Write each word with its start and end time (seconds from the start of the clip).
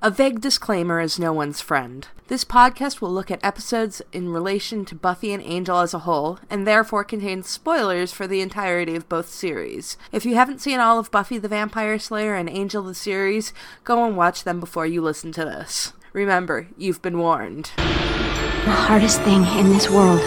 A 0.00 0.12
vague 0.12 0.40
disclaimer 0.40 1.00
is 1.00 1.18
no 1.18 1.32
one's 1.32 1.60
friend. 1.60 2.06
This 2.28 2.44
podcast 2.44 3.00
will 3.00 3.10
look 3.10 3.32
at 3.32 3.44
episodes 3.44 4.00
in 4.12 4.28
relation 4.28 4.84
to 4.84 4.94
Buffy 4.94 5.32
and 5.32 5.42
Angel 5.42 5.80
as 5.80 5.92
a 5.92 5.98
whole, 6.00 6.38
and 6.48 6.64
therefore 6.64 7.02
contains 7.02 7.48
spoilers 7.48 8.12
for 8.12 8.28
the 8.28 8.40
entirety 8.40 8.94
of 8.94 9.08
both 9.08 9.28
series. 9.28 9.96
If 10.12 10.24
you 10.24 10.36
haven't 10.36 10.60
seen 10.60 10.78
all 10.78 11.00
of 11.00 11.10
Buffy 11.10 11.36
the 11.36 11.48
Vampire 11.48 11.98
Slayer 11.98 12.36
and 12.36 12.48
Angel 12.48 12.84
the 12.84 12.94
series, 12.94 13.52
go 13.82 14.04
and 14.04 14.16
watch 14.16 14.44
them 14.44 14.60
before 14.60 14.86
you 14.86 15.02
listen 15.02 15.32
to 15.32 15.44
this. 15.44 15.94
Remember, 16.12 16.68
you've 16.76 17.02
been 17.02 17.18
warned. 17.18 17.72
The 17.74 18.70
hardest 18.70 19.20
thing 19.22 19.44
in 19.58 19.70
this 19.70 19.90
world 19.90 20.20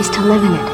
is 0.00 0.10
to 0.10 0.20
live 0.20 0.42
in 0.42 0.52
it. 0.52 0.66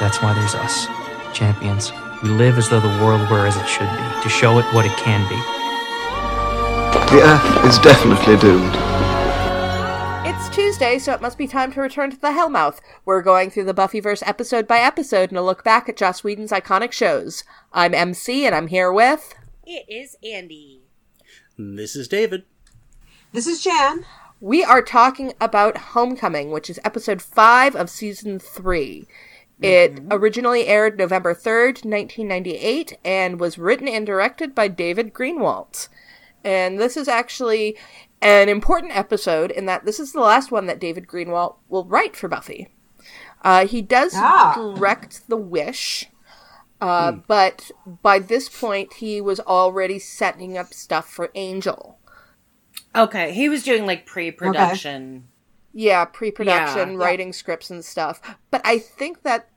That's 0.00 0.20
why 0.20 0.34
there's 0.34 0.56
us, 0.56 0.88
champions. 1.32 1.92
We 2.20 2.30
live 2.30 2.58
as 2.58 2.68
though 2.68 2.80
the 2.80 3.04
world 3.04 3.30
were 3.30 3.46
as 3.46 3.56
it 3.56 3.68
should 3.68 3.88
be, 3.88 4.22
to 4.24 4.28
show 4.28 4.58
it 4.58 4.64
what 4.74 4.86
it 4.86 4.96
can 4.96 5.28
be. 5.28 5.61
The 6.92 7.22
Earth 7.22 7.64
is 7.64 7.78
definitely 7.78 8.36
doomed. 8.36 8.74
It's 10.26 10.54
Tuesday, 10.54 10.98
so 10.98 11.14
it 11.14 11.22
must 11.22 11.38
be 11.38 11.46
time 11.46 11.72
to 11.72 11.80
return 11.80 12.10
to 12.10 12.20
the 12.20 12.32
Hellmouth. 12.32 12.80
We're 13.06 13.22
going 13.22 13.48
through 13.48 13.64
the 13.64 13.72
Buffyverse 13.72 14.22
episode 14.26 14.68
by 14.68 14.78
episode 14.78 15.30
and 15.30 15.38
a 15.38 15.42
look 15.42 15.64
back 15.64 15.88
at 15.88 15.96
Joss 15.96 16.22
Whedon's 16.22 16.52
iconic 16.52 16.92
shows. 16.92 17.44
I'm 17.72 17.94
MC, 17.94 18.44
and 18.44 18.54
I'm 18.54 18.66
here 18.66 18.92
with. 18.92 19.34
It 19.64 19.86
is 19.88 20.16
Andy. 20.22 20.82
This 21.56 21.96
is 21.96 22.08
David. 22.08 22.44
This 23.32 23.46
is 23.46 23.64
Jan. 23.64 24.04
We 24.38 24.62
are 24.62 24.82
talking 24.82 25.32
about 25.40 25.78
Homecoming, 25.78 26.50
which 26.50 26.68
is 26.68 26.78
episode 26.84 27.22
5 27.22 27.74
of 27.74 27.88
season 27.88 28.38
3. 28.38 29.06
It 29.62 29.94
mm-hmm. 29.94 30.08
originally 30.10 30.66
aired 30.66 30.98
November 30.98 31.34
3rd, 31.34 31.86
1998, 31.86 32.98
and 33.02 33.40
was 33.40 33.56
written 33.56 33.88
and 33.88 34.04
directed 34.04 34.54
by 34.54 34.68
David 34.68 35.14
Greenwalt. 35.14 35.88
And 36.44 36.78
this 36.80 36.96
is 36.96 37.08
actually 37.08 37.76
an 38.20 38.48
important 38.48 38.96
episode 38.96 39.50
in 39.50 39.66
that 39.66 39.84
this 39.84 39.98
is 40.00 40.12
the 40.12 40.20
last 40.20 40.50
one 40.50 40.66
that 40.66 40.78
David 40.80 41.06
Greenwalt 41.06 41.56
will 41.68 41.84
write 41.84 42.16
for 42.16 42.28
Buffy. 42.28 42.68
Uh, 43.42 43.66
he 43.66 43.82
does 43.82 44.12
Ah. 44.14 44.54
direct 44.54 45.28
The 45.28 45.36
Wish, 45.36 46.08
uh, 46.80 47.12
but 47.12 47.70
by 48.02 48.18
this 48.20 48.48
point, 48.48 48.94
he 48.94 49.20
was 49.20 49.40
already 49.40 49.98
setting 49.98 50.56
up 50.56 50.72
stuff 50.72 51.08
for 51.08 51.30
Angel. 51.34 51.98
Okay, 52.94 53.32
he 53.32 53.48
was 53.48 53.62
doing 53.64 53.86
like 53.86 54.06
pre-production. 54.06 55.26
Yeah, 55.72 56.04
pre-production, 56.04 56.92
Yeah. 56.92 56.96
writing 57.04 57.32
scripts 57.32 57.70
and 57.70 57.84
stuff. 57.84 58.20
But 58.50 58.60
I 58.64 58.78
think 58.78 59.22
that 59.22 59.48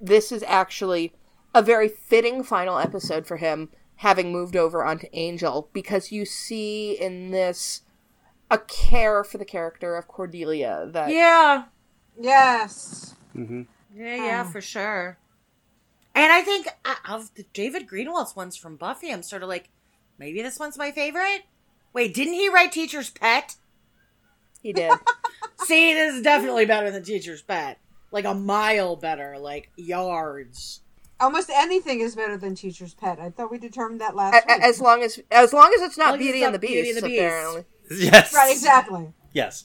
this 0.00 0.32
is 0.32 0.42
actually 0.44 1.12
a 1.54 1.62
very 1.62 1.88
fitting 1.88 2.42
final 2.42 2.78
episode 2.78 3.26
for 3.26 3.36
him, 3.36 3.68
having 4.00 4.32
moved 4.32 4.56
over 4.56 4.82
onto 4.82 5.06
Angel, 5.12 5.68
because 5.74 6.10
you 6.10 6.24
see 6.24 6.92
in 6.92 7.30
this 7.32 7.82
a 8.50 8.56
care 8.56 9.22
for 9.22 9.36
the 9.36 9.44
character 9.44 9.94
of 9.94 10.08
Cordelia 10.08 10.88
that 10.92 11.10
Yeah, 11.10 11.64
Yes. 12.18 13.14
Mm-hmm. 13.36 13.62
yeah, 13.94 14.16
yeah, 14.16 14.44
for 14.44 14.62
sure. 14.62 15.18
And 16.14 16.32
I 16.32 16.40
think 16.40 16.66
uh, 16.84 16.94
of 17.08 17.34
the 17.34 17.44
David 17.52 17.86
Greenwalt's 17.86 18.34
ones 18.34 18.56
from 18.56 18.76
Buffy, 18.76 19.12
I'm 19.12 19.22
sort 19.22 19.42
of 19.42 19.50
like, 19.50 19.68
maybe 20.18 20.42
this 20.42 20.58
one's 20.58 20.78
my 20.78 20.90
favorite. 20.90 21.42
Wait, 21.92 22.14
didn't 22.14 22.34
he 22.34 22.48
write 22.48 22.72
Teacher's 22.72 23.10
Pet? 23.10 23.56
he 24.62 24.72
did. 24.72 24.92
See, 25.64 25.92
this 25.92 26.14
is 26.14 26.22
definitely 26.22 26.64
better 26.64 26.90
than 26.90 27.02
Teacher's 27.02 27.42
Pet. 27.42 27.78
Like 28.10 28.24
a 28.24 28.34
mile 28.34 28.96
better, 28.96 29.36
like 29.38 29.70
yards. 29.76 30.80
Almost 31.20 31.50
anything 31.50 32.00
is 32.00 32.14
better 32.16 32.36
than 32.36 32.54
Teacher's 32.54 32.94
Pet. 32.94 33.18
I 33.20 33.30
thought 33.30 33.50
we 33.50 33.58
determined 33.58 34.00
that 34.00 34.16
last 34.16 34.44
A- 34.48 34.52
week. 34.54 34.62
as 34.64 34.80
long 34.80 35.02
as 35.02 35.20
as 35.30 35.52
long 35.52 35.70
as 35.74 35.82
it's 35.82 35.98
not 35.98 36.12
long 36.12 36.14
as 36.14 36.20
it's 36.20 36.24
Beauty 36.32 36.42
and 36.44 36.54
the 36.54 36.58
Beauty 36.58 36.82
Beast, 36.82 36.96
and 36.96 37.04
the 37.04 37.08
Beast. 37.08 37.20
apparently. 37.22 37.64
Yes. 37.90 38.34
right, 38.34 38.52
exactly. 38.52 39.12
Yes. 39.32 39.64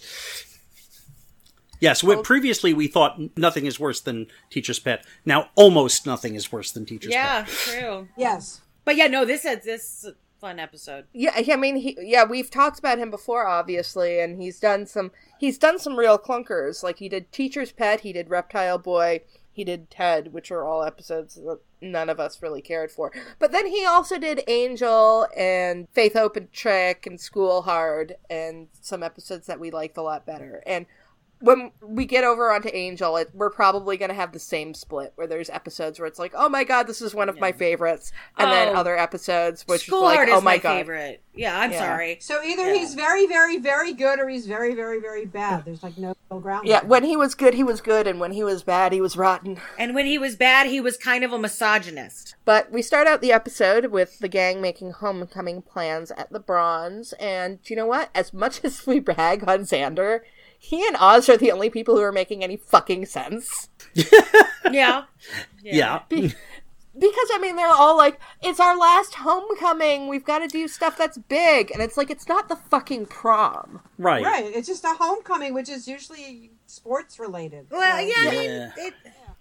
Yes. 1.79 2.03
We, 2.03 2.15
previously, 2.23 2.73
we 2.73 2.87
thought 2.87 3.19
nothing 3.37 3.65
is 3.65 3.79
worse 3.79 4.01
than 4.01 4.27
Teacher's 4.49 4.79
Pet. 4.79 5.05
Now, 5.25 5.49
almost 5.55 6.05
nothing 6.05 6.35
is 6.35 6.51
worse 6.51 6.71
than 6.71 6.85
Teacher's 6.85 7.11
Yeah, 7.13 7.43
Pet. 7.43 7.53
Yeah, 7.73 7.79
true. 7.81 8.07
Yes. 8.17 8.61
But 8.83 8.95
yeah, 8.95 9.07
no, 9.07 9.25
this 9.25 9.45
is 9.45 9.63
this 9.63 10.07
fun 10.39 10.59
episode. 10.59 11.05
Yeah, 11.13 11.31
I 11.35 11.55
mean, 11.55 11.75
he, 11.77 11.97
yeah, 12.01 12.23
we've 12.23 12.49
talked 12.51 12.79
about 12.79 12.97
him 12.97 13.09
before, 13.11 13.47
obviously, 13.47 14.19
and 14.19 14.41
he's 14.41 14.59
done 14.59 14.85
some 14.85 15.11
he's 15.39 15.57
done 15.57 15.79
some 15.79 15.97
real 15.97 16.17
clunkers. 16.17 16.83
Like 16.83 16.99
he 16.99 17.09
did 17.09 17.31
Teacher's 17.31 17.71
Pet, 17.71 18.01
he 18.01 18.13
did 18.13 18.29
Reptile 18.29 18.77
Boy, 18.77 19.21
he 19.55 19.63
did 19.63 19.89
Ted, 19.89 20.33
which 20.33 20.51
are 20.51 20.65
all 20.67 20.83
episodes 20.83 21.35
that 21.35 21.59
none 21.79 22.09
of 22.09 22.19
us 22.19 22.41
really 22.41 22.61
cared 22.61 22.91
for. 22.91 23.13
But 23.39 23.53
then 23.53 23.67
he 23.67 23.85
also 23.85 24.17
did 24.17 24.43
Angel 24.47 25.29
and 25.35 25.87
Faith, 25.93 26.13
Hope, 26.13 26.35
and 26.35 26.51
Trick 26.51 27.07
and 27.07 27.19
School 27.21 27.61
Hard, 27.61 28.17
and 28.29 28.67
some 28.81 29.01
episodes 29.01 29.47
that 29.47 29.59
we 29.59 29.71
liked 29.71 29.95
a 29.95 30.01
lot 30.01 30.25
better. 30.25 30.61
And 30.67 30.87
when 31.39 31.71
we 31.81 32.05
get 32.05 32.23
over 32.23 32.51
onto 32.51 32.69
Angel, 32.73 33.17
it, 33.17 33.29
we're 33.33 33.49
probably 33.49 33.97
going 33.97 34.09
to 34.09 34.15
have 34.15 34.31
the 34.31 34.39
same 34.39 34.73
split 34.73 35.13
where 35.15 35.27
there's 35.27 35.49
episodes 35.49 35.99
where 35.99 36.07
it's 36.07 36.19
like, 36.19 36.33
oh 36.35 36.49
my 36.49 36.63
god, 36.63 36.87
this 36.87 37.01
is 37.01 37.13
one 37.13 37.29
of 37.29 37.39
my 37.39 37.51
favorites, 37.51 38.11
and 38.37 38.51
then 38.51 38.69
Oh. 38.69 38.79
other 38.79 38.97
episodes 38.97 39.63
which 39.67 39.85
School 39.87 39.99
is 39.99 40.03
like, 40.05 40.15
Hard 40.17 40.29
oh 40.29 40.37
is 40.37 40.43
my, 40.43 40.53
my, 40.53 40.57
god. 40.57 40.75
favorite. 40.77 41.21
Yeah, 41.33 41.59
I'm 41.59 41.71
Yeah. 41.71 41.79
sorry. 41.79 42.17
So 42.21 42.41
either 42.43 42.73
Yeah. 42.73 42.79
he's 42.79 42.93
very, 42.93 43.27
very, 43.27 43.57
very 43.57 43.91
good 43.93 44.19
or 44.19 44.29
he's 44.29 44.47
very, 44.47 44.73
very, 44.73 44.99
very 45.01 45.25
bad. 45.25 45.65
There's 45.65 45.83
like 45.83 45.97
no 45.97 46.15
middle 46.29 46.39
ground. 46.41 46.67
Yeah, 46.67 46.79
there. 46.79 46.89
when 46.89 47.03
he 47.03 47.17
was 47.17 47.35
good, 47.35 47.53
he 47.53 47.63
was 47.63 47.81
good, 47.81 48.07
and 48.07 48.19
when 48.19 48.31
he 48.31 48.43
was 48.43 48.63
bad, 48.63 48.93
he 48.93 49.01
was 49.01 49.17
rotten. 49.17 49.59
And 49.77 49.93
when 49.93 50.05
he 50.05 50.17
was 50.17 50.35
bad, 50.35 50.67
he 50.67 50.79
was 50.79 50.95
kind 50.97 51.23
of 51.23 51.33
a 51.33 51.37
misogynist. 51.39 52.35
But 52.45 52.71
we 52.71 52.81
start 52.81 53.07
out 53.07 53.21
the 53.21 53.33
episode 53.33 53.87
with 53.87 54.19
the 54.19 54.29
gang 54.29 54.61
making 54.61 54.91
homecoming 54.91 55.61
plans 55.61 56.11
at 56.11 56.31
the 56.31 56.39
Bronze, 56.39 57.13
and 57.13 57.61
do 57.61 57.73
you 57.73 57.77
know 57.77 57.85
what? 57.85 58.09
As 58.15 58.33
much 58.33 58.61
as 58.63 58.87
we 58.87 58.99
brag 58.99 59.43
on 59.47 59.61
Xander, 59.61 60.21
he 60.65 60.85
and 60.87 60.97
Oz 60.99 61.29
are 61.29 61.37
the 61.37 61.51
only 61.51 61.69
people 61.69 61.95
who 61.95 62.01
are 62.01 62.11
making 62.11 62.43
any 62.43 62.57
fucking 62.57 63.05
sense. 63.05 63.69
Yeah. 64.71 65.03
Yeah. 65.61 66.01
Because, 66.09 67.29
I 67.33 67.39
mean, 67.39 67.55
they're 67.55 67.67
all 67.67 67.95
like, 67.97 68.19
it's 68.41 68.59
our 68.59 68.75
last 68.77 69.13
homecoming, 69.15 70.07
we've 70.07 70.23
got 70.25 70.39
to 70.39 70.47
do 70.47 70.67
stuff 70.67 70.97
that's 70.97 71.17
big. 71.17 71.69
And 71.71 71.81
it's 71.83 71.97
like, 71.97 72.09
it's 72.09 72.27
not 72.27 72.47
the 72.49 72.55
fucking 72.55 73.05
prom. 73.07 73.81
Right. 73.99 74.23
Right. 74.25 74.45
It's 74.45 74.67
just 74.67 74.83
a 74.85 74.93
homecoming, 74.99 75.53
which 75.53 75.69
is 75.69 75.87
usually 75.87 76.51
sports 76.67 77.19
related. 77.19 77.67
Well, 77.69 77.97
So- 77.99 78.05
yeah, 78.07 78.13
I 78.17 78.31
mean, 78.31 78.49
Yeah. 78.49 78.71
it, 78.77 78.93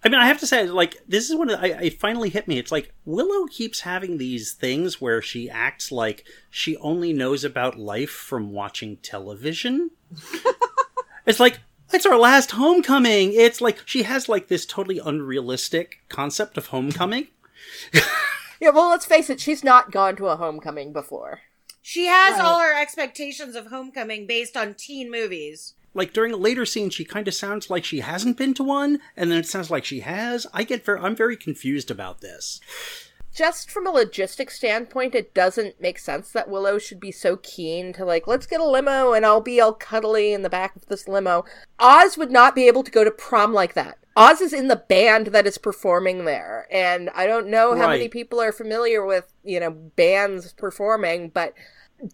I 0.03 0.09
mean, 0.09 0.19
I 0.19 0.27
have 0.27 0.39
to 0.41 0.47
say, 0.47 0.67
like, 0.67 0.97
this 1.07 1.29
is 1.29 1.35
when 1.35 1.49
it, 1.49 1.59
I, 1.59 1.67
it 1.85 1.99
finally 1.99 2.29
hit 2.29 2.47
me. 2.47 2.59
It's 2.59 2.71
like 2.71 2.93
Willow 3.05 3.47
keeps 3.47 3.79
having 3.79 4.17
these 4.19 4.51
things 4.53 5.01
where 5.01 5.21
she 5.21 5.49
acts 5.49 5.91
like 5.91 6.25
she 6.51 6.77
only 6.77 7.13
knows 7.13 7.43
about 7.43 7.79
life 7.79 8.11
from 8.11 8.51
watching 8.51 8.97
television. 8.97 9.89
it's 11.25 11.39
like 11.39 11.59
it's 11.93 12.05
our 12.05 12.17
last 12.17 12.51
homecoming. 12.51 13.31
It's 13.33 13.61
like 13.61 13.79
she 13.85 14.03
has 14.03 14.27
like 14.27 14.47
this 14.47 14.65
totally 14.65 14.99
unrealistic 14.99 15.99
concept 16.09 16.57
of 16.57 16.67
homecoming. 16.67 17.27
Yeah, 18.61 18.69
well, 18.69 18.89
let's 18.89 19.05
face 19.05 19.29
it, 19.29 19.41
she's 19.41 19.65
not 19.65 19.91
gone 19.91 20.15
to 20.15 20.27
a 20.27 20.37
homecoming 20.37 20.93
before. 20.93 21.41
she 21.81 22.05
has 22.05 22.37
Right. 22.39 22.41
all 22.45 22.59
her 22.59 22.73
expectations 22.73 23.53
of 23.53 23.67
homecoming 23.67 24.25
based 24.25 24.55
on 24.55 24.73
teen 24.75 25.11
movies. 25.11 25.73
Like 25.93 26.13
during 26.13 26.31
a 26.31 26.37
later 26.37 26.65
scene, 26.65 26.89
she 26.89 27.03
kind 27.03 27.27
of 27.27 27.33
sounds 27.33 27.69
like 27.69 27.83
she 27.83 27.99
hasn't 27.99 28.37
been 28.37 28.53
to 28.55 28.63
one, 28.63 28.99
and 29.17 29.29
then 29.29 29.39
it 29.39 29.45
sounds 29.45 29.69
like 29.69 29.83
she 29.83 29.99
has. 29.99 30.47
I 30.53 30.63
get 30.63 30.85
very, 30.85 30.99
I'm 31.01 31.15
very 31.17 31.35
confused 31.35 31.91
about 31.91 32.21
this. 32.21 32.61
Just 33.35 33.69
from 33.69 33.85
a 33.85 33.91
logistics 33.91 34.55
standpoint, 34.55 35.13
it 35.13 35.33
doesn't 35.33 35.81
make 35.81 35.99
sense 35.99 36.31
that 36.31 36.49
Willow 36.49 36.79
should 36.79 37.01
be 37.01 37.11
so 37.11 37.35
keen 37.37 37.91
to 37.93 38.05
like, 38.05 38.27
let's 38.27 38.47
get 38.47 38.61
a 38.61 38.65
limo 38.65 39.11
and 39.11 39.25
I'll 39.25 39.41
be 39.41 39.59
all 39.59 39.73
cuddly 39.73 40.31
in 40.31 40.41
the 40.41 40.49
back 40.49 40.75
of 40.75 40.85
this 40.85 41.07
limo. 41.07 41.43
Oz 41.77 42.17
would 42.17 42.31
not 42.31 42.55
be 42.55 42.67
able 42.67 42.83
to 42.83 42.91
go 42.91 43.03
to 43.03 43.11
prom 43.11 43.53
like 43.53 43.73
that. 43.73 43.97
Oz 44.15 44.39
is 44.39 44.53
in 44.53 44.69
the 44.69 44.77
band 44.77 45.27
that 45.27 45.45
is 45.45 45.57
performing 45.57 46.23
there, 46.23 46.67
and 46.71 47.09
I 47.09 47.27
don't 47.27 47.49
know 47.49 47.75
how 47.75 47.89
many 47.89 48.07
people 48.07 48.39
are 48.39 48.53
familiar 48.53 49.05
with, 49.05 49.33
you 49.43 49.59
know, 49.59 49.71
bands 49.71 50.53
performing, 50.53 51.27
but 51.29 51.53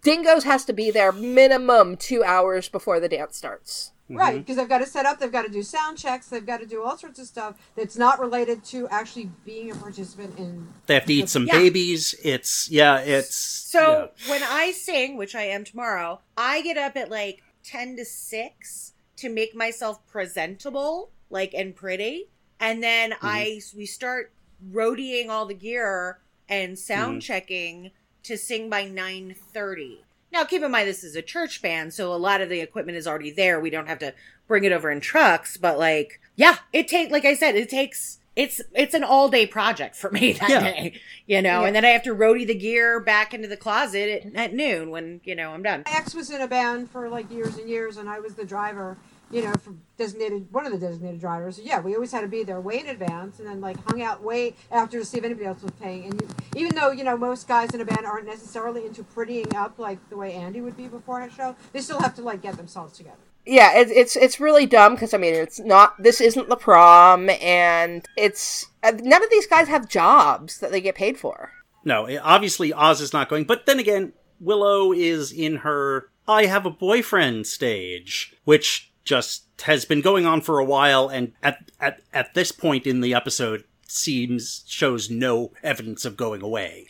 Dingoes 0.02 0.44
has 0.44 0.66
to 0.66 0.74
be 0.74 0.90
there 0.90 1.12
minimum 1.12 1.97
two 1.97 2.24
hours 2.24 2.70
before 2.70 3.00
the 3.00 3.09
dance 3.09 3.38
starts. 3.38 3.91
Right, 4.16 4.34
mm-hmm. 4.34 4.40
because 4.40 4.58
they've 4.58 4.69
got 4.69 4.79
to 4.79 4.85
set 4.85 5.05
up, 5.05 5.19
they've 5.19 5.31
got 5.31 5.43
to 5.43 5.52
do 5.52 5.63
sound 5.63 5.97
checks, 5.97 6.28
they've 6.28 6.46
got 6.46 6.59
to 6.59 6.66
do 6.66 6.84
all 6.84 6.97
sorts 6.97 7.19
of 7.19 7.28
stuff 7.28 7.55
that's 7.75 7.97
not 7.97 8.19
related 8.19 8.63
to 8.66 8.87
actually 8.90 9.29
being 9.46 9.72
a 9.72 9.75
participant 9.75 10.37
in. 10.37 10.67
They 10.85 10.96
have 10.96 11.05
to 11.05 11.13
eat 11.13 11.29
some 11.29 11.47
Yeah. 11.47 11.58
babies. 11.58 12.16
It's 12.23 12.69
yeah, 12.69 12.99
it's 12.99 13.35
So 13.35 14.11
when 14.28 14.43
I 14.43 14.72
sing, 14.72 15.17
which 15.17 15.35
I 15.35 15.43
am 15.43 15.63
tomorrow, 15.63 16.22
I 16.37 16.61
get 16.61 16.78
up 16.78 16.96
at 16.97 17.09
like 17.09 17.41
10 17.63 17.96
to 17.97 18.05
6 18.05 18.93
to 19.17 19.29
make 19.29 19.55
myself 19.55 20.05
presentable, 20.08 21.11
like 21.29 21.53
and 21.53 21.75
pretty. 21.75 22.29
And 22.59 22.84
then 22.84 23.11
mm-hmm. 23.11 23.25
I 23.25 23.61
we 23.75 23.85
start 23.85 24.31
roadieing 24.72 25.29
all 25.29 25.46
the 25.46 25.53
gear 25.53 26.19
and 26.47 26.78
sound 26.78 27.14
mm-hmm. 27.14 27.19
checking 27.19 27.91
to 28.23 28.37
sing 28.37 28.69
by 28.69 28.85
9:30. 28.85 29.99
Now 30.31 30.43
keep 30.43 30.61
in 30.63 30.72
mind 30.72 30.87
this 30.87 31.03
is 31.03 31.16
a 31.16 31.22
church 31.22 31.61
band, 31.61 31.93
so 31.93 32.13
a 32.13 32.16
lot 32.16 32.41
of 32.41 32.49
the 32.49 32.59
equipment 32.61 32.97
is 32.97 33.07
already 33.07 33.31
there. 33.31 33.59
We 33.59 33.69
don't 33.69 33.87
have 33.87 33.99
to 33.99 34.13
bring 34.47 34.63
it 34.63 34.72
over 34.72 34.89
in 34.91 34.99
trucks, 34.99 35.57
but 35.57 35.78
like 35.78 36.19
yeah, 36.35 36.57
it 36.73 36.87
take 36.87 37.11
like 37.11 37.25
I 37.25 37.33
said, 37.35 37.55
it 37.55 37.69
takes 37.69 38.19
it's 38.35 38.61
it's 38.73 38.93
an 38.93 39.03
all 39.03 39.28
day 39.28 39.45
project 39.45 39.95
for 39.95 40.09
me 40.09 40.31
that 40.39 40.49
Yeah. 40.49 40.59
day, 40.61 41.01
you 41.25 41.41
know, 41.41 41.66
and 41.66 41.75
then 41.75 41.83
I 41.83 41.89
have 41.89 42.03
to 42.03 42.16
roadie 42.16 42.47
the 42.47 42.55
gear 42.55 42.99
back 43.01 43.33
into 43.33 43.47
the 43.49 43.57
closet 43.57 44.25
at, 44.25 44.35
at 44.35 44.53
noon 44.53 44.89
when 44.89 45.19
you 45.25 45.35
know 45.35 45.51
I'm 45.51 45.63
done. 45.63 45.83
My 45.85 45.97
ex 45.97 46.13
was 46.13 46.29
in 46.31 46.41
a 46.41 46.47
band 46.47 46.89
for 46.91 47.09
like 47.09 47.29
years 47.29 47.57
and 47.57 47.69
years, 47.69 47.97
and 47.97 48.09
I 48.09 48.19
was 48.22 48.35
the 48.35 48.45
driver, 48.45 48.95
you 49.31 49.43
know, 49.43 49.53
for 49.53 49.73
designated 49.97 50.47
one 50.51 50.66
of 50.66 50.72
the 50.72 50.78
designated 50.78 51.19
drivers. 51.19 51.57
So, 51.57 51.61
yeah, 51.63 51.79
we 51.79 51.95
always 51.95 52.11
had 52.11 52.22
to 52.22 52.28
be 52.28 52.43
there 52.43 52.59
way 52.59 52.79
in 52.79 52.87
advance, 52.87 53.39
and 53.39 53.47
then 53.47 53.61
like 53.61 53.78
hung 53.87 54.01
out 54.01 54.23
way 54.23 54.55
after 54.72 54.99
to 54.99 55.05
see 55.05 55.17
if 55.17 55.23
anybody 55.23 55.45
else 55.45 55.61
was 55.61 55.72
paying. 55.81 56.05
And 56.05 56.22
you, 56.22 56.28
even 56.55 56.75
though 56.75 56.91
you 56.91 57.03
know 57.03 57.17
most 57.17 57.47
guys 57.47 57.72
in 57.73 57.81
a 57.81 57.85
band 57.85 58.05
aren't 58.05 58.28
necessarily 58.28 58.85
into 58.85 59.03
prettying 59.03 59.55
up 59.55 59.79
like 59.79 59.97
the 60.09 60.17
way 60.17 60.33
Andy 60.33 60.61
would 60.61 60.78
be 60.78 60.87
before 60.87 61.22
a 61.22 61.31
show, 61.31 61.55
they 61.73 61.81
still 61.81 61.99
have 61.99 62.16
to 62.16 62.22
like 62.22 62.41
get 62.41 62.57
themselves 62.57 62.97
together. 62.97 63.17
yeah, 63.45 63.78
it, 63.78 63.89
it's 63.89 64.16
it's 64.16 64.39
really 64.39 64.66
dumb 64.66 64.95
because 64.95 65.13
I 65.13 65.17
mean 65.17 65.33
it's 65.33 65.59
not 65.59 66.01
this 66.01 66.22
isn't 66.22 66.49
the 66.49 66.55
prom, 66.55 67.29
and 67.29 68.05
it's 68.17 68.67
uh, 68.83 68.91
none 69.01 69.23
of 69.23 69.29
these 69.29 69.47
guys 69.47 69.67
have 69.67 69.87
jobs 69.87 70.59
that 70.59 70.72
they 70.72 70.81
get 70.81 70.95
paid 70.95 71.17
for. 71.17 71.51
No, 71.83 72.05
eh, 72.05 72.19
obviously 72.22 72.73
Oz 72.73 73.01
is 73.01 73.13
not 73.13 73.29
going. 73.29 73.45
But 73.45 73.66
then 73.66 73.79
again, 73.79 74.13
Willow 74.39 74.91
is 74.91 75.31
in 75.31 75.57
her 75.57 76.09
I 76.28 76.45
have 76.45 76.66
a 76.66 76.72
boyfriend 76.72 77.47
stage, 77.47 78.35
which 78.45 78.91
just 79.03 79.44
has 79.64 79.86
been 79.86 80.02
going 80.02 80.26
on 80.26 80.42
for 80.42 80.59
a 80.59 80.66
while 80.66 81.08
and 81.08 81.34
at 81.42 81.72
at 81.80 82.02
at 82.14 82.34
this 82.34 82.52
point 82.52 82.86
in 82.86 83.02
the 83.02 83.14
episode 83.14 83.64
seems 83.92 84.64
shows 84.68 85.09
no 85.09 85.52
evidence 85.64 86.06
of 86.06 86.18
going 86.18 86.42
away. 86.42 86.88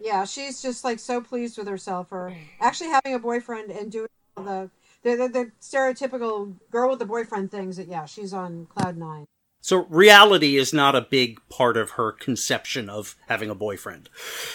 Yeah, 0.00 0.24
she's 0.24 0.62
just 0.62 0.84
like 0.84 0.98
so 0.98 1.20
pleased 1.20 1.58
with 1.58 1.66
herself 1.66 2.08
for 2.08 2.34
actually 2.60 2.90
having 2.90 3.14
a 3.14 3.18
boyfriend 3.18 3.70
and 3.70 3.90
doing 3.90 4.08
all 4.36 4.44
the 4.44 4.70
the, 5.02 5.16
the, 5.16 5.28
the 5.28 5.52
stereotypical 5.60 6.54
girl 6.70 6.90
with 6.90 6.98
the 6.98 7.06
boyfriend 7.06 7.50
things. 7.50 7.76
That 7.76 7.88
yeah, 7.88 8.06
she's 8.06 8.32
on 8.32 8.66
cloud 8.66 8.96
nine. 8.96 9.26
So 9.66 9.84
reality 9.90 10.56
is 10.56 10.72
not 10.72 10.94
a 10.94 11.00
big 11.00 11.40
part 11.48 11.76
of 11.76 11.90
her 11.90 12.12
conception 12.12 12.88
of 12.88 13.16
having 13.26 13.50
a 13.50 13.54
boyfriend. 13.56 14.08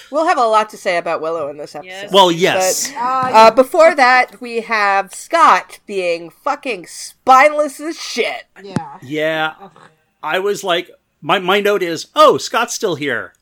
We'll 0.09 0.25
have 0.25 0.37
a 0.37 0.45
lot 0.45 0.69
to 0.69 0.77
say 0.77 0.95
about 0.95 1.19
Willow 1.19 1.49
in 1.49 1.57
this 1.57 1.75
episode. 1.75 1.89
Yes. 1.89 2.13
Well, 2.13 2.31
yes. 2.31 2.93
Uh, 2.95 3.51
before 3.51 3.93
that, 3.93 4.39
we 4.39 4.61
have 4.61 5.13
Scott 5.13 5.79
being 5.85 6.29
fucking 6.29 6.87
spineless 6.87 7.81
as 7.81 7.99
shit. 7.99 8.45
Yeah. 8.63 8.99
Yeah. 9.01 9.69
I 10.23 10.39
was 10.39 10.63
like 10.63 10.89
my 11.19 11.39
my 11.39 11.59
note 11.59 11.83
is, 11.83 12.07
"Oh, 12.15 12.37
Scott's 12.37 12.73
still 12.73 12.95
here." 12.95 13.33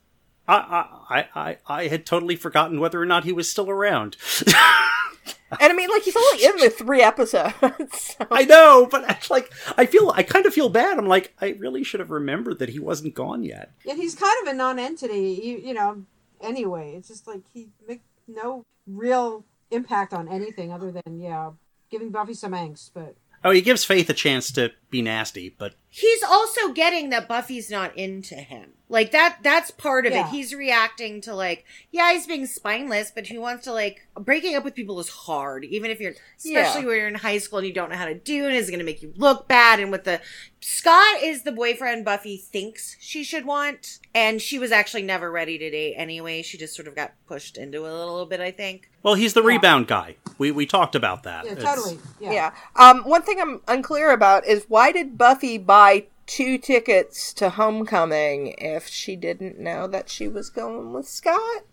I 0.48 0.88
I 1.08 1.26
I 1.36 1.58
I 1.68 1.88
had 1.88 2.04
totally 2.04 2.36
forgotten 2.36 2.80
whether 2.80 3.00
or 3.00 3.06
not 3.06 3.26
he 3.26 3.32
was 3.32 3.48
still 3.48 3.70
around. 3.70 4.18
And 5.52 5.72
I 5.72 5.74
mean, 5.76 5.90
like, 5.90 6.04
he's 6.04 6.16
only 6.16 6.46
in 6.46 6.58
the 6.58 6.70
three 6.70 7.02
episodes. 7.02 7.54
so- 8.18 8.28
I 8.32 8.46
know, 8.46 8.88
but 8.90 9.30
like 9.30 9.52
I 9.78 9.86
feel 9.86 10.12
I 10.16 10.24
kind 10.24 10.46
of 10.46 10.54
feel 10.54 10.70
bad. 10.70 10.98
I'm 10.98 11.08
like 11.08 11.34
I 11.42 11.56
really 11.60 11.84
should 11.84 12.00
have 12.00 12.12
remembered 12.12 12.60
that 12.60 12.70
he 12.70 12.80
wasn't 12.80 13.14
gone 13.16 13.44
yet. 13.44 13.72
Yet 13.86 13.98
he's 13.98 14.16
kind 14.16 14.36
of 14.44 14.54
a 14.54 14.56
non-entity. 14.56 15.42
You, 15.44 15.58
you 15.58 15.74
know. 15.74 16.06
Anyway, 16.42 16.94
it's 16.96 17.10
just 17.10 17.28
like 17.28 17.42
he 17.54 17.68
make 17.88 18.02
no 18.28 18.64
real 18.88 19.44
impact 19.72 20.14
on 20.14 20.28
anything 20.30 20.72
other 20.72 20.92
than 20.92 21.20
yeah, 21.20 21.52
giving 21.92 22.12
Buffy 22.12 22.34
some 22.34 22.54
angst. 22.54 22.92
But 22.94 23.16
Oh, 23.44 23.52
he 23.52 23.62
gives 23.62 23.86
Faith 23.86 24.10
a 24.10 24.14
chance 24.14 24.52
to 24.54 24.72
be 24.90 25.02
nasty, 25.02 25.50
but 25.58 25.74
He's 25.92 26.22
also 26.22 26.72
getting 26.72 27.10
that 27.10 27.28
Buffy's 27.28 27.72
not 27.72 27.98
into 27.98 28.36
him. 28.36 28.74
Like 28.90 29.10
that 29.12 29.40
that's 29.42 29.72
part 29.72 30.06
of 30.06 30.14
Yeah. 30.14 30.28
it. 30.28 30.32
He's 30.32 30.54
reacting 30.54 31.20
to 31.22 31.34
like, 31.34 31.66
yeah, 31.92 32.14
he's 32.14 32.28
being 32.28 32.46
spineless, 32.46 33.12
but 33.14 33.26
he 33.26 33.40
wants 33.40 33.64
to 33.64 33.74
like 33.74 34.06
breaking 34.16 34.56
up 34.56 34.64
with 34.64 34.76
people 34.76 35.00
is 35.00 35.10
hard, 35.10 35.66
even 35.66 35.90
if 35.90 36.00
you're 36.00 36.14
especially 36.38 36.82
Yeah. 36.82 36.88
when 36.88 36.96
you're 36.96 37.08
in 37.08 37.16
high 37.16 37.40
school 37.40 37.58
and 37.60 37.68
you 37.68 37.74
don't 37.74 37.90
know 37.90 37.96
how 37.96 38.06
to 38.06 38.14
do 38.14 38.48
it, 38.48 38.54
it's 38.54 38.70
gonna 38.70 38.84
make 38.84 39.02
you 39.02 39.14
look 39.18 39.48
bad. 39.48 39.80
And 39.80 39.92
with 39.92 40.04
the 40.04 40.22
Scott 40.62 41.24
is 41.24 41.42
the 41.44 41.52
boyfriend 41.52 42.06
Buffy 42.06 42.38
thinks 42.38 42.96
she 43.00 43.24
should 43.24 43.46
want, 43.46 44.00
and 44.14 44.40
she 44.42 44.60
was 44.60 44.72
actually 44.72 45.04
never 45.04 45.32
ready 45.32 45.58
to 45.58 45.70
date 45.72 45.96
anyway. 45.96 46.42
She 46.44 46.58
just 46.58 46.76
sort 46.76 46.88
of 46.88 46.96
got 46.96 47.14
pushed 47.28 47.58
into 47.58 47.86
it 47.86 47.90
a 47.92 47.96
little 47.96 48.26
bit, 48.26 48.40
I 48.42 48.52
think. 48.52 48.90
well, 49.02 49.14
he's 49.16 49.34
the 49.34 49.42
rebound 49.44 49.88
guy. 49.88 50.18
We 50.38 50.52
we 50.52 50.66
talked 50.68 50.94
about 50.96 51.24
that. 51.24 51.46
yeah, 51.46 51.52
It's- 51.54 51.76
totally. 51.76 52.00
Yeah. 52.20 52.32
yeah. 52.32 52.52
Um, 52.76 53.04
one 53.04 53.24
thing 53.24 53.40
I'm 53.42 53.62
unclear 53.68 54.12
about 54.12 54.46
is 54.46 54.66
why 54.68 54.79
did 54.92 55.18
Buffy 55.18 55.58
buy 55.58 56.06
two 56.26 56.58
tickets 56.58 57.34
to 57.34 57.50
Homecoming 57.50 58.56
if 58.58 58.88
she 58.88 59.16
didn't 59.16 59.60
know 59.60 59.88
that 59.88 60.10
she 60.10 60.28
was 60.28 60.50
going 60.50 60.94
with 60.94 61.08
Scott? 61.08 61.64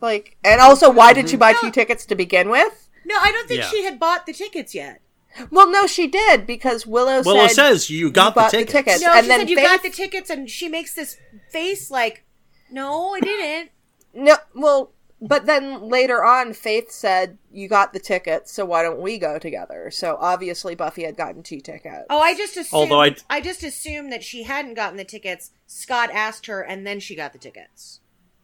Like, 0.00 0.36
and 0.42 0.60
also, 0.60 0.90
why 0.90 1.12
did 1.12 1.28
she 1.28 1.36
buy 1.36 1.52
two 1.60 1.70
tickets 1.70 2.06
to 2.06 2.14
begin 2.14 2.48
with? 2.48 2.88
No, 3.04 3.16
I 3.20 3.30
don't 3.30 3.46
think 3.46 3.60
Yeah. 3.60 3.68
she 3.68 3.84
had 3.84 4.00
bought 4.00 4.26
the 4.26 4.32
tickets 4.32 4.74
yet. 4.74 5.00
Well, 5.50 5.70
no, 5.70 5.86
she 5.86 6.06
did 6.06 6.46
because 6.46 6.86
Willow, 6.86 7.22
Willow 7.22 7.46
said 7.48 7.54
says 7.72 7.90
you 7.90 8.10
got 8.10 8.34
the 8.34 8.40
bought 8.40 8.50
tickets. 8.50 8.72
tickets. 8.72 9.02
No, 9.02 9.12
and 9.12 9.24
she 9.24 9.28
then 9.28 9.40
said 9.40 9.50
you 9.50 9.56
Faith- 9.56 9.66
got 9.66 9.82
the 9.82 9.90
tickets, 9.90 10.30
and 10.30 10.48
she 10.50 10.68
makes 10.68 10.94
this 10.94 11.18
face 11.50 11.90
like, 11.90 12.24
"No, 12.70 13.14
I 13.14 13.20
didn't." 13.20 13.70
No, 14.14 14.38
well, 14.54 14.92
but 15.20 15.46
then 15.46 15.88
later 15.88 16.24
on, 16.24 16.52
Faith 16.52 16.90
said, 16.90 17.38
"You 17.52 17.68
got 17.68 17.92
the 17.92 17.98
tickets, 18.00 18.52
so 18.52 18.64
why 18.64 18.82
don't 18.82 19.00
we 19.00 19.18
go 19.18 19.38
together?" 19.38 19.90
So 19.90 20.16
obviously, 20.20 20.74
Buffy 20.74 21.04
had 21.04 21.16
gotten 21.16 21.42
two 21.42 21.60
tickets. 21.60 22.04
Oh, 22.10 22.20
I 22.20 22.34
just 22.34 22.56
assumed. 22.56 22.80
Although 22.92 23.02
I... 23.02 23.16
I- 23.30 23.40
just 23.40 23.62
assumed 23.62 24.12
that 24.12 24.22
she 24.24 24.42
hadn't 24.42 24.74
gotten 24.74 24.96
the 24.96 25.04
tickets. 25.04 25.52
Scott 25.66 26.10
asked 26.12 26.46
her, 26.46 26.60
and 26.62 26.86
then 26.86 27.00
she 27.00 27.14
got 27.14 27.32
the 27.32 27.38
tickets. 27.38 28.00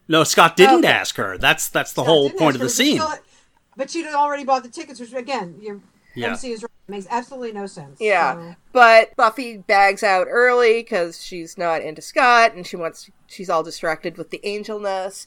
No, 0.07 0.23
Scott 0.23 0.55
didn't 0.57 0.79
Okay. 0.79 0.87
ask 0.87 1.15
her. 1.17 1.37
That's 1.37 1.69
that's 1.69 1.93
the 1.93 2.01
Yeah, 2.01 2.07
whole 2.07 2.29
point 2.29 2.55
of 2.55 2.61
ask 2.61 2.75
the 2.77 2.83
her, 2.83 2.89
scene. 2.89 2.97
But, 2.97 3.07
still- 3.11 3.23
but 3.77 3.89
she'd 3.89 4.07
already 4.07 4.43
bought 4.43 4.63
the 4.63 4.69
tickets, 4.69 4.99
which 4.99 5.13
again, 5.13 5.57
your 5.61 5.79
Yeah. 6.15 6.29
MC 6.31 6.51
is 6.51 6.63
right. 6.63 6.69
makes 6.87 7.07
absolutely 7.09 7.53
no 7.53 7.65
sense. 7.65 7.99
Yeah, 8.01 8.33
So- 8.33 8.55
but 8.73 9.15
Buffy 9.15 9.57
bags 9.57 10.03
out 10.03 10.27
early 10.29 10.81
because 10.83 11.23
she's 11.23 11.57
not 11.57 11.81
into 11.81 12.01
Scott, 12.01 12.53
and 12.53 12.67
she 12.67 12.75
wants 12.75 13.09
she's 13.27 13.49
all 13.49 13.63
distracted 13.63 14.17
with 14.17 14.29
the 14.29 14.43
angelness. 14.43 15.25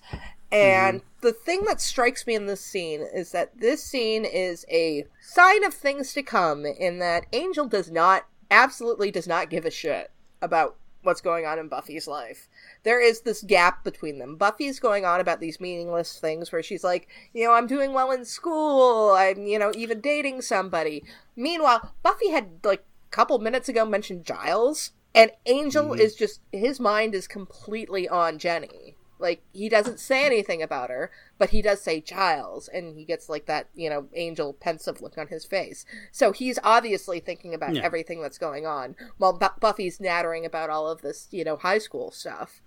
And 0.52 1.00
mm-hmm. 1.00 1.26
the 1.26 1.32
thing 1.32 1.64
that 1.64 1.80
strikes 1.80 2.26
me 2.26 2.34
in 2.34 2.46
this 2.46 2.60
scene 2.60 3.00
is 3.00 3.32
that 3.32 3.58
this 3.58 3.82
scene 3.82 4.24
is 4.24 4.64
a 4.70 5.06
sign 5.20 5.64
of 5.64 5.74
things 5.74 6.12
to 6.14 6.22
come. 6.22 6.64
In 6.64 6.98
that 7.00 7.26
Angel 7.32 7.66
does 7.66 7.90
not, 7.90 8.26
absolutely 8.50 9.10
does 9.10 9.26
not 9.26 9.50
give 9.50 9.64
a 9.64 9.70
shit 9.70 10.10
about 10.40 10.76
what's 11.02 11.20
going 11.20 11.46
on 11.46 11.58
in 11.58 11.68
Buffy's 11.68 12.06
life. 12.06 12.48
There 12.82 13.00
is 13.00 13.20
this 13.20 13.42
gap 13.42 13.84
between 13.84 14.18
them. 14.18 14.36
Buffy's 14.36 14.80
going 14.80 15.04
on 15.04 15.20
about 15.20 15.40
these 15.40 15.60
meaningless 15.60 16.18
things 16.18 16.52
where 16.52 16.62
she's 16.62 16.84
like, 16.84 17.08
you 17.32 17.44
know, 17.44 17.52
I'm 17.52 17.66
doing 17.66 17.92
well 17.92 18.10
in 18.10 18.24
school. 18.24 19.12
I'm, 19.12 19.46
you 19.46 19.58
know, 19.58 19.72
even 19.74 20.00
dating 20.00 20.42
somebody. 20.42 21.04
Meanwhile, 21.36 21.94
Buffy 22.02 22.30
had 22.30 22.48
like 22.64 22.80
a 22.80 23.14
couple 23.14 23.38
minutes 23.38 23.68
ago 23.68 23.84
mentioned 23.86 24.24
Giles, 24.24 24.90
and 25.14 25.30
Angel 25.46 25.84
mm-hmm. 25.84 26.00
is 26.00 26.14
just 26.14 26.40
his 26.52 26.80
mind 26.80 27.14
is 27.14 27.28
completely 27.28 28.08
on 28.08 28.38
Jenny. 28.38 28.95
Like 29.18 29.42
he 29.52 29.68
doesn't 29.68 29.98
say 30.00 30.26
anything 30.26 30.62
about 30.62 30.90
her, 30.90 31.10
but 31.38 31.50
he 31.50 31.62
does 31.62 31.80
say 31.80 32.00
Giles, 32.00 32.68
and 32.68 32.96
he 32.98 33.04
gets 33.04 33.28
like 33.28 33.46
that, 33.46 33.68
you 33.74 33.88
know, 33.88 34.08
angel 34.14 34.52
pensive 34.52 35.00
look 35.00 35.16
on 35.18 35.28
his 35.28 35.44
face. 35.44 35.84
So 36.12 36.32
he's 36.32 36.58
obviously 36.62 37.20
thinking 37.20 37.54
about 37.54 37.74
Yeah. 37.74 37.82
everything 37.82 38.20
that's 38.22 38.38
going 38.38 38.66
on, 38.66 38.94
while 39.18 39.32
Bu- 39.32 39.58
Buffy's 39.60 39.98
nattering 40.00 40.44
about 40.44 40.70
all 40.70 40.88
of 40.88 41.00
this, 41.02 41.28
you 41.30 41.44
know, 41.44 41.56
high 41.56 41.78
school 41.78 42.10
stuff. 42.10 42.60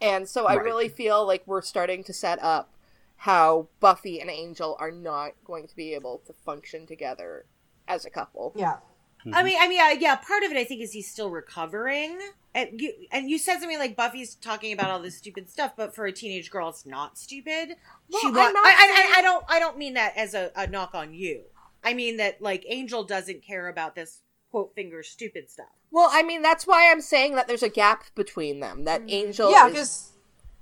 And 0.00 0.28
so 0.28 0.46
I 0.46 0.56
Right. 0.56 0.64
really 0.64 0.88
feel 0.88 1.26
like 1.26 1.42
we're 1.46 1.60
starting 1.62 2.02
to 2.04 2.12
set 2.14 2.42
up 2.42 2.72
how 3.16 3.68
Buffy 3.80 4.18
and 4.20 4.30
Angel 4.30 4.76
are 4.80 4.90
not 4.90 5.32
going 5.44 5.66
to 5.66 5.76
be 5.76 5.92
able 5.94 6.18
to 6.26 6.32
function 6.32 6.86
together 6.86 7.44
as 7.86 8.06
a 8.06 8.10
couple. 8.10 8.52
yeah. 8.56 8.78
I 9.32 9.42
mean, 9.42 9.56
I 9.60 9.68
mean, 9.68 9.80
uh, 9.80 9.88
yeah. 9.98 10.16
Part 10.16 10.42
of 10.44 10.50
it, 10.50 10.56
I 10.56 10.64
think, 10.64 10.80
is 10.82 10.92
he's 10.92 11.10
still 11.10 11.30
recovering. 11.30 12.18
And 12.54 12.80
you, 12.80 12.92
and 13.12 13.30
you 13.30 13.38
said 13.38 13.60
something 13.60 13.78
like 13.78 13.94
Buffy's 13.96 14.34
talking 14.34 14.72
about 14.72 14.90
all 14.90 14.98
this 15.00 15.16
stupid 15.16 15.48
stuff, 15.48 15.72
but 15.76 15.94
for 15.94 16.06
a 16.06 16.12
teenage 16.12 16.50
girl, 16.50 16.68
it's 16.70 16.84
not 16.84 17.16
stupid. 17.16 17.76
Well, 18.10 18.20
she 18.20 18.26
I'm 18.28 18.34
not 18.34 18.56
I, 18.56 18.68
I, 18.68 18.72
saying- 18.96 19.12
I, 19.14 19.18
I 19.18 19.22
don't, 19.22 19.44
I 19.48 19.58
don't 19.60 19.78
mean 19.78 19.94
that 19.94 20.16
as 20.16 20.34
a, 20.34 20.50
a 20.56 20.66
knock 20.66 20.94
on 20.94 21.14
you. 21.14 21.42
I 21.84 21.94
mean 21.94 22.16
that 22.16 22.42
like 22.42 22.64
Angel 22.68 23.04
doesn't 23.04 23.42
care 23.44 23.68
about 23.68 23.94
this 23.94 24.20
quote 24.50 24.74
finger 24.74 25.02
stupid 25.04 25.48
stuff. 25.48 25.66
Well, 25.92 26.08
I 26.12 26.22
mean, 26.24 26.42
that's 26.42 26.66
why 26.66 26.90
I'm 26.90 27.00
saying 27.00 27.36
that 27.36 27.46
there's 27.46 27.62
a 27.62 27.68
gap 27.68 28.04
between 28.16 28.58
them. 28.60 28.84
That 28.84 29.02
Angel 29.08 29.50
Yeah, 29.50 29.66
is- 29.66 29.72
because 29.72 30.06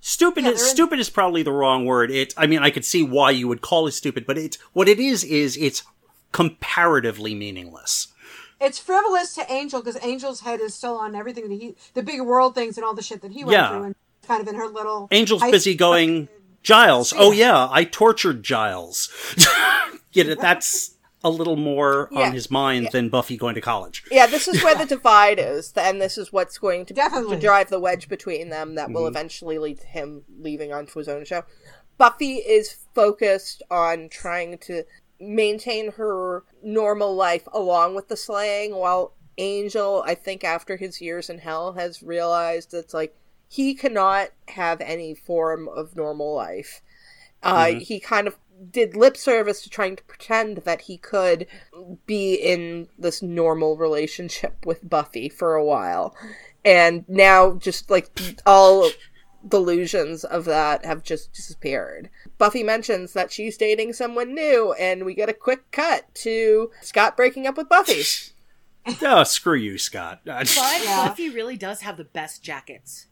Stupid 0.01 0.45
Yeah, 0.45 0.51
is 0.51 0.63
in- 0.63 0.69
stupid 0.69 0.99
is 1.01 1.11
probably 1.11 1.43
the 1.43 1.51
wrong 1.53 1.85
word. 1.87 2.11
It 2.11 2.33
I 2.37 2.47
mean 2.47 2.61
I 2.61 2.71
could 2.71 2.85
see 2.85 3.03
why 3.03 3.31
you 3.33 3.49
would 3.49 3.63
call 3.63 3.87
it 3.89 3.93
stupid, 3.93 4.27
but 4.27 4.37
it's 4.39 4.57
what 4.75 4.89
it 4.89 5.01
is 5.01 5.25
is 5.25 5.57
it's 5.57 5.83
comparatively 6.33 7.35
meaningless. 7.35 8.09
It's 8.61 8.79
frivolous 8.79 9.35
to 9.37 9.51
Angel 9.53 9.81
because 9.81 9.97
Angel's 9.97 10.41
head 10.41 10.61
is 10.61 10.75
still 10.75 10.97
on 10.97 11.15
everything 11.15 11.49
that 11.49 11.55
he, 11.55 11.77
the 11.95 12.03
big 12.03 12.21
world 12.21 12.55
things 12.55 12.77
and 12.77 12.85
all 12.85 12.95
the 12.95 13.03
shit 13.03 13.23
that 13.23 13.33
he 13.33 13.45
went 13.45 13.53
Yeah. 13.53 13.71
through, 13.71 13.83
and 13.85 13.95
kind 14.27 14.43
of 14.43 14.49
in 14.49 14.55
her 14.57 14.67
little. 14.67 15.09
Angel's 15.11 15.43
busy 15.43 15.75
going 15.75 16.29
Giles. 16.63 17.15
Oh 17.17 17.33
yeah, 17.33 17.69
I 17.71 17.85
tortured 17.85 18.43
Giles. 18.43 19.09
you 20.13 20.25
know, 20.25 20.35
that's 20.35 20.97
a 21.25 21.31
little 21.31 21.57
more 21.57 22.09
Yeah. 22.13 22.27
on 22.27 22.33
his 22.33 22.51
mind 22.51 22.91
than 22.93 23.09
Buffy 23.09 23.37
going 23.37 23.55
to 23.55 23.61
college. 23.61 24.05
Yeah, 24.11 24.27
this 24.27 24.49
is 24.49 24.63
where 24.63 24.75
the 24.75 24.87
divide 24.97 25.39
is, 25.39 25.73
and 25.77 26.01
this 26.01 26.17
is 26.19 26.33
what's 26.33 26.59
going 26.59 26.87
to, 26.87 26.95
Definitely. 26.95 27.37
to 27.37 27.43
drive 27.43 27.71
the 27.71 27.81
wedge 27.81 28.09
between 28.09 28.51
them 28.51 28.75
that 28.77 28.91
will 28.91 29.03
mm-hmm. 29.03 29.17
eventually 29.17 29.59
lead 29.59 29.81
to 29.81 29.87
him 29.87 30.23
leaving 30.39 30.73
onto 30.73 30.99
his 30.99 31.09
own 31.09 31.25
show. 31.25 31.45
Buffy 31.97 32.37
is 32.37 32.77
focused 32.95 33.63
on 33.71 34.09
trying 34.09 34.57
to 34.59 34.85
maintain 35.21 35.93
her 35.93 36.45
normal 36.63 37.15
life 37.15 37.49
along 37.53 37.95
with 37.95 38.09
the 38.09 38.17
slaying, 38.17 38.75
while 38.75 39.15
Angel, 39.37 40.03
I 40.07 40.15
think 40.15 40.43
after 40.45 40.77
his 40.77 41.01
years 41.01 41.31
in 41.31 41.39
hell, 41.39 41.75
has 41.75 42.03
realized 42.03 42.75
it's 42.75 42.95
like 42.95 43.17
he 43.49 43.75
cannot 43.75 44.31
have 44.49 44.81
any 44.81 45.15
form 45.15 45.69
of 45.69 45.97
normal 45.97 46.35
life. 46.35 46.83
Uh, 47.43 47.67
He 47.81 48.01
kind 48.01 48.27
of 48.27 48.37
did 48.71 48.97
lip 48.97 49.17
service 49.17 49.63
to 49.63 49.71
trying 49.71 49.95
to 49.95 50.03
pretend 50.05 50.59
that 50.59 50.83
he 50.83 50.99
could 50.99 51.47
be 52.07 52.35
in 52.35 52.89
this 52.99 53.23
normal 53.23 53.77
relationship 53.77 54.67
with 54.67 54.89
Buffy 54.89 55.29
for 55.29 55.55
a 55.55 55.65
while. 55.65 56.17
And 56.65 57.05
now, 57.09 57.53
just 57.55 57.89
like 57.89 58.11
all 58.45 58.91
delusions 59.47 60.25
of 60.25 60.45
that 60.47 60.85
have 60.85 61.03
just 61.03 61.33
disappeared. 61.33 62.11
Buffy 62.39 62.63
mentions 62.63 63.13
that 63.13 63.31
she's 63.33 63.57
dating 63.57 63.93
someone 63.93 64.35
new, 64.35 64.73
and 64.75 65.05
we 65.05 65.15
get 65.15 65.29
a 65.29 65.35
quick 65.35 65.71
cut 65.71 66.13
to 66.17 66.71
Scott 66.83 67.17
breaking 67.17 67.47
up 67.47 67.57
with 67.57 67.69
Buffy. 67.69 68.03
oh, 69.03 69.25
screw 69.25 69.55
you, 69.57 69.79
Scott. 69.79 70.21
But 70.25 70.55
Yeah. 70.83 71.07
Buffy 71.09 71.29
really 71.31 71.57
does 71.57 71.81
have 71.83 71.97
the 71.97 72.05
best 72.05 72.43
jackets. 72.43 73.07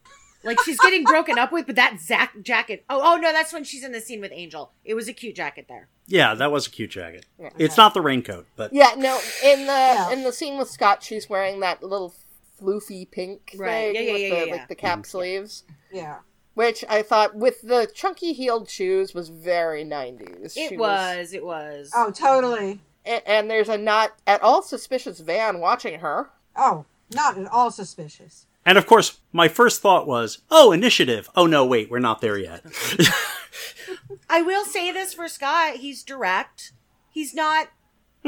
Like 0.45 0.61
she's 0.65 0.79
getting 0.79 1.03
broken 1.03 1.39
up 1.39 1.51
with, 1.51 1.67
but 1.67 1.75
that 1.75 1.99
Zack 2.01 2.41
jacket. 2.43 2.85
Oh, 2.89 3.01
oh 3.03 3.17
no, 3.17 3.33
that's 3.33 3.53
when 3.53 3.65
she's 3.65 3.83
in 3.83 3.91
the 3.91 4.01
scene 4.01 4.21
with 4.21 4.31
Angel. 4.33 4.71
It 4.85 4.95
was 4.95 5.09
a 5.09 5.13
cute 5.13 5.35
jacket 5.35 5.67
there. 5.69 5.89
yeah, 6.07 6.35
that 6.35 6.53
was 6.53 6.69
a 6.69 6.71
cute 6.71 6.91
jacket. 6.91 7.27
It's 7.59 7.77
not 7.77 7.95
the 7.95 8.01
raincoat, 8.01 8.47
but 8.55 8.73
Yeah, 8.73 8.95
no, 8.97 9.19
in 9.43 9.61
the 9.61 9.73
Yeah. 9.73 10.11
in 10.13 10.23
the 10.23 10.33
scene 10.33 10.57
with 10.57 10.71
Scott, 10.71 11.03
she's 11.03 11.29
wearing 11.29 11.59
that 11.61 11.83
little 11.83 12.15
floofy 12.61 13.11
pink 13.11 13.55
Right, 13.57 13.95
thing 13.95 13.95
yeah, 13.95 14.01
yeah, 14.01 14.13
with 14.13 14.21
yeah, 14.23 14.29
the 14.41 14.47
yeah, 14.47 14.53
like 14.53 14.69
the 14.69 14.75
cap 14.75 15.07
sleeves, 15.07 15.65
Yeah. 15.93 16.19
which 16.55 16.85
I 16.89 17.03
thought 17.03 17.35
with 17.37 17.63
the 17.63 17.91
chunky 17.95 18.33
heeled 18.33 18.69
shoes 18.71 19.15
was 19.15 19.29
very 19.29 19.85
nineties. 19.85 20.55
It 20.57 20.79
was, 20.79 21.33
it 21.33 21.45
was. 21.45 21.91
Oh, 21.95 22.11
totally. 22.11 22.81
and, 23.05 23.23
and 23.27 23.51
there's 23.51 23.69
a 23.69 23.77
not 23.79 24.13
at 24.27 24.43
all 24.43 24.63
suspicious 24.63 25.21
van 25.21 25.61
watching 25.61 26.01
her. 26.01 26.31
Oh, 26.57 26.85
not 27.15 27.37
at 27.39 27.47
all 27.49 27.71
suspicious. 27.71 28.47
and 28.65 28.77
of 28.79 28.87
course, 28.87 29.21
my 29.33 29.47
first 29.49 29.81
thought 29.83 30.07
was, 30.09 30.39
"Oh, 30.51 30.73
initiative." 30.73 31.29
Oh 31.37 31.47
no, 31.47 31.65
wait, 31.67 31.91
we're 31.91 31.99
not 32.01 32.21
there 32.21 32.39
yet. 32.39 32.65
I 34.31 34.43
will 34.43 34.65
say 34.65 34.91
this 34.93 35.15
for 35.15 35.29
Scott. 35.29 35.77
He's 35.77 36.03
direct. 36.03 36.73
He's 37.11 37.35
not 37.35 37.69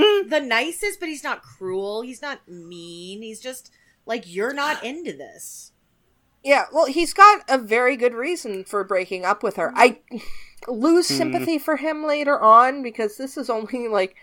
Hmm. 0.00 0.28
the 0.28 0.38
nicest, 0.40 1.00
but 1.00 1.08
he's 1.08 1.24
not 1.24 1.42
cruel. 1.42 2.02
He's 2.02 2.22
not 2.22 2.46
mean. 2.46 3.20
He's 3.22 3.40
just 3.40 3.72
like 4.08 4.24
you're 4.26 4.52
not 4.54 4.82
into 4.84 5.12
this. 5.12 5.72
Yeah, 6.42 6.64
well, 6.72 6.86
he's 6.86 7.12
got 7.12 7.44
a 7.48 7.58
very 7.58 7.96
good 7.96 8.14
reason 8.14 8.64
for 8.64 8.82
breaking 8.82 9.24
up 9.24 9.42
with 9.42 9.56
her. 9.56 9.72
I 9.76 10.00
lose 10.68 11.08
hmm. 11.08 11.14
sympathy 11.14 11.58
for 11.58 11.76
him 11.76 12.04
later 12.04 12.40
on 12.40 12.82
because 12.82 13.16
this 13.16 13.36
is 13.36 13.48
only 13.50 13.86
like 13.86 14.16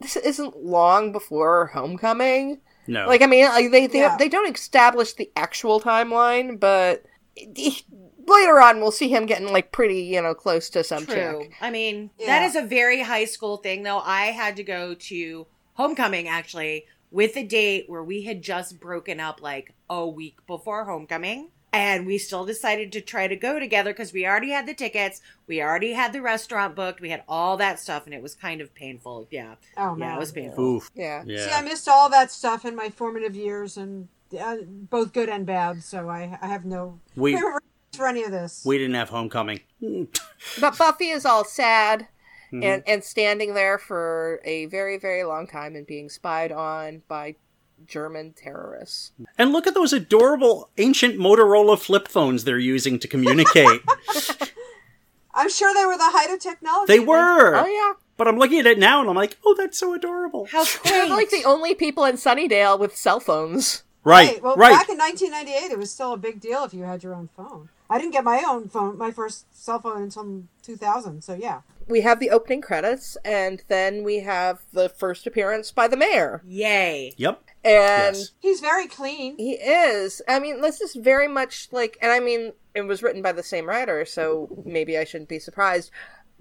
this 0.00 0.16
isn't 0.16 0.64
long 0.64 1.12
before 1.12 1.66
homecoming. 1.66 2.60
No, 2.86 3.06
Like 3.08 3.20
I 3.22 3.26
mean, 3.26 3.46
like, 3.46 3.70
they 3.70 3.86
they, 3.86 4.00
Yeah. 4.00 4.16
they 4.16 4.28
don't 4.28 4.54
establish 4.54 5.14
the 5.14 5.30
actual 5.36 5.80
timeline, 5.80 6.60
but 6.60 7.04
later 7.36 8.60
on 8.60 8.80
we'll 8.80 8.92
see 8.92 9.08
him 9.08 9.26
getting 9.26 9.52
like 9.52 9.72
pretty, 9.72 10.02
you 10.02 10.22
know, 10.22 10.34
close 10.34 10.70
to 10.70 10.84
some 10.84 11.04
True. 11.06 11.40
chick. 11.42 11.54
I 11.60 11.70
mean, 11.70 12.10
Yeah. 12.18 12.26
that 12.26 12.42
is 12.44 12.54
a 12.54 12.62
very 12.62 13.02
high 13.02 13.24
school 13.24 13.56
thing, 13.56 13.82
though. 13.82 13.98
I 13.98 14.26
had 14.26 14.56
to 14.56 14.62
go 14.62 14.94
to 14.94 15.46
homecoming 15.74 16.28
actually 16.28 16.86
with 17.10 17.36
a 17.36 17.44
date 17.44 17.84
where 17.88 18.02
we 18.02 18.22
had 18.22 18.42
just 18.42 18.80
broken 18.80 19.20
up 19.20 19.40
like 19.42 19.74
a 19.88 20.06
week 20.06 20.38
before 20.46 20.84
homecoming. 20.84 21.50
And 21.72 22.06
we 22.06 22.16
still 22.16 22.46
decided 22.46 22.90
to 22.92 23.02
try 23.02 23.26
to 23.28 23.36
go 23.36 23.58
together 23.58 23.90
because 23.92 24.10
we 24.12 24.26
already 24.26 24.50
had 24.50 24.66
the 24.66 24.72
tickets, 24.72 25.20
we 25.46 25.60
already 25.60 25.92
had 25.92 26.14
the 26.14 26.22
restaurant 26.22 26.74
booked, 26.74 27.02
we 27.02 27.10
had 27.10 27.22
all 27.28 27.58
that 27.58 27.78
stuff, 27.78 28.06
and 28.06 28.14
it 28.14 28.22
was 28.22 28.34
kind 28.34 28.62
of 28.62 28.74
painful. 28.74 29.28
Yeah, 29.30 29.56
Oh, 29.76 29.90
yeah, 29.90 29.94
man. 29.96 30.16
it 30.16 30.18
was 30.18 30.32
painful. 30.32 30.64
Oof. 30.64 30.90
Yeah. 30.94 31.22
See, 31.24 31.50
I 31.52 31.60
missed 31.60 31.86
all 31.86 32.08
that 32.10 32.30
stuff 32.30 32.64
in 32.64 32.74
my 32.76 32.88
formative 32.88 33.36
years, 33.36 33.76
and 33.76 34.08
uh, 34.40 34.56
both 34.64 35.12
good 35.12 35.28
and 35.28 35.44
bad. 35.44 35.82
So 35.82 36.08
I, 36.08 36.38
I 36.40 36.46
have 36.46 36.64
no 36.64 36.98
We 37.14 37.36
for 37.94 38.06
any 38.06 38.22
of 38.24 38.30
this. 38.30 38.62
we 38.64 38.78
didn't 38.78 38.94
have 38.94 39.10
homecoming. 39.10 39.60
But 40.60 40.78
Buffy 40.78 41.08
is 41.08 41.26
all 41.26 41.44
sad 41.44 42.08
Mm-hmm. 42.56 42.62
and 42.64 42.82
and 42.86 43.04
standing 43.04 43.54
there 43.54 43.78
for 43.78 44.40
a 44.44 44.66
very 44.66 44.98
very 44.98 45.24
long 45.24 45.46
time 45.46 45.74
and 45.76 45.86
being 45.86 46.08
spied 46.08 46.52
on 46.52 47.02
by 47.08 47.36
German 47.86 48.32
terrorists. 48.32 49.12
And 49.36 49.52
look 49.52 49.66
at 49.66 49.74
those 49.74 49.92
adorable 49.92 50.70
ancient 50.78 51.18
Motorola 51.18 51.78
flip 51.78 52.08
phones 52.08 52.44
they're 52.44 52.58
using 52.58 52.98
to 52.98 53.08
communicate. 53.08 53.80
I'm 55.34 55.50
sure 55.50 55.74
they 55.74 55.84
were 55.84 55.98
the 55.98 56.10
height 56.10 56.30
of 56.32 56.40
technology. 56.40 56.92
they 56.92 57.00
were. 57.00 57.56
Oh 57.56 57.66
yeah. 57.66 57.92
But 58.16 58.28
I'm 58.28 58.38
looking 58.38 58.58
at 58.60 58.66
it 58.66 58.78
now 58.78 59.00
and 59.00 59.10
I'm 59.10 59.16
like, 59.16 59.36
oh, 59.44 59.54
that's 59.58 59.78
so 59.78 59.92
adorable. 59.92 60.46
How 60.46 60.64
They're 60.84 61.08
like 61.08 61.28
the 61.28 61.44
only 61.44 61.74
people 61.74 62.04
in 62.04 62.16
Sunnydale 62.16 62.78
with 62.78 62.96
cell 62.96 63.20
phones. 63.20 63.82
Right, 64.02 64.34
Right. 64.34 64.42
Well, 64.42 64.56
right. 64.56 64.70
back 64.72 64.88
in 64.88 64.96
1998, 64.96 65.72
it 65.72 65.78
was 65.78 65.90
still 65.90 66.12
a 66.12 66.16
big 66.16 66.40
deal 66.40 66.64
if 66.64 66.72
you 66.72 66.84
had 66.84 67.02
your 67.02 67.14
own 67.14 67.28
phone. 67.36 67.68
I 67.88 67.98
didn't 67.98 68.12
get 68.12 68.24
my 68.24 68.42
own 68.46 68.68
phone, 68.68 68.98
my 68.98 69.10
first 69.10 69.46
cell 69.54 69.80
phone 69.80 70.02
until 70.02 70.44
2000. 70.62 71.22
So 71.22 71.34
yeah. 71.34 71.60
We 71.88 72.00
have 72.00 72.18
the 72.18 72.30
opening 72.30 72.60
credits 72.60 73.16
and 73.24 73.62
then 73.68 74.02
we 74.02 74.20
have 74.20 74.60
the 74.72 74.88
first 74.88 75.26
appearance 75.26 75.70
by 75.70 75.86
the 75.86 75.96
mayor. 75.96 76.42
Yay! 76.46 77.12
Yep. 77.16 77.42
And 77.64 78.16
Yes. 78.16 78.30
He's 78.40 78.60
very 78.60 78.86
clean. 78.86 79.36
He 79.36 79.52
is. 79.52 80.22
I 80.28 80.38
mean, 80.38 80.60
this 80.60 80.80
is 80.80 80.94
very 80.94 81.28
much 81.28 81.68
like, 81.72 81.96
and 82.00 82.12
I 82.12 82.20
mean, 82.20 82.52
it 82.74 82.82
was 82.82 83.02
written 83.02 83.22
by 83.22 83.32
the 83.32 83.42
same 83.42 83.66
writer, 83.66 84.04
so 84.04 84.62
maybe 84.64 84.98
I 84.98 85.04
shouldn't 85.04 85.30
be 85.30 85.38
surprised. 85.38 85.90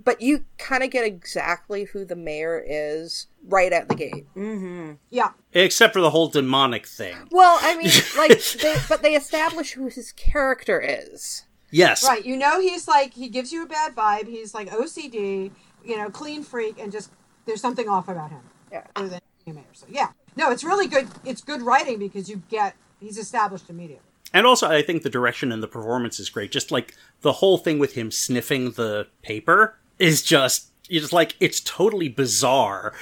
But 0.03 0.21
you 0.21 0.45
kind 0.57 0.83
of 0.83 0.91
get 0.91 1.05
exactly 1.05 1.85
who 1.85 2.05
the 2.05 2.15
mayor 2.15 2.63
is 2.65 3.27
right 3.47 3.71
at 3.71 3.89
the 3.89 3.95
gate. 3.95 4.25
Mm-hmm. 4.35 4.93
Yeah. 5.09 5.31
Except 5.53 5.93
for 5.93 6.01
the 6.01 6.09
whole 6.09 6.27
demonic 6.27 6.85
thing. 6.85 7.15
Well, 7.31 7.57
I 7.61 7.77
mean, 7.77 7.91
like, 8.17 8.43
they, 8.61 8.75
but 8.87 9.01
they 9.01 9.15
establish 9.15 9.71
who 9.71 9.87
his 9.87 10.11
character 10.11 10.81
is. 10.81 11.45
Yes. 11.71 12.03
Right. 12.03 12.25
You 12.25 12.37
know, 12.37 12.59
he's 12.59 12.87
like, 12.87 13.13
he 13.13 13.29
gives 13.29 13.51
you 13.51 13.63
a 13.63 13.67
bad 13.67 13.95
vibe. 13.95 14.27
He's 14.27 14.53
like 14.53 14.69
OCD, 14.69 15.51
you 15.83 15.97
know, 15.97 16.09
clean 16.09 16.43
freak, 16.43 16.79
and 16.79 16.91
just, 16.91 17.11
there's 17.45 17.61
something 17.61 17.89
off 17.89 18.07
about 18.07 18.31
him. 18.31 18.41
Yeah. 18.71 18.85
Other 18.95 19.09
than 19.09 19.21
being 19.43 19.57
a 19.57 19.59
mayor. 19.61 19.65
So 19.73 19.87
yeah. 19.89 20.09
No, 20.35 20.51
it's 20.51 20.63
really 20.63 20.87
good. 20.87 21.07
It's 21.23 21.41
good 21.41 21.61
writing 21.61 21.99
because 21.99 22.29
you 22.29 22.43
get, 22.49 22.75
he's 22.99 23.17
established 23.17 23.69
immediately. 23.69 24.05
And 24.33 24.45
also, 24.45 24.69
I 24.69 24.81
think 24.81 25.03
the 25.03 25.09
direction 25.09 25.51
and 25.53 25.63
the 25.63 25.67
performance 25.67 26.19
is 26.19 26.29
great. 26.29 26.51
Just 26.51 26.69
like 26.69 26.93
the 27.21 27.31
whole 27.33 27.57
thing 27.57 27.79
with 27.79 27.93
him 27.93 28.11
sniffing 28.11 28.71
the 28.71 29.07
paper 29.21 29.77
is 29.99 30.21
just, 30.21 30.71
you're 30.87 31.07
like, 31.11 31.35
it's 31.39 31.59
totally 31.59 32.09
bizarre. 32.09 32.93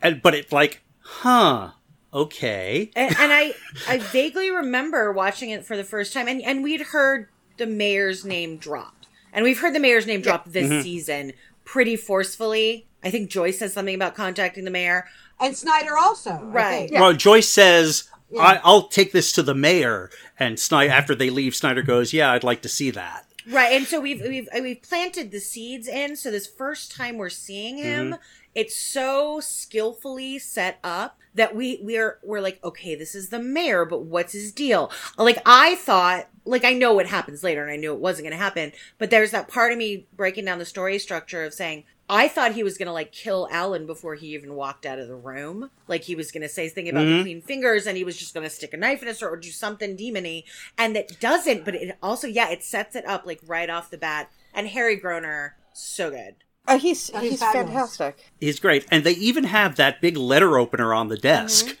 And, 0.00 0.22
but 0.22 0.34
it's 0.34 0.52
like, 0.52 0.82
huh, 1.00 1.70
okay. 2.12 2.90
and, 2.94 3.14
and 3.18 3.32
I 3.32 3.54
I 3.88 3.98
vaguely 3.98 4.50
remember 4.50 5.12
watching 5.12 5.50
it 5.50 5.64
for 5.64 5.76
the 5.76 5.84
first 5.84 6.12
time, 6.12 6.28
and 6.28 6.42
and 6.42 6.62
we'd 6.62 6.82
heard 6.82 7.28
the 7.56 7.66
mayor's 7.66 8.24
name 8.24 8.56
dropped, 8.56 9.06
and 9.32 9.44
we've 9.44 9.58
heard 9.60 9.74
the 9.74 9.80
mayor's 9.80 10.06
name 10.06 10.20
dropped 10.20 10.52
this 10.52 10.70
mm-hmm. 10.70 10.82
season 10.82 11.32
pretty 11.64 11.96
forcefully. 11.96 12.86
I 13.02 13.10
think 13.10 13.30
Joyce 13.30 13.58
says 13.58 13.72
something 13.72 13.94
about 13.94 14.14
contacting 14.14 14.64
the 14.64 14.70
mayor. 14.70 15.06
And 15.40 15.56
Snyder 15.56 15.96
also. 15.96 16.40
Right. 16.42 16.88
think. 16.88 17.00
Well, 17.00 17.12
Joyce 17.12 17.48
says, 17.48 18.08
I, 18.38 18.60
I'll 18.64 18.88
take 18.88 19.12
this 19.12 19.32
to 19.32 19.42
the 19.42 19.54
mayor. 19.54 20.10
And 20.38 20.58
Snyder, 20.58 20.92
after 20.92 21.14
they 21.14 21.28
leave, 21.28 21.54
Snyder 21.54 21.82
goes, 21.82 22.12
yeah, 22.12 22.32
I'd 22.32 22.44
like 22.44 22.62
to 22.62 22.68
see 22.68 22.90
that. 22.92 23.23
Right, 23.46 23.72
and 23.72 23.86
so 23.86 24.00
we've 24.00 24.22
we've 24.22 24.48
we've 24.60 24.82
planted 24.82 25.30
the 25.30 25.40
seeds 25.40 25.86
in. 25.86 26.16
So 26.16 26.30
this 26.30 26.46
first 26.46 26.90
time 26.90 27.18
we're 27.18 27.28
seeing 27.28 27.78
him, 27.78 28.12
mm-hmm. 28.12 28.22
it's 28.54 28.76
so 28.76 29.40
skillfully 29.40 30.38
set 30.38 30.78
up 30.82 31.18
that 31.34 31.54
we 31.54 31.78
we're 31.82 32.18
we're 32.22 32.40
like, 32.40 32.58
okay, 32.64 32.94
this 32.94 33.14
is 33.14 33.28
the 33.28 33.38
mayor, 33.38 33.84
but 33.84 34.02
what's 34.02 34.32
his 34.32 34.52
deal? 34.52 34.90
Like 35.18 35.38
I 35.44 35.74
thought, 35.74 36.28
like 36.44 36.64
I 36.64 36.72
know 36.72 36.94
what 36.94 37.06
happens 37.06 37.44
later, 37.44 37.62
and 37.62 37.70
I 37.70 37.76
knew 37.76 37.92
it 37.92 38.00
wasn't 38.00 38.24
going 38.24 38.38
to 38.38 38.42
happen. 38.42 38.72
But 38.98 39.10
there's 39.10 39.32
that 39.32 39.48
part 39.48 39.72
of 39.72 39.78
me 39.78 40.06
breaking 40.16 40.46
down 40.46 40.58
the 40.58 40.64
story 40.64 40.98
structure 40.98 41.44
of 41.44 41.52
saying. 41.52 41.84
I 42.08 42.28
thought 42.28 42.52
he 42.52 42.62
was 42.62 42.76
gonna 42.76 42.92
like 42.92 43.12
kill 43.12 43.48
Alan 43.50 43.86
before 43.86 44.14
he 44.14 44.34
even 44.34 44.54
walked 44.54 44.84
out 44.84 44.98
of 44.98 45.08
the 45.08 45.14
room. 45.16 45.70
Like 45.88 46.02
he 46.04 46.14
was 46.14 46.30
gonna 46.30 46.48
say 46.50 46.68
something 46.68 46.88
about 46.90 47.04
the 47.06 47.22
clean 47.22 47.40
fingers, 47.40 47.86
and 47.86 47.96
he 47.96 48.04
was 48.04 48.16
just 48.16 48.34
gonna 48.34 48.50
stick 48.50 48.74
a 48.74 48.76
knife 48.76 49.00
in 49.00 49.08
his 49.08 49.18
throat 49.20 49.32
or 49.32 49.36
do 49.36 49.50
something 49.50 49.96
demony. 49.96 50.44
And 50.76 50.94
that 50.96 51.18
doesn't, 51.18 51.64
but 51.64 51.74
it 51.74 51.96
also, 52.02 52.26
yeah, 52.26 52.50
it 52.50 52.62
sets 52.62 52.94
it 52.94 53.06
up 53.06 53.24
like 53.24 53.40
right 53.46 53.70
off 53.70 53.90
the 53.90 53.96
bat. 53.98 54.30
And 54.52 54.68
Harry 54.68 55.00
Groener, 55.00 55.52
so 55.72 56.10
good. 56.10 56.34
Uh, 56.66 56.78
he's 56.78 57.10
Oh, 57.14 57.18
he's 57.20 57.32
he's 57.32 57.40
fantastic. 57.42 58.18
He's 58.40 58.60
great. 58.60 58.86
And 58.90 59.02
they 59.04 59.12
even 59.12 59.44
have 59.44 59.76
that 59.76 60.00
big 60.00 60.16
letter 60.16 60.58
opener 60.58 60.94
on 60.94 61.08
the 61.08 61.16
desk, 61.18 61.76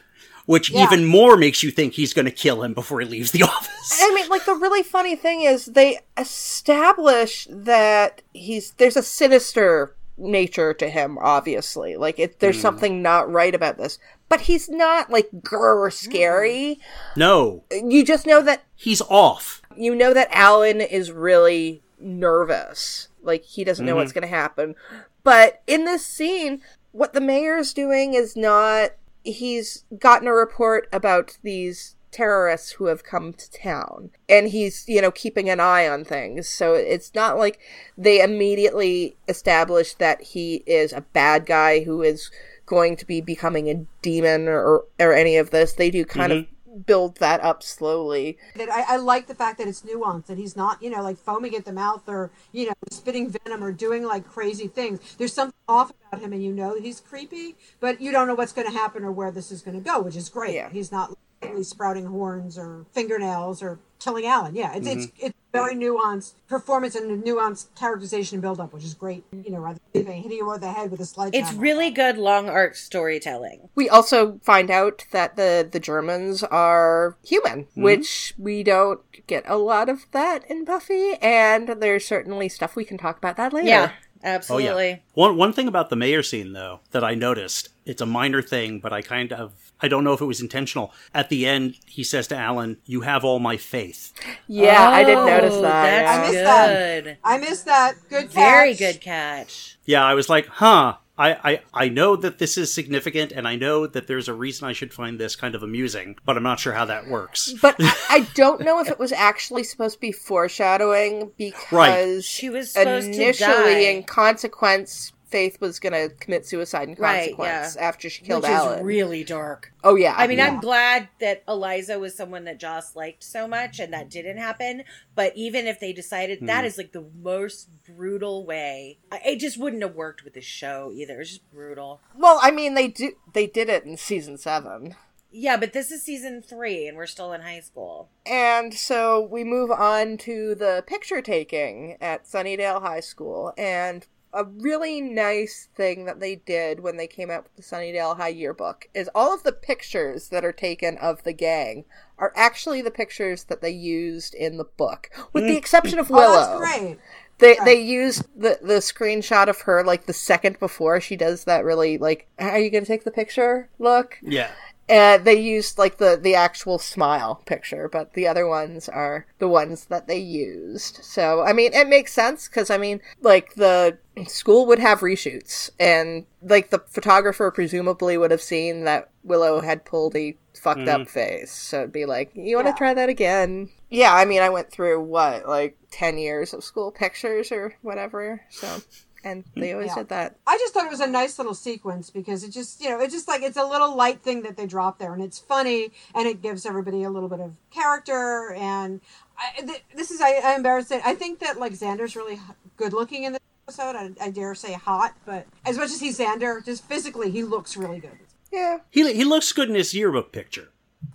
which 0.46 0.70
Yeah. 0.70 0.84
even 0.84 1.04
more 1.06 1.36
makes 1.36 1.62
you 1.62 1.70
think 1.70 1.94
he's 1.94 2.12
going 2.12 2.24
to 2.26 2.30
kill 2.30 2.62
him 2.62 2.74
before 2.74 3.00
he 3.00 3.06
leaves 3.06 3.30
the 3.30 3.42
office. 3.44 3.98
I 4.02 4.12
mean, 4.14 4.28
like 4.28 4.44
the 4.44 4.54
really 4.54 4.82
funny 4.82 5.16
thing 5.16 5.42
is 5.42 5.66
they 5.66 6.00
establish 6.18 7.46
that 7.50 8.22
he's 8.32 8.72
there's 8.72 8.96
a 8.96 9.02
sinister 9.02 9.94
nature 10.16 10.74
to 10.74 10.88
him. 10.88 11.18
Obviously, 11.18 11.96
like 11.96 12.18
it, 12.18 12.40
there's 12.40 12.56
hmm. 12.56 12.62
something 12.62 13.02
not 13.02 13.30
right 13.30 13.54
about 13.54 13.78
this, 13.78 13.98
but 14.28 14.42
he's 14.42 14.68
not 14.68 15.10
like 15.10 15.28
grr 15.40 15.86
hmm. 15.86 16.10
scary. 16.10 16.80
No, 17.16 17.64
You 17.70 18.04
just 18.04 18.26
know 18.26 18.42
that 18.42 18.64
he's 18.74 19.02
off. 19.02 19.62
you 19.76 19.94
know 19.94 20.14
that 20.14 20.28
Alan 20.30 20.80
is 20.80 21.12
really 21.12 21.82
nervous. 21.98 23.08
Like 23.22 23.44
he 23.44 23.64
doesn't 23.64 23.84
know 23.84 23.92
mm-hmm. 23.92 24.00
what's 24.00 24.12
going 24.12 24.22
to 24.22 24.28
happen. 24.28 24.74
But 25.22 25.62
in 25.66 25.84
this 25.84 26.04
scene, 26.04 26.60
what 26.92 27.14
the 27.14 27.20
mayor's 27.20 27.72
doing 27.72 28.14
is 28.14 28.36
not 28.36 28.90
he's 29.24 29.84
gotten 29.98 30.28
a 30.28 30.32
report 30.32 30.88
about 30.92 31.38
these 31.42 31.93
terrorists 32.14 32.72
who 32.72 32.86
have 32.86 33.02
come 33.02 33.32
to 33.32 33.50
town. 33.50 34.10
And 34.28 34.48
he's 34.48 34.88
you 34.88 35.02
know 35.02 35.10
keeping 35.10 35.50
an 35.50 35.60
eye 35.60 35.88
on 35.88 36.04
things. 36.04 36.48
So 36.48 36.74
it's 36.74 37.14
not 37.14 37.36
like 37.36 37.58
they 37.98 38.22
immediately 38.22 39.16
establish 39.28 39.94
that 39.94 40.22
he 40.22 40.62
is 40.66 40.92
a 40.92 41.00
bad 41.00 41.44
guy 41.44 41.82
who 41.82 42.02
is 42.02 42.30
going 42.66 42.96
to 42.96 43.06
be 43.06 43.20
becoming 43.20 43.68
a 43.68 43.84
demon 44.00 44.48
or 44.48 44.84
or 44.98 45.12
any 45.12 45.36
of 45.36 45.50
this. 45.50 45.72
They 45.72 45.90
do 45.90 46.04
kind 46.04 46.32
of 46.32 46.38
mm-hmm. 46.44 46.78
build 46.82 47.16
that 47.16 47.42
up 47.42 47.64
slowly. 47.64 48.38
That 48.54 48.70
I, 48.70 48.94
I 48.94 48.96
like 48.96 49.26
the 49.26 49.34
fact 49.34 49.58
that 49.58 49.66
it's 49.66 49.82
nuanced 49.82 50.26
that 50.26 50.38
he's 50.38 50.56
not 50.56 50.80
you 50.80 50.90
know 50.90 51.02
like 51.02 51.18
foaming 51.18 51.56
at 51.56 51.64
the 51.64 51.72
mouth 51.72 52.08
or 52.08 52.30
you 52.52 52.66
know 52.66 52.74
spitting 52.90 53.28
venom 53.28 53.64
or 53.64 53.72
doing 53.72 54.04
like 54.04 54.24
crazy 54.24 54.68
things. 54.68 55.16
There's 55.18 55.32
something 55.32 55.54
off 55.68 55.92
about 56.12 56.22
him 56.22 56.32
and 56.32 56.44
you 56.44 56.52
know 56.52 56.78
he's 56.80 57.00
creepy 57.00 57.56
but 57.80 58.00
you 58.00 58.12
don't 58.12 58.28
know 58.28 58.34
what's 58.34 58.52
going 58.52 58.70
to 58.70 58.72
happen 58.72 59.02
or 59.02 59.10
where 59.10 59.32
this 59.32 59.50
is 59.50 59.62
going 59.62 59.76
to 59.76 59.82
go 59.82 60.00
which 60.00 60.14
is 60.14 60.28
great. 60.28 60.54
Yeah. 60.54 60.68
he's 60.70 60.92
not 60.92 61.08
literally 61.08 61.18
sprouting 61.62 62.06
horns 62.06 62.58
or 62.58 62.86
fingernails 62.92 63.62
or 63.62 63.78
killing 63.98 64.26
alan 64.26 64.54
yeah 64.54 64.74
it's 64.74 64.86
it's, 64.86 65.06
mm-hmm. 65.06 65.26
it's 65.26 65.34
very 65.52 65.74
nuanced 65.74 66.34
performance 66.48 66.94
and 66.94 67.22
nuanced 67.22 67.66
characterization 67.74 68.40
build 68.40 68.60
up 68.60 68.72
which 68.72 68.84
is 68.84 68.92
great 68.92 69.24
you 69.32 69.50
know 69.50 69.58
rather 69.58 69.78
than 69.92 70.06
hitting 70.06 70.32
you 70.32 70.46
over 70.46 70.58
the 70.58 70.70
head 70.70 70.90
with 70.90 71.00
a 71.00 71.04
sledgehammer. 71.04 71.48
It's 71.48 71.56
really 71.56 71.90
good 71.90 72.18
long 72.18 72.48
arc 72.48 72.74
storytelling. 72.74 73.68
we 73.74 73.88
also 73.88 74.40
find 74.42 74.70
out 74.70 75.04
that 75.12 75.36
the 75.36 75.66
the 75.70 75.80
germans 75.80 76.42
are 76.42 77.16
human 77.24 77.64
mm-hmm. 77.64 77.82
which 77.82 78.34
we 78.36 78.62
don't 78.62 79.00
get 79.26 79.44
a 79.46 79.56
lot 79.56 79.88
of 79.88 80.06
that 80.12 80.44
in 80.50 80.64
buffy 80.64 81.14
and 81.22 81.68
there's 81.80 82.06
certainly 82.06 82.48
stuff 82.48 82.76
we 82.76 82.84
can 82.84 82.98
talk 82.98 83.18
about 83.18 83.36
that 83.36 83.52
later. 83.52 83.68
Yeah, 83.68 83.92
Oh 84.24 84.28
absolutely. 84.28 84.88
yeah. 84.90 84.96
One 85.14 85.36
one 85.36 85.52
thing 85.52 85.68
about 85.68 85.90
the 85.90 85.96
mayor 85.96 86.22
scene 86.22 86.52
though 86.52 86.80
that 86.92 87.04
I 87.04 87.14
noticed, 87.14 87.68
it's 87.84 88.00
a 88.00 88.06
minor 88.06 88.40
thing, 88.42 88.80
but 88.80 88.92
I 88.92 89.02
kind 89.02 89.32
of 89.32 89.52
I 89.80 89.88
don't 89.88 90.04
know 90.04 90.12
if 90.14 90.20
it 90.20 90.24
was 90.26 90.40
intentional. 90.40 90.92
At 91.12 91.28
the 91.28 91.46
end, 91.46 91.76
he 91.86 92.02
says 92.04 92.26
to 92.28 92.36
Alan, 92.36 92.78
"You 92.86 93.02
have 93.02 93.24
all 93.24 93.38
my 93.38 93.56
faith." 93.56 94.12
Yeah, 94.46 94.88
I 94.88 95.04
didn't 95.04 95.26
notice 95.26 95.54
Oh, 95.54 95.62
that. 95.62 95.82
That's 95.84 96.08
I 96.08 96.22
yeah. 96.22 96.30
missed 96.30 96.44
that. 96.44 97.04
good. 97.04 97.16
i 97.24 97.38
missed 97.38 97.64
that 97.66 97.94
good 98.08 98.24
catch. 98.24 98.32
Very 98.32 98.74
good 98.74 99.00
catch. 99.00 99.76
Yeah, 99.84 100.04
I 100.04 100.14
was 100.14 100.28
like, 100.28 100.46
"Huh." 100.46 100.96
I, 101.16 101.32
I, 101.32 101.60
I 101.72 101.88
know 101.88 102.16
that 102.16 102.38
this 102.38 102.58
is 102.58 102.72
significant, 102.72 103.30
and 103.30 103.46
I 103.46 103.54
know 103.54 103.86
that 103.86 104.08
there's 104.08 104.28
a 104.28 104.34
reason 104.34 104.66
I 104.66 104.72
should 104.72 104.92
find 104.92 105.18
this 105.18 105.36
kind 105.36 105.54
of 105.54 105.62
amusing, 105.62 106.16
but 106.24 106.36
I'm 106.36 106.42
not 106.42 106.58
sure 106.58 106.72
how 106.72 106.84
that 106.86 107.06
works. 107.06 107.54
But 107.62 107.76
I, 107.78 107.94
I 108.10 108.28
don't 108.34 108.60
know 108.60 108.80
if 108.80 108.88
it 108.88 108.98
was 108.98 109.12
actually 109.12 109.62
supposed 109.64 109.94
to 109.94 110.00
be 110.00 110.12
foreshadowing 110.12 111.30
because 111.38 112.24
She 112.24 112.50
was 112.50 112.72
supposed 112.72 113.12
to 113.12 113.14
initially, 113.14 113.74
die. 113.74 113.78
in 113.90 114.02
consequence, 114.02 115.12
Faith 115.26 115.60
was 115.60 115.78
going 115.80 115.92
to 115.92 116.14
commit 116.16 116.46
suicide 116.46 116.88
in 116.88 116.94
Right, 116.96 117.36
consequence 117.36 117.76
yeah. 117.76 117.82
after 117.82 118.08
she 118.10 118.22
killed 118.24 118.42
Which 118.42 118.52
Alan. 118.52 118.78
is 118.80 118.84
really 118.84 119.24
dark. 119.24 119.72
oh 119.82 119.94
yeah, 119.96 120.14
I 120.16 120.26
mean, 120.26 120.38
yeah. 120.38 120.46
I'm 120.48 120.60
glad 120.60 121.08
that 121.20 121.42
Eliza 121.48 121.98
was 121.98 122.14
someone 122.16 122.44
that 122.44 122.58
Joss 122.60 122.94
liked 122.94 123.24
so 123.24 123.48
much 123.48 123.80
and 123.80 123.92
that 123.92 124.10
didn't 124.10 124.36
happen. 124.38 124.84
But 125.14 125.32
even 125.36 125.66
if 125.66 125.80
they 125.80 125.92
decided 125.92 126.38
Hmm. 126.40 126.46
that 126.46 126.64
is 126.64 126.78
like 126.78 126.92
the 126.92 127.06
most 127.22 127.68
brutal 127.86 128.44
way, 128.46 128.98
it 129.24 129.36
just 129.40 129.58
wouldn't 129.58 129.82
have 129.82 129.94
worked 129.94 130.24
with 130.24 130.34
the 130.34 130.40
show 130.40 130.92
either. 130.94 131.20
It's 131.20 131.30
just 131.30 131.50
brutal. 131.52 132.00
well, 132.16 132.38
I 132.42 132.50
mean, 132.50 132.74
they 132.74 132.88
do 132.88 133.12
they 133.32 133.46
did 133.46 133.68
it 133.68 133.84
in 133.84 133.96
season 133.96 134.38
seven. 134.38 134.94
Yeah, 135.36 135.56
but 135.56 135.72
this 135.72 135.90
is 135.90 136.00
season 136.04 136.42
three 136.42 136.86
and 136.86 136.96
we're 136.96 137.06
still 137.06 137.32
in 137.32 137.40
high 137.40 137.58
school. 137.58 138.08
And 138.24 138.72
so 138.72 139.20
we 139.20 139.42
move 139.42 139.68
on 139.72 140.16
to 140.18 140.54
the 140.54 140.84
picture 140.86 141.20
taking 141.20 141.96
at 142.00 142.24
Sunnydale 142.24 142.80
High 142.80 143.00
School. 143.00 143.52
And 143.58 144.06
a 144.34 144.44
really 144.44 145.00
nice 145.00 145.68
thing 145.74 146.04
that 146.06 146.20
they 146.20 146.36
did 146.36 146.80
when 146.80 146.96
they 146.96 147.06
came 147.06 147.30
out 147.30 147.44
with 147.44 147.54
the 147.56 147.62
Sunnydale 147.62 148.16
High 148.16 148.28
yearbook 148.28 148.88
is 148.92 149.08
all 149.14 149.32
of 149.32 149.44
the 149.44 149.52
pictures 149.52 150.28
that 150.28 150.44
are 150.44 150.52
taken 150.52 150.98
of 150.98 151.22
the 151.22 151.32
gang 151.32 151.84
are 152.18 152.32
actually 152.36 152.82
the 152.82 152.90
pictures 152.90 153.44
that 153.44 153.62
they 153.62 153.70
used 153.70 154.34
in 154.34 154.56
the 154.56 154.64
book, 154.64 155.10
with 155.32 155.44
the 155.44 155.56
exception 155.56 155.98
of 155.98 156.10
oh 156.10 156.14
Willow. 156.14 156.58
that's 156.60 156.78
great 156.80 156.98
They 157.38 157.56
they 157.64 157.80
used 157.80 158.24
the 158.36 158.58
the 158.62 158.74
screenshot 158.74 159.48
of 159.48 159.62
her 159.62 159.82
like 159.84 160.06
the 160.06 160.12
second 160.12 160.58
before 160.58 161.00
she 161.00 161.16
does 161.16 161.44
that 161.44 161.64
really 161.64 161.98
like 161.98 162.28
are 162.38 162.58
you 162.58 162.70
gonna 162.70 162.84
take 162.86 163.04
the 163.04 163.10
picture 163.10 163.68
look 163.78 164.18
Yeah. 164.22 164.50
And 164.88 165.24
they 165.24 165.38
used 165.40 165.78
like 165.78 165.96
the 165.98 166.18
the 166.20 166.34
actual 166.34 166.78
smile 166.78 167.42
picture 167.46 167.88
but 167.88 168.12
the 168.14 168.26
other 168.26 168.46
ones 168.46 168.88
are 168.88 169.26
the 169.38 169.48
ones 169.48 169.86
that 169.86 170.06
they 170.06 170.18
used. 170.18 171.02
So 171.02 171.42
i 171.42 171.52
mean 171.52 171.72
it 171.72 171.88
makes 171.88 172.12
sense 172.12 172.48
because 172.48 172.70
i 172.70 172.76
mean 172.78 173.00
like 173.22 173.54
the 173.54 173.98
school 174.26 174.66
would 174.66 174.78
have 174.78 175.00
reshoots 175.00 175.70
and 175.80 176.26
like 176.42 176.70
the 176.70 176.78
photographer 176.88 177.50
presumably 177.50 178.16
would 178.16 178.30
have 178.30 178.42
seen 178.42 178.84
that 178.84 179.10
willow 179.22 179.60
had 179.60 179.84
pulled 179.84 180.14
a 180.16 180.36
fucked 180.54 180.88
up 180.88 181.02
mm-hmm. 181.02 181.10
face. 181.10 181.50
So 181.52 181.80
it'd 181.80 181.92
be 181.92 182.06
like 182.06 182.30
you 182.34 182.56
want 182.56 182.66
to 182.66 182.70
Yeah. 182.70 182.76
try 182.76 182.94
that 182.94 183.08
again? 183.08 183.70
Yeah 183.90 184.14
i 184.14 184.24
mean 184.24 184.42
i 184.42 184.48
went 184.48 184.70
through 184.70 185.02
what 185.02 185.46
like 185.48 185.76
10 185.90 186.18
years 186.18 186.52
of 186.52 186.64
school 186.64 186.90
pictures 186.90 187.52
or 187.52 187.76
whatever 187.82 188.42
so 188.50 188.80
and 189.24 189.44
hmm? 189.54 189.60
they 189.60 189.72
always 189.72 189.88
Yeah. 189.88 189.94
did 189.96 190.08
that 190.10 190.36
I 190.46 190.56
just 190.58 190.72
thought 190.74 190.84
it 190.84 190.90
was 190.90 191.00
a 191.00 191.06
nice 191.06 191.38
little 191.38 191.54
sequence 191.54 192.10
because 192.10 192.44
it 192.44 192.50
just, 192.50 192.80
you 192.82 192.88
know, 192.90 193.00
it's 193.00 193.12
just 193.12 193.26
like 193.26 193.42
it's 193.42 193.56
a 193.56 193.64
little 193.64 193.96
light 193.96 194.20
thing 194.22 194.42
that 194.42 194.56
they 194.56 194.66
drop 194.66 194.98
there, 194.98 195.12
and 195.14 195.22
it's 195.22 195.38
funny, 195.38 195.90
and 196.14 196.28
it 196.28 196.42
gives 196.42 196.64
everybody 196.66 197.02
a 197.02 197.10
little 197.10 197.28
bit 197.28 197.40
of 197.40 197.56
character. 197.70 198.52
And 198.54 199.00
I, 199.38 199.60
th- 199.62 199.84
this 199.96 200.10
is, 200.10 200.20
I, 200.20 200.36
I'm 200.44 200.56
embarrassed 200.58 200.88
to 200.88 200.94
say, 200.96 201.02
I 201.04 201.14
think 201.14 201.40
that 201.40 201.58
like 201.58 201.72
Xander's 201.72 202.14
really 202.14 202.38
good 202.76 202.92
looking 202.92 203.24
in 203.24 203.32
this 203.32 203.40
episode. 203.66 203.96
I, 203.96 204.10
I 204.26 204.30
dare 204.30 204.54
say 204.54 204.74
hot, 204.74 205.14
but 205.26 205.46
as 205.64 205.76
much 205.76 205.90
as 205.90 206.00
he's 206.00 206.18
Xander, 206.18 206.64
just 206.64 206.84
physically, 206.84 207.30
he 207.30 207.42
looks 207.42 207.76
really 207.76 207.98
good. 208.00 208.18
yeah 208.52 208.78
He 208.90 209.12
he 209.12 209.24
looks 209.24 209.52
good 209.52 209.68
in 209.68 209.74
his 209.74 209.94
yearbook 209.94 210.30
picture. 210.32 210.68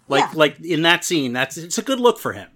Like 0.08 0.24
Yeah. 0.26 0.32
like 0.36 0.60
in 0.60 0.82
that 0.84 1.04
scene, 1.06 1.32
that's 1.34 1.58
it's 1.58 1.78
a 1.78 1.82
good 1.84 2.00
look 2.00 2.20
for 2.20 2.34
him. 2.34 2.50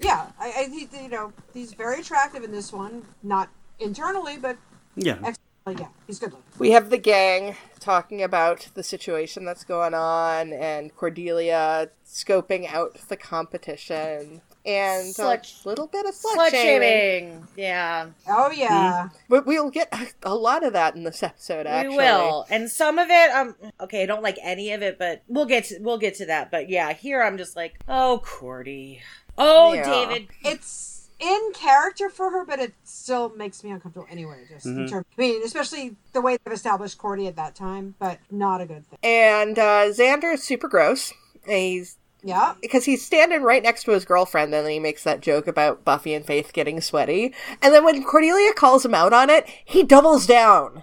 Yeah, 0.00 0.26
I, 0.38 0.46
I 0.46 0.68
he, 0.70 0.88
you 1.02 1.08
know, 1.08 1.32
he's 1.52 1.72
very 1.72 2.00
attractive 2.00 2.42
in 2.44 2.50
this 2.52 2.72
one, 2.72 3.02
not 3.22 3.48
internally, 3.78 4.36
but 4.36 4.56
Yeah. 4.96 5.14
externally, 5.24 5.82
yeah, 5.82 5.88
he's 6.06 6.18
good 6.18 6.30
looking. 6.32 6.44
we 6.58 6.70
have 6.72 6.90
the 6.90 6.98
gang 6.98 7.56
talking 7.80 8.22
about 8.22 8.68
the 8.74 8.82
situation 8.82 9.44
that's 9.44 9.64
going 9.64 9.94
on 9.94 10.52
and 10.52 10.94
Cordelia 10.96 11.90
scoping 12.06 12.72
out 12.72 12.96
the 13.08 13.16
competition 13.16 14.40
and 14.66 15.14
Slut- 15.14 15.64
a 15.64 15.68
little 15.68 15.86
bit 15.86 16.06
of 16.06 16.14
slut, 16.14 16.36
Slut 16.36 16.50
shaming. 16.50 16.80
shaming. 16.80 17.48
Yeah, 17.56 18.06
Oh 18.28 18.50
yeah, 18.50 19.08
But 19.28 19.46
we'll 19.46 19.70
get 19.70 19.88
a- 19.92 20.08
a 20.22 20.34
lot 20.34 20.64
of 20.64 20.72
that 20.72 20.94
in 20.96 21.04
this 21.04 21.22
episode, 21.22 21.66
actually. 21.66 21.90
we 21.90 22.02
will. 22.02 22.46
And 22.48 22.70
some 22.70 22.98
of 22.98 23.08
it, 23.10 23.30
um, 23.30 23.54
okay, 23.80 24.02
I 24.02 24.06
don't 24.06 24.22
like 24.22 24.38
any 24.42 24.72
of 24.72 24.82
it, 24.82 24.98
but 24.98 25.22
we'll 25.28 25.44
get 25.46 25.64
to, 25.64 25.78
we'll 25.80 25.98
get 25.98 26.14
to 26.16 26.26
that. 26.26 26.50
But 26.50 26.70
yeah, 26.70 26.92
here 26.94 27.22
I'm 27.22 27.36
just 27.36 27.56
like, 27.56 27.78
oh, 27.88 28.22
Cordy. 28.24 29.02
Oh, 29.36 29.72
Yeah. 29.74 29.84
David. 29.84 30.28
it's 30.42 30.93
in 31.24 31.52
character 31.54 32.10
for 32.10 32.30
her, 32.30 32.44
but 32.44 32.58
it 32.60 32.74
still 32.84 33.30
makes 33.36 33.64
me 33.64 33.70
uncomfortable 33.70 34.06
anyway. 34.10 34.44
Just 34.48 34.66
Mm-hmm. 34.66 34.80
in 34.80 34.88
terms, 34.88 35.06
I 35.16 35.20
mean, 35.20 35.42
especially 35.42 35.96
the 36.12 36.20
way 36.20 36.36
they've 36.44 36.52
established 36.54 36.98
Cordy 36.98 37.26
at 37.26 37.36
that 37.36 37.54
time, 37.54 37.94
but 37.98 38.18
not 38.30 38.60
a 38.60 38.66
good 38.66 38.86
thing. 38.86 38.98
And 39.02 39.58
uh, 39.58 39.86
Xander 39.90 40.34
is 40.34 40.42
super 40.42 40.68
gross. 40.68 41.12
He's 41.46 41.96
Yeah, 42.22 42.54
because 42.62 42.84
he's 42.84 43.04
standing 43.04 43.42
right 43.42 43.62
next 43.62 43.84
to 43.84 43.92
his 43.92 44.04
girlfriend, 44.04 44.54
and 44.54 44.64
then 44.64 44.72
he 44.72 44.78
makes 44.78 45.02
that 45.04 45.20
joke 45.20 45.46
about 45.46 45.84
Buffy 45.84 46.14
and 46.14 46.24
Faith 46.24 46.52
getting 46.52 46.80
sweaty. 46.80 47.34
And 47.62 47.74
then 47.74 47.84
when 47.84 48.02
Cordelia 48.04 48.52
calls 48.54 48.84
him 48.84 48.94
out 48.94 49.12
on 49.12 49.28
it, 49.30 49.46
he 49.64 49.82
doubles 49.82 50.26
down. 50.26 50.82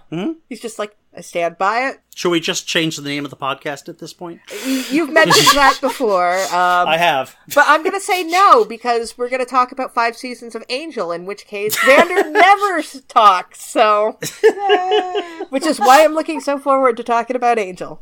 He's 0.49 0.59
just 0.61 0.77
like, 0.79 0.95
"I 1.15 1.21
stand 1.21 1.57
by 1.57 1.87
it." 1.89 1.99
Should 2.13 2.29
we 2.31 2.39
just 2.41 2.67
change 2.67 2.97
the 2.97 3.03
name 3.07 3.23
of 3.25 3.31
the 3.31 3.37
podcast 3.37 3.87
at 3.89 3.99
this 3.99 4.11
point? 4.13 4.41
You- 4.65 4.83
You've 4.91 5.09
mentioned 5.11 5.47
that 5.55 5.77
before, 5.81 6.33
um, 6.45 6.87
I 6.87 6.97
have. 6.97 7.35
but 7.55 7.63
I'm 7.67 7.81
going 7.83 7.93
to 7.95 8.01
say 8.01 8.23
no 8.23 8.65
because 8.65 9.17
we're 9.17 9.29
going 9.29 9.39
to 9.43 9.49
talk 9.49 9.71
about 9.71 9.93
five 9.93 10.15
seasons 10.17 10.53
of 10.55 10.63
Angel, 10.69 11.11
in 11.11 11.25
which 11.25 11.45
case 11.45 11.75
Xander 11.77 12.29
never 12.31 12.81
talks. 13.07 13.61
So, 13.63 14.19
which 15.49 15.65
is 15.65 15.79
why 15.79 16.03
I'm 16.03 16.13
looking 16.13 16.39
so 16.41 16.57
forward 16.59 16.97
to 16.97 17.03
talking 17.03 17.35
about 17.35 17.57
Angel. 17.59 18.01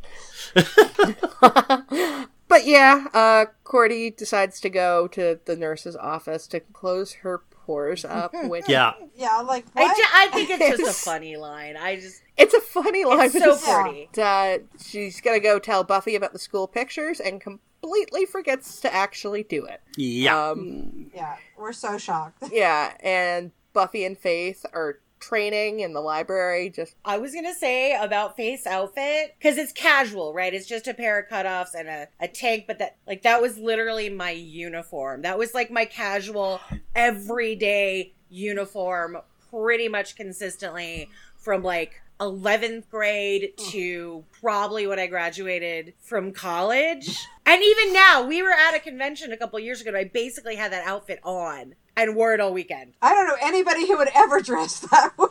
but 2.47 2.65
yeah, 2.65 3.05
uh, 3.13 3.45
Cordy 3.63 4.09
decides 4.09 4.59
to 4.61 4.69
go 4.69 5.07
to 5.09 5.39
the 5.45 5.55
nurse's 5.55 5.95
office 5.95 6.47
to 6.47 6.59
close 6.59 7.13
her 7.21 7.41
pores 7.69 8.03
up. 8.03 8.33
Which 8.33 8.67
Yeah. 8.67 8.93
yeah, 9.15 9.41
like 9.41 9.63
I, 9.75 9.83
what? 9.83 9.95
ju- 9.95 10.03
I 10.11 10.27
think 10.33 10.49
it's 10.49 10.77
just 10.79 11.01
a 11.01 11.05
funny 11.11 11.37
line. 11.37 11.77
I 11.77 11.97
just 11.97 12.23
it's 12.35 12.55
a 12.55 12.61
funny 12.61 13.05
line. 13.05 13.25
it's 13.25 13.33
so 13.37 13.51
it's- 13.53 13.63
pretty. 13.83 14.09
uh, 14.19 14.57
she's 14.83 15.21
gonna 15.21 15.39
go 15.39 15.59
tell 15.59 15.83
Buffy 15.83 16.15
about 16.15 16.33
the 16.33 16.39
school 16.39 16.67
pictures 16.67 17.19
and 17.19 17.39
completely 17.39 18.25
forgets 18.25 18.79
to 18.81 18.91
actually 18.93 19.43
do 19.43 19.65
it. 19.65 19.81
Yeah. 19.97 20.49
Um, 20.49 21.11
yeah, 21.13 21.35
we're 21.59 21.73
so 21.73 21.99
shocked. 21.99 22.43
yeah, 22.51 22.95
and 23.01 23.51
Buffy 23.73 24.03
and 24.03 24.17
Faith 24.17 24.65
are 24.73 24.99
training 25.19 25.81
in 25.81 25.93
the 25.93 25.99
library. 25.99 26.69
Just 26.69 26.95
I 27.05 27.17
was 27.17 27.33
gonna 27.33 27.53
say 27.53 27.95
about 27.95 28.35
Faith's 28.35 28.65
outfit 28.65 29.35
because 29.37 29.57
it's 29.57 29.71
casual, 29.71 30.33
right? 30.33 30.53
It's 30.53 30.67
just 30.67 30.87
a 30.87 30.93
pair 30.93 31.19
of 31.19 31.29
cutoffs 31.29 31.73
and 31.77 31.87
a, 31.87 32.07
a 32.19 32.27
tank, 32.27 32.65
but 32.67 32.79
that 32.79 32.97
like 33.07 33.23
that 33.23 33.41
was 33.41 33.57
literally 33.57 34.09
my 34.09 34.31
uniform. 34.31 35.21
That 35.23 35.37
was 35.37 35.53
like 35.53 35.71
my 35.71 35.85
casual 35.85 36.59
everyday 36.95 38.13
uniform, 38.29 39.17
pretty 39.49 39.87
much 39.87 40.15
consistently 40.15 41.09
from 41.37 41.63
like 41.63 42.01
11th 42.19 42.89
grade 42.89 43.53
to 43.57 44.25
probably 44.41 44.85
when 44.85 44.99
I 44.99 45.07
graduated 45.07 45.93
from 46.01 46.33
college. 46.33 47.17
And 47.45 47.63
even 47.63 47.93
now, 47.93 48.25
we 48.27 48.43
were 48.43 48.51
at 48.51 48.75
a 48.75 48.79
convention 48.79 49.31
a 49.31 49.37
couple 49.37 49.57
years 49.59 49.81
ago 49.81 49.89
and 49.89 49.97
I 49.97 50.03
basically 50.03 50.55
had 50.55 50.71
that 50.73 50.85
outfit 50.85 51.19
on 51.23 51.75
and 52.01 52.15
wore 52.15 52.33
it 52.33 52.39
all 52.39 52.53
weekend. 52.53 52.93
I 53.01 53.13
don't 53.13 53.27
know 53.27 53.37
anybody 53.41 53.87
who 53.87 53.97
would 53.97 54.09
ever 54.15 54.41
dress 54.41 54.79
that 54.79 55.17
way. 55.17 55.27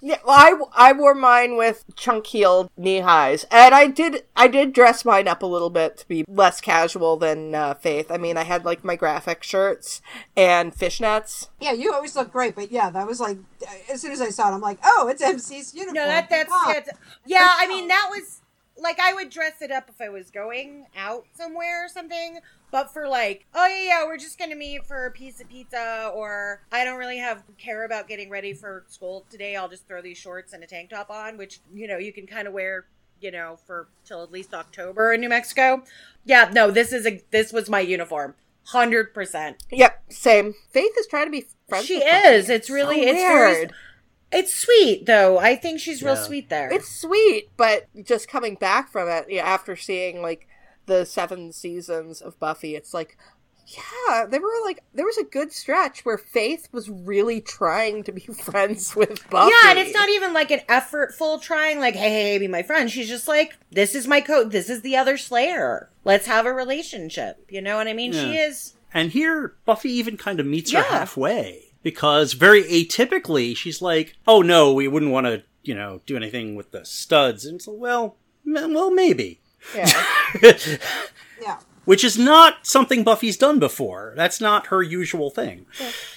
Yeah, 0.00 0.18
well, 0.24 0.70
I, 0.74 0.90
I 0.90 0.92
wore 0.92 1.14
mine 1.14 1.56
with 1.56 1.84
chunk 1.96 2.28
heeled 2.28 2.70
knee 2.76 3.00
highs, 3.00 3.44
and 3.50 3.74
I 3.74 3.88
did 3.88 4.22
I 4.36 4.46
did 4.46 4.72
dress 4.72 5.04
mine 5.04 5.26
up 5.26 5.42
a 5.42 5.46
little 5.46 5.70
bit 5.70 5.96
to 5.98 6.08
be 6.08 6.24
less 6.28 6.60
casual 6.60 7.16
than 7.16 7.54
uh, 7.54 7.74
Faith. 7.74 8.10
I 8.10 8.16
mean, 8.16 8.36
I 8.36 8.44
had 8.44 8.64
like 8.64 8.84
my 8.84 8.94
graphic 8.94 9.42
shirts 9.42 10.00
and 10.36 10.72
fishnets. 10.72 11.48
yeah, 11.60 11.72
you 11.72 11.92
always 11.92 12.14
look 12.14 12.30
great, 12.30 12.54
but 12.54 12.70
yeah, 12.70 12.90
that 12.90 13.08
was 13.08 13.18
like 13.18 13.38
as 13.90 14.00
soon 14.00 14.12
as 14.12 14.20
I 14.20 14.30
saw 14.30 14.50
it, 14.50 14.54
I'm 14.54 14.60
like, 14.60 14.78
oh, 14.84 15.08
it's 15.08 15.20
MC's 15.20 15.74
uniform. 15.74 15.94
No, 15.94 16.06
that 16.06 16.30
that's, 16.30 16.48
Come 16.48 16.68
on. 16.68 16.72
that's 16.74 16.90
yeah. 17.26 17.48
I 17.50 17.66
mean, 17.66 17.88
that 17.88 18.06
was 18.08 18.40
like 18.76 19.00
I 19.00 19.14
would 19.14 19.30
dress 19.30 19.60
it 19.60 19.72
up 19.72 19.88
if 19.88 20.00
I 20.00 20.08
was 20.08 20.30
going 20.30 20.86
out 20.96 21.26
somewhere 21.34 21.86
or 21.86 21.88
something. 21.88 22.38
But 22.70 22.92
for 22.92 23.08
like, 23.08 23.46
oh 23.54 23.66
yeah, 23.66 23.84
yeah, 23.84 24.04
we're 24.06 24.18
just 24.18 24.38
gonna 24.38 24.54
meet 24.56 24.84
for 24.86 25.06
a 25.06 25.10
piece 25.10 25.40
of 25.40 25.48
pizza, 25.48 26.10
or 26.14 26.60
I 26.70 26.84
don't 26.84 26.98
really 26.98 27.18
have 27.18 27.42
care 27.56 27.84
about 27.84 28.08
getting 28.08 28.28
ready 28.30 28.52
for 28.52 28.84
school 28.88 29.24
today. 29.30 29.56
I'll 29.56 29.68
just 29.68 29.86
throw 29.86 30.02
these 30.02 30.18
shorts 30.18 30.52
and 30.52 30.62
a 30.62 30.66
tank 30.66 30.90
top 30.90 31.10
on, 31.10 31.38
which 31.38 31.60
you 31.74 31.88
know 31.88 31.96
you 31.98 32.12
can 32.12 32.26
kind 32.26 32.46
of 32.46 32.52
wear, 32.52 32.84
you 33.20 33.30
know, 33.30 33.58
for 33.66 33.88
till 34.04 34.22
at 34.22 34.30
least 34.30 34.52
October 34.52 35.12
in 35.12 35.20
New 35.20 35.28
Mexico. 35.30 35.82
Yeah, 36.24 36.50
no, 36.52 36.70
this 36.70 36.92
is 36.92 37.06
a 37.06 37.22
this 37.30 37.52
was 37.52 37.70
my 37.70 37.80
uniform, 37.80 38.34
hundred 38.66 39.14
percent. 39.14 39.62
Yep, 39.70 40.02
same. 40.10 40.54
Faith 40.70 40.92
is 40.98 41.06
trying 41.06 41.26
to 41.26 41.30
be 41.32 41.46
friends. 41.68 41.86
She 41.86 41.96
with 41.98 42.04
Buffy. 42.04 42.28
is. 42.28 42.50
It's 42.50 42.68
really 42.68 42.96
So 42.96 43.08
it's 43.08 43.18
very 43.20 43.52
weird. 43.54 43.72
it's 44.30 44.52
sweet 44.54 45.06
though. 45.06 45.38
I 45.38 45.56
think 45.56 45.80
she's 45.80 46.02
real 46.02 46.16
sweet 46.16 46.50
there. 46.50 46.70
It's 46.70 46.88
sweet, 47.00 47.48
but 47.56 47.86
just 48.04 48.28
coming 48.28 48.56
back 48.56 48.90
from 48.90 49.08
it 49.08 49.26
yeah, 49.30 49.46
after 49.46 49.74
seeing 49.76 50.20
like 50.20 50.47
the 50.88 51.04
seven 51.04 51.52
seasons 51.52 52.20
of 52.20 52.38
Buffy, 52.40 52.74
it's 52.74 52.92
like, 52.92 53.16
yeah, 53.66 54.24
there 54.26 54.40
were 54.40 54.48
like 54.64 54.82
there 54.94 55.04
was 55.04 55.18
a 55.18 55.24
good 55.24 55.52
stretch 55.52 56.04
where 56.04 56.16
Faith 56.16 56.68
was 56.72 56.88
really 56.88 57.40
trying 57.40 58.02
to 58.04 58.12
be 58.12 58.20
friends 58.42 58.96
with 58.96 59.28
Buffy. 59.30 59.52
Yeah, 59.62 59.70
and 59.70 59.78
it's 59.78 59.94
not 59.94 60.08
even 60.08 60.32
like 60.32 60.50
an 60.50 60.60
effortful 60.68 61.40
trying, 61.40 61.78
like, 61.78 61.94
hey, 61.94 62.08
hey, 62.10 62.38
be 62.38 62.48
my 62.48 62.62
friend. 62.62 62.90
She's 62.90 63.08
just 63.08 63.28
like, 63.28 63.56
this 63.70 63.94
is 63.94 64.08
my 64.08 64.20
code. 64.22 64.50
This 64.52 64.70
is 64.70 64.80
the 64.82 64.96
other 64.96 65.16
Slayer. 65.18 65.90
Let's 66.04 66.26
have 66.26 66.46
a 66.46 66.52
relationship. 66.52 67.44
You 67.50 67.60
know 67.60 67.76
what 67.76 67.86
I 67.88 67.92
mean? 67.92 68.12
She 68.12 68.36
is. 68.38 68.74
And 68.94 69.12
here, 69.12 69.54
Buffy 69.66 69.90
even 69.92 70.16
kind 70.16 70.40
of 70.40 70.46
meets 70.46 70.72
Yeah. 70.72 70.82
her 70.84 70.88
halfway 71.00 71.64
because 71.82 72.32
very 72.32 72.64
atypically, 72.64 73.54
she's 73.54 73.82
like, 73.82 74.16
"Oh 74.26 74.40
no, 74.40 74.72
we 74.72 74.88
wouldn't 74.88 75.12
want 75.12 75.26
to, 75.26 75.42
you 75.62 75.74
know, 75.74 76.00
do 76.06 76.16
anything 76.16 76.54
with 76.54 76.70
the 76.70 76.86
studs." 76.86 77.44
And 77.44 77.60
so, 77.60 77.72
well, 77.72 78.16
well, 78.46 78.90
maybe. 78.90 79.42
Yeah. 79.74 79.92
Yeah. 81.40 81.58
Which 81.84 82.04
is 82.04 82.18
not 82.18 82.66
something 82.66 83.02
Buffy's 83.04 83.36
done 83.36 83.58
before. 83.58 84.12
That's 84.16 84.40
not 84.40 84.66
her 84.66 84.82
usual 84.82 85.30
thing. 85.30 85.64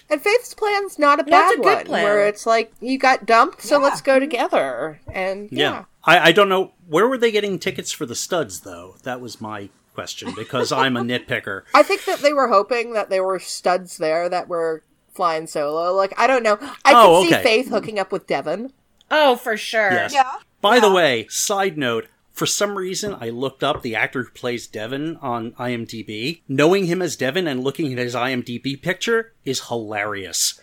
And 0.09 0.21
Faith's 0.21 0.53
plan's 0.53 0.99
not 0.99 1.19
a 1.19 1.23
That's 1.23 1.29
bad 1.29 1.53
a 1.53 1.57
good 1.57 1.63
one, 1.63 1.85
plan. 1.85 2.03
where 2.03 2.27
it's 2.27 2.45
like 2.45 2.73
you 2.81 2.97
got 2.97 3.25
dumped, 3.25 3.61
so 3.61 3.77
Yeah. 3.77 3.83
let's 3.83 4.01
go 4.01 4.13
mm-hmm. 4.13 4.21
together. 4.21 4.99
And 5.13 5.47
Yeah. 5.51 5.59
yeah, 5.71 5.83
I, 6.03 6.19
I 6.29 6.31
don't 6.33 6.49
know 6.49 6.73
where 6.87 7.07
were 7.07 7.17
they 7.17 7.31
getting 7.31 7.57
tickets 7.59 7.91
for 7.91 8.05
the 8.05 8.15
studs 8.15 8.61
though. 8.61 8.95
That 9.03 9.21
was 9.21 9.39
my 9.39 9.69
question 9.93 10.33
because 10.35 10.71
I'm 10.71 10.97
a 10.97 11.01
nitpicker. 11.03 11.61
I 11.73 11.83
think 11.83 12.03
that 12.05 12.19
they 12.19 12.33
were 12.33 12.47
hoping 12.49 12.93
that 12.93 13.09
there 13.09 13.23
were 13.23 13.39
studs 13.39 13.97
there 13.97 14.27
that 14.27 14.47
were 14.49 14.83
flying 15.13 15.47
solo. 15.47 15.93
Like 15.93 16.13
I 16.17 16.27
don't 16.27 16.43
know, 16.43 16.57
I 16.83 16.93
Oh, 16.95 17.21
could 17.21 17.29
see 17.29 17.35
okay. 17.35 17.43
Faith 17.43 17.69
hooking 17.69 17.97
up 17.99 18.11
with 18.11 18.27
Devon. 18.27 18.73
Oh, 19.09 19.35
for 19.37 19.55
sure. 19.55 19.91
Yes. 19.91 20.13
Yeah. 20.13 20.29
By 20.59 20.79
the 20.81 20.91
way, 20.91 21.27
side 21.29 21.77
note, 21.77 22.07
for 22.33 22.45
some 22.45 22.77
reason 22.77 23.15
I 23.19 23.29
looked 23.29 23.63
up 23.63 23.81
the 23.81 23.95
actor 23.95 24.23
who 24.23 24.29
plays 24.31 24.67
Devon 24.67 25.17
on 25.21 25.51
IMDb. 25.53 26.41
Knowing 26.47 26.85
him 26.85 27.01
as 27.01 27.15
Devon 27.15 27.47
and 27.47 27.63
looking 27.63 27.91
at 27.91 27.99
his 27.99 28.15
IMDb 28.15 28.81
picture 28.81 29.33
is 29.45 29.67
hilarious. 29.67 30.59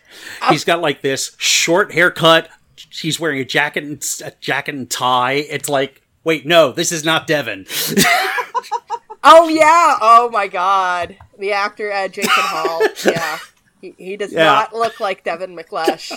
He's 0.48 0.64
got 0.64 0.80
like 0.80 1.02
this 1.02 1.34
short 1.38 1.92
haircut. 1.92 2.48
He's 2.90 3.20
wearing 3.20 3.40
a 3.40 3.44
jacket 3.44 3.84
and 3.84 4.04
a 4.24 4.32
jacket 4.40 4.74
and 4.74 4.88
tie. 4.90 5.32
It's 5.34 5.68
like, 5.68 6.02
wait, 6.24 6.46
no, 6.46 6.72
this 6.72 6.90
is 6.92 7.04
not 7.04 7.26
Devon. 7.26 7.66
Oh 9.24 9.48
yeah! 9.48 9.96
Oh 10.00 10.30
my 10.32 10.46
god, 10.46 11.16
the 11.38 11.50
actor 11.52 11.92
uh, 11.92 12.06
Jason 12.06 12.30
Hall. 12.36 12.82
yeah, 13.04 13.38
he, 13.80 13.94
he 13.98 14.16
does 14.16 14.32
Yeah. 14.32 14.44
not 14.44 14.72
look 14.74 15.00
like 15.00 15.24
Devon 15.24 15.56
MacLeish. 15.56 16.12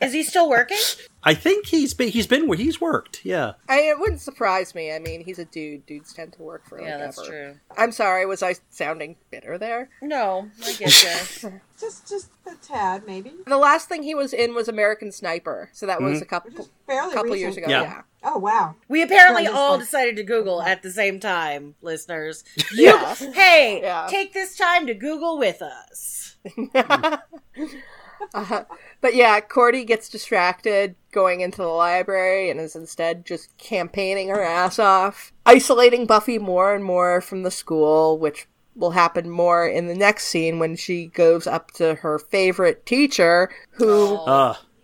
Is 0.00 0.12
he 0.12 0.24
still 0.24 0.50
working? 0.50 0.76
I 1.22 1.34
think 1.34 1.66
he's 1.66 1.92
been 1.92 2.08
he's 2.08 2.26
been 2.26 2.48
where 2.48 2.56
he's 2.56 2.80
worked. 2.80 3.24
Yeah. 3.24 3.52
I, 3.68 3.80
it 3.80 4.00
wouldn't 4.00 4.20
surprise 4.20 4.74
me. 4.74 4.92
I 4.92 4.98
mean, 4.98 5.22
he's 5.24 5.38
a 5.38 5.44
dude. 5.44 5.84
Dudes 5.86 6.12
tend 6.14 6.32
to 6.34 6.42
work 6.42 6.66
for 6.66 6.80
Yeah, 6.80 6.92
like 6.96 6.98
that's 7.00 7.18
ever. 7.18 7.28
true. 7.28 7.54
I'm 7.76 7.92
sorry. 7.92 8.24
Was 8.24 8.42
I 8.42 8.54
sounding 8.70 9.16
bitter 9.30 9.58
there? 9.58 9.90
No, 10.00 10.48
I 10.64 10.72
get 10.74 11.42
you. 11.42 11.60
Just 11.80 12.06
just 12.06 12.28
a 12.46 12.54
tad, 12.56 13.06
maybe. 13.06 13.32
The 13.46 13.56
last 13.56 13.88
thing 13.88 14.02
he 14.02 14.14
was 14.14 14.34
in 14.34 14.54
was 14.54 14.68
American 14.68 15.10
Sniper, 15.12 15.70
so 15.72 15.86
that 15.86 16.02
was 16.02 16.16
mm-hmm. 16.16 16.22
a 16.22 16.26
couple 16.26 16.50
Which 16.50 16.60
is 16.60 16.68
fairly 16.86 17.14
couple 17.14 17.30
recent. 17.32 17.40
years 17.40 17.56
ago. 17.56 17.68
Yeah. 17.70 17.82
Yeah. 17.82 18.02
Oh 18.22 18.38
wow. 18.38 18.74
we 18.86 19.00
apparently 19.00 19.46
all 19.46 19.72
like- 19.72 19.80
decided 19.80 20.16
to 20.16 20.22
Google 20.22 20.60
at 20.60 20.82
the 20.82 20.90
same 20.90 21.20
time, 21.20 21.74
listeners. 21.80 22.44
You, 22.74 22.94
hey, 23.32 23.80
Yeah. 23.82 24.06
take 24.10 24.34
this 24.34 24.56
time 24.58 24.86
to 24.88 24.94
Google 24.94 25.38
with 25.38 25.62
us. 25.62 26.36
Mm. 27.56 27.70
Uh, 28.34 28.64
but 29.00 29.14
yeah, 29.14 29.40
Cordy 29.40 29.84
gets 29.84 30.08
distracted 30.08 30.94
going 31.12 31.40
into 31.40 31.58
the 31.58 31.68
library 31.68 32.50
and 32.50 32.60
is 32.60 32.76
instead 32.76 33.24
just 33.24 33.56
campaigning 33.58 34.28
her 34.28 34.42
ass 34.42 34.78
off, 34.78 35.32
isolating 35.46 36.06
Buffy 36.06 36.38
more 36.38 36.74
and 36.74 36.84
more 36.84 37.20
from 37.20 37.42
the 37.42 37.50
school, 37.50 38.18
which 38.18 38.46
will 38.74 38.92
happen 38.92 39.28
more 39.28 39.66
in 39.66 39.88
the 39.88 39.94
next 39.94 40.26
scene 40.26 40.58
when 40.58 40.76
she 40.76 41.06
goes 41.06 41.46
up 41.46 41.70
to 41.72 41.96
her 41.96 42.18
favorite 42.18 42.86
teacher, 42.86 43.50
who 43.72 44.16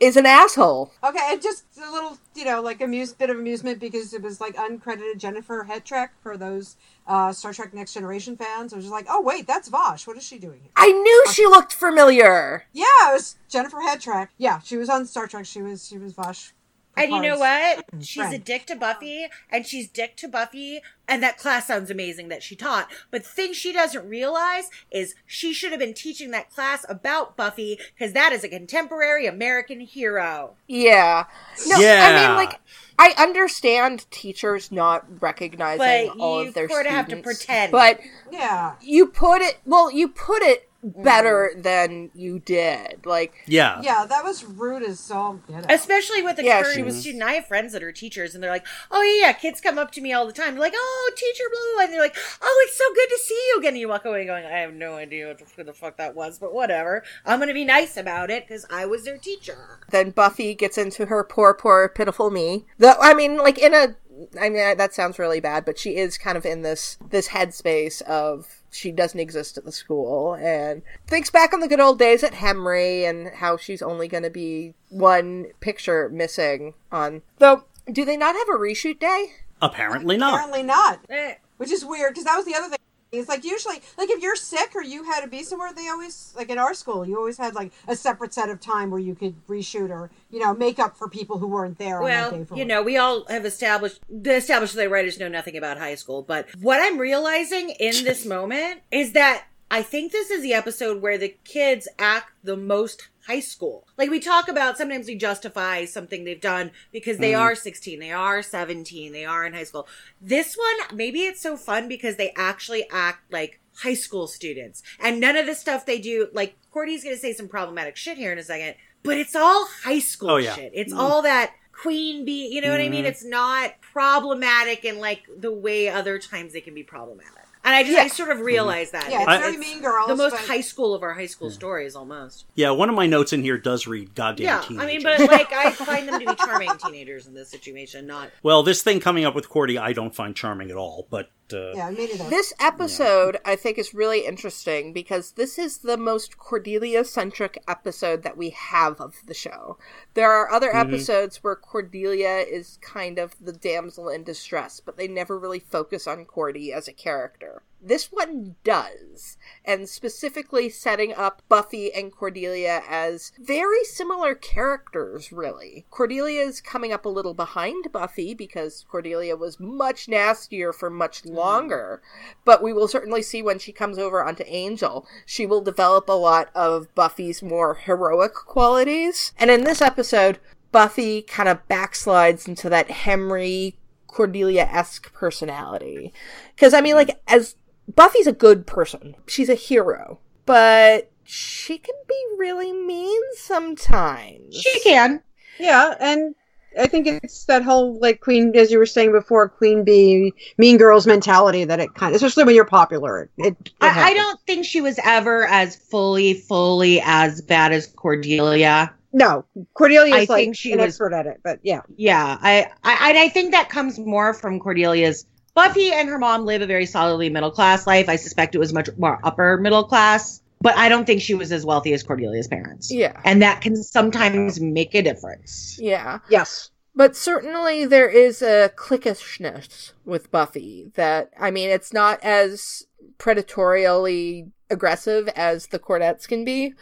is 0.00 0.16
an 0.16 0.26
asshole. 0.26 0.92
Okay, 1.02 1.18
and 1.22 1.40
just 1.40 1.64
a 1.78 1.90
little, 1.90 2.18
you 2.34 2.44
know, 2.44 2.60
like 2.60 2.80
amuse 2.80 3.12
bit 3.12 3.30
of 3.30 3.38
amusement 3.38 3.80
because 3.80 4.12
it 4.12 4.22
was 4.22 4.40
like 4.40 4.56
uncredited 4.56 5.18
Jennifer 5.18 5.66
Hetrick 5.68 6.10
for 6.22 6.36
those 6.36 6.76
uh, 7.06 7.32
Star 7.32 7.52
Trek 7.52 7.72
Next 7.72 7.94
Generation 7.94 8.36
fans. 8.36 8.72
I 8.72 8.76
was 8.76 8.84
just 8.84 8.92
like, 8.92 9.06
oh 9.08 9.20
wait, 9.20 9.46
that's 9.46 9.68
Vash. 9.68 10.06
What 10.06 10.16
is 10.16 10.24
she 10.24 10.38
doing 10.38 10.60
here? 10.60 10.70
I 10.76 10.90
knew 10.90 11.24
she 11.32 11.46
looked 11.46 11.72
familiar. 11.72 12.64
Yeah, 12.72 12.84
it 13.08 13.14
was 13.14 13.36
Jennifer 13.48 13.78
Hetrick. 13.78 14.28
Yeah, 14.38 14.60
she 14.60 14.76
was 14.76 14.88
on 14.88 15.06
Star 15.06 15.26
Trek. 15.26 15.46
She 15.46 15.62
was 15.62 15.86
she 15.86 15.98
was 15.98 16.12
Vash. 16.12 16.52
And 16.96 17.12
you 17.12 17.20
know 17.20 17.38
what? 17.38 17.84
She's 18.00 18.32
a 18.32 18.38
dick 18.38 18.66
to 18.66 18.76
Buffy, 18.76 19.26
and 19.50 19.66
she's 19.66 19.88
dick 19.88 20.16
to 20.16 20.28
Buffy, 20.28 20.80
and 21.06 21.22
that 21.22 21.38
class 21.38 21.66
sounds 21.66 21.90
amazing 21.90 22.28
that 22.28 22.42
she 22.42 22.56
taught. 22.56 22.90
But 23.10 23.24
the 23.24 23.28
thing 23.28 23.52
she 23.52 23.72
doesn't 23.72 24.08
realize 24.08 24.70
is 24.90 25.14
she 25.26 25.52
should 25.52 25.70
have 25.70 25.80
been 25.80 25.94
teaching 25.94 26.30
that 26.30 26.50
class 26.50 26.86
about 26.88 27.36
Buffy, 27.36 27.78
because 27.94 28.14
that 28.14 28.32
is 28.32 28.44
a 28.44 28.48
contemporary 28.48 29.26
American 29.26 29.80
hero. 29.80 30.54
Yeah. 30.66 31.26
No, 31.66 31.76
I 31.76 32.26
mean, 32.26 32.36
like, 32.36 32.60
I 32.98 33.14
understand 33.18 34.10
teachers 34.10 34.72
not 34.72 35.04
recognizing 35.20 35.78
But 35.78 36.18
all 36.18 36.40
of 36.40 36.54
their 36.54 36.68
sorta 36.68 36.90
have 36.90 37.08
to 37.08 37.16
pretend. 37.16 37.72
But 37.72 38.00
Yeah. 38.30 38.76
you 38.80 39.06
put 39.06 39.42
it 39.42 39.58
well 39.66 39.90
you 39.90 40.08
put 40.08 40.42
it 40.42 40.65
better 40.82 41.52
Mm. 41.56 41.62
than 41.62 42.10
you 42.14 42.38
did 42.38 43.04
like 43.06 43.34
yeah. 43.46 43.80
Yeah, 43.82 44.04
that 44.06 44.24
was 44.24 44.44
rude 44.44 44.82
as 44.82 45.10
all 45.10 45.40
get 45.48 45.64
out. 45.64 45.72
Especially 45.72 46.22
with 46.22 46.36
the 46.36 46.44
Yeah, 46.44 46.62
current 46.62 46.76
she 46.76 46.82
was- 46.82 47.00
student. 47.00 47.22
I 47.22 47.32
have 47.34 47.46
friends 47.46 47.72
that 47.72 47.82
are 47.82 47.92
teachers, 47.92 48.34
and 48.34 48.42
they're 48.42 48.50
like, 48.50 48.66
oh, 48.90 49.02
yeah, 49.02 49.26
yeah, 49.28 49.32
kids 49.32 49.60
come 49.60 49.78
up 49.78 49.90
to 49.92 50.00
me 50.00 50.12
all 50.12 50.26
the 50.26 50.32
time. 50.32 50.52
They're 50.54 50.60
like, 50.60 50.74
oh, 50.76 51.10
teacher, 51.16 51.44
blah, 51.50 51.60
blah, 51.60 51.72
blah. 51.74 51.84
And 51.84 51.92
they're 51.92 52.00
like, 52.00 52.16
oh, 52.42 52.64
it's 52.66 52.76
so 52.76 52.84
good 52.94 53.08
to 53.08 53.18
see 53.22 53.34
you 53.48 53.58
again. 53.58 53.72
And 53.74 53.78
you 53.78 53.88
walk 53.88 54.04
away 54.04 54.24
going, 54.26 54.44
I 54.44 54.58
have 54.58 54.74
no 54.74 54.94
idea 54.94 55.28
what 55.28 55.38
the, 55.38 55.44
who 55.56 55.64
the 55.64 55.72
fuck 55.72 55.96
that 55.96 56.14
was, 56.14 56.38
but 56.38 56.52
whatever. 56.54 57.02
I'm 57.24 57.38
going 57.38 57.48
to 57.48 57.54
be 57.54 57.64
nice 57.64 57.96
about 57.96 58.30
it 58.30 58.46
because 58.46 58.64
I 58.70 58.86
was 58.86 59.04
their 59.04 59.18
teacher. 59.18 59.80
then 59.90 60.10
buffy 60.10 60.54
gets 60.54 60.78
into 60.78 61.06
her 61.06 61.22
poor 61.24 61.54
poor 61.54 61.88
pitiful 61.88 62.30
me 62.30 62.66
the 62.78 62.96
i 63.00 63.14
mean 63.14 63.36
like 63.36 63.58
in 63.58 63.72
a 63.74 63.94
i 64.40 64.48
mean 64.48 64.76
that 64.76 64.92
sounds 64.94 65.18
really 65.18 65.40
bad 65.40 65.64
but 65.64 65.78
she 65.78 65.96
is 65.96 66.16
kind 66.18 66.36
of 66.38 66.44
in 66.46 66.62
this 66.62 66.96
this 67.10 67.28
headspace 67.28 68.02
of 68.02 68.55
she 68.70 68.92
doesn't 68.92 69.20
exist 69.20 69.56
at 69.56 69.64
the 69.64 69.72
school 69.72 70.34
and 70.34 70.82
thinks 71.06 71.30
back 71.30 71.52
on 71.52 71.60
the 71.60 71.68
good 71.68 71.80
old 71.80 71.98
days 71.98 72.22
at 72.22 72.32
Hemery 72.32 73.08
and 73.08 73.28
how 73.36 73.56
she's 73.56 73.82
only 73.82 74.08
going 74.08 74.22
to 74.22 74.30
be 74.30 74.74
one 74.88 75.46
picture 75.60 76.08
missing 76.08 76.74
on 76.92 77.22
though 77.38 77.64
do 77.90 78.04
they 78.04 78.16
not 78.16 78.34
have 78.34 78.48
a 78.48 78.58
reshoot 78.58 78.98
day 78.98 79.32
Apparently 79.60 80.16
not. 80.16 80.34
Apparently 80.34 80.62
not. 80.62 81.00
Eh. 81.08 81.34
Which 81.56 81.72
is 81.72 81.84
weird 81.84 82.10
because 82.10 82.24
that 82.24 82.36
was 82.36 82.44
the 82.44 82.54
other 82.54 82.68
thing. 82.68 82.78
It's 83.12 83.28
like 83.28 83.44
usually, 83.44 83.76
like 83.96 84.10
if 84.10 84.22
you're 84.22 84.36
sick 84.36 84.74
or 84.74 84.82
you 84.82 85.04
had 85.04 85.20
to 85.22 85.28
be 85.28 85.42
somewhere, 85.42 85.72
they 85.72 85.88
always 85.88 86.32
like 86.36 86.50
in 86.50 86.58
our 86.58 86.74
school, 86.74 87.06
you 87.06 87.16
always 87.16 87.38
had 87.38 87.54
like 87.54 87.72
a 87.86 87.94
separate 87.96 88.34
set 88.34 88.50
of 88.50 88.60
time 88.60 88.90
where 88.90 89.00
you 89.00 89.14
could 89.14 89.34
reshoot 89.46 89.90
or 89.90 90.10
you 90.30 90.38
know 90.40 90.54
make 90.54 90.78
up 90.78 90.96
for 90.96 91.08
people 91.08 91.38
who 91.38 91.46
weren't 91.46 91.78
there. 91.78 92.02
on 92.02 92.08
that 92.08 92.30
day 92.30 92.46
Well, 92.50 92.58
you 92.58 92.64
know, 92.64 92.82
we 92.82 92.96
all 92.96 93.24
have 93.28 93.44
established 93.44 94.00
the 94.08 94.36
established 94.36 94.74
that 94.74 94.90
writers 94.90 95.18
know 95.18 95.28
nothing 95.28 95.56
about 95.56 95.78
high 95.78 95.94
school, 95.94 96.22
but 96.22 96.48
what 96.60 96.80
I'm 96.80 96.98
realizing 96.98 97.70
in 97.70 98.04
this 98.04 98.26
moment 98.26 98.80
is 98.90 99.12
that 99.12 99.44
I 99.70 99.82
think 99.82 100.12
this 100.12 100.30
is 100.30 100.42
the 100.42 100.54
episode 100.54 101.02
where 101.02 101.18
the 101.18 101.36
kids 101.44 101.88
act 101.98 102.32
the 102.44 102.56
most 102.56 103.08
high 103.26 103.40
school. 103.40 103.86
Like 103.98 104.10
we 104.10 104.20
talk 104.20 104.48
about, 104.48 104.78
sometimes 104.78 105.08
we 105.08 105.16
justify 105.16 105.84
something 105.84 106.24
they've 106.24 106.40
done 106.40 106.70
because 106.92 107.18
they 107.18 107.32
mm. 107.32 107.40
are 107.40 107.54
16, 107.54 107.98
they 107.98 108.12
are 108.12 108.42
17, 108.42 109.12
they 109.12 109.24
are 109.24 109.44
in 109.44 109.52
high 109.52 109.64
school. 109.64 109.88
This 110.20 110.56
one, 110.56 110.96
maybe 110.96 111.20
it's 111.20 111.42
so 111.42 111.56
fun 111.56 111.88
because 111.88 112.16
they 112.16 112.32
actually 112.36 112.86
act 112.90 113.32
like 113.32 113.60
high 113.78 113.94
school 113.94 114.28
students. 114.28 114.82
And 115.00 115.20
none 115.20 115.36
of 115.36 115.46
the 115.46 115.54
stuff 115.54 115.84
they 115.84 116.00
do, 116.00 116.28
like 116.32 116.56
Cordy's 116.72 117.02
going 117.02 117.16
to 117.16 117.20
say 117.20 117.32
some 117.32 117.48
problematic 117.48 117.96
shit 117.96 118.16
here 118.16 118.32
in 118.32 118.38
a 118.38 118.44
second, 118.44 118.76
but 119.02 119.18
it's 119.18 119.34
all 119.34 119.66
high 119.82 119.98
school 119.98 120.30
Oh, 120.30 120.36
yeah. 120.36 120.54
shit. 120.54 120.72
It's 120.74 120.92
mm. 120.92 120.98
all 120.98 121.22
that 121.22 121.52
queen 121.72 122.24
bee, 122.24 122.48
you 122.48 122.60
know 122.60 122.70
what 122.70 122.80
I 122.80 122.88
mean? 122.88 123.00
Mm-hmm. 123.00 123.06
It's 123.06 123.24
not 123.24 123.80
problematic 123.80 124.84
in 124.84 124.98
like 124.98 125.24
the 125.36 125.52
way 125.52 125.88
other 125.88 126.18
times 126.18 126.52
they 126.52 126.60
can 126.60 126.74
be 126.74 126.84
problematic. 126.84 127.45
And 127.66 127.74
I 127.74 127.82
just, 127.82 127.98
I 127.98 128.06
sort 128.06 128.30
of 128.30 128.40
realized 128.40 128.92
that. 128.92 129.10
Yeah, 129.10 129.18
it's 129.22 129.28
I- 129.28 129.38
very 129.38 129.56
mean 129.56 129.82
girls. 129.82 130.06
the 130.06 130.14
most 130.16 130.30
but- 130.32 130.40
high 130.40 130.60
school 130.60 130.94
of 130.94 131.02
our 131.02 131.12
high 131.12 131.26
school 131.26 131.50
stories 131.50 131.96
almost. 131.96 132.44
Yeah, 132.54 132.70
one 132.70 132.88
of 132.88 132.94
my 132.94 133.06
notes 133.06 133.32
in 133.32 133.42
here 133.42 133.58
does 133.58 133.88
read 133.88 134.14
goddamn 134.14 134.44
Yeah, 134.46 134.60
teenager. 134.60 134.82
I 134.82 134.86
mean, 134.86 135.02
but 135.02 135.20
like 135.30 135.52
I 135.52 135.72
find 135.72 136.08
them 136.08 136.20
to 136.20 136.26
be 136.26 136.34
charming 136.36 136.70
teenagers 136.78 137.26
in 137.26 137.34
this 137.34 137.50
situation, 137.50 138.06
not 138.06 138.30
well, 138.44 138.62
this 138.62 138.82
thing 138.82 139.00
coming 139.00 139.24
up 139.24 139.34
with 139.34 139.48
Cordy, 139.48 139.76
I 139.78 139.92
don't 139.92 140.14
find 140.14 140.34
charming 140.36 140.70
at 140.70 140.76
all. 140.76 141.08
But 141.10 141.28
uh, 141.52 141.72
Yeah, 141.74 141.90
me 141.90 142.06
neither. 142.06 142.28
This 142.28 142.52
episode, 142.60 143.38
I 143.44 143.56
think, 143.56 143.78
is 143.78 143.94
really 143.94 144.26
interesting 144.26 144.92
because 144.92 145.32
this 145.32 145.58
is 145.58 145.78
the 145.78 145.96
most 145.96 146.38
Cordelia 146.38 147.04
centric 147.04 147.62
episode 147.68 148.22
that 148.22 148.36
we 148.36 148.50
have 148.50 149.00
of 149.00 149.16
the 149.26 149.34
show. 149.34 149.78
There 150.14 150.30
are 150.30 150.50
other 150.50 150.74
episodes 150.74 151.42
where 151.42 151.56
Cordelia 151.56 152.38
is 152.38 152.78
kind 152.80 153.18
of 153.18 153.34
the 153.40 153.52
damsel 153.52 154.08
in 154.08 154.24
distress, 154.24 154.80
but 154.80 154.96
they 154.96 155.08
never 155.08 155.38
really 155.38 155.60
focus 155.60 156.06
on 156.06 156.24
Cordy 156.24 156.72
as 156.72 156.88
a 156.88 156.92
character. 156.92 157.62
This 157.80 158.06
one 158.06 158.56
does, 158.64 159.36
and 159.64 159.88
specifically 159.88 160.68
setting 160.68 161.14
up 161.14 161.42
Buffy 161.48 161.92
and 161.92 162.10
Cordelia 162.10 162.82
as 162.88 163.32
very 163.38 163.84
similar 163.84 164.34
characters, 164.34 165.30
really. 165.30 165.86
Cordelia 165.90 166.42
is 166.42 166.60
coming 166.60 166.92
up 166.92 167.04
a 167.04 167.10
little 167.10 167.34
behind 167.34 167.92
Buffy 167.92 168.34
because 168.34 168.84
Cordelia 168.90 169.36
was 169.36 169.60
much 169.60 170.08
nastier 170.08 170.72
for 170.72 170.90
much 170.90 171.22
mm-hmm. 171.22 171.36
longer, 171.36 172.02
but 172.44 172.62
we 172.62 172.72
will 172.72 172.88
certainly 172.88 173.22
see 173.22 173.42
when 173.42 173.58
she 173.58 173.72
comes 173.72 173.98
over 173.98 174.24
onto 174.24 174.44
Angel, 174.46 175.06
she 175.24 175.46
will 175.46 175.60
develop 175.60 176.08
a 176.08 176.12
lot 176.12 176.48
of 176.54 176.92
Buffy's 176.94 177.42
more 177.42 177.74
heroic 177.74 178.34
qualities. 178.34 179.32
And 179.38 179.50
in 179.50 179.64
this 179.64 179.80
episode, 179.80 180.40
Buffy 180.72 181.22
kind 181.22 181.48
of 181.48 181.66
backslides 181.68 182.48
into 182.48 182.68
that 182.70 182.88
Hemery 182.88 183.74
Cordelia 184.06 184.62
esque 184.62 185.12
personality. 185.12 186.12
Because, 186.54 186.74
I 186.74 186.80
mean, 186.80 186.96
mm-hmm. 186.96 187.08
like, 187.08 187.20
as 187.28 187.54
Buffy's 187.94 188.26
a 188.26 188.32
good 188.32 188.66
person, 188.66 189.14
she's 189.26 189.48
a 189.48 189.54
hero, 189.54 190.18
but 190.44 191.10
she 191.24 191.78
can 191.78 191.94
be 192.08 192.24
really 192.38 192.72
mean 192.72 193.20
sometimes. 193.36 194.56
She 194.56 194.80
can. 194.80 195.22
Yeah, 195.58 195.94
and 196.00 196.34
I 196.78 196.86
think 196.86 197.06
it's 197.06 197.44
that 197.44 197.62
whole 197.62 197.98
like 198.00 198.20
Queen, 198.20 198.54
as 198.56 198.70
you 198.70 198.78
were 198.78 198.86
saying 198.86 199.12
before, 199.12 199.48
Queen 199.48 199.84
Bee, 199.84 200.32
Mean 200.58 200.76
Girls 200.76 201.06
mentality 201.06 201.64
that 201.64 201.80
it 201.80 201.94
kind 201.94 202.14
of, 202.14 202.16
especially 202.16 202.44
when 202.44 202.54
you're 202.54 202.64
popular. 202.64 203.30
It, 203.38 203.56
it 203.56 203.72
I, 203.80 204.10
I 204.10 204.14
don't 204.14 204.38
think 204.42 204.66
she 204.66 204.80
was 204.80 204.98
ever 205.04 205.46
as 205.46 205.76
fully, 205.76 206.34
fully 206.34 207.00
as 207.02 207.40
bad 207.40 207.72
as 207.72 207.86
Cordelia. 207.86 208.92
No, 209.12 209.46
Cordelia 209.72 210.14
is 210.16 210.28
like 210.28 210.44
think 210.44 210.56
she 210.56 210.72
an 210.72 210.78
was- 210.78 210.88
expert 210.88 211.14
at 211.14 211.26
it, 211.26 211.40
but 211.42 211.60
yeah, 211.62 211.80
Yeah, 211.96 212.36
I, 212.40 212.66
I, 212.84 213.14
I 213.24 213.28
think 213.30 213.52
that 213.52 213.70
comes 213.70 213.98
more 213.98 214.34
from 214.34 214.60
Cordelia's. 214.60 215.24
Buffy 215.56 215.90
and 215.90 216.06
her 216.08 216.18
mom 216.18 216.44
live 216.44 216.60
a 216.60 216.66
very 216.66 216.84
solidly 216.84 217.30
middle 217.30 217.50
class 217.50 217.86
life. 217.86 218.10
I 218.10 218.16
suspect 218.16 218.54
it 218.54 218.58
was 218.58 218.74
much 218.74 218.90
more 218.98 219.18
upper 219.24 219.56
middle 219.56 219.84
class, 219.84 220.42
but 220.60 220.76
I 220.76 220.90
don't 220.90 221.06
think 221.06 221.22
she 221.22 221.34
was 221.34 221.50
as 221.50 221.64
wealthy 221.64 221.94
as 221.94 222.04
Cordelia's 222.04 222.46
parents. 222.46 222.92
Yeah. 222.92 223.18
And 223.24 223.40
that 223.40 223.62
can 223.62 223.74
sometimes 223.74 224.60
make 224.60 224.94
a 224.94 225.00
difference. 225.00 225.78
Yeah. 225.80 226.18
yes, 226.28 226.70
But 226.94 227.16
certainly 227.16 227.86
there 227.86 228.08
is 228.08 228.42
a 228.42 228.70
cliquishness 228.76 229.92
with 230.04 230.30
Buffy 230.30 230.90
that, 230.94 231.30
I 231.40 231.50
mean, 231.50 231.70
it's 231.70 231.92
not 231.92 232.22
as 232.22 232.84
predatorially 233.18 234.50
aggressive 234.70 235.28
as 235.28 235.68
the 235.68 235.78
Cordettes 235.78 236.26
can 236.26 236.44
be. 236.44 236.74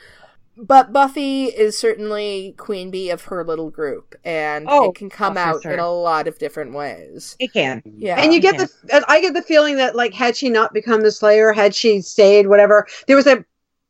But 0.56 0.92
Buffy 0.92 1.46
is 1.46 1.76
certainly 1.76 2.54
queen 2.56 2.90
bee 2.90 3.10
of 3.10 3.24
her 3.24 3.42
little 3.44 3.70
group, 3.70 4.14
and 4.24 4.66
Oh, 4.68 4.90
it 4.90 4.94
can 4.94 5.10
come 5.10 5.36
out 5.36 5.62
sure. 5.62 5.72
in 5.72 5.80
a 5.80 5.90
lot 5.90 6.28
of 6.28 6.38
different 6.38 6.74
ways. 6.74 7.34
It 7.40 7.52
can. 7.52 7.82
Yeah. 7.84 8.20
and 8.20 8.32
you 8.32 8.40
get 8.40 8.58
the, 8.58 8.70
uh, 8.92 9.00
I 9.08 9.20
get 9.20 9.34
the 9.34 9.42
feeling 9.42 9.76
that 9.76 9.96
like 9.96 10.14
had 10.14 10.36
she 10.36 10.50
not 10.50 10.72
become 10.72 11.00
the 11.02 11.10
Slayer, 11.10 11.52
had 11.52 11.74
she 11.74 12.00
stayed, 12.00 12.46
whatever, 12.46 12.86
there 13.08 13.16
was 13.16 13.26
a 13.26 13.44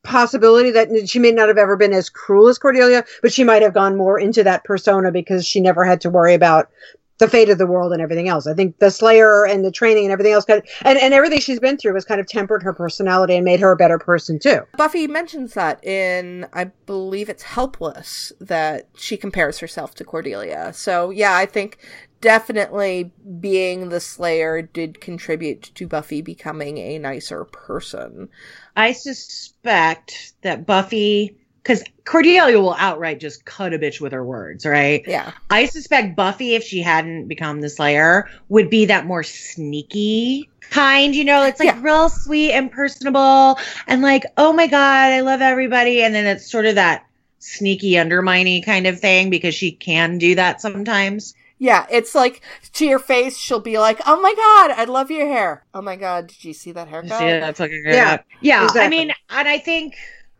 possibility 0.05 0.70
that 0.70 1.09
she 1.09 1.18
may 1.18 1.33
not 1.33 1.48
have 1.48 1.59
ever 1.59 1.77
been 1.77 1.92
as 1.92 2.09
cruel 2.09 2.48
as 2.48 2.59
Cordelia, 2.59 3.05
but 3.22 3.33
she 3.33 3.44
might 3.44 3.62
have 3.62 3.74
gone 3.74 3.96
more 3.96 4.18
into 4.18 4.44
that 4.44 4.64
persona 4.64 5.11
because 5.11 5.46
she 5.46 5.61
never 5.61 5.85
had 5.85 6.00
to 6.03 6.11
worry 6.11 6.35
about 6.35 6.70
the 7.18 7.29
fate 7.29 7.48
of 7.48 7.59
the 7.59 7.66
world 7.66 7.92
and 7.92 8.03
everything 8.03 8.29
else. 8.29 8.46
I 8.46 8.55
think 8.55 8.79
the 8.79 8.90
Slayer 8.90 9.46
and 9.46 9.64
the 9.64 9.70
training 9.70 10.05
and 10.05 10.12
everything 10.12 10.33
else 10.33 10.44
kind 10.44 10.61
of, 10.61 10.68
and, 10.85 10.98
and 10.98 11.14
everything 11.14 11.40
she's 11.40 11.61
been 11.61 11.77
through 11.77 11.94
has 11.94 12.05
kind 12.05 12.20
of 12.20 12.27
tempered 12.27 12.62
her 12.62 12.72
personality 12.72 13.37
and 13.37 13.44
made 13.44 13.61
her 13.61 13.72
a 13.72 13.77
better 13.77 13.98
person 13.98 14.38
too. 14.38 14.61
Buffy 14.77 15.07
mentions 15.07 15.55
that 15.55 15.85
in, 15.85 16.46
I 16.53 16.64
believe 16.87 17.29
it's 17.29 17.44
Helpless, 17.44 18.33
that 18.40 18.88
she 18.96 19.16
compares 19.16 19.59
herself 19.59 19.94
to 19.96 20.05
Cordelia. 20.05 20.72
So, 20.72 21.11
yeah, 21.11 21.37
I 21.37 21.46
think 21.46 21.79
definitely 22.20 23.12
being 23.38 23.90
the 23.90 24.00
Slayer 24.00 24.62
did 24.62 25.00
contribute 25.00 25.70
to 25.74 25.87
Buffy 25.87 26.22
becoming 26.22 26.79
a 26.79 26.98
nicer 26.98 27.44
person. 27.44 28.29
I 28.74 28.92
suspect 28.92 30.33
that 30.42 30.66
Buffy, 30.66 31.37
because 31.64 31.83
Cordelia 32.05 32.61
will 32.61 32.74
outright 32.74 33.18
just 33.18 33.46
cut 33.46 33.72
a 33.72 33.79
bitch 33.79 33.98
with 33.98 34.12
her 34.12 34.22
words, 34.22 34.66
right? 34.66 35.03
Yeah. 35.07 35.33
I 35.48 35.64
suspect 35.64 36.14
Buffy, 36.14 36.55
if 36.55 36.62
she 36.62 36.83
hadn't 36.83 37.27
become 37.27 37.62
the 37.62 37.70
Slayer, 37.70 38.29
would 38.50 38.68
be 38.68 38.85
that 38.85 39.07
more 39.07 39.22
sneaky 39.22 40.50
kind, 40.70 41.14
you 41.16 41.24
know, 41.24 41.42
it's 41.44 41.59
like 41.59 41.68
Yeah. 41.68 41.81
real 41.81 42.11
sweet 42.11 42.53
and 42.53 42.70
personable 42.70 43.59
and 43.87 44.03
like, 44.03 44.24
oh 44.37 44.53
my 44.53 44.66
God, 44.66 45.12
I 45.12 45.20
love 45.20 45.40
everybody. 45.40 46.03
And 46.03 46.14
then 46.14 46.27
it's 46.27 46.50
sort 46.50 46.66
of 46.66 46.74
that 46.74 47.07
sneaky 47.38 47.98
undermining 47.98 48.62
kind 48.62 48.87
of 48.87 49.00
thing 49.00 49.31
because 49.31 49.55
she 49.55 49.72
can 49.72 50.18
do 50.18 50.35
that 50.35 50.61
sometimes. 50.61 51.35
Yeah, 51.59 51.87
it's 51.90 52.14
like 52.14 52.42
to 52.74 52.85
your 52.85 52.98
face, 52.98 53.38
she'll 53.38 53.61
be 53.61 53.79
like, 53.79 54.00
"Oh 54.07 54.20
my 54.20 54.35
god, 54.35 54.79
I 54.79 54.85
love 54.85 55.11
your 55.11 55.27
hair." 55.27 55.64
Oh 55.72 55.81
my 55.81 55.94
god, 55.96 56.27
did 56.27 56.44
you 56.44 56.53
see 56.53 56.72
that 56.72 56.88
haircut? 56.88 57.12
See, 57.12 57.24
that's 57.24 57.59
fucking 57.59 57.85
Yeah, 57.87 58.18
Yeah. 58.40 58.68
I 58.74 58.88
mean, 58.88 59.14
and 59.31 59.48
I 59.48 59.59
think, 59.59 59.94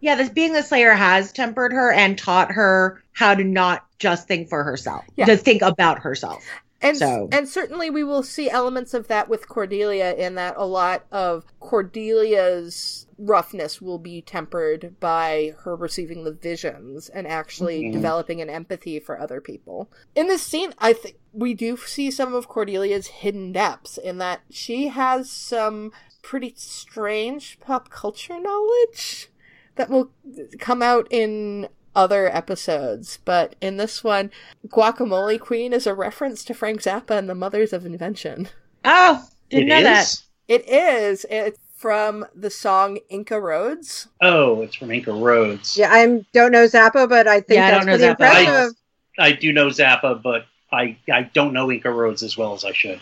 yeah, 0.05 0.15
this 0.17 0.29
being 0.29 0.55
a 0.55 0.63
Slayer 0.63 0.93
has 0.93 1.33
tempered 1.33 1.73
her 1.73 1.91
and 1.91 2.19
taught 2.19 2.53
her 2.53 3.03
how 3.13 3.35
to 3.35 3.43
not 3.43 3.87
just 3.99 4.29
think 4.29 4.51
for 4.51 4.63
herself, 4.63 5.03
Yeah. 5.17 5.25
to 5.25 5.37
think 5.39 5.63
about 5.63 6.01
herself. 6.01 6.45
And 6.83 6.99
So- 6.99 7.31
and 7.33 7.49
certainly 7.49 7.89
we 7.89 8.05
will 8.05 8.23
see 8.23 8.51
elements 8.51 8.93
of 8.93 9.09
that 9.09 9.31
with 9.31 9.49
Cordelia 9.49 10.13
in 10.13 10.35
that 10.35 10.57
a 10.59 10.67
lot 10.67 11.07
of 11.11 11.47
Cordelia's 11.59 13.07
roughness 13.19 13.81
will 13.81 13.99
be 13.99 14.21
tempered 14.21 15.01
by 15.01 15.55
her 15.61 15.75
receiving 15.75 16.25
the 16.25 16.33
visions 16.33 17.09
and 17.09 17.27
actually 17.27 17.85
Mhm. 17.85 17.93
developing 17.93 18.43
an 18.43 18.51
empathy 18.51 19.01
for 19.01 19.19
other 19.19 19.41
people. 19.41 19.89
In 20.15 20.27
this 20.29 20.43
scene, 20.43 20.75
I 20.79 20.93
think 20.93 21.17
we 21.33 21.55
do 21.55 21.79
see 21.79 22.11
some 22.11 22.35
of 22.35 22.49
Cordelia's 22.49 23.07
hidden 23.07 23.53
depths 23.53 23.97
in 23.97 24.19
that 24.19 24.41
she 24.51 24.89
has 24.89 25.31
some 25.31 25.93
pretty 26.23 26.53
strange 26.59 27.59
pop 27.61 27.89
culture 27.89 28.39
knowledge 28.39 29.31
that 29.77 29.91
will 29.91 30.11
come 30.59 30.83
out 30.83 31.07
in 31.11 31.69
other 31.97 32.27
episodes, 32.35 33.19
but 33.25 33.55
in 33.61 33.77
this 33.77 34.03
one, 34.03 34.31
Guacamole 34.69 35.39
Queen 35.41 35.73
is 35.73 35.87
a 35.87 35.95
reference 35.95 36.45
to 36.45 36.55
Frank 36.55 36.83
Zappa 36.83 37.17
and 37.17 37.29
the 37.29 37.35
Mothers 37.35 37.73
of 37.73 37.87
Invention. 37.87 38.49
Oh, 38.85 39.25
didn't 39.51 39.65
It 39.65 39.69
know 39.69 39.83
that. 39.83 40.15
It 40.49 40.69
is. 40.69 41.25
It's 41.31 41.59
from 41.77 42.27
the 42.35 42.51
song 42.51 42.99
Inca 43.09 43.41
Roads. 43.41 44.09
Oh, 44.21 44.63
it's 44.63 44.75
from 44.75 44.91
Inca 44.91 45.13
Roads. 45.13 45.77
Yeah, 45.77 45.91
I 45.93 46.25
don't 46.33 46.53
know 46.53 46.67
Zappa, 46.67 47.09
but 47.09 47.27
I 47.29 47.41
think 47.41 47.59
Yeah, 47.59 47.67
I 47.67 47.71
that's 47.71 47.87
don't 47.87 47.87
know 47.87 47.97
pretty 47.99 48.05
Zappa. 48.05 48.11
impressive. 48.11 48.73
I 49.19 49.33
do 49.33 49.53
know 49.53 49.69
Zappa, 49.69 50.21
but 50.23 50.47
I 50.73 50.97
I 51.13 51.23
don't 51.35 51.53
know 51.53 51.71
Inca 51.71 51.91
Roads 51.91 52.23
as 52.23 52.37
well 52.37 52.55
as 52.55 52.65
I 52.65 52.73
should. 52.73 53.01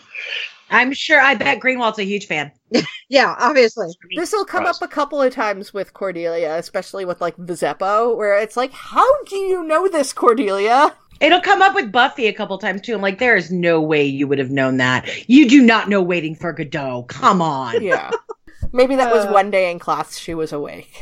I'm 0.69 0.93
sure. 0.93 1.19
I 1.19 1.35
bet 1.35 1.59
Greenwalt's 1.59 1.99
a 1.99 2.03
huge 2.03 2.27
fan. 2.27 2.51
Yeah, 3.09 3.35
obviously. 3.37 3.89
This 4.15 4.31
will 4.31 4.45
come 4.45 4.65
up 4.65 4.81
a 4.81 4.87
couple 4.87 5.21
of 5.21 5.31
times 5.31 5.71
with 5.71 5.93
Cordelia, 5.93 6.55
especially 6.55 7.05
with 7.05 7.21
like 7.21 7.35
the 7.37 7.53
Zeppo, 7.53 8.17
where 8.17 8.39
it's 8.39 8.57
like, 8.57 8.71
how 8.71 9.05
do 9.25 9.35
you 9.35 9.63
know 9.63 9.87
this, 9.87 10.13
Cordelia? 10.13 10.95
It'll 11.21 11.41
come 11.41 11.61
up 11.61 11.75
with 11.75 11.91
Buffy 11.91 12.25
a 12.25 12.33
couple 12.33 12.57
times 12.57 12.81
too. 12.81 12.95
I'm 12.95 13.01
like, 13.01 13.19
there 13.19 13.35
is 13.35 13.51
no 13.51 13.79
way 13.79 14.03
you 14.03 14.27
would 14.27 14.39
have 14.39 14.49
known 14.49 14.77
that. 14.77 15.07
You 15.29 15.47
do 15.47 15.61
not 15.61 15.89
know 15.89 16.01
Waiting 16.01 16.33
for 16.33 16.53
Godot. 16.53 17.03
Come 17.03 17.39
on. 17.39 17.83
Yeah. 17.83 18.09
Maybe 18.71 18.95
that 18.95 19.13
was 19.13 19.25
Uh. 19.25 19.31
one 19.31 19.51
day 19.51 19.69
in 19.69 19.77
class 19.77 20.17
she 20.17 20.33
was 20.33 20.51
awake. 20.51 20.99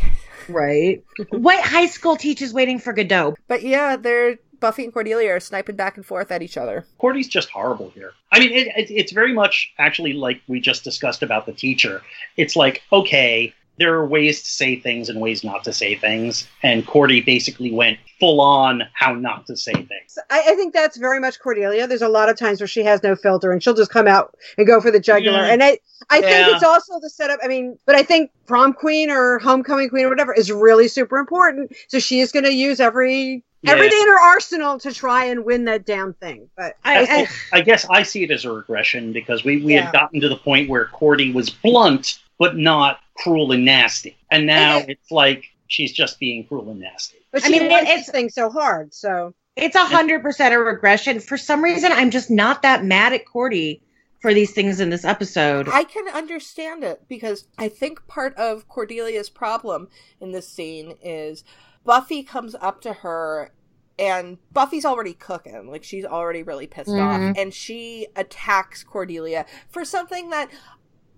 Right. 0.49 1.01
what 1.29 1.63
high 1.63 1.85
school 1.87 2.17
teaches 2.17 2.53
Waiting 2.53 2.77
for 2.79 2.91
Godot? 2.91 3.35
But 3.47 3.63
yeah, 3.63 3.95
they're 3.95 4.37
Buffy 4.61 4.85
and 4.85 4.93
Cordelia 4.93 5.31
are 5.31 5.39
sniping 5.41 5.75
back 5.75 5.97
and 5.97 6.05
forth 6.05 6.31
at 6.31 6.41
each 6.41 6.55
other. 6.55 6.85
Cordy's 6.99 7.27
just 7.27 7.49
horrible 7.49 7.89
here. 7.89 8.13
I 8.31 8.39
mean, 8.39 8.53
it, 8.53 8.67
it, 8.67 8.91
it's 8.91 9.11
very 9.11 9.33
much 9.33 9.73
actually 9.77 10.13
like 10.13 10.41
we 10.47 10.61
just 10.61 10.85
discussed 10.85 11.21
about 11.21 11.45
the 11.45 11.51
teacher. 11.51 12.01
It's 12.37 12.55
like, 12.55 12.81
okay, 12.93 13.53
there 13.77 13.93
are 13.95 14.05
ways 14.05 14.43
to 14.43 14.49
say 14.49 14.79
things 14.79 15.09
and 15.09 15.19
ways 15.19 15.43
not 15.43 15.63
to 15.63 15.73
say 15.73 15.95
things, 15.95 16.47
and 16.61 16.85
Cordy 16.85 17.19
basically 17.21 17.71
went 17.71 17.97
full 18.19 18.39
on 18.39 18.83
how 18.93 19.13
not 19.13 19.47
to 19.47 19.57
say 19.57 19.73
things. 19.73 20.19
I, 20.29 20.43
I 20.49 20.55
think 20.55 20.73
that's 20.73 20.97
very 20.97 21.19
much 21.19 21.39
Cordelia. 21.39 21.87
There's 21.87 22.03
a 22.03 22.07
lot 22.07 22.29
of 22.29 22.37
times 22.37 22.61
where 22.61 22.67
she 22.67 22.83
has 22.83 23.01
no 23.01 23.15
filter 23.15 23.51
and 23.51 23.63
she'll 23.63 23.73
just 23.73 23.89
come 23.89 24.07
out 24.07 24.35
and 24.59 24.67
go 24.67 24.79
for 24.79 24.91
the 24.91 24.99
jugular. 24.99 25.39
Yeah. 25.39 25.53
And 25.53 25.63
I, 25.63 25.79
I 26.11 26.21
think 26.21 26.55
it's 26.55 26.63
also 26.63 26.99
the 26.99 27.09
setup. 27.09 27.39
I 27.43 27.47
mean, 27.47 27.79
but 27.87 27.95
I 27.95 28.03
think 28.03 28.29
prom 28.45 28.73
queen 28.73 29.09
or 29.09 29.39
homecoming 29.39 29.89
queen 29.89 30.05
or 30.05 30.09
whatever 30.09 30.33
is 30.33 30.51
really 30.51 30.87
super 30.87 31.17
important. 31.17 31.75
So 31.87 31.97
she 31.97 32.19
is 32.19 32.31
going 32.31 32.45
to 32.45 32.53
use 32.53 32.79
every 32.79 33.43
Yeah. 33.63 33.73
everything 33.73 33.99
in 34.01 34.07
her 34.07 34.19
arsenal 34.19 34.79
to 34.79 34.91
try 34.93 35.25
and 35.25 35.45
win 35.45 35.65
that 35.65 35.85
damn 35.85 36.13
thing. 36.13 36.49
But 36.57 36.75
I, 36.83 36.99
I, 36.99 37.05
I, 37.05 37.27
I 37.53 37.61
guess 37.61 37.85
I 37.89 38.03
see 38.03 38.23
it 38.23 38.31
as 38.31 38.43
a 38.45 38.51
regression 38.51 39.13
because 39.13 39.43
we, 39.43 39.61
we 39.63 39.75
Yeah. 39.75 39.83
had 39.85 39.93
gotten 39.93 40.19
to 40.21 40.29
the 40.29 40.35
point 40.37 40.67
where 40.69 40.85
Cordy 40.85 41.31
was 41.31 41.49
blunt 41.49 42.19
but 42.39 42.57
not 42.57 42.99
cruel 43.17 43.51
and 43.51 43.63
nasty, 43.63 44.17
and 44.31 44.47
now 44.47 44.79
And 44.79 44.89
it's 44.89 45.11
like 45.11 45.45
she's 45.67 45.91
just 45.93 46.19
being 46.19 46.43
cruel 46.47 46.71
and 46.71 46.79
nasty. 46.79 47.17
but 47.31 47.43
I 47.43 47.47
she 47.47 47.59
mean, 47.59 47.69
wants 47.69 47.89
it's- 47.89 48.05
this 48.07 48.11
thing 48.11 48.29
so 48.29 48.49
hard. 48.49 48.95
So 48.95 49.35
it's 49.55 49.75
a 49.75 49.85
hundred 49.85 50.23
percent 50.23 50.55
a 50.55 50.57
regression. 50.57 51.19
For 51.19 51.37
some 51.37 51.63
reason, 51.63 51.91
I'm 51.91 52.09
just 52.09 52.31
not 52.31 52.63
that 52.63 52.83
mad 52.83 53.13
at 53.13 53.25
Cordy 53.27 53.83
for 54.21 54.33
these 54.33 54.53
things 54.53 54.79
in 54.79 54.89
this 54.89 55.05
episode. 55.05 55.67
I 55.69 55.83
can 55.83 56.07
understand 56.07 56.83
it 56.83 57.03
because 57.07 57.45
I 57.59 57.67
think 57.69 58.07
part 58.07 58.33
of 58.37 58.67
Cordelia's 58.67 59.29
problem 59.29 59.87
in 60.19 60.31
this 60.31 60.47
scene 60.47 60.95
is 61.03 61.43
Buffy 61.83 62.23
comes 62.23 62.55
up 62.61 62.81
to 62.81 62.93
her 62.93 63.51
and 63.99 64.37
Buffy's 64.51 64.85
already 64.85 65.13
cooking. 65.13 65.69
Like 65.69 65.83
she's 65.83 66.05
already 66.05 66.43
really 66.43 66.67
pissed 66.67 66.89
off 66.91 67.19
Mhm. 67.19 67.37
and 67.37 67.53
she 67.53 68.07
attacks 68.15 68.83
Cordelia 68.83 69.45
for 69.69 69.83
something 69.85 70.29
that 70.29 70.49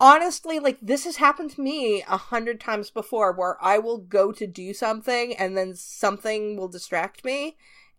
honestly 0.02 0.60
like 0.60 0.78
this 0.82 1.06
has 1.06 1.18
happened 1.18 1.52
to 1.52 1.62
me 1.62 2.02
a 2.10 2.18
hundred 2.18 2.60
times 2.60 2.90
before 2.90 3.32
where 3.32 3.58
I 3.64 3.78
will 3.78 4.00
go 4.00 4.32
to 4.32 4.48
do 4.48 4.74
something 4.74 5.34
and 5.36 5.56
then 5.56 5.76
something 5.76 6.58
will 6.58 6.68
distract 6.68 7.24
me 7.24 7.56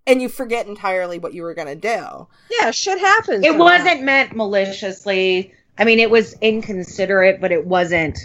and 0.07 0.20
you 0.20 0.29
forget 0.29 0.66
entirely 0.66 1.18
what 1.18 1.33
you 1.33 1.42
were 1.42 1.55
gonna 1.55 1.77
do. 1.77 2.27
yeah, 2.50 2.70
shit 2.70 2.98
happens. 2.98 3.44
It 3.44 3.57
wasn't 3.57 4.03
meant 4.03 4.37
maliciously. 4.37 5.55
I 5.79 5.85
mean, 5.85 5.98
it 5.98 6.11
was 6.11 6.35
inconsiderate, 6.42 7.40
but 7.40 7.53
it 7.53 7.66
wasn't. 7.66 8.18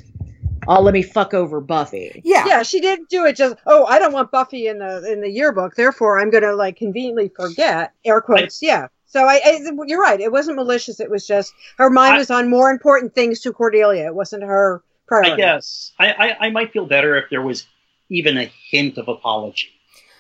Oh, 0.71 0.81
let 0.81 0.93
me 0.93 1.01
fuck 1.01 1.33
over 1.33 1.59
Buffy. 1.59 2.21
Yeah. 2.23 2.45
Yeah, 2.45 2.63
she 2.63 2.79
didn't 2.79 3.09
do 3.09 3.25
it 3.25 3.35
just. 3.35 3.55
Oh, 3.65 3.85
I 3.85 3.97
don't 3.99 4.13
want 4.13 4.29
Buffy 4.31 4.67
in 4.67 4.77
the 4.79 5.11
in 5.11 5.19
the 5.21 5.29
yearbook, 5.29 5.75
therefore 5.75 6.19
I'm 6.19 6.29
going 6.29 6.43
to 6.43 6.55
like 6.55 6.77
conveniently 6.77 7.29
forget. 7.35 7.93
Air 8.05 8.21
quotes. 8.21 8.61
yeah. 8.61 8.87
So 9.07 9.23
I, 9.25 9.41
I, 9.43 9.59
you're 9.87 9.99
right. 9.99 10.19
It 10.21 10.31
wasn't 10.31 10.57
malicious. 10.57 10.99
It 10.99 11.09
was 11.09 11.25
just 11.25 11.51
her 11.79 11.89
mind 11.89 12.15
I- 12.15 12.17
was 12.19 12.29
on 12.29 12.49
more 12.49 12.69
important 12.69 13.15
things 13.15 13.39
to 13.41 13.51
Cordelia. 13.51 14.05
It 14.05 14.13
wasn't 14.13 14.43
her 14.43 14.83
priority. 15.07 15.31
I 15.31 15.35
guess 15.37 15.91
I, 15.97 16.11
I, 16.11 16.37
I 16.45 16.49
might 16.51 16.71
feel 16.71 16.85
better 16.85 17.17
if 17.17 17.25
there 17.31 17.41
was 17.41 17.65
even 18.09 18.37
a 18.37 18.51
hint 18.69 18.99
of 18.99 19.07
apology 19.07 19.69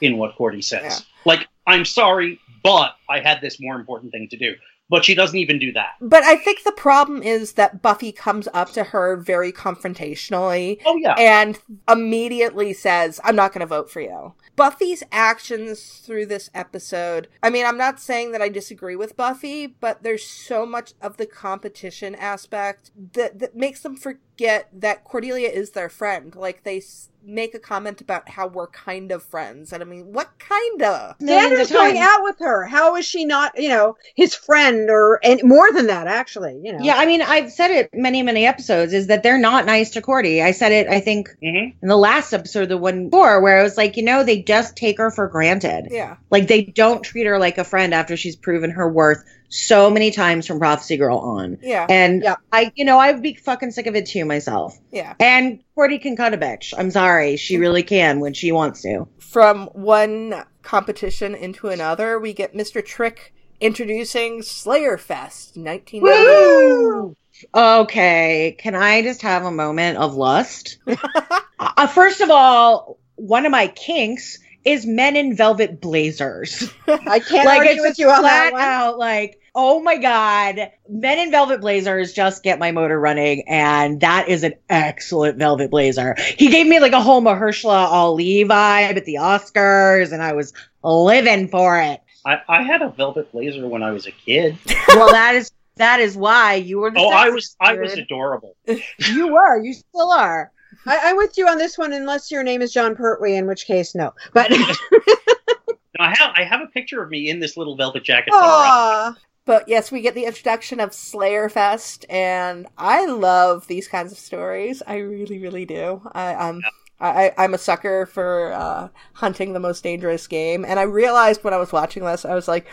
in 0.01 0.17
what 0.17 0.35
Cordy 0.35 0.63
says. 0.63 0.81
Yeah. 0.83 0.97
Like, 1.25 1.47
I'm 1.67 1.85
sorry, 1.85 2.39
but 2.63 2.95
I 3.07 3.19
had 3.19 3.41
this 3.41 3.59
more 3.61 3.75
important 3.75 4.11
thing 4.11 4.27
to 4.31 4.37
do. 4.37 4.55
But 4.89 5.05
she 5.05 5.15
doesn't 5.15 5.37
even 5.37 5.59
do 5.59 5.71
that. 5.73 5.95
But 6.01 6.23
I 6.23 6.35
think 6.35 6.63
the 6.63 6.71
problem 6.71 7.21
is 7.21 7.53
that 7.53 7.81
Buffy 7.81 8.11
comes 8.11 8.47
up 8.53 8.71
to 8.71 8.85
her 8.85 9.15
very 9.15 9.51
confrontationally 9.51 10.79
Oh 10.85 10.97
yeah, 10.97 11.13
and 11.13 11.59
immediately 11.87 12.73
says, 12.73 13.19
I'm 13.23 13.35
not 13.35 13.53
going 13.53 13.61
to 13.61 13.67
vote 13.67 13.91
for 13.91 14.01
you. 14.01 14.33
Buffy's 14.55 15.03
actions 15.11 16.01
through 16.05 16.25
this 16.25 16.49
episode, 16.53 17.27
I 17.41 17.49
mean, 17.49 17.65
I'm 17.65 17.77
not 17.77 17.99
saying 17.99 18.31
that 18.33 18.41
I 18.41 18.49
disagree 18.49 18.95
with 18.95 19.15
Buffy, 19.15 19.67
but 19.67 20.03
there's 20.03 20.25
so 20.25 20.65
much 20.65 20.93
of 21.01 21.17
the 21.17 21.25
competition 21.25 22.13
aspect 22.15 22.91
that, 23.13 23.39
that 23.39 23.55
makes 23.55 23.81
them 23.81 23.95
forget 24.39 24.69
that 24.71 25.03
Cordelia 25.03 25.49
is 25.49 25.71
their 25.71 25.89
friend. 25.89 26.33
Like, 26.33 26.63
they 26.63 26.77
s- 26.77 27.09
make 27.21 27.53
a 27.53 27.59
comment 27.59 27.99
about 27.99 28.29
how 28.29 28.47
we're 28.47 28.67
kind 28.67 29.11
of 29.11 29.21
friends. 29.21 29.73
And 29.73 29.83
I 29.83 29.85
mean, 29.85 30.13
what 30.13 30.29
kind 30.39 30.81
of? 30.81 31.19
Millions 31.19 31.59
Xander's 31.59 31.71
going 31.71 31.97
out 31.97 32.23
with 32.23 32.37
her. 32.39 32.65
How 32.65 32.95
is 32.95 33.05
she 33.05 33.25
not, 33.25 33.59
you 33.61 33.67
know, 33.67 33.97
his 34.15 34.33
friend 34.33 34.89
or 34.89 35.19
and 35.25 35.41
more 35.43 35.69
than 35.73 35.87
that? 35.87 36.07
Actually, 36.07 36.57
you 36.63 36.71
know. 36.71 36.79
Yeah, 36.81 36.95
I 36.95 37.05
mean, 37.05 37.21
I've 37.21 37.51
said 37.51 37.71
it 37.71 37.89
many, 37.93 38.23
many 38.23 38.45
episodes 38.45 38.93
is 38.93 39.07
that 39.07 39.23
they're 39.23 39.37
not 39.37 39.65
nice 39.65 39.89
to 39.91 40.01
Cordy. 40.01 40.41
I 40.41 40.51
said 40.51 40.71
it, 40.71 40.87
I 40.87 41.01
think, 41.01 41.27
Mhm. 41.43 41.73
in 41.81 41.87
the 41.89 41.97
last 41.97 42.31
episode, 42.31 42.69
the 42.69 42.77
one 42.77 43.09
before, 43.09 43.41
where 43.41 43.59
I 43.59 43.63
was 43.63 43.75
like, 43.75 43.97
you 43.97 44.03
know, 44.03 44.23
they 44.23 44.41
just 44.41 44.77
take 44.77 44.99
her 44.99 45.11
for 45.11 45.27
granted. 45.27 45.89
Yeah. 45.91 46.15
Like, 46.31 46.47
they 46.47 46.61
don't 46.61 47.03
treat 47.03 47.25
her 47.27 47.37
like 47.37 47.57
a 47.57 47.65
friend 47.65 47.93
after 47.93 48.15
she's 48.15 48.37
proven 48.37 48.71
her 48.71 48.89
worth 48.89 49.21
so 49.49 49.89
many 49.89 50.11
times 50.11 50.45
from 50.47 50.59
Prophecy 50.59 50.95
Girl 50.97 51.17
on. 51.17 51.57
Yeah. 51.61 51.85
And 51.89 52.21
Yeah. 52.23 52.35
I, 52.51 52.71
you 52.75 52.85
know, 52.85 52.99
I'd 52.99 53.21
be 53.21 53.33
fucking 53.33 53.71
sick 53.71 53.87
of 53.87 53.95
it 53.95 54.05
too 54.05 54.23
myself. 54.25 54.77
Yeah. 54.91 55.15
And 55.19 55.63
Cordy 55.75 55.97
can 55.99 56.15
cut 56.15 56.33
a 56.33 56.37
bitch. 56.37 56.73
I'm 56.77 56.91
sorry. 56.91 57.35
She 57.35 57.57
really 57.57 57.83
can 57.83 58.19
when 58.19 58.33
she 58.33 58.51
wants 58.51 58.81
to. 58.83 59.07
from 59.19 59.65
one 59.73 60.43
competition 60.61 61.33
into 61.35 61.67
another, 61.69 62.19
we 62.19 62.33
get 62.33 62.53
Mr. 62.53 62.83
Trick 62.85 63.33
introducing 63.59 64.41
Slayer 64.41 64.97
Fest 64.97 65.57
1990. 65.57 66.03
Woo! 66.03 67.15
Okay, 67.55 68.55
can 68.59 68.75
I 68.75 69.01
just 69.01 69.21
have 69.21 69.45
a 69.45 69.51
moment 69.51 69.97
of 69.97 70.15
lust? 70.15 70.77
uh, 71.59 71.87
first 71.87 72.21
of 72.21 72.29
all, 72.29 72.99
one 73.15 73.45
of 73.45 73.51
my 73.51 73.67
kinks 73.67 74.39
is 74.65 74.85
men 74.85 75.15
in 75.15 75.35
velvet 75.35 75.81
blazers. 75.81 76.71
I 76.87 77.19
can't 77.19 77.45
like 77.45 77.59
argue 77.59 77.73
it's 77.73 77.81
with 77.81 77.99
you 77.99 78.09
on 78.09 78.23
that 78.23 78.51
flat 78.51 78.53
one. 78.53 78.61
out 78.61 78.97
like, 78.97 79.39
oh 79.55 79.81
my 79.81 79.97
god, 79.97 80.71
men 80.89 81.19
in 81.19 81.31
velvet 81.31 81.61
blazers 81.61 82.13
just 82.13 82.43
get 82.43 82.59
my 82.59 82.71
motor 82.71 82.99
running, 82.99 83.43
and 83.47 84.01
that 84.01 84.27
is 84.29 84.43
an 84.43 84.53
excellent 84.69 85.37
velvet 85.37 85.71
blazer. 85.71 86.15
He 86.37 86.49
gave 86.49 86.67
me 86.67 86.79
like 86.79 86.93
a 86.93 87.01
whole 87.01 87.21
Mahershala 87.21 87.87
Ali 87.87 88.43
vibe 88.43 88.97
at 88.97 89.05
the 89.05 89.15
Oscars, 89.15 90.11
and 90.11 90.21
I 90.21 90.33
was 90.33 90.53
living 90.83 91.47
for 91.47 91.79
it. 91.79 92.01
I, 92.25 92.41
I 92.47 92.63
had 92.63 92.81
a 92.81 92.89
velvet 92.89 93.31
blazer 93.31 93.67
when 93.67 93.81
I 93.81 93.91
was 93.91 94.05
a 94.05 94.11
kid. 94.11 94.57
well, 94.89 95.11
that 95.11 95.35
is 95.35 95.51
that 95.77 96.01
is 96.01 96.17
why 96.17 96.55
you 96.55 96.79
were. 96.79 96.91
The 96.91 96.99
Oh, 96.99 97.09
I 97.09 97.25
sex 97.25 97.33
was 97.35 97.55
I 97.61 97.73
was 97.75 97.93
adorable. 97.93 98.55
You 98.97 99.29
were. 99.29 99.63
You 99.63 99.73
still 99.73 100.11
are. 100.11 100.51
I, 100.85 100.99
I'm 101.03 101.17
with 101.17 101.37
you 101.37 101.47
on 101.47 101.57
this 101.57 101.77
one, 101.77 101.93
unless 101.93 102.31
your 102.31 102.43
name 102.43 102.61
is 102.61 102.71
Jon 102.71 102.95
Pertwee, 102.95 103.35
in 103.35 103.47
which 103.47 103.65
case, 103.65 103.95
no. 103.95 104.13
But 104.33 104.51
I 105.99 106.15
have 106.15 106.31
I 106.35 106.43
have 106.43 106.61
a 106.61 106.67
picture 106.67 107.03
of 107.03 107.09
me 107.09 107.29
in 107.29 107.39
this 107.39 107.57
little 107.57 107.75
velvet 107.75 108.03
jacket. 108.03 108.33
somewhere. 108.33 109.15
But 109.45 109.67
yes, 109.67 109.91
we 109.91 110.01
get 110.01 110.13
the 110.13 110.25
introduction 110.25 110.79
of 110.79 110.93
Slayer 110.93 111.49
Fest, 111.49 112.05
and 112.07 112.67
I 112.77 113.07
love 113.07 113.65
these 113.67 113.87
kinds 113.87 114.11
of 114.11 114.19
stories. 114.19 114.83
I 114.85 114.97
really, 114.97 115.39
really 115.39 115.65
do. 115.65 116.01
I, 116.13 116.35
I'm 116.35 116.61
I, 116.99 117.33
I'm 117.37 117.53
a 117.53 117.57
sucker 117.57 118.05
for 118.05 118.51
uh, 118.51 118.89
hunting 119.13 119.53
the 119.53 119.59
most 119.59 119.83
dangerous 119.83 120.27
game, 120.27 120.65
and 120.65 120.79
I 120.79 120.83
realized 120.83 121.43
when 121.43 121.53
I 121.53 121.57
was 121.57 121.71
watching 121.71 122.03
this, 122.03 122.25
I 122.25 122.35
was 122.35 122.47
like, 122.47 122.67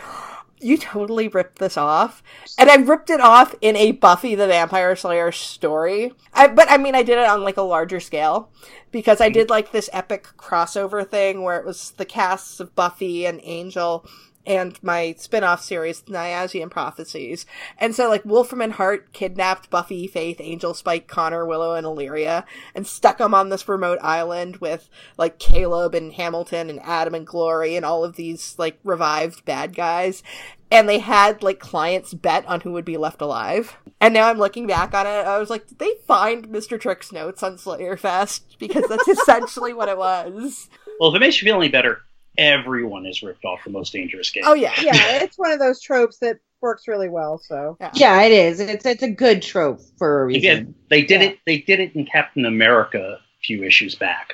"You 0.59 0.77
totally 0.77 1.27
ripped 1.27 1.59
this 1.59 1.77
off," 1.77 2.23
and 2.57 2.69
I 2.69 2.75
ripped 2.75 3.09
it 3.09 3.21
off 3.21 3.55
in 3.61 3.75
a 3.75 3.91
Buffy 3.91 4.35
the 4.35 4.47
Vampire 4.47 4.95
Slayer 4.95 5.31
story. 5.31 6.13
I, 6.33 6.47
but 6.47 6.69
I 6.69 6.77
mean, 6.77 6.95
I 6.95 7.03
did 7.03 7.17
it 7.17 7.27
on 7.27 7.43
like 7.43 7.57
a 7.57 7.61
larger 7.61 7.99
scale 7.99 8.49
because 8.91 9.21
I 9.21 9.27
mm-hmm. 9.27 9.33
did 9.33 9.49
like 9.49 9.71
this 9.71 9.89
epic 9.93 10.27
crossover 10.37 11.07
thing 11.07 11.43
where 11.43 11.59
it 11.59 11.65
was 11.65 11.91
the 11.91 12.05
casts 12.05 12.59
of 12.59 12.75
Buffy 12.75 13.25
and 13.25 13.39
Angel 13.43 14.05
and 14.47 14.81
my 14.81 15.13
spin-off 15.17 15.61
series 15.61 16.01
Niasian 16.03 16.71
Prophecies. 16.71 17.45
And 17.77 17.93
so 17.93 18.07
like 18.07 18.23
Wolfram 18.23 18.61
and 18.61 18.73
Hart 18.73 19.11
kidnapped 19.11 19.69
Buffy, 19.69 20.07
Faith, 20.07 20.37
Angel, 20.39 20.73
Spike, 20.73 21.07
Connor, 21.07 21.45
Willow, 21.45 21.75
and 21.75 21.85
Illyria 21.85 22.45
and 22.73 22.87
stuck 22.87 23.17
them 23.17 23.33
on 23.33 23.49
this 23.49 23.67
remote 23.67 23.99
island 24.01 24.57
with 24.57 24.89
like 25.17 25.37
Caleb 25.37 25.93
and 25.93 26.13
Hamilton 26.13 26.69
and 26.69 26.79
Adam 26.81 27.13
and 27.13 27.27
Glory 27.27 27.75
and 27.75 27.85
all 27.85 28.05
of 28.05 28.15
these 28.15 28.55
like 28.57 28.79
revived 28.83 29.43
bad 29.43 29.75
guys. 29.75 30.23
And 30.71 30.87
they 30.87 30.99
had 30.99 31.43
like 31.43 31.59
clients 31.59 32.13
bet 32.13 32.45
on 32.45 32.61
who 32.61 32.71
would 32.71 32.85
be 32.85 32.97
left 32.97 33.21
alive. 33.21 33.77
And 33.99 34.13
now 34.13 34.29
I'm 34.29 34.37
looking 34.37 34.65
back 34.65 34.93
on 34.93 35.05
it, 35.05 35.09
I 35.09 35.39
was 35.39 35.49
like, 35.49 35.67
did 35.67 35.79
they 35.79 35.93
find 36.07 36.47
Mr. 36.49 36.79
Trick's 36.79 37.11
notes 37.11 37.43
on 37.43 37.57
Slayer 37.57 37.97
Fest? 37.97 38.55
Because 38.59 38.87
that's 38.87 39.07
essentially 39.19 39.73
what 39.73 39.89
it 39.89 39.97
was. 39.97 40.69
Well, 40.99 41.09
if 41.09 41.15
it 41.15 41.19
makes 41.19 41.41
you 41.41 41.45
feel 41.45 41.57
any 41.57 41.69
better, 41.69 42.03
everyone 42.37 43.05
is 43.05 43.21
ripped 43.23 43.45
off 43.45 43.59
the 43.63 43.69
most 43.71 43.93
dangerous 43.93 44.29
game. 44.29 44.43
Oh 44.45 44.53
yeah. 44.53 44.73
yeah, 44.81 45.17
it's 45.23 45.37
one 45.37 45.51
of 45.51 45.59
those 45.59 45.81
tropes 45.81 46.19
that 46.19 46.37
works 46.61 46.87
really 46.87 47.09
well. 47.09 47.37
So 47.37 47.77
Yeah, 47.93 48.21
it 48.23 48.31
is. 48.31 48.59
It's 48.59 48.85
it's 48.85 49.03
a 49.03 49.09
good 49.09 49.41
trope 49.41 49.79
for 49.97 50.23
a 50.23 50.25
reason. 50.25 50.39
Again, 50.51 50.75
they 50.89 51.01
did 51.03 51.21
Yeah. 51.21 51.27
it. 51.29 51.39
They 51.45 51.57
did 51.59 51.79
it 51.79 51.95
in 51.95 52.05
Captain 52.05 52.45
America 52.45 53.19
a 53.19 53.43
few 53.43 53.63
issues 53.63 53.95
back. 53.95 54.33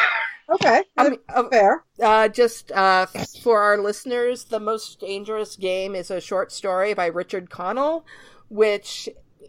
okay, 0.52 0.82
I 0.96 1.08
mean, 1.08 1.18
uh, 1.28 1.48
fair. 1.48 1.84
Uh, 2.02 2.28
just 2.28 2.72
uh, 2.72 3.06
for 3.42 3.60
our 3.60 3.78
listeners, 3.78 4.44
The 4.44 4.60
Most 4.60 5.00
Dangerous 5.00 5.56
Game 5.56 5.94
is 5.94 6.10
a 6.10 6.20
short 6.20 6.50
story 6.52 6.92
by 6.94 7.06
Richard 7.06 7.50
Connell, 7.50 8.04
which 8.48 9.08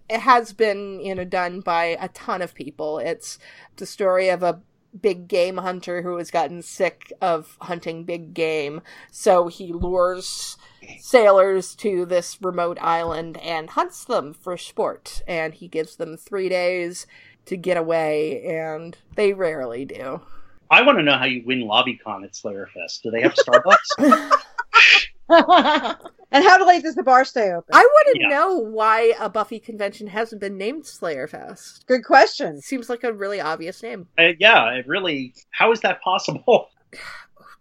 has 0.10 0.54
been, 0.54 1.00
you 1.00 1.16
know, 1.16 1.24
done 1.24 1.62
by 1.62 1.98
a 2.00 2.10
ton 2.10 2.42
of 2.42 2.54
people. 2.54 3.00
It's 3.00 3.40
the 3.78 3.86
story 3.86 4.30
of 4.30 4.44
a 4.44 4.62
big 5.00 5.28
game 5.28 5.58
hunter 5.58 6.02
who 6.02 6.18
has 6.18 6.32
gotten 6.32 6.62
sick 6.62 7.14
of 7.22 7.58
hunting 7.62 8.04
big 8.04 8.34
game. 8.34 8.82
So 9.12 9.48
he 9.48 9.74
lures 9.74 10.58
sailors 11.00 11.76
to 11.76 12.06
this 12.06 12.42
remote 12.42 12.78
island 12.82 13.38
and 13.38 13.70
hunts 13.70 14.04
them 14.06 14.34
for 14.34 14.58
sport. 14.58 15.22
And 15.28 15.54
he 15.54 15.68
gives 15.68 15.96
them 15.96 16.18
three 16.18 16.50
days 16.50 17.06
to 17.46 17.58
get 17.58 17.78
away, 17.78 18.44
and 18.46 18.98
they 19.16 19.34
rarely 19.34 19.86
do. 19.86 20.22
I 20.70 20.84
want 20.84 21.00
to 21.00 21.04
know 21.04 21.18
how 21.18 21.26
you 21.26 21.44
win 21.46 21.64
LobbyCon 21.64 22.24
at 22.24 22.34
Slayerfest. 22.34 23.02
Do 23.02 23.12
they 23.12 23.22
have 23.22 23.34
Starbucks? 23.34 24.38
And 26.32 26.44
how 26.46 26.66
late 26.66 26.84
does 26.84 26.96
the 26.96 27.04
bar 27.04 27.26
stay 27.26 27.52
open? 27.52 27.70
I 27.74 27.82
want 27.82 28.16
to 28.16 28.22
Yeah. 28.22 28.28
know 28.30 28.56
why 28.58 29.14
a 29.20 29.30
Buffy 29.30 29.60
convention 29.60 30.08
hasn't 30.08 30.40
been 30.40 30.58
named 30.58 30.84
Slayerfest. 30.84 31.86
Good 31.88 32.04
question. 32.06 32.62
Seems 32.62 32.90
like 32.90 33.04
a 33.04 33.12
really 33.12 33.42
obvious 33.42 33.84
name. 33.84 34.08
Uh, 34.18 34.30
yeah, 34.40 34.70
it 34.72 34.88
really. 34.88 35.34
How 35.52 35.72
is 35.72 35.82
that 35.82 36.02
possible? 36.02 36.70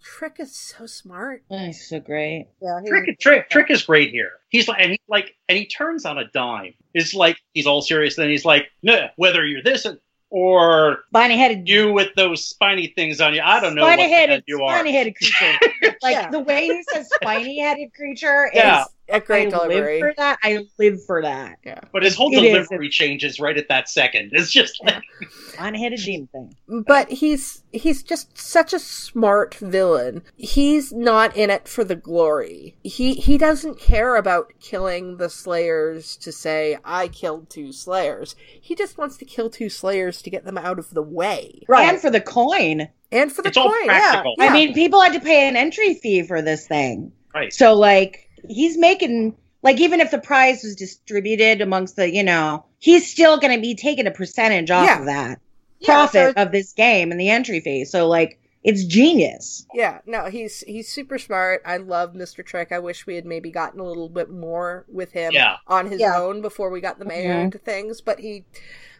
Trick 0.03 0.37
is 0.39 0.55
so 0.57 0.87
smart. 0.87 1.43
He's 1.51 1.89
so 1.89 2.01
great. 2.01 2.47
Yeah, 2.63 2.81
he- 2.83 2.89
Trick, 2.89 3.21
Trick, 3.21 3.51
Trick 3.51 3.71
is 3.71 3.83
great 3.83 4.11
here. 4.11 4.33
He's 4.49 4.67
like, 4.69 4.81
and 4.81 4.93
he 4.93 5.01
like, 5.09 5.35
and 5.49 5.59
he 5.59 5.67
turns 5.67 6.05
on 6.05 6.19
a 6.19 6.27
dime. 6.33 6.75
It's 6.95 7.15
like 7.15 7.37
he's 7.53 7.67
all 7.67 7.83
serious. 7.83 8.17
Then 8.17 8.29
he's 8.31 8.45
like, 8.45 8.69
no, 8.83 9.09
whether 9.17 9.45
you're 9.45 9.63
this 9.63 9.87
or 10.31 11.05
Spiny 11.09 11.37
headed, 11.37 11.69
you 11.69 11.93
with 11.93 12.09
those 12.17 12.45
spiny 12.47 12.89
things 12.97 13.21
on 13.21 13.35
you, 13.35 13.43
I 13.45 13.61
don't 13.61 13.75
know 13.75 13.83
what 13.83 13.95
spiny 13.95 14.09
the 14.09 14.15
head 14.15 14.29
headed, 14.31 14.45
you 14.47 14.63
are. 14.63 14.77
spiny 14.77 14.93
headed 14.93 15.17
creature. 15.17 15.59
like 16.03 16.15
Yeah. 16.15 16.31
the 16.31 16.41
way 16.41 16.67
he 16.67 16.83
says 16.85 17.11
spiny 17.11 17.61
headed 17.61 17.93
creature 17.95 18.51
Yeah. 18.55 18.83
is 18.83 18.89
A 19.11 19.21
great 19.21 19.49
I 19.49 19.51
delivery. 19.51 20.01
live 20.01 20.11
for 20.11 20.15
that. 20.17 20.39
I 20.43 20.67
live 20.79 21.05
for 21.05 21.23
that. 21.23 21.59
Yeah. 21.65 21.81
But 21.93 22.03
his 22.03 22.15
whole 22.17 22.33
It 22.33 22.43
is. 22.45 22.69
delivery 22.69 22.89
changes 22.89 23.41
right 23.41 23.57
at 23.57 23.69
that 23.69 23.89
second. 23.89 24.31
It's 24.33 24.51
just 24.51 24.83
like, 24.85 25.03
Spiny 25.49 25.83
headed 25.83 26.01
demon 26.01 26.29
thing. 26.33 26.55
But 26.87 27.11
he's 27.11 27.63
he's 27.73 28.03
just 28.03 28.37
such 28.39 28.73
a 28.73 28.79
smart 28.79 29.55
villain. 29.57 30.23
He's 30.37 30.93
not 30.93 31.37
in 31.37 31.51
it 31.51 31.69
for 31.69 31.85
the 31.85 31.97
glory. 31.97 32.77
He 32.83 33.15
he 33.15 33.37
doesn't 33.39 33.79
care 33.81 34.17
about 34.17 34.53
killing 34.61 35.17
the 35.17 35.29
slayers 35.29 36.17
to 36.19 36.33
say 36.33 36.79
I 36.85 37.09
killed 37.09 37.51
two 37.51 37.73
slayers. 37.73 38.35
He 38.61 38.75
just 38.75 38.97
wants 38.99 39.17
to 39.19 39.25
kill 39.25 39.51
two 39.51 39.69
slayers 39.69 40.23
to 40.23 40.31
get 40.31 40.45
them 40.45 40.59
out 40.59 40.79
of 40.79 40.91
the 40.91 41.03
way. 41.03 41.63
Right. 41.69 41.89
And 41.89 42.01
for 42.01 42.11
the 42.11 42.21
coin. 42.21 42.89
And 43.13 43.33
for 43.33 43.43
the 43.43 43.49
It's 43.49 43.57
all 43.59 43.69
coin, 43.69 43.87
practical. 43.87 44.37
yeah. 44.39 44.45
I 44.47 44.53
mean, 44.53 44.73
people 44.73 45.01
had 45.03 45.13
to 45.15 45.21
pay 45.21 45.49
an 45.49 45.57
entry 45.57 45.95
fee 45.95 46.23
for 46.23 46.41
this 46.43 46.69
thing. 46.69 47.11
right. 47.35 47.53
So 47.53 47.75
like 47.75 48.30
he's 48.49 48.77
making 48.79 49.37
like 49.63 49.79
even 49.81 50.01
if 50.01 50.11
the 50.11 50.19
prize 50.19 50.63
was 50.63 50.75
distributed 50.75 51.61
amongst 51.61 51.97
the, 51.97 52.11
you 52.13 52.23
know, 52.23 52.65
he's 52.79 53.11
still 53.11 53.39
going 53.39 53.55
to 53.55 53.61
be 53.61 53.75
taking 53.75 54.07
a 54.07 54.11
percentage 54.11 54.71
off 54.71 54.87
Yeah. 54.87 54.99
of 55.01 55.07
that 55.07 55.41
Yeah, 55.81 55.87
profit 55.87 56.35
so- 56.37 56.43
of 56.43 56.53
this 56.53 56.73
game 56.73 57.11
and 57.11 57.21
the 57.21 57.29
entry 57.31 57.61
fee. 57.61 57.85
So 57.85 58.09
like 58.09 58.39
it's 58.63 58.85
genius. 58.85 59.67
Yeah, 59.75 60.01
no, 60.07 60.27
he's 60.27 60.61
he's 60.61 60.87
super 60.89 61.19
smart. 61.19 61.63
I 61.65 61.79
love 61.79 62.13
Mr. 62.13 62.45
Trick. 62.45 62.73
I 62.73 62.79
wish 62.79 63.07
we 63.07 63.15
had 63.15 63.25
maybe 63.25 63.51
gotten 63.51 63.81
a 63.81 63.85
little 63.85 64.09
bit 64.11 64.29
more 64.31 64.85
with 64.89 65.13
him 65.13 65.33
Yeah. 65.33 65.57
on 65.67 65.87
his 65.91 66.01
Yeah. 66.01 66.19
own 66.19 66.43
before 66.43 66.69
we 66.71 66.81
got 66.83 66.99
the 66.99 67.07
mayor 67.07 67.35
Mhm. 67.35 67.45
into 67.45 67.59
things, 67.59 68.01
but 68.01 68.21
he 68.21 68.45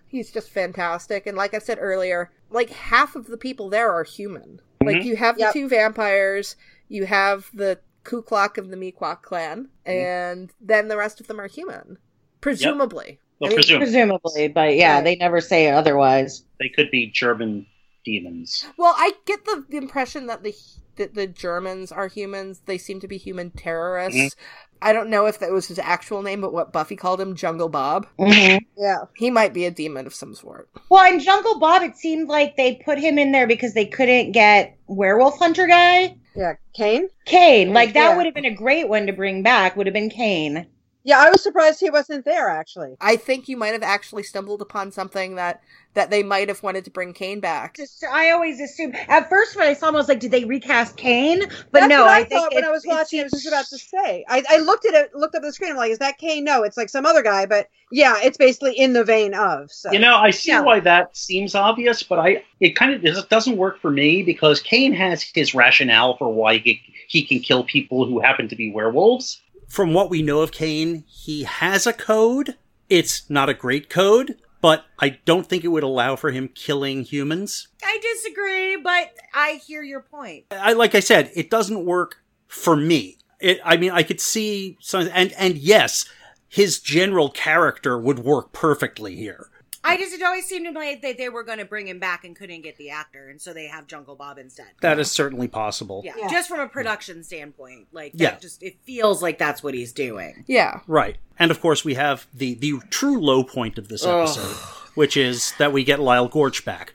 he's 0.07 0.31
just 0.33 0.51
fantastic. 0.51 1.27
And 1.27 1.37
like 1.37 1.55
I 1.55 1.59
said 1.59 1.79
earlier, 1.81 2.31
like 2.51 2.71
half 2.71 3.15
of 3.17 3.27
the 3.29 3.37
people 3.37 3.69
there 3.69 3.93
are 3.93 4.03
human. 4.03 4.61
Like 4.83 4.97
Mhm. 4.97 5.05
you 5.05 5.17
have 5.17 5.37
the 5.37 5.43
Yep. 5.43 5.53
two 5.53 5.69
vampires, 5.69 6.57
you 6.89 7.05
have 7.07 7.49
the 7.55 7.79
Kulak 8.05 8.59
of 8.59 8.71
the 8.71 8.77
Miquot 8.77 9.23
clan, 9.23 9.69
mm-hmm. 9.87 9.91
and 9.91 10.53
then 10.61 10.89
the 10.89 10.97
rest 10.97 11.21
of 11.21 11.27
them 11.27 11.41
are 11.41 11.49
human. 11.49 11.99
Presumably. 12.41 13.19
Well, 13.39 13.49
I 13.49 13.51
mean, 13.51 13.57
presume 13.57 13.81
Presumably, 13.81 14.49
but 14.49 14.77
yeah, 14.77 14.97
Right. 14.97 15.05
they 15.05 15.17
never 15.17 15.41
say 15.41 15.69
otherwise. 15.71 16.45
they 16.59 16.69
could 16.69 16.91
be 16.91 17.07
German 17.07 17.67
demons. 18.05 18.67
Well, 18.77 18.95
I 18.97 19.13
get 19.27 19.45
the, 19.45 19.65
the 19.69 19.77
impression 19.77 20.27
that 20.27 20.43
the 20.43 20.55
that 21.01 21.15
the 21.15 21.27
Germans 21.27 21.91
are 21.91 22.07
humans. 22.07 22.61
They 22.67 22.79
seem 22.79 23.01
to 23.01 23.09
be 23.09 23.17
human 23.19 23.51
terrorists. 23.51 24.19
Mm-hmm. 24.19 24.39
I 24.83 24.93
don't 24.93 25.11
know 25.11 25.27
if 25.27 25.39
that 25.41 25.51
was 25.53 25.67
his 25.69 25.79
actual 25.79 26.23
name, 26.23 26.41
but 26.41 26.53
what 26.55 26.73
Buffy 26.73 26.97
called 26.97 27.21
him, 27.21 27.35
Jungle 27.35 27.69
Bob. 27.69 28.07
hmm 28.19 28.57
Yeah. 28.79 28.99
He 29.17 29.31
might 29.31 29.53
be 29.53 29.67
a 29.67 29.71
demon 29.71 30.07
of 30.07 30.15
some 30.15 30.35
sort. 30.35 30.69
Well, 30.89 31.13
in 31.13 31.21
Jungle 31.21 31.59
Bob, 31.59 31.83
it 31.83 31.97
seemed 31.97 32.29
like 32.29 32.57
they 32.57 32.77
put 32.77 32.99
him 32.99 33.19
in 33.19 33.33
there 33.33 33.47
because 33.47 33.75
they 33.75 33.85
couldn't 33.87 34.33
get 34.33 34.79
Werewolf 34.87 35.39
Hunter 35.39 35.67
guy. 35.67 36.17
Yeah. 36.35 36.55
Cain? 36.75 37.09
Cain, 37.27 37.73
like 37.75 37.93
that 37.95 38.11
Yeah. 38.11 38.17
would 38.17 38.25
have 38.27 38.35
been 38.35 38.45
a 38.47 38.55
great 38.55 38.89
one 38.89 39.07
to 39.07 39.13
bring 39.13 39.43
back. 39.43 39.77
Would 39.77 39.87
have 39.87 39.95
been 39.95 40.11
Cain. 40.11 40.67
Yeah, 41.03 41.19
I 41.19 41.31
was 41.31 41.43
surprised 41.43 41.81
he 41.81 41.91
wasn't 41.91 42.25
there 42.25 42.49
actually. 42.49 42.97
I 43.01 43.17
think 43.17 43.49
you 43.49 43.57
might 43.57 43.73
have 43.73 43.83
actually 43.83 44.23
stumbled 44.23 44.61
upon 44.61 44.93
something 44.93 45.37
that 45.37 45.63
that 45.95 46.11
they 46.11 46.23
might 46.23 46.49
have 46.49 46.63
wanted 46.63 46.85
to 46.85 46.91
bring 46.91 47.13
Cain 47.13 47.41
back. 47.41 47.77
Just, 47.77 48.05
I 48.05 48.31
always 48.31 48.61
assumed 48.61 48.95
at 49.09 49.29
first 49.29 49.57
when 49.57 49.67
I 49.67 49.73
saw 49.73 49.89
him, 49.89 49.97
I 49.97 49.99
was 49.99 50.09
like, 50.09 50.21
did 50.21 50.31
they 50.31 50.45
recast 50.45 50.97
Cain? 50.97 51.41
But 51.73 51.81
That's 51.81 51.91
no, 51.91 52.03
what 52.03 52.11
I, 52.11 52.19
I, 52.19 52.25
think 52.25 52.31
thought 52.33 52.55
when 52.55 52.65
it- 52.65 52.69
I 52.69 52.71
was 52.71 52.85
it 52.85 52.89
watching. 52.89 53.21
I 53.21 53.25
was 53.25 53.33
just 53.33 53.47
about 53.49 53.65
to 53.67 53.79
say. 53.79 54.25
I, 54.29 54.45
I 54.49 54.59
looked 54.59 54.87
at 54.87 54.95
it, 54.95 55.15
looked 55.15 55.35
up 55.35 55.43
the 55.43 55.53
screen. 55.53 55.73
I'm 55.73 55.77
like, 55.77 55.91
is 55.91 55.99
that 55.99 56.19
Cain? 56.19 56.45
No, 56.45 56.63
it's 56.63 56.77
like 56.77 56.89
some 56.91 57.07
other 57.07 57.23
guy. 57.23 57.47
But 57.47 57.69
yeah, 57.91 58.17
it's 58.23 58.37
basically 58.37 58.75
in 58.79 58.93
the 58.93 59.03
vein 59.05 59.35
of. 59.35 59.73
So 59.73 59.91
You 59.91 59.99
know, 59.99 60.17
I 60.17 60.31
see 60.31 60.51
Yeah. 60.51 60.61
why 60.61 60.79
that 60.81 61.17
seems 61.17 61.55
obvious, 61.57 62.03
but 62.05 62.19
I 62.21 62.45
it 62.61 62.77
kind 62.77 62.93
of 62.95 63.05
it 63.05 63.29
doesn't 63.29 63.57
work 63.57 63.81
for 63.81 63.91
me 63.91 64.23
because 64.23 64.61
Cain 64.61 64.93
has 64.93 65.23
his 65.23 65.55
rationale 65.55 66.17
for 66.19 66.33
why 66.33 66.59
he, 66.59 66.81
he 67.09 67.25
can 67.25 67.41
kill 67.41 67.65
people 67.65 68.07
who 68.07 68.21
happen 68.21 68.49
to 68.49 68.55
be 68.57 68.71
werewolves. 68.71 69.41
From 69.71 69.95
what 69.95 70.11
we 70.11 70.21
know 70.21 70.41
of 70.41 70.51
Cain, 70.51 71.05
he 71.07 71.45
has 71.45 71.87
a 71.87 71.93
code. 71.93 72.57
It's 72.89 73.31
not 73.31 73.49
a 73.49 73.55
great 73.55 73.89
code, 73.89 74.37
but 74.61 74.85
I 74.99 75.21
don't 75.25 75.47
think 75.47 75.63
it 75.63 75.69
would 75.69 75.85
allow 75.85 76.17
for 76.17 76.33
him 76.33 76.49
killing 76.49 77.05
humans. 77.05 77.69
I 77.81 78.01
disagree, 78.03 78.75
but 78.75 79.13
I 79.33 79.61
hear 79.65 79.85
your 79.85 80.01
point. 80.01 80.47
I 80.51 80.73
like 80.73 80.97
I 80.97 81.01
said, 81.01 81.31
it 81.37 81.51
doesn't 81.51 81.85
work 81.85 82.17
for 82.49 82.75
me. 82.75 83.19
It, 83.39 83.61
I 83.65 83.77
mean, 83.77 83.93
I 83.93 84.03
could 84.03 84.21
see 84.21 84.77
some, 84.81 85.09
and 85.15 85.33
and 85.35 85.57
yes, 85.57 86.05
his 86.49 86.81
general 86.81 87.31
character 87.31 87.97
would 87.97 88.19
work 88.19 88.53
perfectly 88.53 89.15
here. 89.15 89.51
I 89.83 89.97
just 89.97 90.13
it 90.13 90.23
always 90.23 90.45
seemed 90.47 90.67
to 90.67 90.73
me 90.79 90.97
that 91.03 91.17
they 91.17 91.29
were 91.31 91.43
going 91.43 91.59
to 91.59 91.65
bring 91.65 91.89
him 91.89 91.99
back 91.99 92.25
and 92.25 92.37
couldn't 92.37 92.61
get 92.63 92.77
the 92.77 92.91
actor, 92.91 93.29
and 93.29 93.41
so 93.41 93.53
they 93.55 93.67
have 93.67 93.87
Jungle 93.87 94.15
Bob 94.15 94.37
instead. 94.39 94.67
That 94.83 94.99
is 94.99 95.11
certainly 95.11 95.49
possible. 95.49 96.03
yeah, 96.05 96.13
Yeah. 96.19 96.29
just 96.29 96.49
from 96.51 96.61
a 96.61 96.69
production 96.69 97.25
standpoint, 97.25 97.89
like 97.91 98.13
that 98.13 98.19
Yeah. 98.35 98.39
just 98.39 98.63
it 98.63 98.77
feels 98.85 99.23
like 99.23 99.39
that's 99.39 99.63
what 99.63 99.73
he's 99.75 99.93
doing. 99.93 100.45
Yeah. 100.47 100.81
Right. 100.87 101.17
And 101.39 101.51
of 101.51 101.61
course, 101.63 101.85
we 101.85 101.95
have 101.95 102.27
the 102.35 102.55
the 102.55 102.75
true 102.91 103.19
low 103.21 103.43
point 103.43 103.79
of 103.79 103.89
this 103.89 104.05
Ugh. 104.05 104.29
episode, 104.29 104.57
which 104.97 105.17
is 105.17 105.55
that 105.59 105.73
we 105.73 105.83
get 105.83 105.99
Lyle 105.99 106.29
Gorch 106.29 106.65
back. 106.65 106.93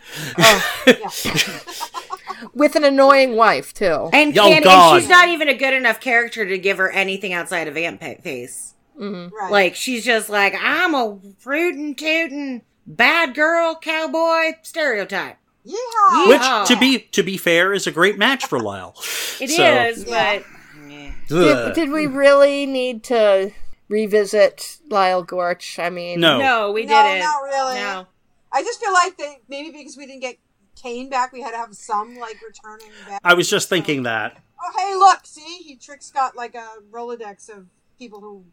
With 2.54 2.76
an 2.76 2.84
annoying 2.84 3.36
wife 3.36 3.74
too. 3.74 4.10
And, 4.14 4.38
Oh, 4.38 4.48
can, 4.48 4.64
and 4.68 5.02
she's 5.02 5.10
not 5.10 5.30
even 5.30 5.48
a 5.50 5.54
good 5.54 5.74
enough 5.74 6.00
character 6.00 6.46
to 6.46 6.58
give 6.58 6.78
her 6.78 6.92
anything 6.92 7.34
outside 7.34 7.68
of 7.68 7.76
Ant 7.78 8.00
Pa- 8.00 8.22
Face. 8.22 8.74
hmm 8.98 9.28
right. 9.38 9.52
Like 9.52 9.76
she's 9.76 10.06
just 10.06 10.30
like 10.30 10.54
I'm 10.62 10.94
a 10.94 11.18
rootin' 11.44 11.96
tootin' 11.96 12.62
bad 12.86 13.36
girl 13.36 13.76
cowboy 13.82 14.54
stereotype. 14.62 15.38
Yeehaw! 15.66 16.28
Which, 16.28 16.68
to 16.70 16.78
be 16.80 17.00
to 17.12 17.24
be 17.24 17.38
fair, 17.38 17.74
is 17.74 17.88
a 17.88 17.92
great 17.92 18.18
match 18.18 18.46
for 18.46 18.60
Lyle. 18.60 18.96
It 19.42 19.50
So- 19.50 19.64
is, 19.86 20.06
but 20.06 20.44
eh. 20.90 21.12
Did, 21.28 21.74
did 21.74 21.90
we 21.92 22.06
really 22.08 22.66
need 22.66 23.04
to 23.06 23.52
revisit 23.90 24.78
Lyle 24.90 25.24
Gorch? 25.24 25.80
I 25.80 25.90
mean, 25.90 26.20
No. 26.20 26.38
no, 26.40 26.72
we 26.72 26.86
no, 26.86 27.04
didn't. 27.04 27.20
not 27.20 27.42
really. 27.44 27.76
No. 27.76 28.08
I 28.52 28.62
just 28.64 28.80
feel 28.80 28.94
like 28.94 29.18
they 29.18 29.40
maybe 29.50 29.72
because 29.72 29.98
we 29.98 30.06
didn't 30.06 30.22
get 30.22 30.38
Cain 30.82 31.10
back, 31.10 31.32
we 31.34 31.42
had 31.42 31.52
to 31.52 31.58
have 31.58 31.74
some 31.76 32.16
like 32.18 32.38
returning 32.48 32.92
back. 33.08 33.20
I 33.24 33.34
was 33.34 33.50
just 33.50 33.70
thinking 33.70 34.04
that. 34.04 34.38
Oh, 34.62 34.72
hey, 34.78 34.96
look! 34.96 35.20
See, 35.26 35.58
he 35.64 35.76
tricks 35.76 36.12
got 36.12 36.36
like 36.36 36.54
a 36.56 36.68
rolodex 36.92 37.50
of 37.50 37.66
people 38.00 38.20
who 38.22 38.46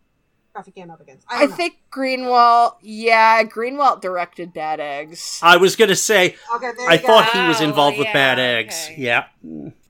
Buffy 0.54 0.70
came 0.70 0.90
up 0.90 1.00
against. 1.00 1.26
I, 1.30 1.44
I 1.44 1.46
think 1.46 1.74
Greenwalt. 1.90 2.76
Yeah, 2.82 3.42
Greenwalt 3.44 4.00
directed 4.00 4.52
Bad 4.52 4.80
Eggs. 4.80 5.40
I 5.42 5.56
was 5.56 5.76
gonna 5.76 5.96
say 5.96 6.36
Okay, 6.54 6.70
there 6.76 6.88
I 6.90 6.94
you 6.94 7.00
go. 7.00 7.06
thought 7.06 7.30
he 7.32 7.46
was 7.48 7.60
Oh, 7.60 7.64
involved 7.64 7.98
with 7.98 8.06
yeah, 8.08 8.12
Bad 8.12 8.38
Eggs. 8.38 8.88
okay. 8.90 9.00
Yeah. 9.02 9.24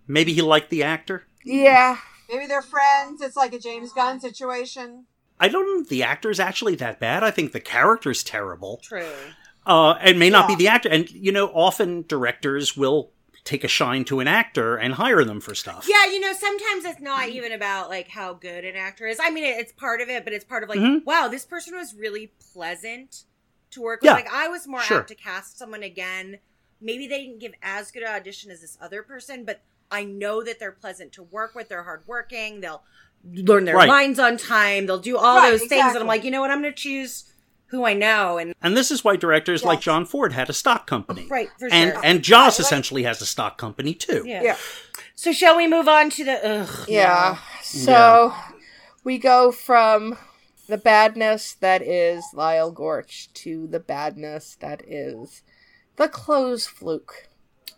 Maybe 0.06 0.32
he 0.32 0.42
liked 0.42 0.70
the 0.70 0.82
actor. 0.82 1.24
Yeah, 1.44 1.96
Maybe 2.30 2.46
they're 2.46 2.62
friends. 2.62 3.20
It's 3.20 3.36
like 3.36 3.52
a 3.52 3.58
James 3.58 3.92
Gunn 3.92 4.20
situation. 4.20 5.06
I 5.40 5.48
don't 5.48 5.66
know 5.66 5.82
if 5.82 5.88
the 5.88 6.02
actor's 6.02 6.38
actually 6.40 6.76
that 6.76 6.98
bad. 7.00 7.22
I 7.24 7.30
think 7.30 7.52
the 7.52 7.60
character's 7.60 8.22
terrible. 8.22 8.78
True. 8.82 9.06
Uh, 9.66 9.92
and 10.00 10.18
may 10.18 10.30
not 10.30 10.48
be 10.48 10.54
the 10.56 10.66
actor. 10.68 10.88
And, 10.88 11.08
you 11.10 11.30
know, 11.32 11.46
often 11.48 12.04
directors 12.08 12.76
will 12.76 13.11
take 13.44 13.64
a 13.64 13.68
shine 13.68 14.04
to 14.04 14.20
an 14.20 14.28
actor 14.28 14.76
and 14.76 14.94
hire 14.94 15.24
them 15.24 15.40
for 15.40 15.54
stuff. 15.54 15.86
Yeah, 15.88 16.06
you 16.12 16.20
know, 16.20 16.32
sometimes 16.32 16.84
it's 16.84 17.00
not 17.00 17.28
even 17.28 17.50
about 17.52 17.88
like 17.88 18.08
how 18.08 18.34
good 18.34 18.64
an 18.64 18.76
actor 18.76 19.06
is. 19.06 19.18
I 19.20 19.30
mean, 19.30 19.44
it's 19.44 19.72
part 19.72 20.00
of 20.00 20.08
it, 20.08 20.22
but 20.24 20.32
it's 20.32 20.44
part 20.44 20.62
of 20.62 20.68
like, 20.68 20.78
Mhm. 20.78 21.04
wow, 21.04 21.26
this 21.28 21.44
person 21.44 21.76
was 21.76 21.92
really 21.94 22.32
pleasant 22.52 23.24
to 23.72 23.80
work 23.82 24.00
with. 24.00 24.06
Yeah, 24.10 24.14
Like, 24.14 24.32
I 24.32 24.46
was 24.48 24.68
more 24.68 24.80
sure. 24.82 24.98
apt 24.98 25.08
to 25.08 25.14
cast 25.16 25.58
someone 25.58 25.82
again. 25.82 26.38
Maybe 26.80 27.06
they 27.08 27.24
didn't 27.24 27.40
give 27.40 27.54
as 27.62 27.90
good 27.90 28.02
an 28.04 28.14
audition 28.14 28.50
as 28.50 28.60
this 28.60 28.78
other 28.80 29.02
person, 29.02 29.44
but 29.44 29.60
I 29.90 30.04
know 30.04 30.42
that 30.44 30.58
they're 30.60 30.72
pleasant 30.72 31.12
to 31.14 31.22
work 31.24 31.54
with. 31.54 31.68
They're 31.68 31.82
hardworking. 31.82 32.60
They'll 32.60 32.82
learn 33.24 33.64
their 33.64 33.76
Right. 33.76 33.88
lines 33.88 34.18
on 34.18 34.36
time. 34.36 34.86
They'll 34.86 34.98
do 34.98 35.16
all 35.16 35.38
Right, 35.38 35.50
those 35.50 35.64
things. 35.66 35.94
And 35.94 35.98
I'm 35.98 36.06
like, 36.06 36.22
you 36.24 36.30
know 36.30 36.40
what? 36.40 36.50
I'm 36.50 36.60
going 36.62 36.72
to 36.72 36.80
choose 36.80 37.24
who 37.72 37.84
I 37.84 37.94
know, 37.94 38.38
and 38.38 38.54
And 38.62 38.76
this 38.76 38.90
is 38.92 39.02
why 39.02 39.16
directors 39.16 39.64
like 39.64 39.80
John 39.80 40.04
Ford 40.06 40.32
had 40.32 40.48
a 40.48 40.52
stock 40.52 40.86
company. 40.86 41.26
right 41.28 41.48
for 41.58 41.68
And 41.72 41.92
sure. 41.92 42.00
and 42.04 42.22
Joss 42.22 42.60
Right. 42.60 42.64
essentially 42.66 43.02
has 43.02 43.20
a 43.20 43.26
stock 43.26 43.58
company 43.58 43.94
too. 43.94 44.22
yeah. 44.24 44.42
Yeah. 44.44 44.56
So 45.16 45.32
shall 45.32 45.56
we 45.56 45.66
move 45.66 45.88
on 45.88 46.08
to 46.10 46.24
the? 46.24 46.46
Ugh, 46.62 46.84
Yeah. 46.88 47.38
So 47.62 48.32
we 49.02 49.18
go 49.18 49.50
from 49.50 50.16
the 50.68 50.78
badness 50.78 51.54
that 51.60 51.82
is 51.82 52.24
Lyle 52.34 52.70
Gorch 52.70 53.28
to 53.34 53.66
the 53.66 53.80
badness 53.80 54.56
that 54.60 54.82
is 54.86 55.42
the 55.96 56.08
clothes 56.08 56.66
fluke. 56.66 57.28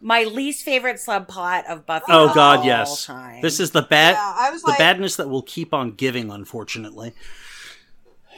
my 0.00 0.22
least 0.24 0.64
favorite 0.64 0.96
subplot 0.96 1.64
of 1.66 1.86
Buffy. 1.86 2.04
Oh 2.10 2.32
God, 2.34 2.58
all 2.58 2.64
yes. 2.66 3.06
time. 3.06 3.40
This 3.40 3.58
is 3.58 3.70
the 3.70 3.80
bad, 3.82 4.12
Yeah, 4.16 4.34
I 4.36 4.50
was 4.50 4.60
the 4.62 4.68
like- 4.70 4.78
badness 4.78 5.16
that 5.16 5.30
will 5.30 5.42
keep 5.42 5.72
on 5.72 5.92
giving. 5.92 6.30
Unfortunately, 6.30 7.14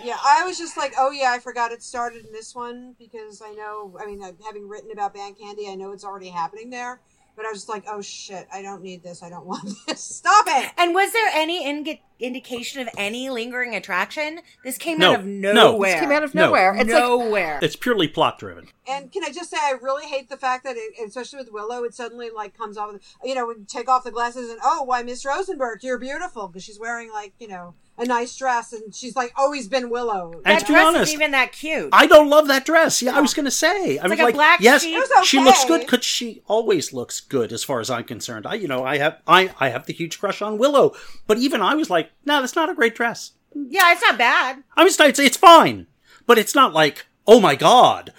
Yeah, 0.05 0.17
I 0.25 0.45
was 0.47 0.59
just 0.59 0.77
like, 0.77 0.95
oh 0.99 1.11
yeah, 1.11 1.33
I 1.33 1.39
forgot 1.39 1.73
it 1.73 1.83
started 1.83 2.27
in 2.27 2.33
this 2.33 2.55
one 2.55 2.95
because 2.99 3.43
I 3.45 3.53
know. 3.55 3.97
I 4.01 4.07
mean, 4.07 4.23
uh, 4.23 4.33
having 4.45 4.69
written 4.69 4.91
about 4.91 5.15
Band 5.15 5.39
Candy, 5.39 5.69
I 5.69 5.75
know 5.75 5.93
it's 5.93 6.05
already 6.05 6.29
happening 6.29 6.71
there. 6.71 7.01
But 7.35 7.45
I 7.45 7.51
was 7.51 7.59
just 7.59 7.69
like, 7.69 7.85
oh 7.87 8.01
shit, 8.01 8.49
I 8.51 8.63
don't 8.63 8.83
need 8.83 9.03
this. 9.03 9.23
I 9.23 9.29
don't 9.29 9.45
want 9.47 9.69
this. 9.87 10.01
Stop 10.03 10.47
it. 10.49 10.71
And 10.79 10.95
was 10.95 11.13
there 11.13 11.29
any 11.35 11.67
indi- 11.67 12.01
indication 12.19 12.81
of 12.81 12.89
any 12.97 13.29
lingering 13.29 13.75
attraction? 13.75 14.41
This 14.65 14.79
came 14.79 14.99
No, 14.99 15.13
out 15.13 15.21
of 15.21 15.27
no. 15.27 15.53
nowhere. 15.53 15.91
This 15.93 16.01
came 16.01 16.13
out 16.13 16.25
of 16.25 16.35
No. 16.35 16.47
nowhere. 16.47 16.75
It's 16.77 16.91
like 16.91 16.99
nowhere. 17.03 17.59
it's 17.61 17.77
purely 17.77 18.09
plot 18.09 18.39
driven. 18.39 18.69
And 18.89 19.13
can 19.13 19.23
I 19.23 19.31
just 19.33 19.51
say, 19.51 19.59
I 19.61 19.73
really 19.83 20.07
hate 20.07 20.31
the 20.31 20.39
fact 20.39 20.65
that, 20.65 20.77
it, 20.79 20.95
especially 21.07 21.41
with 21.41 21.53
Willow, 21.53 21.85
it 21.85 21.95
suddenly 21.95 22.31
like 22.31 22.57
comes 22.57 22.79
off. 22.79 22.95
You 23.23 23.35
know, 23.35 23.47
when 23.47 23.59
you 23.59 23.67
take 23.67 23.87
off 23.91 24.05
the 24.05 24.11
glasses 24.11 24.49
and 24.49 24.59
oh, 24.65 24.85
why 24.85 25.03
Miss 25.03 25.23
Rosenberg, 25.27 25.85
you're 25.85 25.99
beautiful 25.99 26.49
because 26.49 26.65
she's 26.65 26.81
wearing 26.81 27.13
like 27.13 27.35
you 27.39 27.49
know 27.49 27.75
a 27.99 28.05
nice 28.05 28.37
dress 28.37 28.73
and 28.73 28.95
she's 28.95 29.17
like 29.17 29.33
always 29.37 29.69
been 29.69 29.91
Willow. 29.91 30.33
And 30.33 30.45
that 30.45 30.61
to 30.61 30.67
dress 30.67 30.87
honest, 30.87 31.03
isn't 31.05 31.15
even 31.21 31.31
that 31.33 31.53
cute. 31.53 31.89
I 31.93 32.07
don't 32.07 32.29
love 32.29 32.49
that 32.49 32.65
dress. 32.65 33.01
Yeah, 33.03 33.17
I 33.17 33.21
was 33.21 33.35
going 33.35 33.45
to 33.45 33.51
say. 33.51 33.99
I 33.99 34.03
was 34.03 34.11
like 34.11 34.21
a 34.21 34.25
like, 34.25 34.35
black 34.35 34.61
yes, 34.61 34.83
sheep. 34.83 34.97
It 34.97 35.25
she 35.25 35.41
looks 35.41 35.65
good 35.65 35.81
because 35.81 36.05
she 36.05 36.43
always 36.47 36.93
looks 36.93 37.21
good, 37.21 37.53
as 37.53 37.65
far 37.65 37.81
as 37.81 37.91
I'm 37.91 38.05
concerned. 38.05 38.47
I, 38.47 38.55
you 38.55 38.69
know, 38.69 38.85
I 38.85 38.99
have, 38.99 39.21
I, 39.27 39.55
I 39.59 39.69
have 39.71 39.87
the 39.87 39.93
huge 39.93 40.19
crush 40.21 40.43
on 40.43 40.59
Willow, 40.59 40.95
but 41.27 41.39
even 41.39 41.61
I 41.61 41.75
was 41.75 41.91
like, 41.91 42.11
no, 42.25 42.41
that's 42.41 42.57
not 42.57 42.71
a 42.71 42.75
great 42.75 42.95
dress. 42.95 43.33
yeah, 43.55 43.93
it's 43.93 44.03
not 44.03 44.19
bad. 44.19 44.63
I 44.77 44.85
was, 44.85 44.99
it's, 45.01 45.19
it's 45.19 45.37
fine, 45.37 45.87
but 46.27 46.39
it's 46.39 46.55
not 46.55 46.73
like, 46.73 47.07
oh 47.27 47.41
my 47.41 47.55
god. 47.55 48.13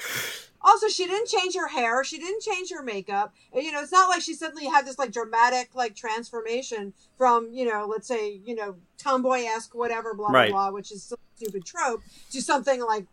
Also, 0.69 0.87
she 0.89 1.05
didn't 1.07 1.27
change 1.29 1.55
her 1.55 1.69
hair. 1.69 2.03
She 2.03 2.17
didn't 2.19 2.41
change 2.41 2.69
her 2.71 2.83
makeup. 2.83 3.33
And, 3.53 3.63
You 3.63 3.71
know, 3.71 3.81
it's 3.81 3.91
not 3.93 4.09
like 4.09 4.21
she 4.21 4.33
suddenly 4.33 4.65
had 4.65 4.85
this 4.85 4.99
like 4.99 5.11
dramatic 5.13 5.69
like 5.73 5.95
transformation 5.95 6.93
from 7.17 7.49
you 7.53 7.65
know, 7.65 7.87
let's 7.89 8.07
say 8.07 8.39
you 8.45 8.53
know, 8.53 8.75
tomboy 8.97 9.45
esque 9.45 9.73
whatever, 9.73 10.13
blah 10.13 10.27
Right. 10.29 10.51
blah 10.51 10.69
blah, 10.69 10.75
which 10.75 10.91
is 10.91 11.03
some 11.03 11.17
stupid 11.37 11.63
trope, 11.65 12.01
to 12.31 12.41
something 12.41 12.81
like 12.83 13.05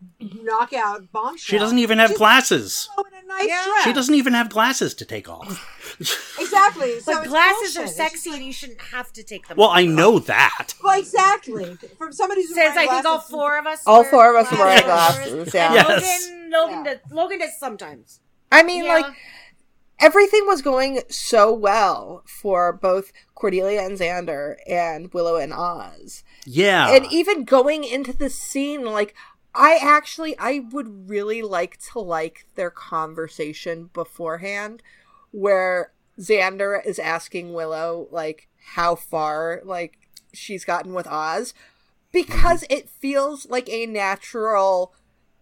knockout 0.43 1.11
bombshell. 1.11 1.37
She 1.53 1.57
doesn't 1.57 1.79
even 1.79 1.97
have 1.99 2.09
She's 2.09 2.17
glasses. 2.17 2.89
a 2.97 3.25
nice 3.27 3.47
Yeah. 3.47 3.63
dress. 3.65 3.83
She 3.85 3.93
doesn't 3.93 4.15
even 4.15 4.33
have 4.33 4.49
glasses 4.49 4.93
to 4.95 5.05
take 5.05 5.29
off. 5.29 5.63
exactly. 6.39 6.99
So 6.99 7.13
But 7.19 7.27
glasses 7.27 7.77
are 7.77 7.81
bullshit. 7.81 7.87
It's 7.89 7.95
sexy, 7.95 8.29
just 8.31 8.37
and 8.37 8.45
you 8.45 8.51
shouldn't 8.53 8.81
have 8.81 9.13
to 9.13 9.23
take 9.23 9.47
them. 9.47 9.55
Off. 9.55 9.57
Well, 9.59 9.69
off. 9.69 9.77
I 9.77 9.85
know 9.85 10.19
that. 10.19 10.73
Well, 10.83 10.99
exactly. 10.99 11.77
From 11.97 12.11
somebody 12.11 12.41
who 12.41 12.53
says, 12.53 12.75
I 12.75 12.87
think 12.87 13.05
all 13.05 13.19
four 13.19 13.57
of 13.57 13.65
us, 13.65 13.81
All 13.85 14.01
wear 14.01 14.11
four 14.11 14.29
of 14.35 14.45
us 14.45 14.51
are 14.53 14.57
wearing 14.59 14.83
glasses. 14.83 15.33
glasses, 15.33 15.53
yeah. 15.53 15.73
Yes. 15.73 16.31
Logan, 16.57 16.75
Logan, 16.77 16.85
Yeah. 16.85 16.93
does, 16.93 17.11
Logan 17.11 17.39
does 17.39 17.59
sometimes. 17.59 18.19
I 18.51 18.63
mean, 18.63 18.85
Yeah. 18.85 18.93
like 18.93 19.15
everything 19.99 20.45
was 20.45 20.61
going 20.61 21.01
so 21.09 21.53
well 21.53 22.23
for 22.25 22.73
both 22.73 23.11
Cordelia 23.33 23.81
and 23.81 23.97
Xander 23.97 24.55
and 24.67 25.13
Willow 25.13 25.37
and 25.37 25.53
Oz. 25.53 26.23
Yeah. 26.45 26.89
and 26.91 27.05
even 27.11 27.43
going 27.43 27.83
into 27.83 28.13
the 28.13 28.29
scene 28.29 28.85
like 28.85 29.15
i 29.55 29.79
actually 29.81 30.37
i 30.37 30.59
would 30.71 31.09
really 31.09 31.41
like 31.41 31.77
to 31.77 31.99
like 31.99 32.45
their 32.55 32.69
conversation 32.69 33.89
beforehand 33.93 34.83
where 35.31 35.91
xander 36.19 36.85
is 36.85 36.99
asking 36.99 37.53
willow 37.53 38.07
like 38.11 38.47
how 38.75 38.95
far 38.95 39.61
like 39.63 39.97
she's 40.33 40.65
gotten 40.65 40.93
with 40.93 41.07
oz 41.07 41.53
because 42.11 42.63
mm-hmm. 42.63 42.73
it 42.73 42.89
feels 42.89 43.47
like 43.49 43.69
a 43.69 43.85
natural 43.85 44.93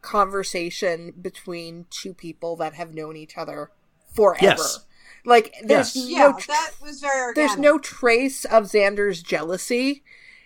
conversation 0.04 1.14
between 1.22 1.86
two 1.89 2.14
people 2.14 2.56
that 2.58 2.74
have 2.76 2.93
known 2.93 3.16
each 3.16 3.38
other 3.38 3.72
forever 4.14 4.43
Yes. 4.45 4.86
like 5.26 5.54
there's 5.64 5.95
Yes. 5.95 6.06
Yeah, 6.10 6.18
no 6.28 6.38
tr- 6.38 6.47
that 6.47 6.72
was 6.82 6.99
very 6.99 7.22
organic. 7.22 7.36
there's 7.36 7.60
no 7.60 7.80
trace 7.80 8.45
of 8.45 8.66
Xander's 8.66 9.22
jealousy. 9.24 10.04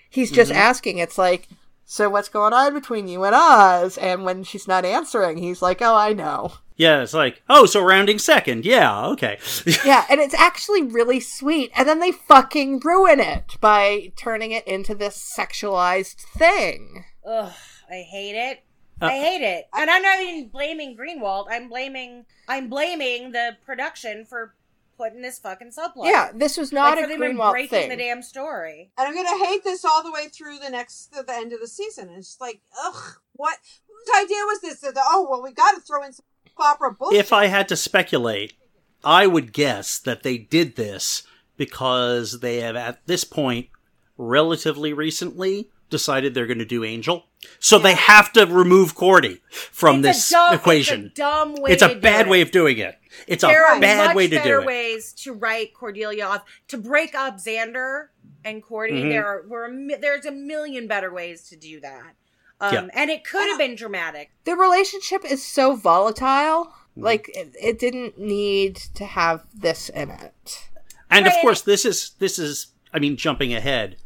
He's 0.09 0.31
just 0.31 0.51
Mm-hmm. 0.51 0.59
asking. 0.61 0.97
It's 0.99 1.17
like, 1.17 1.47
so 1.85 2.09
what's 2.09 2.29
going 2.29 2.53
on 2.53 2.73
between 2.73 3.07
you 3.07 3.23
and 3.25 3.35
Oz? 3.35 3.97
And 3.97 4.23
when 4.23 4.43
she's 4.43 4.67
not 4.67 4.85
answering, 4.85 5.37
he's 5.37 5.61
like, 5.61 5.81
oh, 5.81 5.95
I 5.95 6.13
know. 6.13 6.53
yeah, 6.77 7.01
it's 7.01 7.13
like, 7.13 7.41
oh, 7.49 7.65
so 7.65 7.83
rounding 7.83 8.19
second. 8.19 8.65
Yeah, 8.65 9.05
okay. 9.07 9.37
Yeah, 9.85 10.05
and 10.09 10.19
it's 10.21 10.33
actually 10.33 10.83
really 10.83 11.19
sweet. 11.19 11.71
And 11.75 11.87
then 11.87 11.99
they 11.99 12.11
fucking 12.11 12.79
ruin 12.83 13.19
it 13.19 13.57
by 13.59 14.11
turning 14.15 14.51
it 14.51 14.65
into 14.67 14.95
this 14.95 15.17
sexualized 15.37 16.15
thing. 16.37 17.03
Ugh, 17.25 17.51
I 17.89 18.01
hate 18.01 18.35
it. 18.35 18.63
Uh, 19.01 19.05
I 19.05 19.11
hate 19.11 19.43
it, 19.43 19.67
and 19.73 19.89
I'm 19.89 20.01
not 20.01 20.19
even 20.21 20.49
blaming 20.49 20.97
Greenwalt. 20.97 21.47
I'm 21.49 21.69
blaming 21.69 22.25
I'm 22.47 22.69
blaming 22.69 23.31
the 23.31 23.57
production 23.65 24.25
for 24.25 24.55
putting 24.97 25.21
this 25.21 25.37
fucking 25.37 25.71
subplot. 25.71 26.05
Yeah, 26.05 26.31
this 26.33 26.57
was 26.57 26.71
not 26.71 26.97
like, 26.97 27.05
a 27.05 27.13
for 27.13 27.19
Greenwalt 27.19 27.51
breaking 27.51 27.69
thing. 27.69 27.89
the 27.89 27.97
damn 27.97 28.23
story. 28.23 28.91
and 28.97 29.07
I'm 29.07 29.13
gonna 29.13 29.45
hate 29.45 29.63
this 29.63 29.85
all 29.85 30.03
the 30.03 30.11
way 30.11 30.27
through 30.27 30.59
the 30.59 30.69
next 30.69 31.11
the 31.11 31.33
end 31.33 31.53
of 31.53 31.59
the 31.59 31.67
season. 31.67 32.09
It's 32.09 32.29
just 32.29 32.41
like, 32.41 32.61
ugh, 32.85 33.19
what? 33.33 33.57
Whose 33.87 34.23
idea 34.23 34.37
was 34.45 34.61
this? 34.61 34.79
That, 34.79 34.95
oh 34.97 35.27
well, 35.29 35.43
we 35.43 35.51
got 35.51 35.75
to 35.75 35.81
throw 35.81 36.03
in 36.03 36.13
some 36.13 36.25
opera 36.57 36.91
bullshit. 36.91 37.19
if 37.19 37.31
I 37.33 37.47
had 37.47 37.67
to 37.69 37.75
speculate, 37.75 38.53
I 39.03 39.27
would 39.27 39.53
guess 39.53 39.99
that 39.99 40.23
they 40.23 40.37
did 40.37 40.75
this 40.75 41.23
because 41.55 42.39
they 42.39 42.57
have, 42.61 42.75
at 42.75 43.05
this 43.07 43.23
point, 43.23 43.67
relatively 44.17 44.93
recently, 44.93 45.69
decided 45.89 46.33
they're 46.33 46.47
going 46.47 46.59
to 46.59 46.65
do 46.65 46.83
Angel. 46.83 47.25
So 47.59 47.79
they 47.79 47.93
have 47.95 48.31
to 48.33 48.45
remove 48.45 48.95
Cordy 48.95 49.41
from 49.51 49.97
It's 49.97 50.17
this 50.17 50.29
dumb, 50.29 50.53
equation. 50.55 51.05
It's 51.07 51.19
a 51.19 51.21
dumb 51.21 51.55
way. 51.55 51.71
It's 51.71 51.81
a 51.83 51.89
to 51.89 51.95
do 51.95 51.99
bad 52.01 52.27
it. 52.27 52.29
way 52.29 52.41
of 52.41 52.51
doing 52.51 52.77
it. 52.77 52.97
It's 53.27 53.43
a 53.43 53.47
There 53.47 53.65
are 53.65 53.79
bad 53.79 54.07
much 54.07 54.15
way 54.15 54.27
to 54.27 54.35
better 54.37 54.55
do 54.57 54.61
it. 54.61 54.65
ways 54.67 55.13
to 55.23 55.33
write 55.33 55.73
Cordelia 55.73 56.25
off 56.25 56.43
to 56.67 56.77
break 56.77 57.15
up 57.15 57.37
Xander 57.37 58.07
and 58.45 58.61
Cordy. 58.63 59.01
Mhm. 59.03 59.09
There 59.09 59.25
are 59.25 59.43
were 59.47 59.65
a, 59.65 59.97
there's 59.99 60.25
a 60.25 60.31
million 60.31 60.87
better 60.87 61.11
ways 61.13 61.47
to 61.49 61.55
do 61.55 61.79
that. 61.81 62.13
Um, 62.59 62.73
Yeah. 62.73 62.87
and 62.93 63.09
it 63.11 63.23
could 63.23 63.47
have 63.49 63.57
been 63.59 63.75
dramatic. 63.75 64.31
the 64.45 64.55
relationship 64.55 65.23
is 65.25 65.43
so 65.45 65.75
volatile. 65.75 66.65
Mm-hmm. 66.65 67.03
Like, 67.03 67.29
it, 67.35 67.55
it 67.61 67.77
didn't 67.79 68.17
need 68.19 68.75
to 68.95 69.05
have 69.05 69.43
this 69.53 69.89
in 69.89 70.09
it. 70.09 70.67
And 71.11 71.27
of 71.27 71.33
course, 71.41 71.61
this 71.61 71.85
is 71.85 72.11
this 72.19 72.37
is. 72.39 72.67
I 72.93 72.99
mean, 72.99 73.15
jumping 73.17 73.53
ahead. 73.53 73.97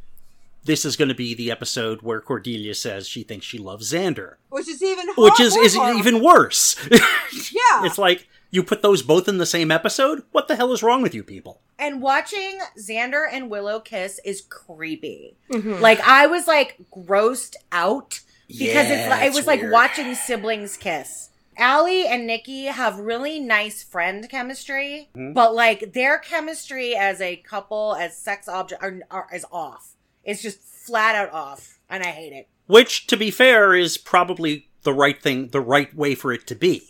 This 0.63 0.85
is 0.85 0.95
going 0.95 1.09
to 1.09 1.15
be 1.15 1.33
the 1.33 1.49
episode 1.49 2.01
where 2.03 2.21
Cordelia 2.21 2.75
says 2.75 3.07
she 3.07 3.23
thinks 3.23 3.45
she 3.45 3.57
loves 3.57 3.91
Xander, 3.91 4.35
which 4.49 4.67
is 4.67 4.83
even 4.83 5.07
which 5.17 5.39
is 5.39 5.55
is 5.55 5.75
horrible. 5.75 5.99
even 5.99 6.23
worse. 6.23 6.75
yeah. 6.91 7.83
it's 7.85 7.97
like 7.97 8.27
you 8.51 8.61
put 8.63 8.81
those 8.83 9.01
both 9.01 9.27
in 9.27 9.37
the 9.39 9.45
same 9.45 9.71
episode. 9.71 10.23
What 10.31 10.47
the 10.47 10.55
hell 10.55 10.71
is 10.71 10.83
wrong 10.83 11.01
with 11.01 11.15
you 11.15 11.23
people? 11.23 11.61
And 11.79 12.01
watching 12.01 12.59
Xander 12.77 13.25
and 13.31 13.49
Willow 13.49 13.79
kiss 13.79 14.19
is 14.23 14.41
creepy. 14.41 15.35
Mm-hmm. 15.49 15.81
Like 15.81 15.99
I 16.01 16.27
was 16.27 16.47
like 16.47 16.77
grossed 16.95 17.55
out 17.71 18.19
because 18.47 18.59
it's 18.89 19.03
Yeah, 19.03 19.09
like 19.09 19.23
it 19.23 19.27
it's 19.27 19.35
was 19.37 19.47
like 19.47 19.61
watching 19.63 20.13
siblings 20.13 20.77
kiss. 20.77 21.29
Allie 21.57 22.05
and 22.07 22.27
Nikki 22.27 22.65
have 22.65 22.99
really 22.99 23.39
nice 23.39 23.81
friend 23.83 24.29
chemistry, 24.29 25.09
Mm-hmm. 25.15 25.33
but 25.33 25.55
like 25.55 25.93
their 25.93 26.19
chemistry 26.19 26.95
as 26.95 27.19
a 27.19 27.37
couple, 27.37 27.95
as 27.99 28.15
sex 28.17 28.47
object, 28.47 28.83
are, 28.83 28.99
are 29.09 29.27
is 29.33 29.45
off. 29.51 29.95
It's 30.23 30.41
just 30.41 30.61
flat 30.61 31.15
out 31.15 31.31
off, 31.31 31.79
and 31.89 32.03
I 32.03 32.07
hate 32.07 32.33
it. 32.33 32.47
Which, 32.67 33.07
to 33.07 33.17
be 33.17 33.31
fair, 33.31 33.73
is 33.75 33.97
probably 33.97 34.69
the 34.83 34.93
right 34.93 35.21
thing, 35.21 35.49
the 35.49 35.61
right 35.61 35.93
way 35.95 36.15
for 36.15 36.31
it 36.31 36.47
to 36.47 36.55
be. 36.55 36.83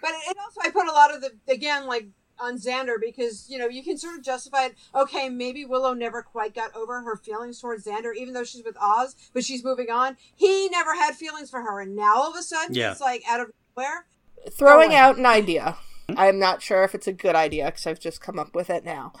But 0.00 0.10
it 0.28 0.36
also, 0.38 0.60
I 0.62 0.70
put 0.70 0.86
a 0.88 0.92
lot 0.92 1.14
of 1.14 1.20
the 1.20 1.32
again 1.52 1.86
like 1.86 2.06
on 2.38 2.58
Xander 2.58 2.94
because 3.00 3.46
you 3.48 3.58
know 3.58 3.66
you 3.68 3.82
can 3.82 3.96
sort 3.96 4.16
of 4.16 4.22
justify 4.22 4.66
it. 4.66 4.74
Okay, 4.94 5.28
maybe 5.28 5.64
Willow 5.64 5.94
never 5.94 6.22
quite 6.22 6.54
got 6.54 6.74
over 6.76 7.00
her 7.02 7.16
feelings 7.16 7.60
towards 7.60 7.86
Xander, 7.86 8.14
even 8.14 8.34
though 8.34 8.44
she's 8.44 8.64
with 8.64 8.76
Oz, 8.80 9.16
but 9.32 9.44
she's 9.44 9.64
moving 9.64 9.90
on. 9.90 10.16
He 10.34 10.68
never 10.68 10.94
had 10.94 11.14
feelings 11.14 11.50
for 11.50 11.62
her, 11.62 11.80
and 11.80 11.96
now 11.96 12.14
all 12.16 12.30
of 12.30 12.36
a 12.36 12.42
sudden 12.42 12.74
Yeah. 12.74 12.92
it's 12.92 13.00
like 13.00 13.22
out 13.28 13.40
of 13.40 13.50
nowhere. 13.76 14.06
throwing 14.52 14.94
out 14.94 15.16
an 15.18 15.26
idea. 15.26 15.76
I'm 16.16 16.38
not 16.38 16.62
sure 16.62 16.84
if 16.84 16.94
it's 16.94 17.08
a 17.08 17.12
good 17.12 17.34
idea 17.34 17.64
because 17.66 17.86
I've 17.86 17.98
just 17.98 18.20
come 18.20 18.38
up 18.38 18.54
with 18.54 18.70
it 18.70 18.84
now. 18.84 19.12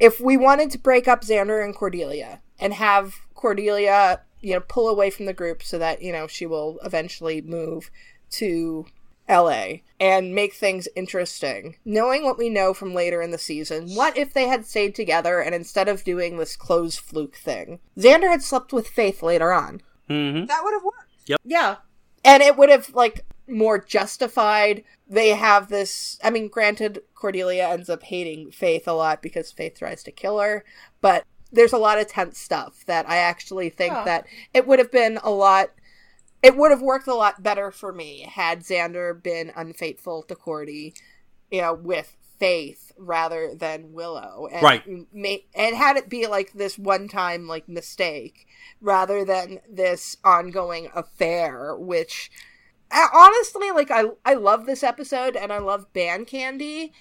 If 0.00 0.18
we 0.18 0.36
wanted 0.36 0.70
to 0.72 0.78
break 0.78 1.06
up 1.06 1.22
Xander 1.22 1.62
and 1.62 1.74
Cordelia 1.74 2.40
and 2.58 2.74
have 2.74 3.14
Cordelia, 3.34 4.22
you 4.40 4.54
know, 4.54 4.60
pull 4.60 4.88
away 4.88 5.10
from 5.10 5.26
the 5.26 5.32
group 5.34 5.62
so 5.62 5.78
that, 5.78 6.02
you 6.02 6.10
know, 6.10 6.26
she 6.26 6.46
will 6.46 6.78
eventually 6.82 7.40
move 7.42 7.90
to 8.30 8.86
LA 9.28 9.66
and 10.00 10.34
make 10.34 10.54
things 10.54 10.88
interesting. 10.96 11.76
Knowing 11.84 12.24
what 12.24 12.38
we 12.38 12.48
know 12.48 12.74
from 12.74 12.94
later 12.94 13.22
in 13.22 13.30
the 13.30 13.38
season, 13.38 13.90
what 13.90 14.16
if 14.16 14.32
they 14.32 14.48
had 14.48 14.66
stayed 14.66 14.94
together 14.94 15.40
and 15.40 15.54
instead 15.54 15.88
of 15.88 16.02
doing 16.02 16.36
this 16.36 16.56
clothes 16.56 16.96
fluke 16.96 17.36
thing, 17.36 17.78
Xander 17.96 18.28
had 18.28 18.42
slept 18.42 18.72
with 18.72 18.88
Faith 18.88 19.22
later 19.22 19.52
on? 19.52 19.82
hmm 20.08 20.46
That 20.46 20.62
would 20.64 20.74
have 20.74 20.84
worked. 20.84 21.12
Yep. 21.26 21.40
Yeah, 21.44 21.76
and 22.24 22.42
it 22.42 22.56
would 22.56 22.70
have 22.70 22.90
like 22.94 23.24
more 23.50 23.78
justified 23.78 24.84
they 25.08 25.30
have 25.30 25.68
this 25.68 26.18
i 26.22 26.30
mean 26.30 26.48
granted 26.48 27.00
cordelia 27.14 27.68
ends 27.68 27.90
up 27.90 28.02
hating 28.04 28.50
faith 28.50 28.86
a 28.88 28.92
lot 28.92 29.20
because 29.22 29.50
faith 29.50 29.78
tries 29.78 30.02
to 30.02 30.10
kill 30.12 30.38
her 30.38 30.64
but 31.00 31.24
there's 31.52 31.72
a 31.72 31.78
lot 31.78 31.98
of 31.98 32.06
tense 32.06 32.38
stuff 32.38 32.84
that 32.86 33.08
i 33.08 33.16
actually 33.16 33.68
think 33.70 33.92
Yeah. 33.92 34.04
that 34.04 34.26
it 34.54 34.66
would 34.66 34.78
have 34.78 34.92
been 34.92 35.18
a 35.22 35.30
lot 35.30 35.70
it 36.42 36.56
would 36.56 36.70
have 36.70 36.80
worked 36.82 37.06
a 37.08 37.14
lot 37.14 37.42
better 37.42 37.70
for 37.70 37.92
me 37.92 38.20
had 38.32 38.60
xander 38.60 39.20
been 39.20 39.52
unfaithful 39.56 40.22
to 40.24 40.34
cordy 40.34 40.94
you 41.50 41.60
know 41.60 41.74
with 41.74 42.16
faith 42.38 42.92
rather 42.96 43.54
than 43.54 43.92
willow 43.92 44.48
and 44.50 44.62
Right. 44.62 44.82
ma- 45.12 45.44
and 45.54 45.76
had 45.76 45.96
it 45.98 46.08
be 46.08 46.26
like 46.26 46.52
this 46.52 46.78
one 46.78 47.06
time 47.08 47.46
like 47.46 47.68
mistake 47.68 48.46
rather 48.80 49.24
than 49.26 49.60
this 49.68 50.16
ongoing 50.24 50.88
affair 50.94 51.76
which 51.76 52.30
honestly 52.92 53.70
like 53.70 53.90
i 53.90 54.04
i 54.24 54.34
love 54.34 54.66
this 54.66 54.82
episode 54.82 55.36
and 55.36 55.52
i 55.52 55.58
love 55.58 55.92
band 55.92 56.26
candy 56.26 56.92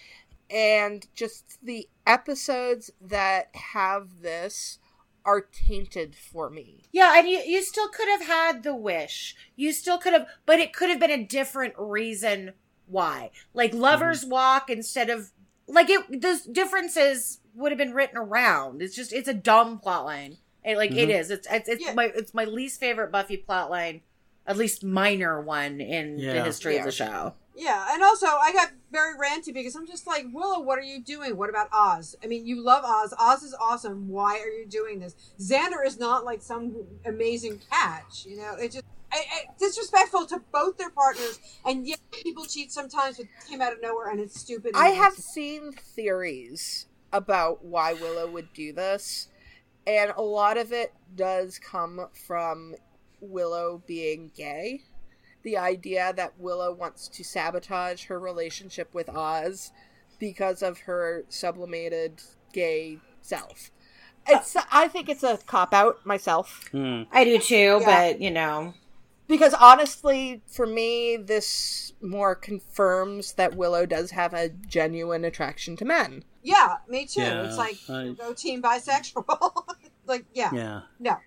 and 0.49 1.07
just 1.13 1.57
the 1.63 1.87
episodes 2.07 2.91
that 3.01 3.49
have 3.53 4.21
this 4.21 4.79
are 5.25 5.41
tainted 5.41 6.15
for 6.15 6.49
me 6.49 6.83
Yeah, 6.91 7.13
and 7.17 7.27
you 7.27 7.39
you 7.45 7.61
still 7.61 7.87
could 7.89 8.07
have 8.07 8.25
had 8.25 8.63
the 8.63 8.73
wish. 8.73 9.35
You 9.55 9.71
still 9.73 9.97
could 9.99 10.13
have, 10.13 10.25
but 10.47 10.59
it 10.59 10.73
could 10.73 10.89
have 10.89 10.99
been 10.99 11.11
a 11.11 11.23
different 11.25 11.73
reason 11.77 12.53
why. 12.87 13.29
Like 13.53 13.73
lovers 13.73 14.25
walk 14.25 14.69
instead 14.71 15.09
of 15.11 15.29
like 15.67 15.89
it. 15.89 16.21
Those 16.21 16.43
differences 16.43 17.41
would 17.53 17.71
have 17.71 17.77
been 17.77 17.93
written 17.93 18.17
around. 18.17 18.81
It's 18.81 18.95
just 18.95 19.13
it's 19.13 19.27
a 19.27 19.33
dumb 19.33 19.77
plot 19.79 20.05
line. 20.05 20.37
It, 20.63 20.77
like 20.77 20.91
it 20.91 21.09
Mhm. 21.09 21.19
is. 21.19 21.29
It's 21.29 21.47
it's, 21.51 21.69
it's 21.69 21.83
Yeah. 21.85 21.93
my 21.93 22.05
it's 22.05 22.33
my 22.33 22.45
least 22.45 22.79
favorite 22.79 23.11
Buffy 23.11 23.37
plot 23.37 23.69
line, 23.69 24.01
at 24.49 24.57
least 24.57 24.83
minor 24.83 25.39
one 25.39 25.79
in 25.79 26.17
the 26.17 26.23
Yeah. 26.23 26.43
history 26.43 26.75
of 26.77 26.83
the 26.83 26.91
show. 26.91 27.35
Yeah, 27.55 27.87
and 27.91 28.01
also 28.01 28.25
I 28.25 28.51
got 28.51 28.71
very 28.91 29.13
ranty 29.15 29.53
because 29.53 29.75
I'm 29.75 29.85
just 29.85 30.07
like, 30.07 30.25
Willow, 30.33 30.59
what 30.59 30.79
are 30.79 30.83
you 30.83 31.01
doing? 31.03 31.37
What 31.37 31.49
about 31.49 31.67
Oz? 31.71 32.15
I 32.23 32.27
mean, 32.27 32.45
you 32.47 32.61
love 32.63 32.83
Oz. 32.83 33.13
Oz 33.19 33.43
is 33.43 33.53
awesome. 33.59 34.07
Why 34.09 34.39
are 34.39 34.47
you 34.49 34.65
doing 34.65 34.99
this? 34.99 35.15
Xander 35.39 35.85
is 35.85 35.99
not 35.99 36.25
like 36.25 36.41
some 36.41 36.75
amazing 37.05 37.61
catch. 37.69 38.25
You 38.25 38.37
know, 38.37 38.55
it 38.55 38.71
just 38.71 38.85
I, 39.11 39.17
I, 39.17 39.45
disrespectful 39.59 40.25
to 40.27 40.41
both 40.51 40.77
their 40.77 40.89
partners. 40.91 41.39
And 41.65 41.85
yet, 41.87 41.99
people 42.11 42.45
cheat 42.45 42.71
sometimes, 42.71 43.17
but 43.17 43.25
it 43.25 43.49
came 43.49 43.61
out 43.61 43.73
of 43.73 43.81
nowhere, 43.81 44.09
and 44.09 44.19
it's 44.19 44.39
stupid. 44.39 44.71
I 44.75 44.89
have 44.89 45.13
it's- 45.13 45.25
seen 45.25 45.71
theories 45.73 46.87
about 47.11 47.63
why 47.65 47.93
Willow 47.93 48.29
would 48.31 48.53
do 48.53 48.71
this, 48.71 49.27
and 49.85 50.11
a 50.15 50.21
lot 50.21 50.57
of 50.57 50.71
it 50.71 50.93
does 51.15 51.59
come 51.59 52.07
from 52.27 52.75
Willow 53.21 53.81
being 53.87 54.31
gay. 54.35 54.81
The 55.43 55.57
idea 55.57 56.13
that 56.15 56.33
Willow 56.39 56.73
wants 56.73 57.07
to 57.09 57.23
sabotage 57.23 58.05
her 58.05 58.19
relationship 58.19 58.93
with 58.93 59.09
Oz 59.09 59.71
because 60.19 60.61
of 60.61 60.79
her 60.79 61.23
sublimated 61.29 62.21
gay 62.53 62.99
self. 63.21 63.71
It's 64.27 64.55
I 64.71 64.87
think 64.89 65.07
it's 65.09 65.23
a 65.23 65.37
cop 65.37 65.73
out 65.73 66.05
myself 66.05 66.67
Hmm. 66.71 67.03
I 67.11 67.23
do 67.23 67.39
too, 67.39 67.79
Yeah. 67.81 67.85
but 68.11 68.21
you 68.21 68.29
know, 68.31 68.73
because 69.27 69.53
honestly 69.53 70.41
for 70.45 70.65
me 70.67 71.15
this 71.17 71.93
more 72.01 72.35
confirms 72.35 73.33
that 73.33 73.55
Willow 73.55 73.85
does 73.85 74.11
have 74.11 74.33
a 74.33 74.49
genuine 74.49 75.23
attraction 75.25 75.75
to 75.77 75.85
men. 75.85 76.23
Yeah, 76.43 76.77
me 76.87 77.05
too. 77.05 77.21
Yeah, 77.21 77.43
it's 77.47 77.57
like 77.57 77.77
I- 77.89 78.09
go 78.17 78.33
team 78.33 78.61
bisexual. 78.61 79.63
like, 80.05 80.25
yeah, 80.33 80.51
Yeah. 80.53 80.81
no. 80.99 81.17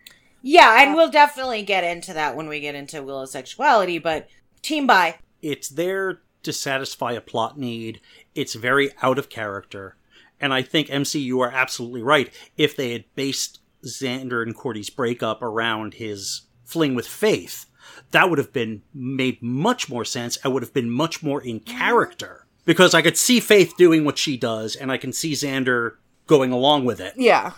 Yeah, 0.42 0.82
and 0.82 0.94
we'll 0.94 1.10
definitely 1.10 1.62
get 1.62 1.84
into 1.84 2.12
that 2.12 2.36
when 2.36 2.48
we 2.48 2.60
get 2.60 2.74
into 2.74 3.02
Willow's 3.02 3.32
sexuality. 3.32 3.98
But 3.98 4.28
team 4.60 4.86
by 4.86 5.16
It's 5.40 5.68
there 5.68 6.22
to 6.42 6.52
satisfy 6.52 7.12
a 7.12 7.20
plot 7.20 7.58
need. 7.58 8.00
It's 8.34 8.54
very 8.54 8.90
out 9.02 9.18
of 9.18 9.28
character. 9.28 9.96
And 10.40 10.52
I 10.52 10.62
think 10.62 10.90
MC, 10.90 11.20
you 11.20 11.40
are 11.40 11.52
absolutely 11.52 12.02
right. 12.02 12.32
If 12.56 12.76
they 12.76 12.92
had 12.92 13.04
based 13.14 13.60
Xander 13.84 14.42
and 14.42 14.54
Cordy's 14.54 14.90
breakup 14.90 15.40
around 15.40 15.94
his 15.94 16.42
fling 16.64 16.94
with 16.94 17.06
Faith, 17.06 17.66
that 18.10 18.28
would 18.28 18.38
have 18.38 18.52
been 18.52 18.82
made 18.92 19.40
much 19.40 19.88
more 19.88 20.04
sense. 20.04 20.38
I 20.44 20.48
would 20.48 20.62
have 20.62 20.74
been 20.74 20.90
much 20.90 21.22
more 21.22 21.40
in 21.40 21.60
mm-hmm. 21.60 21.78
character. 21.78 22.46
Because 22.64 22.94
I 22.94 23.02
could 23.02 23.16
see 23.16 23.40
Faith 23.40 23.74
doing 23.76 24.04
what 24.04 24.18
she 24.18 24.36
does, 24.36 24.76
and 24.76 24.92
I 24.92 24.96
can 24.96 25.12
see 25.12 25.32
Xander 25.32 25.96
going 26.28 26.52
along 26.52 26.84
with 26.84 27.00
it. 27.00 27.14
Yeah. 27.16 27.52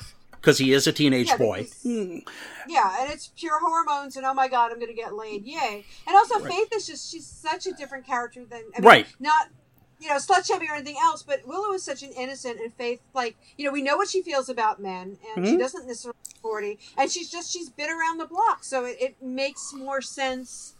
Because 0.45 0.59
he 0.59 0.75
is 0.75 0.87
a 0.87 0.93
teenage 0.93 1.29
Yeah, 1.29 1.37
boy. 1.39 1.67
Yeah, 2.69 2.97
and 3.01 3.11
it's 3.11 3.29
pure 3.35 3.59
hormones, 3.61 4.15
and 4.15 4.27
oh 4.27 4.35
my 4.35 4.47
god, 4.47 4.73
I'm 4.73 4.79
gonna 4.79 4.93
get 4.93 5.15
laid, 5.15 5.47
yay! 5.47 5.87
And 6.07 6.15
also, 6.15 6.39
Faith 6.39 6.69
is 6.75 6.87
just—she's 6.87 7.27
such 7.27 7.67
a 7.67 7.73
different 7.73 8.05
character 8.07 8.45
than 8.45 8.61
I 8.77 8.81
mean, 8.81 8.87
Right. 8.87 9.07
Not, 9.19 9.49
you 9.99 10.11
know, 10.11 10.17
slut 10.17 10.47
shaming 10.47 10.69
or 10.69 10.75
anything 10.75 10.99
else, 11.01 11.23
but 11.23 11.47
Willow 11.47 11.73
is 11.73 11.83
such 11.83 12.03
an 12.03 12.11
innocent, 12.13 12.61
and 12.61 12.71
Faith, 12.75 13.01
like, 13.15 13.37
you 13.57 13.65
know, 13.65 13.73
we 13.73 13.81
know 13.81 13.97
what 13.97 14.11
she 14.11 14.21
feels 14.23 14.51
about 14.51 14.81
men, 14.83 15.17
and 15.35 15.47
she 15.47 15.55
Mhm. 15.55 15.61
doesn't 15.61 15.87
necessarily 15.87 16.19
forty, 16.43 16.79
and 16.99 17.11
she's 17.11 17.31
just—she's 17.31 17.71
been 17.71 17.89
around 17.89 18.19
the 18.19 18.27
block, 18.27 18.65
so 18.65 18.85
it, 18.85 18.99
it 19.01 19.23
makes 19.23 19.73
more 19.73 20.03
sense 20.03 20.75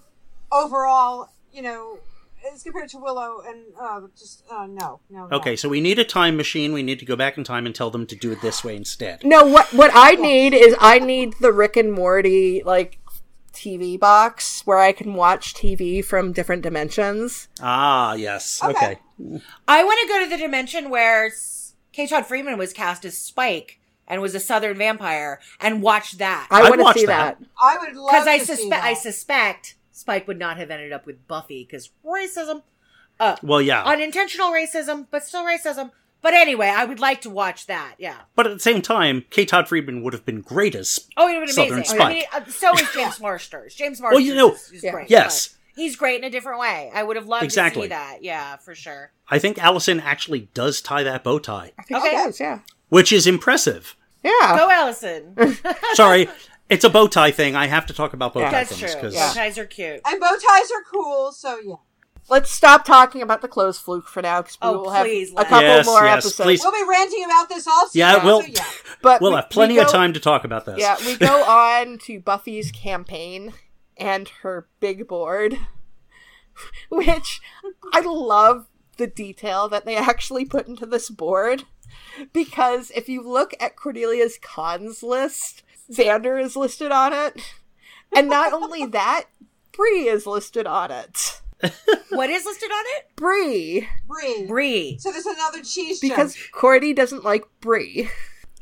overall, 0.53 1.31
you 1.51 1.63
know, 1.63 2.01
as 2.53 2.63
compared 2.63 2.89
to 2.91 2.99
Willow, 2.99 3.43
and 3.47 3.65
uh, 3.81 4.01
just 4.19 4.45
uh, 4.51 4.67
no, 4.67 5.01
no, 5.11 5.27
no. 5.29 5.37
Okay, 5.37 5.57
so 5.57 5.69
we 5.69 5.81
need 5.81 5.99
a 5.99 6.05
time 6.05 6.37
machine. 6.37 6.73
We 6.73 6.83
need 6.83 6.99
to 6.99 7.05
go 7.05 7.17
back 7.17 7.39
in 7.39 7.45
time 7.45 7.67
and 7.67 7.75
tell 7.75 7.91
them 7.91 8.07
to 8.07 8.17
do 8.17 8.33
it 8.33 8.41
this 8.43 8.63
way 8.65 8.77
instead. 8.77 9.25
No, 9.25 9.45
what 9.45 9.73
what 9.73 9.91
I 9.95 10.13
need 10.13 10.55
is 10.55 10.75
I 10.81 10.99
need 10.99 11.35
the 11.41 11.53
Rick 11.53 11.77
and 11.77 11.93
Morty 11.93 12.63
like 12.65 12.99
TV 13.53 13.99
box 13.99 14.63
where 14.67 14.79
I 14.79 14.93
can 14.93 15.15
watch 15.15 15.55
TV 15.55 16.05
from 16.05 16.33
different 16.33 16.63
dimensions. 16.63 17.49
Ah, 17.61 18.15
yes. 18.15 18.61
Okay. 18.63 18.99
Okay. 19.21 19.41
I 19.69 19.85
want 19.85 20.01
to 20.03 20.09
go 20.09 20.25
to 20.25 20.29
the 20.29 20.37
dimension 20.37 20.91
where 20.91 21.27
S- 21.27 21.75
K. 21.93 22.07
Todd 22.07 22.27
Freeman 22.27 22.59
was 22.59 22.73
cast 22.73 23.05
as 23.05 23.17
Spike 23.17 23.79
and 24.07 24.21
was 24.21 24.35
a 24.35 24.41
Southern 24.41 24.77
vampire, 24.77 25.41
and 25.61 25.81
watch 25.81 26.19
that 26.19 26.49
I 26.51 26.63
I'd 26.63 26.71
want 26.79 26.95
to 26.95 27.01
see 27.01 27.07
that. 27.07 27.39
that. 27.39 27.49
I 27.63 27.79
would 27.79 27.97
love 27.97 28.11
because 28.11 28.27
I 28.27 28.39
to 28.39 28.45
see 28.47 28.55
suspect 28.57 28.85
I 28.85 28.95
suspect 28.95 29.77
Spike 29.97 30.27
would 30.27 30.39
not 30.41 30.57
have 30.57 30.71
ended 30.73 30.93
up 30.93 31.07
with 31.07 31.27
Buffy 31.29 31.65
because 31.65 31.91
racism, 32.05 32.63
Well, 33.43 33.63
yeah. 33.63 33.85
unintentional 33.85 34.51
racism, 34.51 35.07
but 35.11 35.25
still 35.25 35.45
racism. 35.45 35.93
But 36.21 36.35
anyway, 36.35 36.67
I 36.69 36.85
would 36.85 36.99
like 37.01 37.21
to 37.23 37.31
watch 37.31 37.67
that. 37.67 37.95
Yeah. 37.99 38.17
But 38.35 38.47
at 38.47 38.53
the 38.55 38.59
same 38.59 38.83
time, 38.83 39.25
K. 39.31 39.45
Todd 39.45 39.69
Freeman 39.69 40.03
would 40.03 40.13
have 40.15 40.25
been 40.25 40.41
great 40.41 40.75
as. 40.75 40.99
Oh, 41.17 41.29
it 41.29 41.39
would 41.39 41.49
have 41.49 41.57
been 41.57 41.69
Southern 41.69 41.75
amazing. 41.79 42.01
I 42.01 42.09
mean, 42.09 42.25
uh, 42.33 42.45
so 42.47 42.73
is 42.73 42.91
James 42.93 43.21
Marsters. 43.21 43.75
James 43.77 44.01
Marsters 44.01 44.25
you 44.25 44.35
know- 44.35 44.53
is, 44.55 44.73
is 44.73 44.83
Yeah. 44.83 44.91
great. 44.93 45.11
Yes. 45.11 45.57
He's 45.77 45.97
great 45.97 46.19
in 46.19 46.25
a 46.25 46.31
different 46.31 46.61
way. 46.61 46.91
I 46.95 47.03
would 47.03 47.17
have 47.17 47.27
loved 47.27 47.51
to 47.51 47.71
see 47.71 47.87
that. 47.89 48.19
Yeah, 48.23 48.57
for 48.57 48.75
sure. 48.75 49.13
I 49.29 49.39
think 49.39 49.59
Allison 49.63 50.01
actually 50.01 50.49
does 50.55 50.81
tie 50.81 51.03
that 51.03 51.23
bow 51.25 51.39
tie, 51.41 51.73
I 51.79 51.83
think 51.83 52.01
Okay. 52.01 52.11
she 52.11 52.17
does, 52.17 52.41
yeah. 52.41 52.59
which 52.89 53.13
is 53.13 53.27
impressive. 53.27 53.97
Yeah. 54.23 54.57
Go, 54.57 54.71
Allison. 54.71 55.37
Sorry, 55.95 56.29
it's 56.69 56.85
a 56.85 56.91
bow 56.91 57.07
tie 57.07 57.31
thing. 57.31 57.55
I 57.57 57.67
have 57.67 57.87
to 57.87 57.93
talk 57.95 58.13
about 58.13 58.35
bow 58.35 58.41
Yeah. 58.41 58.47
tie 58.51 58.65
That's 58.65 58.77
things 58.79 58.93
true. 58.93 59.01
because 59.03 59.15
Bow 59.15 59.33
ties 59.35 59.59
are 59.59 59.67
cute. 59.67 60.01
and 60.07 60.21
bow 60.21 60.37
ties 60.37 60.71
are 60.71 60.83
cool, 60.91 61.33
so 61.33 61.59
yeah. 61.59 61.75
Let's 62.31 62.51
stop 62.51 62.87
talking 62.87 63.21
about 63.21 63.43
the 63.43 63.49
clothes 63.49 63.79
fluke 63.79 64.09
for 64.09 64.23
now 64.23 64.41
because 64.41 64.57
we 64.63 64.69
Oh, 64.69 64.73
will 64.81 64.91
please, 64.91 65.31
a 65.33 65.45
couple 65.45 65.61
Yes, 65.61 65.85
more 65.85 66.05
yes, 66.05 66.25
episodes. 66.25 66.37
please. 66.47 66.61
We'll 66.63 66.73
be 66.73 66.89
ranting 66.89 67.23
about 67.23 67.51
this 67.51 67.67
also. 67.67 67.91
Yeah, 67.99 68.25
we'll- 68.25 68.41
So 68.41 68.47
yeah. 68.49 68.65
But 69.03 69.21
we'll 69.21 69.33
we- 69.33 69.37
have 69.37 69.51
plenty 69.51 69.75
we 69.75 69.81
of 69.81 69.91
time 69.91 70.15
to 70.15 70.21
talk 70.21 70.45
about 70.45 70.65
this. 70.65 70.79
Yeah, 70.79 70.97
we 71.05 71.17
go 71.17 71.45
on 71.47 71.99
to 72.05 72.21
Buffy's 72.21 72.73
campaign 72.73 73.53
and 73.99 74.31
her 74.41 74.67
big 74.81 75.07
board, 75.07 75.59
which 76.89 77.41
I 77.93 78.01
love 78.01 78.69
the 78.97 79.07
detail 79.07 79.69
that 79.69 79.85
they 79.85 79.97
actually 79.97 80.45
put 80.45 80.67
into 80.67 80.87
this 80.87 81.11
board. 81.11 81.65
Because 82.33 82.91
if 82.95 83.09
you 83.09 83.21
look 83.23 83.55
at 83.61 83.77
Cordelia's 83.77 84.39
cons 84.41 85.03
list, 85.03 85.63
Xander 85.91 86.43
is 86.43 86.57
listed 86.57 86.93
on 86.93 87.13
it. 87.13 87.41
And 88.15 88.29
not 88.29 88.53
only 88.55 88.87
that, 88.87 89.25
Brie 89.73 90.09
is 90.09 90.27
listed 90.27 90.67
on 90.67 90.91
it. 90.91 91.41
What 92.11 92.31
is 92.31 92.45
listed 92.45 92.71
on 92.71 92.85
it? 92.99 93.17
Bree. 93.17 93.89
Brie. 94.07 94.47
Brie. 94.47 94.99
So 94.99 95.11
there's 95.11 95.27
another 95.27 95.63
cheese 95.63 96.01
because 96.01 96.35
joke. 96.35 96.53
Cordy 96.53 96.93
doesn't 96.93 97.25
like 97.25 97.45
Brie. 97.61 98.11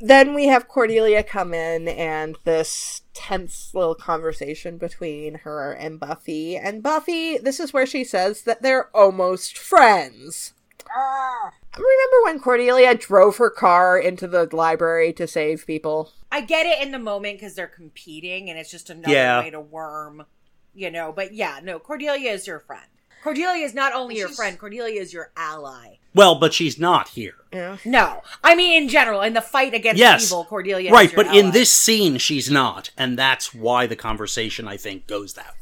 Then 0.01 0.35
we 0.35 0.47
have 0.47 0.69
Cordelia 0.69 1.23
come 1.23 1.55
in 1.55 1.87
and 1.87 2.37
this 2.45 3.03
tense 3.15 3.71
little 3.73 3.95
conversation 3.95 4.77
between 4.77 5.37
her 5.37 5.73
and 5.73 6.01
Buffy. 6.01 6.57
And 6.57 6.83
Buffy, 6.83 7.39
this 7.39 7.61
is 7.61 7.73
where 7.73 7.87
she 7.87 8.03
says 8.03 8.43
that 8.43 8.63
they're 8.63 8.95
almost 8.97 9.57
friends. 9.57 10.55
Arr. 10.97 11.53
Remember 11.75 12.25
when 12.25 12.41
Cordelia 12.41 12.95
drove 12.95 13.37
her 13.39 13.51
car 13.51 13.99
into 13.99 14.27
the 14.27 14.49
library 14.55 15.13
to 15.15 15.27
save 15.27 15.67
people? 15.67 16.13
I 16.31 16.41
get 16.43 16.67
it 16.67 16.83
in 16.83 16.93
the 16.93 16.99
moment 16.99 17.39
because 17.39 17.55
they're 17.55 17.67
competing 17.67 18.51
and 18.51 18.59
it's 18.59 18.71
just 18.71 18.91
another 18.91 19.13
Yeah. 19.13 19.41
way 19.41 19.51
to 19.51 19.61
worm, 19.61 20.27
you 20.75 20.91
know. 20.91 21.13
But 21.13 21.33
yeah, 21.35 21.61
no, 21.63 21.79
Cordelia 21.79 22.31
is 22.33 22.47
your 22.47 22.61
friend. 22.61 22.85
Cordelia 23.23 23.65
is 23.65 23.73
not 23.75 23.93
only 23.93 24.17
your 24.17 24.29
friend, 24.29 24.59
Cordelia 24.59 25.01
is 25.01 25.13
your 25.13 25.31
ally. 25.37 25.99
Well, 26.15 26.35
but 26.35 26.53
she's 26.53 26.79
not 26.79 27.11
here. 27.11 27.37
Yeah. 27.53 27.77
No, 27.85 28.23
I 28.43 28.55
mean 28.55 28.83
in 28.83 28.89
general, 28.89 29.23
in 29.23 29.33
the 29.33 29.41
fight 29.41 29.73
against 29.75 29.99
Yes. 30.01 30.25
evil, 30.27 30.45
Cordelia 30.45 30.89
is 30.89 30.93
right, 30.93 31.13
your 31.13 31.25
but 31.25 31.35
in 31.35 31.53
this 31.53 31.71
scene, 31.71 32.19
she's 32.19 32.51
not. 32.51 32.91
And 32.99 33.17
that's 33.19 33.55
why 33.55 33.87
the 33.87 33.97
conversation, 33.97 34.67
I 34.69 34.77
think, 34.77 35.07
goes 35.07 35.35
that 35.35 35.47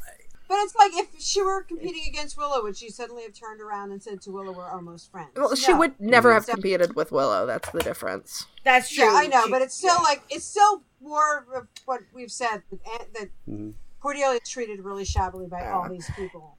But 0.51 0.57
it's 0.63 0.75
like 0.75 0.91
if 0.95 1.07
she 1.21 1.41
were 1.41 1.63
competing 1.63 2.03
against 2.09 2.35
Willow, 2.37 2.61
would 2.61 2.75
she 2.75 2.89
suddenly 2.89 3.23
have 3.23 3.31
turned 3.33 3.61
around 3.61 3.93
and 3.93 4.03
said 4.03 4.21
to 4.23 4.31
Willow, 4.31 4.51
"We're 4.51 4.69
almost 4.69 5.09
friends"? 5.09 5.29
Well, 5.33 5.55
she 5.55 5.71
No. 5.71 5.79
would 5.79 5.97
never 5.97 6.33
have 6.33 6.43
So- 6.43 6.51
competed 6.55 6.93
with 6.93 7.09
Willow. 7.13 7.45
That's 7.45 7.69
the 7.71 7.79
difference. 7.79 8.47
That's 8.65 8.89
true. 8.89 9.05
Yeah, 9.05 9.13
I 9.15 9.27
know, 9.27 9.45
She- 9.45 9.49
but 9.51 9.61
it's 9.61 9.75
still 9.75 9.95
like 10.03 10.23
it's 10.29 10.43
still 10.43 10.83
more 10.99 11.45
of 11.55 11.67
what 11.85 12.01
we've 12.13 12.29
said 12.33 12.63
that, 12.69 13.13
that 13.13 13.29
Mhm. 13.49 13.75
Cordelia 14.01 14.41
is 14.43 14.49
treated 14.49 14.81
really 14.83 15.05
shabbily 15.05 15.47
by 15.47 15.69
all 15.69 15.87
these 15.87 16.09
people. 16.17 16.57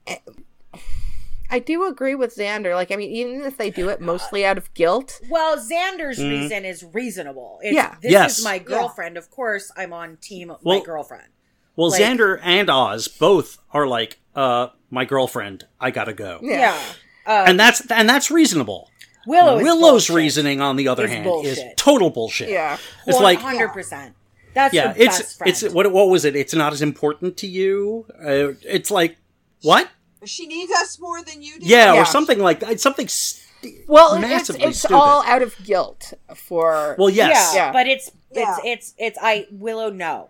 I 1.51 1.59
do 1.59 1.85
agree 1.85 2.15
with 2.15 2.35
Xander. 2.35 2.73
Like, 2.73 2.91
I 2.91 2.95
mean, 2.95 3.11
even 3.11 3.41
if 3.45 3.57
they 3.57 3.69
do 3.69 3.89
it 3.89 4.01
mostly 4.01 4.43
out 4.43 4.57
of 4.57 4.73
guilt, 4.73 5.21
Well, 5.29 5.57
Xander's 5.57 6.17
Mhm. 6.17 6.29
reason 6.41 6.65
is 6.65 6.83
reasonable. 6.83 7.59
It's, 7.61 7.75
Yeah. 7.75 7.95
This 8.01 8.11
Yes. 8.11 8.37
is 8.39 8.43
my 8.43 8.57
girlfriend. 8.57 9.17
Of 9.17 9.29
course, 9.29 9.71
I'm 9.77 9.93
on 9.93 10.17
team 10.17 10.47
Well- 10.63 10.79
my 10.79 10.83
girlfriend. 10.83 11.27
Well, 11.75 11.89
Like- 11.89 12.01
Xander 12.01 12.39
and 12.43 12.69
Oz 12.69 13.07
both 13.07 13.57
are 13.71 13.87
like, 13.87 14.19
uh, 14.35 14.67
my 14.89 15.05
girlfriend, 15.05 15.65
I 15.79 15.91
gotta 15.91 16.13
go. 16.13 16.39
Yeah. 16.41 16.77
Uh, 17.25 17.45
And 17.47 17.59
that's 17.59 17.81
and 17.89 18.07
that's 18.09 18.29
reasonable. 18.29 18.89
Willow 19.25 19.57
Willow's 19.57 20.07
bullshit. 20.07 20.15
reasoning, 20.15 20.59
on 20.61 20.75
the 20.75 20.87
other 20.89 21.05
Is 21.05 21.11
hand, 21.11 21.23
bullshit. 21.23 21.57
is 21.57 21.63
total 21.77 22.09
bullshit. 22.09 22.49
yeah. 22.49 22.77
It's 23.07 23.19
like, 23.19 23.39
hundred 23.39 23.69
percent. 23.69 24.15
That's 24.53 24.73
yeah, 24.73 24.93
your 24.95 25.07
it's 25.07 25.17
best 25.19 25.37
friend. 25.37 25.49
it's 25.49 25.63
what 25.73 25.91
what 25.91 26.09
was 26.09 26.25
it? 26.25 26.35
It's 26.35 26.53
not 26.53 26.73
as 26.73 26.81
important 26.81 27.37
to 27.37 27.47
you. 27.47 28.05
Uh, 28.21 28.53
it's 28.61 28.91
like 28.91 29.17
what? 29.61 29.89
She 30.25 30.45
needs 30.45 30.71
us 30.73 30.99
more 30.99 31.23
than 31.23 31.41
you 31.41 31.59
do. 31.59 31.65
Yeah, 31.65 31.93
Yeah. 31.93 32.01
or 32.01 32.05
something 32.05 32.39
like 32.39 32.59
that. 32.59 32.79
Something. 32.79 33.07
St- 33.07 33.41
Well, 33.87 34.13
it's, 34.15 34.21
massively 34.21 34.63
it's 34.65 34.79
stupid. 34.79 34.95
all 34.95 35.23
out 35.23 35.41
of 35.41 35.55
guilt 35.63 36.13
for. 36.35 36.95
well, 36.99 37.09
yes. 37.09 37.53
yeah, 37.55 37.65
Yeah. 37.67 37.71
but 37.71 37.87
it's 37.87 38.11
Yeah. 38.33 38.57
it's 38.57 38.59
it's 38.65 38.93
it's 38.97 39.17
I 39.21 39.47
Willow 39.51 39.89
no, 39.89 40.29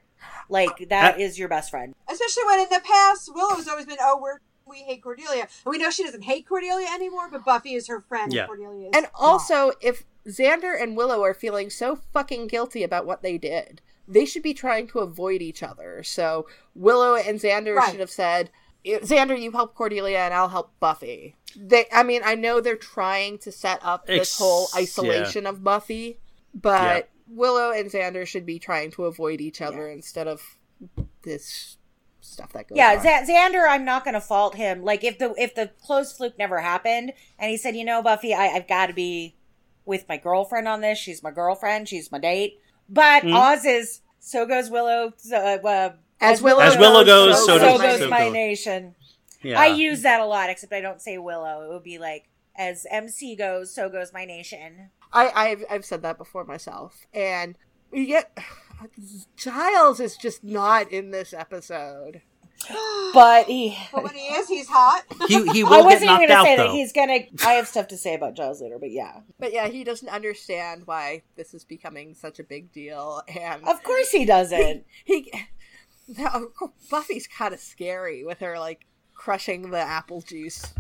like 0.54 0.88
that 0.89 1.16
Uh, 1.16 1.20
is 1.20 1.38
your 1.38 1.49
best 1.49 1.70
friend. 1.72 1.93
Especially 2.10 2.43
when 2.45 2.60
in 2.62 2.70
the 2.70 2.80
past, 2.84 3.30
Willow's 3.34 3.68
always 3.68 3.86
been, 3.86 3.97
"Oh, 4.01 4.18
we're 4.22 4.39
we 4.66 4.78
hate 4.78 5.04
Cordelia," 5.04 5.41
and 5.66 5.72
we 5.72 5.78
know 5.78 5.89
she 5.89 6.04
doesn't 6.06 6.22
hate 6.22 6.47
Cordelia 6.47 6.88
anymore. 6.93 7.28
But 7.30 7.43
Buffy 7.43 7.74
is 7.74 7.88
her 7.88 7.99
friend, 8.01 8.32
Yeah. 8.32 8.41
and 8.43 8.47
Cordelia 8.47 8.88
is 8.89 8.95
And 8.95 9.04
not. 9.04 9.12
also, 9.16 9.74
if 9.82 10.06
Xander 10.26 10.82
and 10.82 10.95
Willow 10.95 11.22
are 11.24 11.34
feeling 11.34 11.70
so 11.70 11.97
fucking 11.97 12.47
guilty 12.47 12.82
about 12.82 13.06
what 13.06 13.22
they 13.24 13.38
did, 13.38 13.82
they 14.08 14.24
should 14.26 14.41
be 14.43 14.54
trying 14.54 14.88
to 14.88 14.99
avoid 14.99 15.41
each 15.41 15.62
other. 15.64 16.01
So 16.04 16.47
Willow 16.76 17.16
and 17.16 17.41
Xander 17.41 17.76
Right. 17.76 17.91
should 17.91 17.99
have 17.99 18.10
said, 18.12 18.51
"Xander, 18.86 19.38
you 19.39 19.51
help 19.51 19.76
Cordelia, 19.76 20.20
and 20.20 20.34
I'll 20.34 20.49
help 20.49 20.72
Buffy." 20.80 21.36
They, 21.58 21.86
I 21.91 22.04
mean, 22.04 22.22
I 22.24 22.36
know 22.36 22.62
they're 22.62 22.76
trying 22.78 23.38
to 23.39 23.51
set 23.51 23.80
up 23.84 24.06
this 24.08 24.20
Ex- 24.32 24.38
whole 24.38 24.70
isolation 24.76 25.45
of 25.45 25.64
Buffy, 25.64 26.20
but 26.54 27.10
Willow 27.28 27.72
and 27.72 27.90
Xander 27.90 28.26
should 28.28 28.46
be 28.46 28.60
trying 28.60 28.92
to 28.92 29.06
avoid 29.06 29.42
each 29.42 29.62
other 29.62 29.88
instead 29.90 30.28
of 30.28 30.42
this 31.24 31.78
stuff 32.22 32.54
that 32.54 32.68
goes 32.68 32.78
Yeah, 32.78 32.96
on. 32.98 33.02
Z- 33.02 33.32
Xander, 33.34 33.66
I'm 33.68 33.86
not 33.86 34.04
going 34.04 34.14
to 34.14 34.22
fault 34.22 34.56
him. 34.56 34.84
Like 34.84 35.04
if 35.04 35.18
the 35.20 35.34
if 35.38 35.56
the 35.56 35.72
closed 35.86 36.16
fluke 36.18 36.38
never 36.38 36.60
happened, 36.62 37.14
and 37.40 37.50
he 37.52 37.58
said, 37.58 37.76
you 37.76 37.86
know, 37.86 38.02
Buffy, 38.02 38.34
I, 38.34 38.48
I've 38.48 38.68
got 38.68 38.88
to 38.88 38.94
be 38.94 39.36
with 39.86 40.06
my 40.08 40.18
girlfriend 40.18 40.68
on 40.68 40.82
this. 40.82 40.98
She's 40.98 41.22
my 41.24 41.32
girlfriend. 41.32 41.90
She's 41.90 42.12
my 42.12 42.20
date. 42.20 42.60
But 42.90 43.24
Mhm. 43.24 43.34
Oz 43.36 43.66
is 43.66 44.02
so 44.20 44.46
goes 44.46 44.70
Willow. 44.70 45.14
Uh, 45.32 45.36
uh, 45.36 45.94
As 46.22 46.42
Willow 46.42 46.62
As 46.62 46.78
Willow 46.78 47.04
goes, 47.04 47.38
so 47.46 47.58
so, 47.58 47.78
does- 47.78 47.82
goes 47.82 48.00
so 48.00 48.10
my 48.10 48.26
goes. 48.26 48.34
nation. 48.34 48.96
Yeah. 49.42 49.60
I 49.60 49.68
use 49.68 50.04
that 50.04 50.22
a 50.22 50.26
lot, 50.26 50.50
except 50.50 50.72
I 50.72 50.80
don't 50.80 51.02
say 51.02 51.18
Willow. 51.18 51.64
It 51.70 51.74
would 51.74 51.84
be 51.84 51.98
like 52.00 52.30
as 52.56 52.86
MC 52.90 53.36
goes, 53.36 53.74
so 53.74 53.90
goes 53.90 54.14
my 54.14 54.24
nation. 54.26 54.90
I, 55.14 55.32
I've 55.34 55.64
I've 55.70 55.86
said 55.86 56.01
that 56.01 56.18
before 56.18 56.43
myself, 56.43 57.05
and 57.14 57.55
yet 57.91 58.38
Giles 59.38 59.99
is 59.99 60.18
just 60.18 60.43
not 60.43 60.91
in 60.91 61.11
this 61.11 61.34
episode. 61.34 62.22
But 63.14 63.45
he. 63.45 63.78
but 63.93 64.03
when 64.03 64.16
he 64.16 64.22
is, 64.22 64.47
he's 64.47 64.68
hot. 64.68 65.03
he 65.28 65.45
he 65.49 65.64
I 65.64 65.70
will 65.70 65.78
get 65.78 65.86
wasn't 65.86 66.03
even 66.03 66.07
knocked 66.07 66.20
going 66.20 66.28
to 66.30 66.34
out 66.34 66.45
say 66.45 66.55
though. 66.55 66.64
that. 66.64 66.72
He's 66.72 66.93
going 66.93 67.09
to. 67.09 67.45
I 67.45 67.53
have 67.53 67.68
stuff 67.68 67.88
to 67.89 67.97
say 67.97 68.16
about 68.16 68.34
Giles 68.34 68.59
later, 68.59 68.80
but 68.80 68.89
yeah. 68.89 69.20
But 69.39 69.53
yeah, 69.53 69.68
he 69.68 69.84
doesn't 69.84 70.09
understand 70.09 70.88
why 70.88 71.22
this 71.36 71.53
is 71.53 71.64
becoming 71.64 72.16
such 72.16 72.39
a 72.39 72.43
big 72.43 72.72
deal, 72.72 73.22
and 73.28 73.68
Of 73.68 73.84
course 73.84 74.09
he 74.09 74.26
doesn't. 74.26 74.86
he 75.05 75.32
now, 76.07 76.47
Buffy's 76.89 77.28
kind 77.28 77.53
of 77.53 77.59
scary 77.59 78.24
with 78.24 78.39
her 78.39 78.57
like 78.57 78.86
crushing 79.14 79.70
the 79.70 79.78
apple 79.80 80.22
juice, 80.22 80.74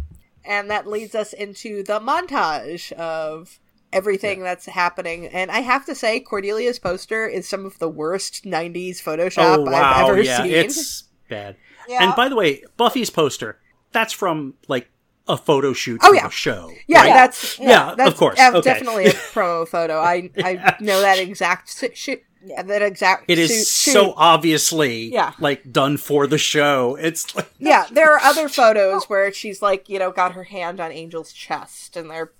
and 0.43 0.71
that 0.71 0.87
leads 0.87 1.13
us 1.13 1.33
into 1.33 1.83
the 1.83 1.99
montage 1.99 2.91
of 2.93 3.59
everything 3.93 4.41
that's 4.41 4.65
happening. 4.65 5.27
And 5.27 5.49
I 5.51 5.59
have 5.59 5.85
to 5.85 5.95
say, 5.95 6.19
Cordelia's 6.19 6.79
poster 6.79 7.27
is 7.27 7.47
some 7.47 7.65
of 7.65 7.79
the 7.79 7.89
worst 7.89 8.43
'90s 8.45 8.97
Photoshop 9.01 9.57
oh 9.57 9.61
wow, 9.63 9.93
I've 10.05 10.09
ever 10.09 10.21
yeah, 10.21 10.43
seen. 10.43 10.51
it's 10.51 11.03
bad. 11.29 11.55
Yeah. 11.87 12.03
And 12.03 12.15
by 12.15 12.29
the 12.29 12.35
way, 12.35 12.63
Buffy's 12.77 13.09
poster, 13.09 13.59
that's 13.91 14.13
from 14.13 14.55
like 14.67 14.89
a 15.27 15.37
photo 15.37 15.71
shoot 15.73 16.01
Oh, 16.03 16.09
for 16.09 16.15
yeah. 16.15 16.27
a 16.27 16.31
show. 16.31 16.71
Yeah, 16.87 16.99
right? 17.01 17.07
that's 17.13 17.57
Yeah, 17.59 17.93
that's 17.97 18.11
of 18.11 18.17
course. 18.17 18.39
Okay. 18.39 18.61
definitely 18.61 19.05
a 19.05 19.11
promo 19.33 19.67
photo. 19.67 19.99
I 19.99 20.29
I 20.37 20.75
know 20.79 20.99
that 21.01 21.19
exact 21.19 21.95
shoot. 21.95 22.21
That 22.61 22.81
exact. 22.81 23.23
It 23.29 23.39
is 23.39 23.49
shoot. 23.69 23.91
so 23.93 24.13
obviously 24.17 25.05
Yeah. 25.13 25.31
like 25.39 25.71
done 25.71 25.95
for 25.95 26.27
the 26.27 26.37
show. 26.37 26.97
It's 26.99 27.33
like 27.37 27.49
Yeah, 27.57 27.85
there 27.89 28.11
are 28.13 28.19
other 28.19 28.49
photos 28.59 29.05
where 29.05 29.31
she's 29.31 29.61
like, 29.61 29.87
you 29.87 29.97
know, 29.97 30.11
got 30.11 30.33
her 30.33 30.43
hand 30.43 30.81
on 30.81 30.91
Angel's 30.91 31.31
chest, 31.31 31.95
and 31.95 32.09
they're, 32.11 32.33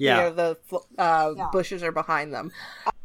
yeah. 0.00 0.16
you 0.16 0.22
know, 0.22 0.32
the 0.34 0.78
uh, 0.98 1.34
Yeah. 1.36 1.48
bushes 1.52 1.82
are 1.82 1.92
behind 1.92 2.32
them. 2.34 2.50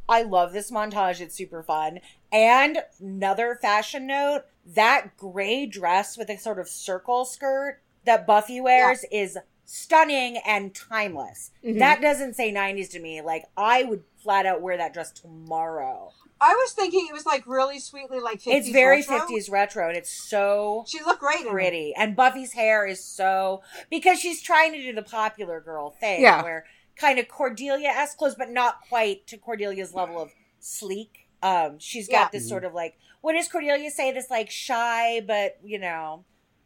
I 0.08 0.22
love 0.24 0.54
this 0.54 0.70
montage. 0.72 1.20
It's 1.20 1.36
super 1.36 1.64
fun. 1.64 2.00
And 2.32 2.80
another 3.00 3.58
fashion 3.62 4.06
note 4.08 4.43
that 4.66 5.18
gray 5.18 5.66
dress 5.66 6.18
with 6.18 6.30
a 6.30 6.38
sort 6.38 6.60
of 6.60 6.68
circle 6.70 7.26
skirt 7.26 7.82
that 8.06 8.28
Buffy 8.28 8.62
wears 8.62 9.04
is 9.12 9.38
stunning 9.66 10.38
and 10.46 10.76
timeless. 10.76 11.50
Mhm. 11.64 11.80
That 11.80 12.02
doesn't 12.02 12.36
say 12.36 12.52
90s 12.52 12.89
to 12.89 13.00
me. 13.00 13.22
Like, 13.22 13.46
I 13.58 13.84
would 13.84 14.04
flat 14.22 14.46
out 14.46 14.62
wear 14.62 14.78
that 14.78 14.93
dress 14.93 15.12
tomorrow. 15.12 16.12
I 16.41 16.54
was 16.54 16.74
thinking 16.74 17.08
it 17.10 17.14
was 17.14 17.26
like 17.26 17.48
really 17.48 17.80
sweetly 17.80 18.20
like 18.20 18.41
50s 18.41 18.54
it's 18.58 18.70
very 18.70 18.98
retro. 18.98 19.20
50s 19.20 19.50
retro 19.50 19.88
and 19.88 19.98
it's 19.98 20.10
so 20.12 20.84
She 20.86 21.02
looked 21.02 21.22
great 21.22 21.41
in 21.41 21.48
it. 21.48 21.52
pretty. 21.52 21.93
And 21.96 22.16
Buffy's 22.16 22.52
hair 22.54 22.86
is 22.86 23.04
so 23.04 23.64
because 23.89 24.20
she's 24.20 24.41
trying 24.41 24.74
to 24.74 24.82
do 24.82 24.93
the 24.93 25.02
popular 25.02 25.62
girl 25.62 25.91
thing 25.91 26.22
Yeah. 26.22 26.43
where 26.43 26.66
kind 26.98 27.20
of 27.20 27.28
Cordelia 27.28 27.89
esque 27.89 28.18
clothes, 28.18 28.36
but 28.36 28.50
not 28.50 28.82
quite 28.89 29.28
to 29.28 29.38
Cordelia's 29.38 29.93
level 29.93 30.22
of 30.22 30.32
sleek. 30.60 31.28
Um, 31.43 31.78
she's 31.80 32.08
got 32.08 32.14
Yeah. 32.34 32.39
this 32.39 32.48
sort 32.50 32.64
of 32.64 32.74
like 32.74 32.98
what 33.22 33.34
does 33.34 33.48
Cordelia 33.48 33.89
say? 33.91 34.12
This 34.12 34.30
like 34.30 34.50
shy, 34.52 35.20
but 35.26 35.58
you 35.64 35.80
know, 35.80 36.26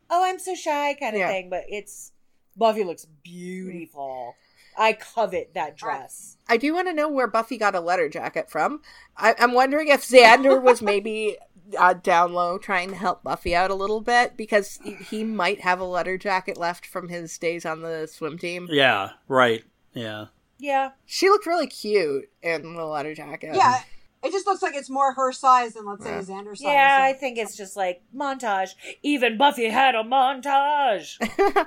oh, 0.09 0.23
I'm 0.25 0.39
so 0.39 0.55
shy 0.55 0.93
kind 0.99 1.15
of 1.15 1.19
Yeah. 1.19 1.27
thing. 1.29 1.49
But 1.49 1.63
it's 1.69 2.11
Buffy 2.57 2.83
looks 2.83 3.05
beautiful. 3.23 4.35
I 4.77 4.93
covet 4.93 5.53
that 5.55 5.75
dress. 5.75 6.37
I 6.47 6.57
do 6.57 6.73
want 6.73 6.87
to 6.87 6.93
know 6.93 7.09
where 7.09 7.27
Buffy 7.27 7.57
got 7.57 7.75
a 7.75 7.79
letter 7.81 8.07
jacket 8.07 8.49
from. 8.49 8.81
I- 9.17 9.35
I'm 9.37 9.53
wondering 9.53 9.89
if 9.89 10.01
Xander 10.07 10.61
was 10.61 10.81
maybe 10.81 11.37
uh, 11.77 11.93
down 11.93 12.33
low 12.33 12.57
trying 12.57 12.89
to 12.89 12.95
help 12.95 13.23
Buffy 13.23 13.53
out 13.55 13.71
a 13.71 13.75
little 13.75 13.99
bit 14.01 14.37
because 14.37 14.79
he, 14.83 14.93
he 14.95 15.23
might 15.23 15.61
have 15.61 15.79
a 15.79 15.83
letter 15.85 16.17
jacket 16.17 16.57
left 16.57 16.85
from 16.85 17.09
his 17.09 17.37
days 17.37 17.65
on 17.65 17.81
the 17.81 18.07
swim 18.07 18.37
team. 18.37 18.67
Yeah, 18.71 19.11
right. 19.27 19.63
Yeah. 19.93 20.25
Yeah, 20.61 20.91
She 21.05 21.29
looked 21.29 21.45
really 21.45 21.67
cute 21.67 22.29
in 22.41 22.75
the 22.75 22.83
letter 22.85 23.15
jacket. 23.15 23.51
Yeah, 23.55 23.79
it 24.21 24.31
just 24.33 24.45
looks 24.45 24.61
like 24.61 24.75
it's 24.75 24.89
more 24.89 25.13
her 25.13 25.31
size 25.31 25.75
than 25.75 25.85
let's 25.85 26.03
say 26.03 26.11
Xander's 26.11 26.59
size. 26.59 26.67
yeah. 26.67 26.97
I 27.09 27.13
think 27.13 27.37
it's 27.37 27.55
just 27.55 27.77
like 27.77 28.01
montage. 28.13 28.71
Even 29.01 29.37
Buffy 29.37 29.69
had 29.69 29.95
a 29.95 30.03
montage. 30.03 31.15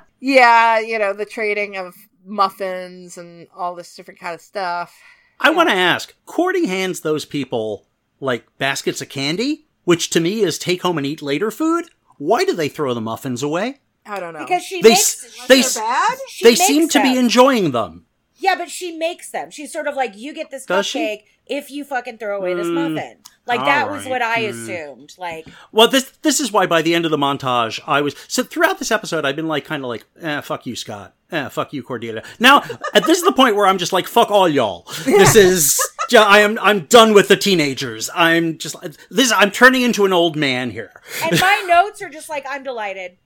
yeah, 0.19 0.79
you 0.79 0.99
know, 0.99 1.11
the 1.13 1.25
trading 1.25 1.75
of 1.75 1.95
muffins 2.23 3.17
and 3.17 3.47
all 3.55 3.73
this 3.73 3.95
different 3.95 4.19
kind 4.19 4.35
of 4.35 4.41
stuff. 4.41 4.95
I 5.39 5.49
want 5.49 5.69
to 5.69 5.75
ask, 5.75 6.13
Courting 6.27 6.65
hands 6.65 6.99
those 7.01 7.25
people 7.25 7.87
like 8.19 8.45
baskets 8.59 9.01
of 9.01 9.09
candy, 9.09 9.65
which 9.85 10.09
to 10.11 10.19
me 10.19 10.41
is 10.41 10.57
take 10.59 10.83
home 10.83 10.97
and 10.99 11.07
eat 11.07 11.21
later 11.23 11.49
food. 11.51 11.85
Why 12.19 12.45
do 12.45 12.53
they 12.53 12.69
throw 12.69 12.93
the 12.93 13.01
muffins 13.01 13.41
away? 13.41 13.79
I 14.05 14.19
don't 14.19 14.33
know. 14.33 14.39
Because 14.45 14.63
she 14.63 14.81
They 14.81 14.89
makes 14.89 15.25
s- 15.25 15.47
they 15.47 15.55
They're 15.55 15.65
s- 15.65 15.77
bad. 15.77 16.17
she 16.29 16.45
they 16.45 16.51
makes 16.51 16.65
seem 16.67 16.89
to 16.89 17.01
be 17.01 17.17
enjoying 17.17 17.71
them. 17.71 18.05
Yeah, 18.43 18.55
but 18.55 18.69
she 18.69 18.91
makes 18.91 19.31
them. 19.31 19.49
She's 19.51 19.71
sort 19.71 19.87
of 19.87 19.95
like, 19.95 20.17
you 20.17 20.33
get 20.33 20.51
this 20.51 20.65
Does 20.65 20.85
she? 20.85 20.99
cupcake 20.99 21.23
if 21.47 21.71
you 21.71 21.85
fucking 21.85 22.17
throw 22.17 22.37
away 22.37 22.53
this 22.53 22.67
Mm, 22.67 22.93
muffin. 22.95 23.17
Like 23.45 23.61
that 23.61 23.89
was 23.89 24.05
what 24.05 24.21
I 24.21 24.43
mm. 24.43 24.49
assumed. 24.49 25.13
Like, 25.17 25.47
Well, 25.71 25.87
this 25.87 26.11
this 26.21 26.39
is 26.41 26.51
why 26.51 26.65
by 26.65 26.81
the 26.81 26.93
end 26.93 27.05
of 27.05 27.11
the 27.11 27.17
montage, 27.17 27.79
I 27.87 28.01
was 28.01 28.15
so 28.27 28.43
throughout 28.43 28.79
this 28.79 28.91
episode, 28.91 29.23
I've 29.25 29.35
been 29.37 29.47
like 29.47 29.63
kind 29.65 29.81
of 29.83 29.87
like, 29.89 30.05
eh, 30.21 30.41
fuck 30.41 30.65
you, 30.65 30.75
Scott. 30.75 31.13
Eh, 31.31 31.47
fuck 31.49 31.71
you, 31.73 31.83
Cordelia. 31.83 32.23
Now, 32.39 32.63
at 32.93 33.05
this 33.05 33.17
is 33.19 33.23
the 33.23 33.31
point 33.31 33.55
where 33.55 33.65
I'm 33.65 33.77
just 33.77 33.93
like, 33.93 34.07
fuck 34.07 34.29
all 34.29 34.47
y'all. 34.49 34.85
This 35.05 35.35
is, 35.35 35.79
ju- 36.09 36.17
I 36.17 36.39
am, 36.39 36.59
I'm 36.61 36.81
done 36.85 37.13
with 37.13 37.27
the 37.29 37.37
teenagers. 37.37 38.09
I'm 38.13 38.57
just 38.57 38.75
this. 39.09 39.31
I'm 39.31 39.51
turning 39.51 39.81
into 39.83 40.05
an 40.05 40.11
old 40.13 40.35
man 40.35 40.69
here. 40.69 40.91
and 41.23 41.39
my 41.39 41.63
notes 41.67 42.01
are 42.01 42.09
just 42.09 42.27
like, 42.29 42.45
I'm 42.49 42.63
delighted. 42.63 43.17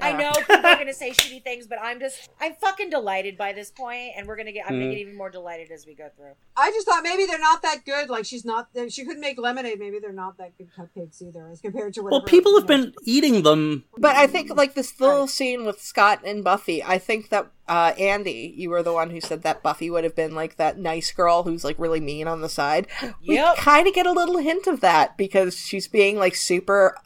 I 0.00 0.12
know 0.12 0.30
people 0.32 0.56
are 0.56 0.74
going 0.74 0.86
to 0.86 0.94
say 0.94 1.10
shitty 1.10 1.42
things, 1.42 1.66
but 1.66 1.78
I'm 1.82 1.98
just, 2.00 2.28
I'm 2.40 2.54
fucking 2.54 2.90
delighted 2.90 3.38
by 3.38 3.52
this 3.52 3.70
point, 3.70 4.12
and 4.16 4.26
we're 4.26 4.36
going 4.36 4.46
to 4.46 4.52
get, 4.52 4.66
I'm 4.66 4.72
going 4.78 4.88
Mhm. 4.88 4.90
to 4.90 4.96
get 4.96 5.00
even 5.02 5.16
more 5.16 5.30
delighted 5.30 5.70
as 5.70 5.86
we 5.86 5.94
go 5.94 6.08
through. 6.16 6.32
I 6.56 6.70
just 6.70 6.86
thought 6.86 7.02
maybe 7.02 7.24
they're 7.26 7.38
not 7.38 7.62
that 7.62 7.84
good. 7.84 8.08
Like 8.10 8.24
she's 8.26 8.44
not. 8.44 8.68
She 8.88 9.04
couldn't 9.04 9.20
make 9.20 9.38
lemonade. 9.38 9.78
Maybe 9.78 9.98
they're 9.98 10.12
not 10.12 10.36
that 10.38 10.56
good 10.58 10.68
cupcakes 10.76 11.22
either, 11.22 11.48
as 11.50 11.60
compared 11.60 11.94
to 11.94 12.02
whatever. 12.02 12.20
Well, 12.20 12.26
people 12.26 12.54
have 12.58 12.68
know, 12.68 12.76
been 12.76 12.94
eating 13.04 13.42
them. 13.42 13.84
But 13.96 14.16
I 14.16 14.26
think 14.26 14.54
like 14.54 14.74
this 14.74 15.00
little 15.00 15.26
scene 15.26 15.64
with 15.64 15.80
Scott 15.80 16.20
and 16.24 16.44
Buffy, 16.44 16.82
I 16.82 16.98
think 16.98 17.30
that 17.30 17.50
uh, 17.68 17.92
Andy, 17.98 18.54
you 18.56 18.70
were 18.70 18.82
the 18.82 18.92
one 18.92 19.10
who 19.10 19.20
said 19.20 19.42
that 19.42 19.62
Buffy 19.62 19.90
would 19.90 20.04
have 20.04 20.14
been 20.14 20.34
like 20.34 20.56
that 20.56 20.78
nice 20.78 21.10
girl 21.10 21.42
who's 21.42 21.64
like 21.64 21.76
really 21.78 22.00
mean 22.00 22.28
on 22.28 22.40
the 22.40 22.48
side. 22.48 22.86
We 23.26 23.42
kind 23.56 23.86
of 23.88 23.94
get 23.94 24.06
a 24.06 24.12
little 24.12 24.38
hint 24.38 24.66
of 24.66 24.80
that 24.82 25.16
because 25.16 25.56
she's 25.56 25.88
being 25.88 26.16
like 26.16 26.36
super 26.36 26.96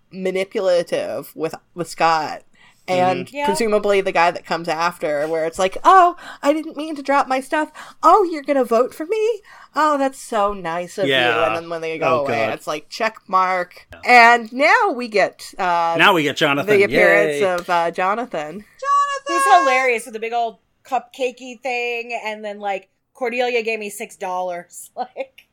manipulative 0.45 1.35
with 1.35 1.55
with 1.75 1.89
Scott. 1.89 2.43
And 2.91 3.33
Yeah. 3.33 3.45
presumably 3.47 4.01
the 4.01 4.13
guy 4.13 4.31
that 4.31 4.45
comes 4.45 4.69
after, 4.69 5.27
where 5.29 5.45
it's 5.47 5.59
like, 5.59 5.77
oh, 5.85 6.17
I 6.43 6.53
didn't 6.53 6.77
mean 6.77 6.97
to 6.97 7.03
drop 7.03 7.29
my 7.29 7.41
stuff. 7.41 7.71
Oh, 8.03 8.23
you're 8.25 8.43
gonna 8.43 8.65
vote 8.65 8.95
for 8.95 9.07
me? 9.07 9.43
Oh, 9.77 9.97
that's 9.99 10.19
so 10.19 10.53
nice 10.53 10.99
of 10.99 11.07
you. 11.07 11.15
And 11.15 11.57
then 11.57 11.71
when 11.71 11.81
they 11.81 11.99
go 11.99 12.21
Oh, 12.21 12.25
away, 12.27 12.47
God. 12.47 12.55
it's 12.55 12.67
like 12.67 12.89
check 12.89 13.19
mark. 13.29 13.87
And 14.05 14.53
now 14.53 14.91
we 14.91 15.09
get 15.09 15.55
uh, 15.59 15.97
Now 15.99 16.13
we 16.15 16.23
get 16.25 16.37
Jonathan. 16.37 16.75
the 16.77 16.83
appearance 16.85 17.41
Yay. 17.41 17.45
of 17.55 17.71
uh, 17.71 17.91
Jonathan. 17.91 18.65
He's 19.29 19.45
hilarious 19.45 20.07
with 20.07 20.15
the 20.15 20.21
big 20.21 20.33
old 20.33 20.59
cupcakey 20.85 21.61
thing, 21.61 22.19
and 22.25 22.45
then 22.45 22.59
like 22.59 22.89
Cordelia 23.15 23.63
gave 23.63 23.79
me 23.79 23.91
six 23.91 24.17
dollars, 24.17 24.91
like 24.97 25.47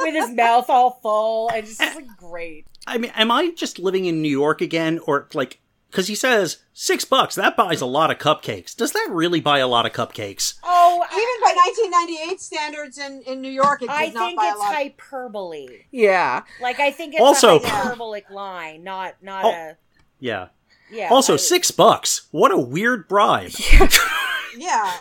with 0.00 0.14
his 0.14 0.30
mouth 0.30 0.68
all 0.68 0.98
full, 1.02 1.48
and 1.50 1.64
just 1.66 1.80
it's, 1.80 1.94
like 1.96 2.06
great. 2.18 2.66
I 2.86 2.98
mean, 2.98 3.12
am 3.14 3.30
I 3.30 3.52
just 3.52 3.78
living 3.78 4.04
in 4.04 4.20
New 4.20 4.28
York 4.28 4.60
again, 4.60 4.98
or 5.06 5.28
like? 5.32 5.60
Because 5.94 6.08
he 6.08 6.16
says 6.16 6.56
six 6.72 7.04
bucks. 7.04 7.36
That 7.36 7.56
buys 7.56 7.80
a 7.80 7.86
lot 7.86 8.10
of 8.10 8.18
cupcakes. 8.18 8.74
Does 8.74 8.90
that 8.90 9.06
really 9.12 9.38
buy 9.40 9.60
a 9.60 9.68
lot 9.68 9.86
of 9.86 9.92
cupcakes? 9.92 10.54
Oh, 10.64 11.04
Even 11.04 11.40
by 11.40 11.54
1998 11.54 12.40
standards 12.40 12.98
in, 12.98 13.22
in 13.28 13.40
New 13.40 13.48
York, 13.50 13.80
it 13.80 13.86
did 13.86 13.90
I 13.94 14.06
not 14.08 14.26
think 14.26 14.36
buy 14.36 14.46
it's 14.48 14.56
a 14.56 14.58
lot. 14.58 14.74
hyperbole. 14.74 15.68
Yeah. 15.92 16.42
Like 16.60 16.80
I 16.80 16.90
think 16.90 17.14
it's 17.14 17.22
Also- 17.22 17.60
a 17.60 17.64
hyperbolic 17.68 18.28
line, 18.28 18.82
not 18.82 19.14
not 19.22 19.44
Oh. 19.44 19.50
a 19.50 19.76
Yeah. 20.18 20.48
yeah. 20.90 21.10
also, 21.10 21.34
I- 21.34 21.36
six 21.36 21.70
bucks. 21.70 22.22
What 22.32 22.50
a 22.50 22.58
weird 22.58 23.06
bribe. 23.06 23.52
Yeah, 24.56 24.92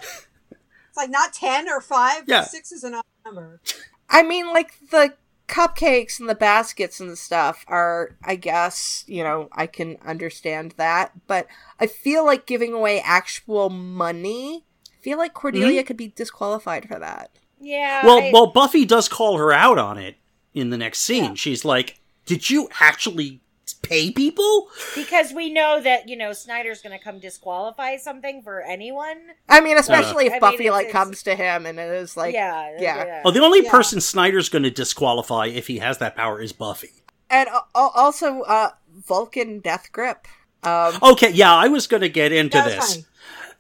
it's 0.49 0.97
like 0.97 1.09
not 1.11 1.31
10 1.33 1.69
or 1.69 1.79
five. 1.79 2.23
Yeah. 2.27 2.43
six 2.43 2.71
is 2.71 2.83
an 2.83 2.95
odd 2.95 3.03
number. 3.25 3.61
I 4.09 4.23
mean, 4.23 4.47
like, 4.51 4.73
the 4.91 5.13
cupcakes 5.47 6.19
and 6.19 6.29
the 6.29 6.35
baskets 6.35 6.99
and 6.99 7.17
stuff 7.17 7.65
are, 7.67 8.15
I 8.23 8.35
guess, 8.35 9.03
you 9.07 9.23
know, 9.23 9.49
I 9.51 9.67
can 9.67 9.97
understand 10.05 10.73
that. 10.77 11.11
But 11.27 11.47
I 11.79 11.87
feel 11.87 12.25
like 12.25 12.45
giving 12.45 12.73
away 12.73 13.01
actual 13.01 13.69
money, 13.69 14.65
I 14.87 15.03
feel 15.03 15.17
like 15.17 15.33
Cordelia 15.33 15.81
mm-hmm. 15.81 15.87
could 15.87 15.97
be 15.97 16.09
disqualified 16.09 16.87
for 16.87 16.99
that. 16.99 17.31
yeah. 17.59 18.05
Well, 18.05 18.19
I- 18.19 18.31
well, 18.33 18.47
Buffy 18.47 18.85
does 18.85 19.07
call 19.07 19.37
her 19.37 19.51
out 19.51 19.77
on 19.77 19.97
it 19.97 20.15
in 20.53 20.69
the 20.69 20.77
next 20.77 20.99
scene. 20.99 21.35
She's 21.35 21.65
like, 21.65 21.99
"Did 22.25 22.49
you 22.49 22.69
actually 22.79 23.41
pay 23.81 24.11
people?" 24.11 24.69
because 24.95 25.31
we 25.33 25.51
know 25.51 25.81
that 25.81 26.07
you 26.09 26.15
know 26.15 26.33
Snyder's 26.33 26.81
going 26.81 26.97
to 26.97 27.03
come 27.03 27.19
disqualify 27.19 27.97
something 27.97 28.41
for 28.43 28.61
anyone. 28.61 29.17
I 29.49 29.61
mean, 29.61 29.77
especially 29.77 30.25
I 30.25 30.27
if 30.27 30.31
mean, 30.33 30.39
Buffy, 30.41 30.55
it's- 30.65 30.71
like, 30.71 30.87
it's- 30.87 30.91
comes 31.03 31.23
to 31.23 31.35
him 31.35 31.65
and 31.65 31.79
it 31.79 31.89
is 31.91 32.17
like, 32.17 32.33
yeah, 32.33 32.75
yeah. 32.79 33.21
Oh, 33.25 33.31
the 33.31 33.41
only 33.41 33.63
Yeah. 33.63 33.71
person 33.71 34.01
Snyder's 34.01 34.49
going 34.49 34.63
to 34.63 34.71
disqualify 34.71 35.47
if 35.47 35.67
he 35.67 35.79
has 35.79 35.97
that 35.99 36.15
power 36.15 36.41
is 36.41 36.51
Buffy. 36.53 36.91
And 37.29 37.49
uh, 37.49 37.61
also, 37.73 38.41
uh, 38.41 38.71
Vulcan 39.07 39.59
Death 39.59 39.89
Grip. 39.91 40.27
Um, 40.63 40.93
Okay, 41.01 41.31
yeah, 41.31 41.53
I 41.53 41.67
was 41.67 41.87
going 41.87 42.01
to 42.01 42.09
get 42.09 42.31
into 42.31 42.61
this. 42.61 42.93
funny. 42.93 43.05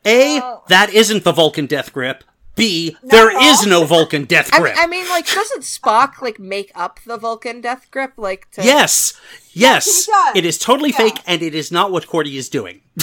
A, 0.05 0.39
Oh. 0.41 0.63
that 0.67 0.93
isn't 0.93 1.23
the 1.23 1.31
Vulcan 1.31 1.65
death 1.65 1.91
grip. 1.93 2.23
B, 2.55 2.95
Not 3.01 3.11
there 3.11 3.41
is 3.51 3.65
no 3.65 3.83
Vulcan 3.85 4.25
death 4.25 4.53
I, 4.53 4.59
grip. 4.59 4.75
I 4.77 4.85
mean, 4.87 5.07
like, 5.09 5.25
doesn't 5.27 5.61
Spock, 5.63 6.21
like, 6.21 6.39
make 6.39 6.71
up 6.75 6.99
the 7.05 7.17
Vulcan 7.17 7.61
Death 7.61 7.87
Grip? 7.89 8.13
Like, 8.17 8.49
to... 8.51 8.63
yes, 8.63 9.19
yes, 9.53 10.05
does. 10.07 10.35
it 10.35 10.45
is 10.45 10.57
totally 10.59 10.91
Yeah. 10.91 10.97
fake, 10.97 11.19
and 11.25 11.41
it 11.41 11.55
is 11.55 11.71
not 11.71 11.91
what 11.91 12.07
Cordy 12.07 12.37
is 12.37 12.49
doing. 12.49 12.81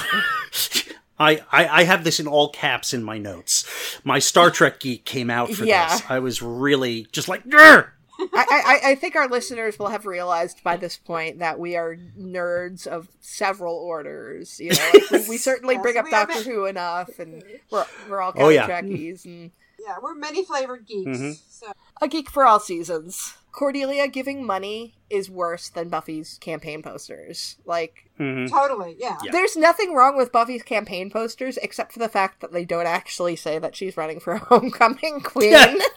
I, 1.18 1.42
I 1.52 1.68
I 1.68 1.82
have 1.84 2.04
this 2.04 2.18
in 2.18 2.26
all 2.26 2.48
caps 2.48 2.94
in 2.94 3.02
my 3.02 3.18
notes. 3.18 3.64
My 4.04 4.18
Star 4.18 4.50
Trek 4.50 4.80
geek 4.80 5.04
came 5.04 5.28
out 5.28 5.50
for 5.52 5.64
Yeah. 5.64 5.88
this. 5.88 6.02
I 6.08 6.18
was 6.18 6.40
really 6.40 7.06
just 7.12 7.28
like, 7.28 7.44
Grr! 7.44 7.88
I, 8.32 8.80
I, 8.84 8.90
I 8.90 8.94
think 8.94 9.16
our 9.16 9.28
listeners 9.28 9.78
will 9.78 9.88
have 9.88 10.06
realized 10.06 10.62
by 10.62 10.76
this 10.76 10.96
point 10.96 11.38
that 11.38 11.58
we 11.58 11.76
are 11.76 11.96
nerds 12.18 12.86
of 12.86 13.08
several 13.20 13.74
orders. 13.76 14.58
You 14.60 14.70
know, 14.72 14.90
like, 14.94 15.10
we, 15.10 15.28
we 15.30 15.36
certainly 15.36 15.74
Yes, 15.74 15.82
bring 15.82 15.96
up 15.96 16.10
Doctor 16.10 16.34
ma- 16.36 16.40
Who 16.42 16.64
enough, 16.66 17.18
and 17.18 17.42
we're 17.70 17.86
we're 18.08 18.20
all 18.20 18.32
Oh, 18.36 18.40
kind 18.40 18.54
yeah. 18.54 18.64
of 18.64 18.84
Trekkies 18.84 19.24
and 19.24 19.50
Yeah, 19.78 19.96
we're 20.02 20.14
many 20.14 20.44
flavored 20.44 20.86
geeks. 20.86 21.18
Mhm. 21.18 21.38
So 21.48 21.72
a 22.02 22.08
geek 22.08 22.30
for 22.30 22.44
all 22.44 22.60
seasons. 22.60 23.34
Cordelia 23.52 24.06
giving 24.06 24.46
money 24.46 24.94
is 25.10 25.28
worse 25.28 25.70
than 25.70 25.88
Buffy's 25.88 26.38
campaign 26.40 26.82
posters. 26.84 27.56
Like, 27.64 28.08
Mhm. 28.20 28.48
totally, 28.48 28.94
yeah. 28.98 29.16
Yeah. 29.24 29.32
there's 29.32 29.56
nothing 29.56 29.92
wrong 29.92 30.16
with 30.16 30.30
Buffy's 30.30 30.62
campaign 30.62 31.10
posters 31.10 31.56
except 31.60 31.92
for 31.92 31.98
the 31.98 32.08
fact 32.08 32.40
that 32.42 32.52
they 32.52 32.64
don't 32.64 32.86
actually 32.86 33.34
say 33.34 33.58
that 33.58 33.74
she's 33.74 33.96
running 33.96 34.20
for 34.20 34.36
homecoming 34.50 35.20
queen. 35.20 35.56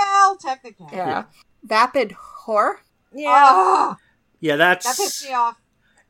Yeah. 0.00 0.12
Well, 0.12 0.36
technically. 0.36 0.86
yeah. 0.92 1.24
Vapid 1.62 2.14
whore. 2.46 2.74
Yeah. 3.12 3.28
Ah, 3.28 3.96
Yeah, 4.40 4.56
that's. 4.56 4.84
that 4.86 4.96
pissed 4.96 5.20
that's. 5.22 5.28
me 5.28 5.34
off. 5.34 5.56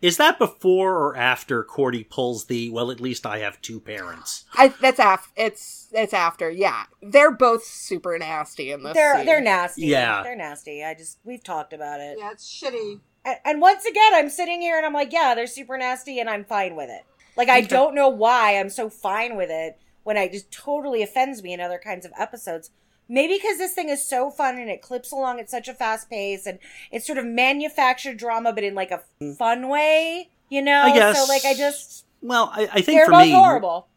Is 0.03 0.17
that 0.17 0.39
before 0.39 0.97
or 0.97 1.17
after 1.17 1.63
Cordy 1.63 2.05
pulls 2.05 2.47
the? 2.47 2.71
Well, 2.71 2.91
at 2.91 3.01
least 3.01 3.27
I 3.27 3.39
have 3.41 3.61
two 3.61 3.81
parents. 3.81 4.45
I, 4.55 4.69
that's 4.69 4.99
af- 4.99 5.31
it's 5.37 5.89
it's 5.93 6.15
after. 6.15 6.51
Yeah, 6.51 6.85
they're 7.03 7.31
both 7.33 7.65
super 7.65 8.19
nasty 8.19 8.73
in 8.73 8.83
this. 8.83 8.95
they're 8.95 9.17
scene. 9.17 9.27
they're 9.27 9.41
nasty. 9.43 9.83
Yeah. 9.83 10.23
they're 10.23 10.37
nasty. 10.37 10.83
I 10.83 10.95
just 10.95 11.19
we've 11.25 11.45
talked 11.45 11.75
about 11.75 12.01
it. 12.01 12.17
Yeah, 12.19 12.31
it's 12.31 12.49
shitty. 12.51 13.01
And, 13.27 13.37
and 13.45 13.61
once 13.61 13.85
again, 13.85 14.15
I'm 14.15 14.31
sitting 14.31 14.63
here 14.63 14.79
and 14.79 14.87
I'm 14.87 14.95
like, 14.95 15.13
yeah, 15.13 15.35
they're 15.35 15.47
super 15.47 15.77
nasty, 15.77 16.19
and 16.19 16.31
I'm 16.31 16.45
fine 16.45 16.77
with 16.77 16.89
it. 16.89 17.03
Like 17.37 17.51
I 17.51 17.61
don't 17.61 17.95
know 17.95 18.09
why 18.09 18.59
I'm 18.59 18.71
so 18.71 18.89
fine 18.89 19.37
with 19.37 19.51
it 19.51 19.79
when 20.05 20.17
it 20.17 20.33
just 20.33 20.51
totally 20.51 21.03
offends 21.03 21.43
me 21.43 21.53
in 21.53 21.61
other 21.61 21.79
kinds 21.79 22.07
of 22.07 22.13
episodes. 22.19 22.71
Maybe 23.13 23.35
because 23.43 23.59
this 23.59 23.73
thing 23.75 23.89
is 23.89 24.07
so 24.07 24.31
fun 24.31 24.57
and 24.57 24.71
it 24.71 24.83
clips 24.83 25.11
along 25.11 25.41
at 25.41 25.51
such 25.51 25.67
a 25.67 25.75
fast 25.75 26.09
pace 26.09 26.47
and 26.47 26.61
it's 26.93 27.05
sort 27.05 27.19
of 27.19 27.27
manufactured 27.27 28.17
drama, 28.17 28.53
but 28.53 28.63
in 28.63 28.77
like 28.77 28.93
a 28.93 29.03
fun 29.37 29.69
way, 29.69 30.29
you 30.49 30.63
know. 30.63 30.83
I 30.83 30.95
guess. 30.95 31.19
So 31.19 31.25
like, 31.31 31.45
I 31.45 31.55
just 31.55 32.05
Well, 32.23 32.53
I, 32.55 32.69
I 32.73 32.81
think 32.83 32.99
they're 32.99 33.07
for 33.07 33.13
both 33.13 33.23
me, 33.23 33.33
horrible. 33.33 33.89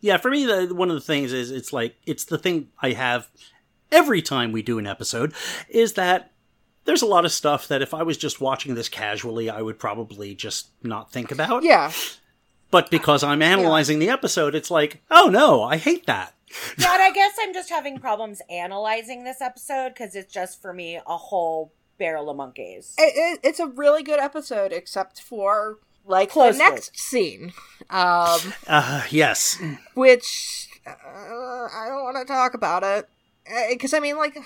yeah, 0.00 0.16
for 0.16 0.28
me, 0.30 0.44
the 0.44 0.74
one 0.74 0.88
of 0.90 0.96
the 0.96 1.00
things 1.00 1.32
is 1.32 1.52
it's 1.52 1.72
like 1.72 1.94
it's 2.04 2.24
the 2.24 2.36
thing 2.36 2.68
I 2.82 2.90
have 2.92 3.28
every 3.92 4.20
time 4.22 4.50
we 4.50 4.60
do 4.62 4.78
an 4.80 4.86
episode 4.88 5.32
is 5.68 5.92
that 5.92 6.32
there's 6.84 7.02
a 7.02 7.06
lot 7.06 7.24
of 7.24 7.30
stuff 7.32 7.68
that 7.68 7.80
if 7.80 7.94
I 7.94 8.02
was 8.02 8.16
just 8.16 8.40
watching 8.40 8.74
this 8.74 8.88
casually, 8.88 9.48
I 9.48 9.62
would 9.62 9.78
probably 9.78 10.34
just 10.34 10.70
not 10.82 11.12
think 11.12 11.30
about. 11.30 11.62
Yeah, 11.62 11.92
But 12.70 12.90
because 12.90 13.22
I'm 13.22 13.40
analyzing 13.42 13.98
the 13.98 14.08
episode, 14.10 14.54
it's 14.54 14.70
like, 14.70 15.00
oh 15.10 15.28
no, 15.30 15.62
I 15.62 15.76
hate 15.76 16.06
that. 16.06 16.34
Yeah, 16.78 16.94
and 16.94 17.02
I 17.02 17.10
guess 17.10 17.32
I'm 17.40 17.52
just 17.52 17.68
having 17.70 17.98
problems 17.98 18.40
analyzing 18.50 19.24
this 19.24 19.40
episode 19.40 19.90
because 19.90 20.14
it's 20.14 20.32
just 20.32 20.60
for 20.62 20.72
me 20.72 20.96
a 20.96 21.16
whole 21.16 21.72
barrel 21.98 22.30
of 22.30 22.36
monkeys. 22.36 22.94
it, 22.98 23.12
it, 23.16 23.40
it's 23.42 23.60
a 23.60 23.66
really 23.66 24.02
good 24.02 24.20
episode, 24.20 24.72
except 24.72 25.20
for 25.20 25.78
like 26.06 26.30
Close 26.30 26.56
the 26.56 26.64
next 26.64 26.98
scene, 26.98 27.52
um, 27.90 28.38
Uh, 28.66 29.02
yes. 29.10 29.60
which 29.94 30.68
uh, 30.86 30.90
I 30.90 31.86
don't 31.88 32.02
want 32.04 32.16
to 32.16 32.24
talk 32.32 32.54
about 32.54 32.82
it 32.82 33.08
because 33.70 33.92
I 33.92 34.00
mean, 34.00 34.16
like, 34.16 34.38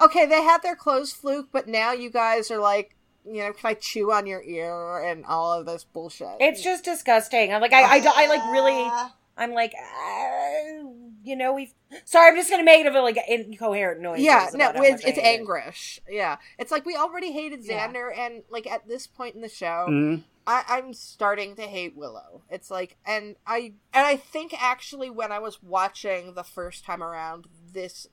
okay, 0.00 0.26
they 0.26 0.42
had 0.42 0.62
their 0.62 0.76
clothes 0.76 1.12
fluke, 1.12 1.48
but 1.52 1.66
now 1.68 1.92
you 1.92 2.10
guys 2.10 2.50
are 2.50 2.58
like, 2.58 2.94
you 3.24 3.38
know, 3.42 3.52
can 3.52 3.70
I 3.70 3.74
chew 3.74 4.10
on 4.12 4.26
your 4.26 4.42
ear 4.42 4.98
and 5.04 5.24
all 5.24 5.52
of 5.52 5.66
this 5.66 5.84
bullshit? 5.84 6.28
It's 6.40 6.62
just 6.62 6.84
disgusting. 6.84 7.52
I'm 7.54 7.60
like, 7.60 7.72
I, 7.72 7.82
I, 7.84 8.00
don't- 8.00 8.16
I 8.16 8.26
like 8.26 8.52
really, 8.52 8.72
Uh, 8.74 9.08
I'm 9.38 9.52
like, 9.54 9.72
uh, 9.72 10.88
you 11.22 11.36
know, 11.36 11.54
we've. 11.54 11.72
Sorry, 12.04 12.28
I'm 12.28 12.36
just 12.36 12.50
gonna 12.50 12.64
make 12.64 12.84
it 12.84 12.94
a 12.94 13.02
like 13.02 13.16
incoherent 13.28 14.00
noise. 14.00 14.20
yeah, 14.20 14.48
no, 14.54 14.70
it's, 14.76 15.04
it's 15.04 15.04
hate 15.04 15.18
it. 15.18 15.24
Anguish. 15.24 16.00
Yeah, 16.08 16.36
it's 16.58 16.70
like 16.72 16.84
we 16.84 16.96
already 16.96 17.32
hated 17.32 17.64
Yeah. 17.64 17.88
Xander, 17.88 18.10
and 18.16 18.42
like 18.50 18.66
at 18.66 18.86
this 18.88 19.06
point 19.06 19.34
in 19.34 19.40
the 19.40 19.48
show, 19.48 19.86
Mm. 19.88 20.24
I, 20.46 20.64
I'm 20.68 20.94
starting 20.94 21.56
to 21.56 21.62
hate 21.62 21.94
Willow. 21.96 22.42
It's 22.50 22.70
like, 22.70 22.96
and 23.06 23.36
I 23.46 23.74
and 23.92 24.06
I 24.06 24.16
think 24.16 24.54
actually 24.60 25.10
when 25.10 25.30
I 25.30 25.38
was 25.38 25.62
watching 25.62 26.34
the 26.34 26.44
first 26.44 26.84
time 26.84 27.02
around, 27.02 27.46
this 27.72 28.06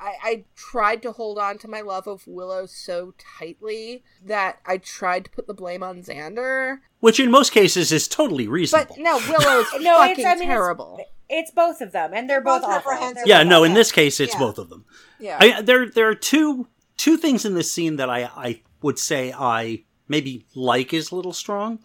I, 0.00 0.14
I 0.22 0.44
tried 0.56 1.02
to 1.02 1.12
hold 1.12 1.38
on 1.38 1.58
to 1.58 1.68
my 1.68 1.80
love 1.80 2.06
of 2.06 2.26
Willow 2.26 2.66
so 2.66 3.14
tightly 3.38 4.02
that 4.24 4.60
I 4.66 4.78
tried 4.78 5.24
to 5.24 5.30
put 5.30 5.46
the 5.46 5.54
blame 5.54 5.82
on 5.82 6.02
Xander. 6.02 6.78
Which 7.00 7.18
in 7.20 7.30
most 7.30 7.50
cases 7.52 7.90
is 7.92 8.06
totally 8.08 8.46
reasonable. 8.48 8.94
But 8.96 9.02
no, 9.02 9.16
Willow's 9.28 9.66
No, 9.80 10.02
it's- 10.02 10.08
fucking 10.10 10.26
I 10.26 10.34
mean, 10.36 10.48
terrible. 10.48 11.00
It's 11.30 11.50
both 11.50 11.80
of 11.82 11.92
them, 11.92 12.12
and 12.14 12.28
they're, 12.28 12.38
They're 12.38 12.44
both, 12.44 12.62
both 12.62 12.70
awful. 12.70 12.90
reprehensible. 12.92 13.22
They're 13.26 13.36
yeah, 13.38 13.42
both 13.44 13.50
no, 13.50 13.64
in 13.64 13.74
this 13.74 13.92
case, 13.92 14.18
it's 14.18 14.32
Yeah. 14.34 14.38
both 14.40 14.58
of 14.58 14.70
them. 14.70 14.84
Yeah, 15.20 15.36
I, 15.40 15.60
there, 15.62 15.86
there 15.90 16.08
are 16.08 16.14
two 16.14 16.68
two 16.96 17.16
things 17.16 17.44
in 17.44 17.54
this 17.54 17.70
scene 17.70 17.96
that 17.96 18.08
I, 18.10 18.24
I 18.34 18.62
would 18.82 18.98
say 18.98 19.32
I 19.32 19.84
maybe 20.08 20.46
like 20.54 20.92
is 20.94 21.10
a 21.12 21.16
little 21.16 21.32
strong, 21.34 21.80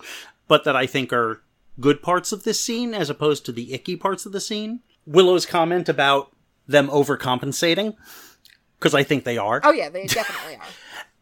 but 0.47 0.64
that 0.64 0.76
I 0.76 0.86
think 0.88 1.11
are 1.11 1.41
good 1.80 2.01
parts 2.01 2.32
of 2.32 2.43
this 2.43 2.59
scene 2.59 2.93
as 2.93 3.09
opposed 3.09 3.45
to 3.45 3.51
the 3.51 3.74
icky 3.74 3.95
parts 3.95 4.26
of 4.26 4.32
the 4.32 4.39
scene. 4.41 4.80
Willow's 5.05 5.45
comment 5.45 5.89
about 5.89 6.32
them 6.68 6.88
overcompensating, 6.88 7.95
because 8.80 8.93
I 8.93 9.03
think 9.03 9.24
they 9.24 9.38
are. 9.38 9.61
Oh 9.64 9.72
yeah, 9.72 9.89
they 9.89 10.05
definitely 10.07 10.55
are. 10.55 10.61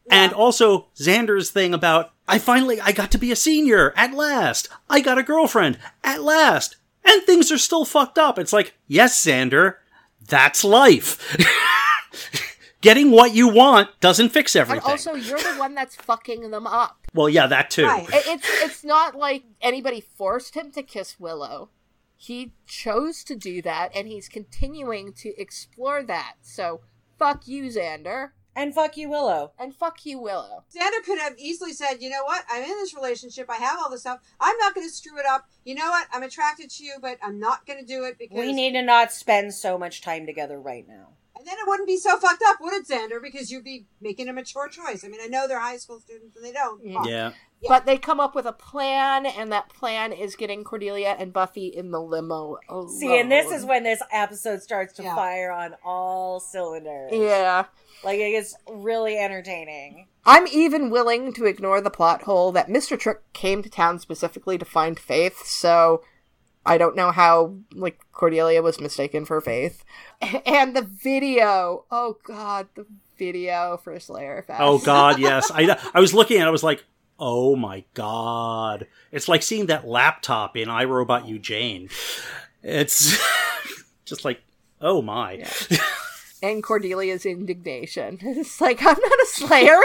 And 0.10 0.34
also 0.34 0.88
Xander's 0.98 1.52
thing 1.52 1.74
about, 1.74 2.12
I 2.28 2.38
finally, 2.38 2.82
I 2.82 2.92
got 2.92 3.12
to 3.12 3.18
be 3.18 3.32
a 3.32 3.36
senior 3.36 3.94
at 3.96 4.14
last. 4.14 4.68
I 4.90 5.00
got 5.00 5.18
a 5.20 5.24
girlfriend 5.24 5.78
at 6.04 6.22
last. 6.22 6.76
And 7.06 7.22
things 7.24 7.50
are 7.50 7.58
still 7.58 7.86
fucked 7.86 8.18
up. 8.18 8.38
It's 8.38 8.52
like, 8.52 8.74
yes, 8.88 9.24
Xander, 9.24 9.76
that's 10.28 10.66
life. 10.66 11.38
Getting 12.82 13.12
what 13.12 13.34
you 13.36 13.48
want 13.48 13.90
doesn't 14.02 14.30
fix 14.30 14.56
And 14.56 14.64
everything. 14.64 14.90
also, 14.90 15.14
you're 15.14 15.38
the 15.40 15.54
one 15.58 15.76
that's 15.76 15.96
fucking 15.96 16.50
them 16.50 16.66
up. 16.68 16.98
well, 17.14 17.30
yeah, 17.30 17.46
that 17.48 17.70
too. 17.70 17.86
Right. 17.86 18.06
It's 18.12 18.48
it's 18.64 18.84
not 18.84 19.16
like 19.16 19.44
anybody 19.62 20.02
forced 20.02 20.56
him 20.56 20.72
to 20.72 20.82
kiss 20.84 21.20
Willow. 21.20 21.70
He 22.22 22.52
chose 22.68 23.24
to 23.24 23.36
do 23.36 23.64
that, 23.64 23.90
and 23.96 24.08
he's 24.08 24.30
continuing 24.30 25.12
to 25.14 25.34
explore 25.42 26.04
that. 26.04 26.36
So, 26.44 26.82
fuck 27.18 27.48
you, 27.48 27.64
Xander, 27.64 28.30
And 28.56 28.76
fuck 28.76 28.96
you, 28.96 29.10
Willow. 29.10 29.54
and 29.58 29.74
fuck 29.74 30.06
you, 30.06 30.20
Willow. 30.20 30.64
Xander 30.72 31.04
could 31.04 31.18
have 31.18 31.34
easily 31.40 31.74
said, 31.74 31.96
you 32.00 32.12
know 32.12 32.24
what, 32.24 32.44
I'm 32.48 32.62
in 32.62 32.70
this 32.78 32.94
relationship, 32.94 33.50
I 33.50 33.56
have 33.56 33.80
all 33.80 33.90
this 33.90 34.02
stuff, 34.02 34.20
I'm 34.40 34.56
not 34.60 34.76
going 34.76 34.88
to 34.88 34.94
screw 34.94 35.18
it 35.18 35.26
up. 35.26 35.48
You 35.66 35.74
know 35.74 35.90
what, 35.90 36.06
I'm 36.14 36.22
attracted 36.22 36.70
to 36.70 36.84
you, 36.84 36.98
but 37.02 37.18
I'm 37.24 37.40
not 37.40 37.66
going 37.66 37.80
to 37.80 37.86
do 37.86 38.04
it 38.04 38.20
because. 38.20 38.38
We 38.38 38.54
need 38.54 38.74
to 38.74 38.84
not 38.84 39.12
spend 39.12 39.56
so 39.56 39.80
much 39.80 40.02
time 40.04 40.28
together 40.28 40.60
right 40.62 40.88
now. 40.88 41.14
And 41.36 41.48
then 41.48 41.56
it 41.58 41.68
wouldn't 41.68 41.88
be 41.88 41.98
so 41.98 42.20
fucked 42.20 42.44
up, 42.46 42.58
would 42.62 42.74
it, 42.74 42.88
Xander? 42.88 43.20
Because 43.20 43.50
you'd 43.50 43.64
be 43.64 43.88
making 44.00 44.28
a 44.30 44.34
mature 44.34 44.68
choice. 44.68 45.04
I 45.04 45.08
mean, 45.08 45.22
I 45.24 45.28
know 45.28 45.48
they're 45.48 45.60
high 45.60 45.78
school 45.78 46.00
students 46.00 46.36
and 46.36 46.46
they 46.46 46.52
don't. 46.52 46.94
Fuck. 46.94 47.08
Yeah. 47.08 47.32
But 47.68 47.86
they 47.86 47.98
come 47.98 48.20
up 48.20 48.34
with 48.34 48.46
a 48.46 48.52
plan, 48.54 49.26
and 49.26 49.52
that 49.52 49.70
plan 49.70 50.12
is 50.14 50.36
getting 50.36 50.64
Cordelia 50.64 51.16
and 51.20 51.32
Buffy 51.32 51.68
in 51.68 51.92
the 51.92 52.02
limo. 52.02 52.58
Alone. 52.70 52.90
See, 52.90 53.20
and 53.20 53.32
this 53.32 53.52
is 53.52 53.64
when 53.66 53.84
this 53.84 54.02
episode 54.12 54.62
starts 54.64 54.94
to 54.94 55.04
Yeah. 55.04 55.16
fire 55.16 55.52
on 55.52 55.76
all 55.84 56.40
cylinders. 56.40 57.12
Yeah. 57.14 57.66
Like 58.04 58.20
it 58.20 58.32
gets 58.32 58.56
really 58.68 59.18
entertaining. 59.18 60.08
I'm 60.26 60.48
even 60.48 60.90
willing 60.90 61.34
to 61.34 61.46
ignore 61.46 61.82
the 61.82 61.92
plot 61.92 62.24
hole 62.24 62.52
that 62.54 62.68
Mr. 62.68 62.98
Trick 63.00 63.20
came 63.34 63.62
to 63.62 63.70
town 63.70 64.00
specifically 64.00 64.58
to 64.58 64.66
find 64.66 65.00
Faith, 65.00 65.46
so 65.46 66.02
I 66.66 66.78
don't 66.80 66.96
know 66.96 67.12
how 67.12 67.56
like 67.74 68.00
Cordelia 68.12 68.62
was 68.64 68.80
mistaken 68.82 69.24
for 69.26 69.40
Faith. 69.40 69.84
And 70.46 70.76
the 70.76 70.82
video. 70.82 71.86
Oh 71.92 72.18
god, 72.24 72.68
the 72.76 72.86
video 73.18 73.80
for 73.84 74.00
Slayer 74.00 74.44
Fest. 74.48 74.60
Oh 74.62 74.80
God, 74.80 75.20
yes. 75.20 75.52
I 75.54 75.78
I 75.94 76.00
was 76.00 76.14
looking 76.14 76.38
at. 76.38 76.46
it, 76.46 76.48
I 76.48 76.52
was 76.52 76.64
like, 76.64 76.84
oh 77.22 77.56
my 77.56 77.86
God. 77.94 78.88
It's 79.12 79.30
like 79.30 79.44
seeing 79.44 79.68
that 79.68 79.88
laptop 79.88 80.58
in 80.58 80.70
I 80.70 80.84
Robot 80.84 81.28
You 81.28 81.40
Jane. 81.40 81.90
It's 82.64 83.18
just 84.06 84.26
like, 84.26 84.42
oh 84.82 85.02
my. 85.02 85.46
and 86.44 86.64
Cordelia's 86.64 87.26
indignation. 87.26 88.18
It's 88.22 88.60
like 88.60 88.80
I'm 88.82 88.88
not 88.88 88.98
a 88.98 89.28
Slayer, 89.28 89.80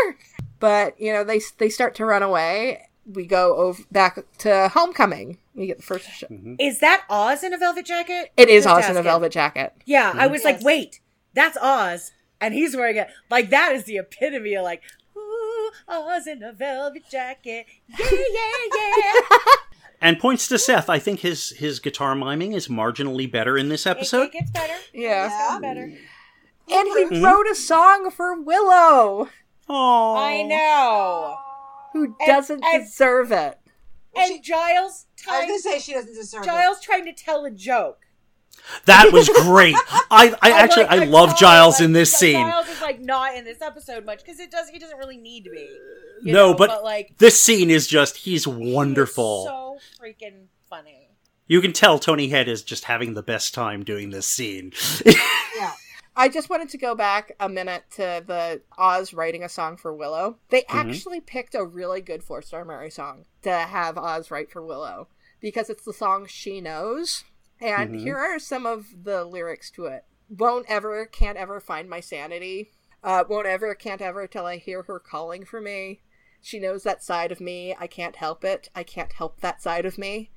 but 0.58 0.98
you 1.00 1.12
know 1.12 1.22
they 1.22 1.40
they 1.58 1.68
start 1.68 1.94
to 1.96 2.06
run 2.06 2.22
away. 2.22 2.88
We 3.04 3.26
go 3.26 3.54
over 3.56 3.82
back 3.92 4.18
to 4.38 4.68
Homecoming. 4.68 5.38
We 5.54 5.66
get 5.66 5.76
the 5.76 5.82
first 5.82 6.10
show. 6.10 6.26
Mm-hmm. 6.26 6.54
Is 6.58 6.80
that 6.80 7.04
Oz 7.08 7.44
in 7.44 7.52
a 7.52 7.58
velvet 7.58 7.86
jacket? 7.86 8.32
It 8.36 8.48
is 8.48 8.66
Oz 8.66 8.88
in 8.88 8.96
a 8.96 9.02
velvet 9.02 9.30
jacket. 9.30 9.74
Yeah, 9.84 10.12
I 10.14 10.24
mm-hmm. 10.24 10.32
was 10.32 10.42
like, 10.42 10.60
wait, 10.62 11.00
that's 11.34 11.56
Oz, 11.58 12.12
and 12.40 12.52
he's 12.52 12.74
wearing 12.74 12.96
it. 12.96 13.08
Like 13.30 13.50
that 13.50 13.72
is 13.72 13.84
the 13.84 13.98
epitome 13.98 14.54
of 14.54 14.64
like, 14.64 14.82
ooh, 15.66 15.72
Oz 15.88 16.26
in 16.26 16.42
a 16.42 16.52
velvet 16.52 17.04
jacket. 17.10 17.66
Yeah, 17.98 18.06
yeah, 18.10 18.92
yeah. 18.98 19.38
And 20.00 20.18
points 20.18 20.46
to 20.48 20.58
Seth. 20.58 20.90
I 20.90 20.98
think 20.98 21.20
his 21.20 21.50
his 21.50 21.78
guitar 21.80 22.14
miming 22.14 22.52
is 22.52 22.68
marginally 22.68 23.30
better 23.30 23.56
in 23.56 23.68
this 23.70 23.86
episode. 23.86 24.24
it 24.24 24.32
gets 24.32 24.50
better. 24.50 24.74
Yeah. 24.92 25.26
It's 25.26 25.34
gotten 25.34 25.62
better. 25.62 25.82
And 26.68 26.88
he 26.88 27.04
Mhm. 27.16 27.24
wrote 27.24 27.46
a 27.48 27.54
song 27.54 28.10
for 28.10 28.38
Willow, 28.40 29.28
Oh, 29.68 30.14
I 30.16 30.42
know. 30.42 31.38
who 31.92 32.14
doesn't 32.26 32.62
and- 32.64 32.84
deserve 32.84 33.32
it. 33.32 33.58
And 34.14 34.42
Giles, 34.42 35.06
I 35.30 35.40
was 35.40 35.46
going 35.46 35.58
to 35.58 35.62
say 35.62 35.78
she 35.78 35.92
doesn't 35.92 36.14
deserve 36.14 36.42
it. 36.42 36.46
Giles 36.46 36.80
trying 36.80 37.04
to 37.06 37.12
tell 37.12 37.44
a 37.44 37.50
joke. 37.50 38.05
That 38.86 39.12
was 39.12 39.28
great. 39.42 39.74
I 40.10 40.34
I 40.42 40.50
I'm 40.50 40.52
actually 40.52 40.84
like, 40.84 41.00
I 41.00 41.04
love 41.04 41.36
Giles 41.36 41.80
like, 41.80 41.84
in 41.86 41.92
this 41.92 42.12
scene. 42.12 42.46
Giles 42.46 42.68
is 42.68 42.80
like 42.80 43.00
not 43.00 43.34
in 43.34 43.44
this 43.44 43.62
episode 43.62 44.04
much 44.04 44.24
because 44.24 44.40
it 44.40 44.50
does. 44.50 44.68
He 44.68 44.78
doesn't 44.78 44.98
really 44.98 45.16
need 45.16 45.44
to 45.44 45.50
be. 45.50 45.68
No, 46.22 46.52
know, 46.52 46.54
but, 46.54 46.82
like 46.82 47.16
this 47.18 47.40
scene 47.40 47.70
is 47.70 47.86
just 47.86 48.18
he's 48.18 48.44
he 48.44 48.50
wonderful. 48.50 49.44
So 49.46 49.78
freaking 50.02 50.46
funny. 50.68 51.10
You 51.48 51.60
can 51.60 51.72
tell 51.72 51.98
Tony 51.98 52.28
Head 52.28 52.48
is 52.48 52.62
just 52.62 52.84
having 52.84 53.14
the 53.14 53.22
best 53.22 53.54
time 53.54 53.84
doing 53.84 54.10
this 54.10 54.26
scene. 54.26 54.72
Yeah. 55.56 55.72
I 56.18 56.28
just 56.28 56.50
wanted 56.50 56.70
to 56.70 56.78
go 56.78 56.94
back 56.94 57.32
a 57.40 57.48
minute 57.48 57.84
to 57.92 58.22
the 58.26 58.62
Oz 58.76 59.12
writing 59.12 59.42
a 59.42 59.48
song 59.48 59.76
for 59.76 59.94
Willow. 59.94 60.38
They 60.48 60.62
mm-hmm. 60.62 60.90
actually 60.90 61.20
picked 61.20 61.54
a 61.54 61.64
really 61.64 62.00
good 62.00 62.22
Four 62.22 62.42
Star 62.42 62.64
Mary 62.64 62.90
song 62.90 63.24
to 63.42 63.50
have 63.50 63.96
Oz 63.98 64.30
write 64.30 64.50
for 64.50 64.64
Willow 64.64 65.08
because 65.40 65.70
it's 65.70 65.84
the 65.84 65.92
song 65.92 66.26
she 66.26 66.60
knows. 66.60 67.24
And 67.60 67.94
Mhm. 67.94 68.00
here 68.00 68.16
are 68.18 68.38
some 68.38 68.66
of 68.66 69.04
the 69.04 69.24
lyrics 69.24 69.70
to 69.72 69.86
it. 69.86 70.04
Won't 70.28 70.66
ever, 70.68 71.06
can't 71.06 71.38
ever 71.38 71.60
find 71.60 71.88
my 71.88 72.00
sanity. 72.00 72.72
Uh, 73.02 73.24
won't 73.28 73.46
ever, 73.46 73.74
can't 73.74 74.02
ever 74.02 74.26
till 74.26 74.46
I 74.46 74.56
hear 74.56 74.82
her 74.82 74.98
calling 74.98 75.44
for 75.44 75.60
me. 75.60 76.02
She 76.42 76.58
knows 76.58 76.82
that 76.82 77.02
side 77.02 77.32
of 77.32 77.40
me. 77.40 77.74
I 77.78 77.86
can't 77.86 78.16
help 78.16 78.44
it. 78.44 78.68
I 78.74 78.82
can't 78.82 79.12
help 79.12 79.40
that 79.40 79.62
side 79.62 79.86
of 79.86 79.98
me. 79.98 80.30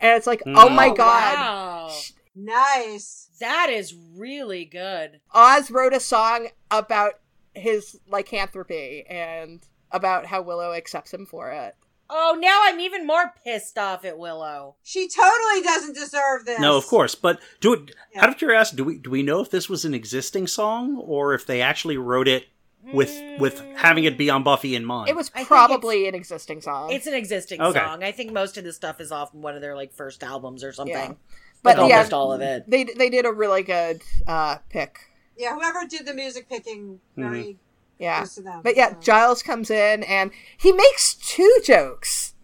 And 0.00 0.16
it's 0.16 0.26
like, 0.26 0.42
oh 0.46 0.68
my 0.68 0.88
Oh, 0.88 0.94
god. 0.94 1.34
wow. 1.34 1.92
Nice. 2.34 3.30
That 3.40 3.70
is 3.70 3.94
really 3.94 4.64
good. 4.64 5.20
Oz 5.32 5.70
wrote 5.70 5.94
a 5.94 6.00
song 6.00 6.48
about 6.70 7.14
his 7.54 7.98
lycanthropy 8.06 9.04
and 9.08 9.66
about 9.90 10.26
how 10.26 10.42
Willow 10.42 10.72
accepts 10.74 11.14
him 11.14 11.24
for 11.26 11.50
it. 11.50 11.74
Oh, 12.08 12.36
now 12.40 12.60
I'm 12.64 12.78
even 12.80 13.06
more 13.06 13.32
pissed 13.44 13.76
off 13.78 14.04
at 14.04 14.16
Willow. 14.18 14.76
She 14.82 15.08
totally 15.08 15.62
doesn't 15.62 15.94
deserve 15.94 16.44
this. 16.46 16.60
no, 16.60 16.76
of 16.76 16.86
course, 16.86 17.14
but 17.14 17.40
do 17.60 17.72
it 17.74 17.90
Yeah. 18.14 18.22
out 18.22 18.28
of 18.28 18.38
curiosity. 18.38 18.76
Do 18.76 18.84
we 18.84 18.98
do 18.98 19.10
we 19.10 19.22
know 19.22 19.40
if 19.40 19.50
this 19.50 19.68
was 19.68 19.84
an 19.84 19.94
existing 19.94 20.46
song 20.46 20.96
or 20.98 21.34
if 21.34 21.46
they 21.46 21.60
actually 21.60 21.96
wrote 21.96 22.28
it 22.28 22.46
with 22.92 23.12
with 23.40 23.60
having 23.74 24.04
it 24.04 24.16
be 24.16 24.30
on 24.30 24.42
Buffy 24.44 24.76
in 24.76 24.84
mind? 24.84 25.08
It 25.08 25.16
was 25.16 25.30
probably 25.30 26.06
an 26.06 26.14
existing 26.14 26.60
song. 26.60 26.92
It's 26.92 27.06
an 27.08 27.14
existing 27.14 27.60
Okay. 27.60 27.78
song. 27.80 28.04
I 28.04 28.12
think 28.12 28.32
most 28.32 28.56
of 28.56 28.62
this 28.64 28.76
stuff 28.76 29.00
is 29.00 29.10
off 29.10 29.34
one 29.34 29.54
of 29.56 29.60
their 29.60 29.74
like 29.74 29.92
first 29.92 30.22
albums 30.22 30.62
or 30.62 30.72
something. 30.72 30.94
Yeah. 30.94 31.14
But 31.62 31.76
but 31.76 31.78
like, 31.82 31.88
yeah, 31.90 31.96
almost 31.96 32.12
all 32.12 32.32
of 32.32 32.40
it. 32.40 32.64
they 32.70 32.84
they 32.84 33.10
did 33.10 33.26
a 33.26 33.32
really 33.32 33.64
good 33.64 34.00
uh 34.28 34.58
pick. 34.70 34.98
Yeah, 35.36 35.54
whoever 35.56 35.84
did 35.86 36.06
the 36.06 36.14
music 36.14 36.48
picking, 36.48 37.00
very 37.16 37.58
Yeah. 37.98 38.18
close 38.18 38.34
to 38.36 38.42
them. 38.42 38.60
But 38.62 38.76
yeah, 38.76 38.90
so. 38.90 39.00
Giles 39.00 39.42
comes 39.42 39.70
in 39.70 40.02
and 40.04 40.30
he 40.56 40.72
makes 40.72 41.14
two 41.14 41.58
jokes. 41.64 42.34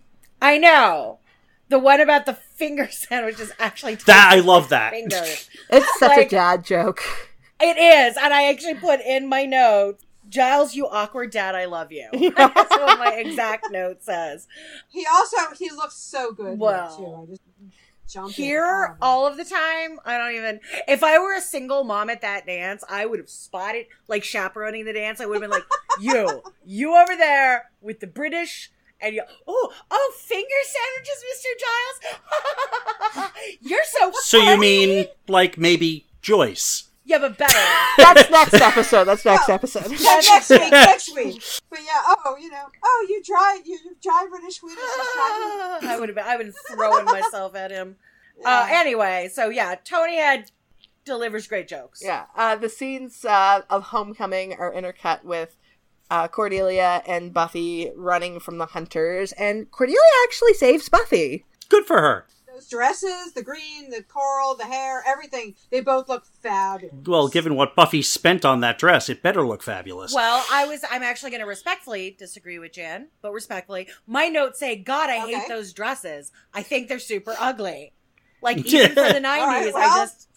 I 0.40 0.58
know. 0.58 1.18
The 1.68 1.78
one 1.78 2.00
about 2.00 2.26
the 2.26 2.34
finger 2.34 2.88
sandwich 2.90 3.40
is 3.40 3.52
actually 3.58 3.94
that 4.06 4.30
I 4.32 4.40
love 4.40 4.68
that. 4.70 4.92
fingers. 4.92 5.48
It's 5.70 5.98
such 5.98 6.10
Like- 6.16 6.26
a 6.26 6.30
dad 6.30 6.64
joke. 6.64 7.02
It 7.64 7.78
is, 7.78 8.16
and 8.16 8.34
I 8.34 8.50
actually 8.50 8.74
put 8.74 9.00
in 9.00 9.28
my 9.28 9.44
notes, 9.44 10.04
Giles, 10.28 10.74
you 10.74 10.88
awkward 10.88 11.30
dad, 11.30 11.54
I 11.54 11.66
love 11.66 11.92
you. 11.92 12.08
That's 12.36 12.70
what 12.70 12.98
my 12.98 13.12
exact 13.24 13.66
note 13.70 14.02
says. 14.02 14.48
he 14.90 15.06
also 15.06 15.36
he 15.56 15.70
looks 15.70 15.94
so 15.94 16.32
good. 16.32 16.58
Wow. 16.58 17.28
Here, 18.06 18.12
too. 18.12 18.18
I 18.18 18.24
just 18.24 18.24
jumped 18.24 18.34
Here, 18.36 18.86
in. 18.92 18.96
All 19.00 19.26
of 19.26 19.36
the 19.36 19.44
time, 19.44 20.00
I 20.04 20.18
don't 20.18 20.34
even. 20.34 20.60
If 20.88 21.02
I 21.02 21.18
were 21.18 21.34
a 21.34 21.40
single 21.40 21.84
mom 21.84 22.10
at 22.10 22.20
that 22.22 22.46
dance, 22.46 22.84
I 22.88 23.06
would 23.06 23.18
have 23.18 23.30
spotted, 23.30 23.86
like 24.08 24.24
chaperoning 24.24 24.84
the 24.84 24.92
dance. 24.92 25.20
I 25.20 25.26
would 25.26 25.34
have 25.34 25.42
been 25.42 25.50
like, 25.50 25.66
"You, 26.00 26.42
you 26.64 26.94
over 26.96 27.16
there 27.16 27.70
with 27.80 28.00
the 28.00 28.06
British." 28.06 28.70
And 29.00 29.16
you, 29.16 29.22
oh, 29.48 29.72
oh, 29.90 30.14
finger 30.16 30.48
sandwiches, 30.64 31.24
Mr. 31.34 33.18
Giles. 33.18 33.30
You're 33.60 33.80
so. 33.84 34.12
So 34.20 34.38
you 34.38 34.56
mean 34.60 35.06
like 35.26 35.58
maybe 35.58 36.06
Joyce? 36.20 36.84
Yeah, 37.04 37.18
but 37.18 37.36
better. 37.36 37.58
That's 37.98 38.30
next 38.30 38.54
episode. 38.54 39.04
That's 39.04 39.24
next 39.24 39.48
episode. 39.48 39.90
Yeah, 39.90 40.20
next 40.22 40.50
week, 40.50 40.70
next 40.70 41.14
week. 41.16 41.42
But 41.70 41.80
yeah, 41.80 42.14
oh, 42.24 42.36
you 42.38 42.50
know, 42.50 42.64
oh, 42.84 43.06
you 43.08 43.22
try, 43.22 43.60
you, 43.64 43.78
you 43.84 43.96
try 44.02 44.26
British 44.28 44.56
Swedish. 44.56 44.78
you 44.78 44.84
I 45.88 45.96
would 45.98 46.10
have 46.10 46.16
been. 46.16 46.24
I 46.24 46.36
would 46.36 46.46
have 46.46 46.54
been 46.54 46.76
throwing 46.76 47.06
myself 47.06 47.56
at 47.56 47.70
him. 47.70 47.96
Uh, 48.44 48.68
anyway, 48.70 49.30
so 49.32 49.48
yeah, 49.48 49.74
Tony 49.82 50.16
Head 50.16 50.50
delivers 51.04 51.46
great 51.46 51.66
jokes. 51.66 52.02
Yeah, 52.04 52.26
uh, 52.36 52.56
the 52.56 52.68
scenes 52.68 53.24
uh, 53.24 53.62
of 53.70 53.84
Homecoming 53.84 54.54
are 54.54 54.72
intercut 54.72 55.24
with 55.24 55.56
uh, 56.10 56.28
Cordelia 56.28 57.02
and 57.06 57.32
Buffy 57.32 57.90
running 57.96 58.38
from 58.38 58.58
the 58.58 58.66
hunters, 58.66 59.32
and 59.32 59.70
Cordelia 59.70 59.98
actually 60.24 60.54
saves 60.54 60.88
Buffy. 60.88 61.46
Good 61.68 61.86
for 61.86 62.00
her. 62.00 62.26
Those 62.62 62.68
those 62.68 62.68
dresses, 62.68 63.32
the 63.32 63.42
green, 63.42 63.90
the 63.90 64.02
coral, 64.02 64.54
the 64.54 64.64
hair, 64.64 65.02
everything, 65.06 65.54
they 65.70 65.80
both 65.80 66.08
look 66.08 66.24
fabulous. 66.24 67.06
Well, 67.06 67.28
given 67.28 67.54
what 67.54 67.74
Buffy 67.74 68.02
spent 68.02 68.44
on 68.44 68.60
that 68.60 68.78
dress, 68.78 69.08
it 69.08 69.22
better 69.22 69.46
look 69.46 69.62
fabulous. 69.62 70.14
Well, 70.14 70.44
I 70.50 70.66
was. 70.66 70.84
I'm 70.90 71.02
actually 71.02 71.30
going 71.30 71.40
to 71.40 71.46
respectfully 71.46 72.14
disagree 72.18 72.58
with 72.58 72.72
Jan, 72.72 73.08
but 73.20 73.32
respectfully, 73.32 73.88
my 74.06 74.28
notes 74.28 74.58
say, 74.58 74.76
"God, 74.76 75.10
I 75.10 75.26
hate 75.26 75.48
those 75.48 75.72
dresses. 75.72 76.32
I 76.54 76.62
think 76.62 76.88
they're 76.88 76.98
super 76.98 77.34
ugly." 77.38 77.92
Like 78.40 78.58
even 78.66 78.90
for 78.90 79.12
the 79.12 79.20
'90s, 79.20 79.24
right, 79.24 79.74
I 79.74 80.04
just 80.04 80.28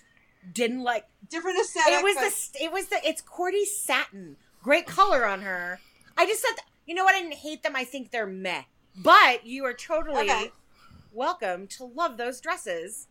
didn't 0.52 0.84
like. 0.84 1.06
Different 1.30 1.60
aesthetic. 1.60 1.94
It 1.94 2.04
was 2.04 2.16
but- 2.16 2.60
the 2.60 2.64
it 2.66 2.72
was 2.72 2.88
the. 2.88 2.98
It's 3.04 3.22
Cordy 3.22 3.66
satin, 3.66 4.38
great 4.62 4.86
color 4.86 5.26
on 5.26 5.42
her. 5.42 5.80
I 6.18 6.26
just 6.26 6.42
said, 6.42 6.56
you 6.86 6.96
know 6.96 7.04
what? 7.04 7.16
I 7.16 7.20
didn't 7.22 7.36
hate 7.36 7.64
them. 7.64 7.76
I 7.76 7.84
think 7.84 8.12
they're 8.12 8.28
meh. 8.28 8.64
But 8.98 9.46
you 9.46 9.66
are 9.66 9.74
totally 9.74 10.22
Okay. 10.22 10.52
Welcome 11.16 11.66
to 11.66 11.86
love 11.86 12.18
those 12.18 12.42
dresses, 12.42 13.08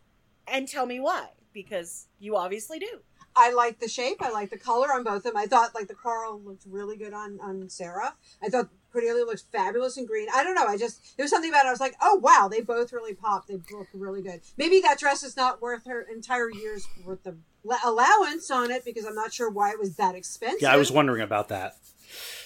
and 0.47 0.67
tell 0.67 0.85
me 0.85 0.99
why, 0.99 1.29
because 1.53 2.07
you 2.19 2.37
obviously 2.37 2.79
do. 2.79 2.99
I 3.35 3.51
like 3.51 3.79
the 3.79 3.89
shape. 3.89 4.21
I 4.21 4.29
like 4.29 4.49
the 4.49 4.57
color 4.57 4.93
on 4.93 5.03
both 5.03 5.17
of 5.17 5.23
them. 5.23 5.37
I 5.37 5.45
thought 5.45 5.75
like 5.75 5.87
the 5.87 5.95
coral 5.95 6.39
looked 6.39 6.63
really 6.69 6.95
good 6.95 7.13
on 7.13 7.39
on 7.41 7.67
Sarah. 7.69 8.13
I 8.41 8.47
thought 8.47 8.69
Cordelia 8.93 9.25
looked 9.25 9.43
fabulous 9.51 9.97
in 9.97 10.05
green. 10.05 10.27
I 10.33 10.41
don't 10.43 10.55
know. 10.55 10.65
I 10.65 10.77
just 10.77 11.17
there 11.17 11.25
was 11.25 11.31
something 11.31 11.49
about 11.49 11.65
it. 11.65 11.67
I 11.67 11.71
was 11.71 11.81
like, 11.81 11.95
oh 12.01 12.15
wow, 12.15 12.47
they 12.49 12.61
both 12.61 12.93
really 12.93 13.13
popped. 13.13 13.49
They 13.49 13.55
look 13.55 13.87
really 13.93 14.21
good. 14.21 14.39
Maybe 14.55 14.79
that 14.81 14.99
dress 14.99 15.21
is 15.21 15.35
not 15.35 15.61
worth 15.61 15.85
her 15.85 16.01
entire 16.01 16.49
year's 16.49 16.87
worth 17.03 17.25
of 17.25 17.35
la- 17.65 17.75
allowance 17.83 18.49
on 18.49 18.71
it 18.71 18.85
because 18.85 19.05
I'm 19.05 19.15
not 19.15 19.33
sure 19.33 19.49
why 19.49 19.71
it 19.71 19.79
was 19.79 19.97
that 19.97 20.15
expensive. 20.15 20.61
yeah, 20.61 20.71
I 20.71 20.77
was 20.77 20.91
wondering 20.91 21.21
about 21.21 21.49
that. 21.49 21.75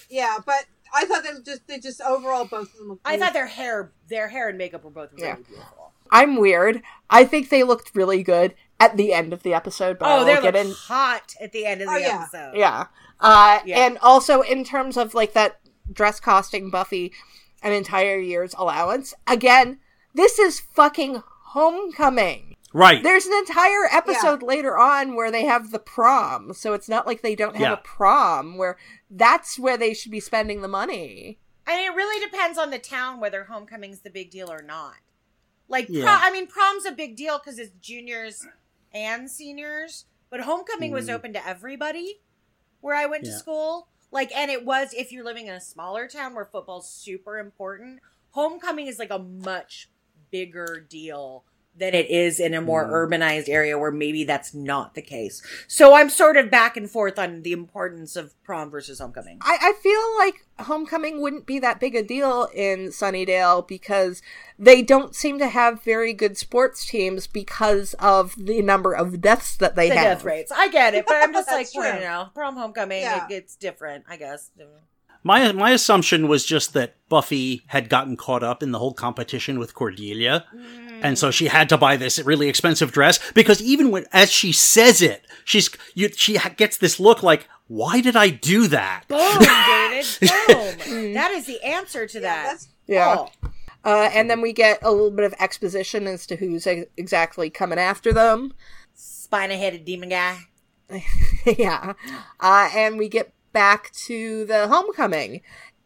Yeah, 0.10 0.38
but 0.44 0.66
I 0.94 1.06
thought 1.06 1.24
they 1.24 1.30
just 1.46 1.68
they 1.68 1.80
just 1.80 2.02
overall 2.02 2.46
both 2.46 2.72
of 2.74 2.78
them 2.80 2.90
looked. 2.90 3.02
I 3.06 3.18
thought 3.18 3.34
their 3.34 3.48
hair, 3.48 3.92
their 4.10 4.28
hair 4.28 4.50
and 4.50 4.58
makeup 4.58 4.84
were 4.84 4.90
both 4.90 5.12
really 5.14 5.28
Yeah. 5.28 5.36
beautiful. 5.36 5.92
I'm 6.12 6.38
weird. 6.38 6.82
I 7.10 7.24
think 7.26 7.50
they 7.50 7.64
looked 7.64 7.92
really 7.96 8.24
good 8.24 8.56
at 8.80 8.98
the 8.98 9.14
end 9.14 9.32
of 9.34 9.44
the 9.44 9.54
episode, 9.54 10.00
but 10.00 10.08
Oh, 10.10 10.18
will 10.20 10.26
they 10.26 10.34
get 10.42 10.56
look 10.56 10.66
in. 10.66 10.72
hot 10.72 11.36
at 11.40 11.52
the 11.52 11.66
end 11.66 11.82
of 11.82 11.88
the 11.90 11.94
Oh, 11.94 11.98
yeah. 11.98 12.20
episode. 12.24 12.56
Yeah. 12.58 12.86
Uh, 13.20 13.60
Yeah. 13.66 13.86
And 13.86 13.98
also, 14.00 14.42
in 14.42 14.64
terms 14.64 14.98
of 14.98 15.14
like 15.14 15.34
that 15.34 15.60
dress 15.92 16.20
costing 16.20 16.70
Buffy 16.70 17.14
an 17.62 17.74
entire 17.74 18.18
year's 18.18 18.56
allowance, 18.58 19.14
again, 19.28 19.80
this 20.16 20.40
is 20.40 20.60
fucking 20.60 21.22
homecoming. 21.48 22.56
Right. 22.74 23.02
There's 23.02 23.26
an 23.26 23.34
entire 23.34 23.86
episode 23.92 24.44
later 24.44 24.78
on 24.78 25.16
where 25.16 25.32
they 25.32 25.46
have 25.46 25.72
the 25.72 25.80
prom, 25.80 26.54
so 26.54 26.74
it's 26.74 26.88
not 26.90 27.08
like 27.08 27.22
they 27.22 27.36
don't 27.36 27.56
have 27.56 27.62
Yeah. 27.62 27.74
a 27.74 27.78
prom 27.78 28.58
where 28.58 28.78
that's 29.10 29.58
where 29.58 29.78
they 29.78 29.94
should 29.94 30.12
be 30.12 30.20
spending 30.20 30.62
the 30.62 30.68
money. 30.68 31.40
And 31.66 31.80
it 31.82 31.96
really 31.96 32.24
depends 32.24 32.58
on 32.58 32.70
the 32.70 32.80
town 32.80 33.20
whether 33.20 33.46
homecoming's 33.46 34.02
the 34.02 34.10
big 34.10 34.30
deal 34.30 34.52
or 34.52 34.62
not. 34.62 34.96
Like, 35.68 35.88
Yeah. 35.90 36.04
pro- 36.04 36.28
I 36.28 36.32
mean, 36.32 36.48
prom's 36.48 36.86
a 36.86 36.92
big 36.92 37.16
deal 37.16 37.40
because 37.40 37.58
it's 37.60 37.72
juniors 37.82 38.46
and 38.94 39.30
seniors, 39.30 40.06
but 40.30 40.42
homecoming 40.42 40.92
was 40.92 41.08
Mm. 41.08 41.14
open 41.14 41.34
to 41.34 41.48
everybody 41.48 42.22
where 42.82 42.96
I 42.96 43.06
went 43.08 43.26
to 43.26 43.32
school. 43.38 43.88
Like, 44.12 44.32
and 44.36 44.50
it 44.50 44.66
was 44.66 44.94
if 44.94 45.12
you're 45.12 45.24
living 45.24 45.48
in 45.48 45.54
a 45.54 45.62
smaller 45.62 46.08
town 46.08 46.34
where 46.34 46.46
football's 46.46 46.90
super 46.92 47.38
important. 47.38 48.00
Homecoming 48.32 48.88
is 48.88 48.98
like 49.00 49.12
a 49.12 49.20
much 49.20 49.90
bigger 50.32 50.86
deal 50.88 51.46
than 51.78 51.94
it 51.94 52.10
is 52.10 52.42
in 52.42 52.54
a 52.54 52.62
more 52.62 52.84
Mm. 52.86 52.92
urbanized 52.92 53.48
area 53.48 53.78
where 53.80 53.92
maybe 53.92 54.26
that's 54.26 54.54
not 54.54 54.96
the 54.96 55.02
case. 55.02 55.42
So 55.66 55.94
I'm 55.94 56.10
sort 56.10 56.36
of 56.36 56.52
back 56.52 56.76
and 56.76 56.92
forth 56.92 57.18
on 57.18 57.44
the 57.44 57.54
importance 57.54 58.18
of 58.18 58.34
prom 58.44 58.70
versus 58.70 59.00
homecoming. 59.00 59.38
I, 59.42 59.58
I 59.62 59.74
feel 59.82 60.18
like 60.18 60.46
homecoming 60.68 61.22
wouldn't 61.22 61.46
be 61.46 61.58
that 61.60 61.80
big 61.80 61.96
a 61.96 62.04
deal 62.04 62.50
in 62.54 62.90
Sunnydale 62.90 63.66
because 63.66 64.22
they 64.58 64.82
don't 64.82 65.16
seem 65.16 65.40
to 65.40 65.48
have 65.48 65.82
very 65.82 66.12
good 66.12 66.38
sports 66.38 66.86
teams 66.86 67.28
because 67.28 67.94
of 68.00 68.36
the 68.38 68.62
number 68.62 68.92
of 68.94 69.22
deaths 69.22 69.56
that 69.56 69.78
they 69.78 69.88
the 69.88 69.96
have. 69.96 70.18
death 70.18 70.26
rates. 70.26 70.52
I 70.54 70.68
get 70.68 70.96
it, 70.96 71.06
but 71.08 71.16
I'm 71.16 71.32
just 71.32 71.50
like, 71.52 71.72
true. 71.72 71.86
you 71.86 72.02
know, 72.02 72.28
prom 72.34 72.58
homecoming, 72.58 73.04
Yeah. 73.04 73.26
it, 73.28 73.34
it's 73.34 73.56
different, 73.56 74.04
I 74.10 74.18
guess. 74.18 74.52
My 75.22 75.52
my 75.52 75.72
assumption 75.72 76.30
was 76.30 76.46
just 76.46 76.72
that 76.74 76.96
Buffy 77.10 77.64
had 77.68 77.90
gotten 77.90 78.16
caught 78.16 78.42
up 78.42 78.64
in 78.64 78.72
the 78.72 78.80
whole 78.80 78.94
competition 78.94 79.60
with 79.60 79.74
Cordelia, 79.74 80.46
and 81.02 81.18
so 81.18 81.32
she 81.32 81.48
had 81.48 81.70
to 81.70 81.78
buy 81.78 81.98
this 81.98 82.20
really 82.20 82.50
expensive 82.50 82.92
dress 82.92 83.20
because 83.34 83.62
even 83.62 83.92
when 83.92 84.06
as 84.12 84.32
she 84.32 84.52
says 84.52 85.02
it, 85.02 85.26
she's 85.46 85.70
you, 85.96 86.10
she 86.10 86.38
gets 86.58 86.78
this 86.78 87.00
look 87.00 87.24
like, 87.24 87.48
"Why 87.68 88.02
did 88.02 88.16
I 88.16 88.30
do 88.30 88.68
that?" 88.68 89.06
Boom, 89.08 89.40
David. 89.40 90.06
Boom. 90.88 91.14
that 91.14 91.32
is 91.32 91.46
the 91.46 91.62
answer 91.64 92.06
to 92.08 92.18
Yeah, 92.20 92.22
that. 92.22 92.44
that's 92.44 92.68
Yeah. 92.88 93.16
Oh. 93.44 93.50
Uh, 93.86 94.10
and 94.14 94.30
then 94.30 94.42
we 94.42 94.52
get 94.52 94.78
a 94.82 94.92
little 94.92 95.12
bit 95.12 95.26
of 95.26 95.34
exposition 95.40 96.06
as 96.06 96.26
to 96.28 96.36
who's 96.36 96.68
ex- 96.68 96.90
exactly 96.98 97.50
coming 97.50 97.80
after 97.80 98.12
them. 98.12 98.54
Spina 98.94 99.56
headed 99.56 99.86
demon 99.86 100.10
guy. 100.10 100.38
yeah. 101.46 101.94
Uh, 102.40 102.70
and 102.76 102.98
we 102.98 103.08
get 103.08 103.32
back 103.54 103.92
to 103.92 104.46
the 104.46 104.68
homecoming 104.68 105.42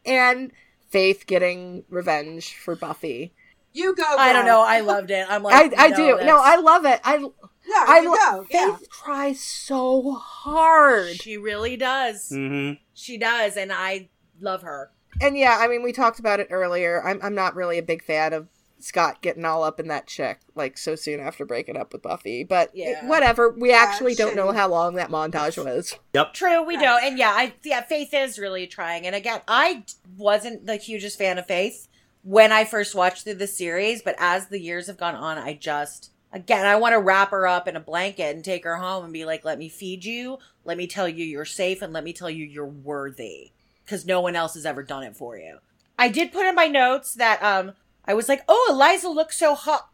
and 0.05 0.51
Faith 0.89 1.25
getting 1.25 1.83
revenge 1.89 2.55
for 2.55 2.75
Buffy. 2.75 3.33
You 3.73 3.95
go. 3.95 4.03
I 4.07 4.31
don't 4.33 4.45
know. 4.45 4.61
I 4.61 4.79
loved 4.81 5.11
it. 5.11 5.25
I'm 5.29 5.43
like, 5.43 5.73
I 5.77 5.87
no, 5.89 5.95
do. 5.97 6.05
that's- 6.07 6.25
No, 6.27 6.39
I 6.41 6.55
love 6.57 6.85
it. 6.85 6.99
I 7.03 7.17
No, 7.17 7.33
I 7.75 7.99
you 8.01 8.09
lo- 8.11 8.15
go. 8.15 8.45
Yeah. 8.49 8.75
Faith 8.77 8.87
tries 8.91 9.39
so 9.41 10.13
hard. 10.13 11.15
She 11.21 11.37
really 11.37 11.75
does. 11.77 12.29
hmm 12.29 12.71
She 12.93 13.17
does, 13.17 13.57
and 13.57 13.71
I 13.73 14.09
love 14.39 14.61
her. 14.63 14.91
And 15.21 15.37
yeah, 15.37 15.57
I 15.59 15.67
mean, 15.67 15.83
we 15.83 15.91
talked 15.91 16.19
about 16.19 16.39
it 16.39 16.47
earlier. 16.51 17.03
I'm 17.05 17.19
I'm 17.23 17.35
not 17.35 17.55
really 17.55 17.77
a 17.77 17.83
big 17.83 18.03
fan 18.03 18.33
of 18.33 18.47
Scott 18.79 19.21
getting 19.21 19.45
all 19.45 19.63
up 19.63 19.79
in 19.79 19.87
that 19.87 20.07
chick 20.07 20.39
like 20.55 20.77
so 20.77 20.95
soon 20.95 21.21
after 21.21 21.45
breaking 21.45 21.77
up 21.77 21.93
with 21.93 22.01
Buffy, 22.01 22.43
but 22.43 22.69
Yeah. 22.73 23.07
whatever. 23.07 23.49
We 23.49 23.71
actually 23.71 24.13
don't 24.15 24.35
know 24.35 24.51
how 24.51 24.67
long 24.67 24.95
that 24.95 25.09
montage 25.09 25.63
was. 25.63 25.97
Yep. 26.13 26.33
True, 26.33 26.63
we 26.63 26.75
don't. 26.77 27.01
And 27.03 27.17
yeah, 27.17 27.29
I 27.31 27.53
yeah, 27.63 27.81
Faith 27.81 28.13
is 28.13 28.37
really 28.37 28.67
trying. 28.67 29.05
And 29.07 29.15
again, 29.15 29.39
I 29.47 29.85
wasn't 30.17 30.65
the 30.65 30.75
hugest 30.75 31.17
fan 31.17 31.37
of 31.37 31.45
Faith 31.47 31.87
when 32.23 32.51
I 32.51 32.65
first 32.65 32.95
watched 32.95 33.23
through 33.23 33.35
the 33.35 33.47
series, 33.47 34.01
but 34.01 34.15
as 34.17 34.47
the 34.47 34.59
years 34.59 34.87
have 34.87 34.97
gone 34.97 35.15
on, 35.15 35.37
I 35.37 35.53
just 35.53 36.11
again, 36.31 36.65
I 36.65 36.77
want 36.77 36.93
to 36.93 36.99
wrap 36.99 37.31
her 37.31 37.45
up 37.45 37.67
in 37.67 37.75
a 37.75 37.81
blanket 37.81 38.35
and 38.35 38.43
take 38.43 38.63
her 38.63 38.77
home 38.77 39.03
and 39.03 39.13
be 39.13 39.25
like, 39.25 39.45
"Let 39.45 39.59
me 39.59 39.69
feed 39.69 40.03
you, 40.05 40.39
let 40.63 40.77
me 40.77 40.87
tell 40.87 41.07
you 41.07 41.25
you're 41.25 41.45
safe, 41.45 41.81
and 41.81 41.93
let 41.93 42.03
me 42.03 42.13
tell 42.13 42.29
you 42.29 42.45
you're 42.45 42.65
worthy." 42.65 43.51
Because 43.85 44.05
no 44.05 44.21
one 44.21 44.35
else 44.35 44.53
has 44.53 44.65
ever 44.65 44.81
done 44.81 45.03
it 45.03 45.15
for 45.15 45.37
you. 45.37 45.59
I 45.99 46.07
did 46.07 46.31
put 46.31 46.45
in 46.45 46.55
my 46.55 46.67
notes 46.67 47.13
that 47.15 47.43
um 47.43 47.73
I 48.05 48.13
was 48.13 48.29
like, 48.29 48.43
"Oh, 48.47 48.69
Eliza 48.71 49.09
looks 49.09 49.37
so 49.37 49.55
hot." 49.55 49.89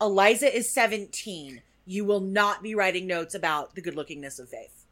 Eliza 0.00 0.54
is 0.54 0.68
17. 0.70 1.62
You 1.86 2.04
will 2.04 2.20
not 2.20 2.62
be 2.62 2.74
writing 2.74 3.06
notes 3.06 3.34
about 3.34 3.74
the 3.74 3.80
good 3.80 3.94
lookingness 3.94 4.38
of 4.38 4.48
Faith 4.48 4.84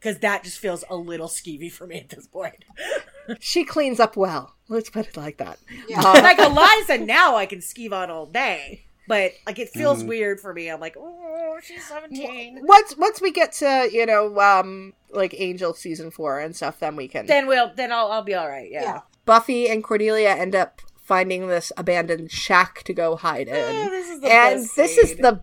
because 0.00 0.18
that 0.18 0.42
just 0.42 0.58
feels 0.58 0.82
a 0.88 0.96
little 0.96 1.28
skeevy 1.28 1.70
for 1.70 1.86
me 1.86 1.98
at 1.98 2.08
this 2.08 2.26
point. 2.26 2.64
She 3.40 3.64
cleans 3.64 4.00
up 4.00 4.16
well. 4.16 4.54
Let's 4.68 4.90
put 4.90 5.06
it 5.08 5.16
like 5.16 5.36
that. 5.38 5.58
Yeah. 5.88 6.00
Uh, 6.00 6.20
like 6.22 6.38
Eliza 6.38 6.98
now, 6.98 7.36
I 7.36 7.46
can 7.46 7.58
skeeve 7.58 7.92
on 7.92 8.10
all 8.10 8.26
day, 8.26 8.84
but 9.08 9.32
like 9.46 9.58
it 9.58 9.68
feels 9.70 9.98
Mm-hmm. 10.00 10.08
weird 10.08 10.40
for 10.40 10.52
me. 10.54 10.68
I'm 10.70 10.80
like, 10.80 10.96
oh, 10.98 11.58
she's 11.62 11.84
17. 11.86 12.60
once 12.62 12.96
once 12.96 13.20
we 13.20 13.32
get 13.32 13.52
to 13.54 13.88
you 13.92 14.06
know 14.06 14.38
um 14.40 14.92
like 15.12 15.34
Angel 15.38 15.74
season 15.74 16.10
four 16.10 16.38
and 16.38 16.54
stuff, 16.54 16.78
then 16.80 16.94
we 16.96 17.08
can. 17.08 17.26
Then 17.26 17.46
we'll, 17.48 17.72
then 17.74 17.90
I'll, 17.92 18.12
I'll 18.12 18.22
be 18.22 18.34
all 18.34 18.48
right. 18.48 18.70
Yeah. 18.70 18.82
Yeah. 18.82 19.00
Buffy 19.26 19.68
and 19.68 19.82
Cordelia 19.82 20.30
end 20.30 20.54
up 20.54 20.80
finding 21.02 21.48
this 21.48 21.72
abandoned 21.76 22.30
shack 22.30 22.84
to 22.84 22.92
go 22.94 23.16
hide 23.16 23.48
in, 23.48 23.54
Oh, 23.56 23.90
this 23.90 24.08
is 24.08 24.20
the 24.20 24.28
and 24.28 24.60
best 24.62 24.76
this 24.76 24.96
is 24.96 25.16
the 25.16 25.40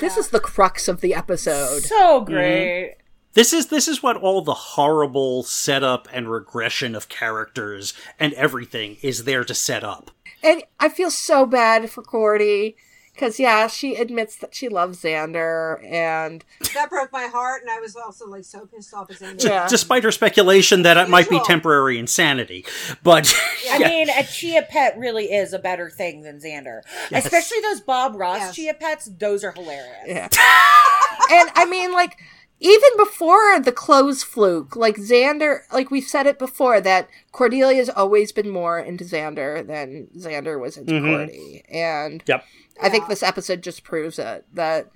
this 0.00 0.16
is 0.16 0.28
the 0.28 0.38
crux 0.40 0.86
of 0.86 1.00
the 1.00 1.12
episode. 1.14 1.82
So 1.82 2.20
great. 2.20 2.94
This 3.34 3.52
is 3.52 3.68
this 3.68 3.86
is 3.86 4.02
what 4.02 4.16
all 4.16 4.42
the 4.42 4.54
horrible 4.54 5.42
setup 5.44 6.08
and 6.12 6.30
regression 6.30 6.94
of 6.96 7.08
characters 7.08 7.94
and 8.18 8.32
everything 8.34 8.96
is 9.02 9.24
there 9.24 9.44
to 9.44 9.54
set 9.54 9.84
up. 9.84 10.10
And 10.42 10.62
I 10.80 10.88
feel 10.88 11.10
so 11.10 11.46
bad 11.46 11.90
for 11.90 12.02
Cordy 12.02 12.74
because 13.14 13.38
yeah, 13.38 13.66
she 13.66 13.96
admits 13.96 14.34
that 14.36 14.54
she 14.54 14.68
loves 14.70 15.02
Xander, 15.02 15.84
and 15.84 16.42
that 16.74 16.88
broke 16.88 17.12
my 17.12 17.26
heart, 17.26 17.60
and 17.60 17.70
I 17.70 17.78
was 17.78 17.94
also 17.94 18.26
like 18.26 18.44
so 18.44 18.64
pissed 18.66 18.94
off 18.94 19.10
at 19.10 19.18
Xander. 19.18 19.38
D- 19.38 19.48
Yeah. 19.48 19.68
Despite 19.68 20.04
her 20.04 20.10
speculation 20.12 20.82
that 20.82 20.96
it 20.96 21.10
might 21.10 21.28
be 21.28 21.38
temporary 21.44 21.98
insanity, 21.98 22.64
but 23.02 23.32
I 23.70 23.78
mean, 23.78 24.08
a 24.08 24.24
chia 24.24 24.62
pet 24.62 24.96
really 24.98 25.26
is 25.26 25.52
a 25.52 25.58
better 25.58 25.90
thing 25.90 26.22
than 26.22 26.38
Xander. 26.40 26.80
Yes. 27.10 27.26
Especially 27.26 27.60
those 27.60 27.80
Bob 27.80 28.16
Ross 28.16 28.38
Yes. 28.38 28.54
chia 28.56 28.74
pets. 28.74 29.04
Those 29.18 29.44
are 29.44 29.52
hilarious. 29.52 30.04
yeah, 30.06 30.24
and 31.30 31.50
I 31.54 31.66
mean 31.68 31.92
like. 31.92 32.18
Even 32.62 32.90
before 32.98 33.58
the 33.58 33.72
clothes 33.72 34.22
fluke, 34.22 34.76
like 34.76 34.96
Xander, 34.96 35.60
like 35.72 35.90
we've 35.90 36.04
said 36.06 36.26
it 36.26 36.38
before, 36.38 36.78
that 36.82 37.08
Cordelia's 37.32 37.88
always 37.88 38.32
been 38.32 38.50
more 38.50 38.78
into 38.78 39.02
Xander 39.04 39.66
than 39.66 40.08
Xander 40.16 40.60
was 40.60 40.76
into 40.76 40.92
Mhm. 40.92 41.16
Cordy. 41.16 41.62
And 41.70 42.22
yep. 42.26 42.44
I 42.82 42.90
think 42.90 43.08
this 43.08 43.22
episode 43.22 43.62
just 43.62 43.82
proves 43.82 44.18
it 44.18 44.44
that 44.52 44.90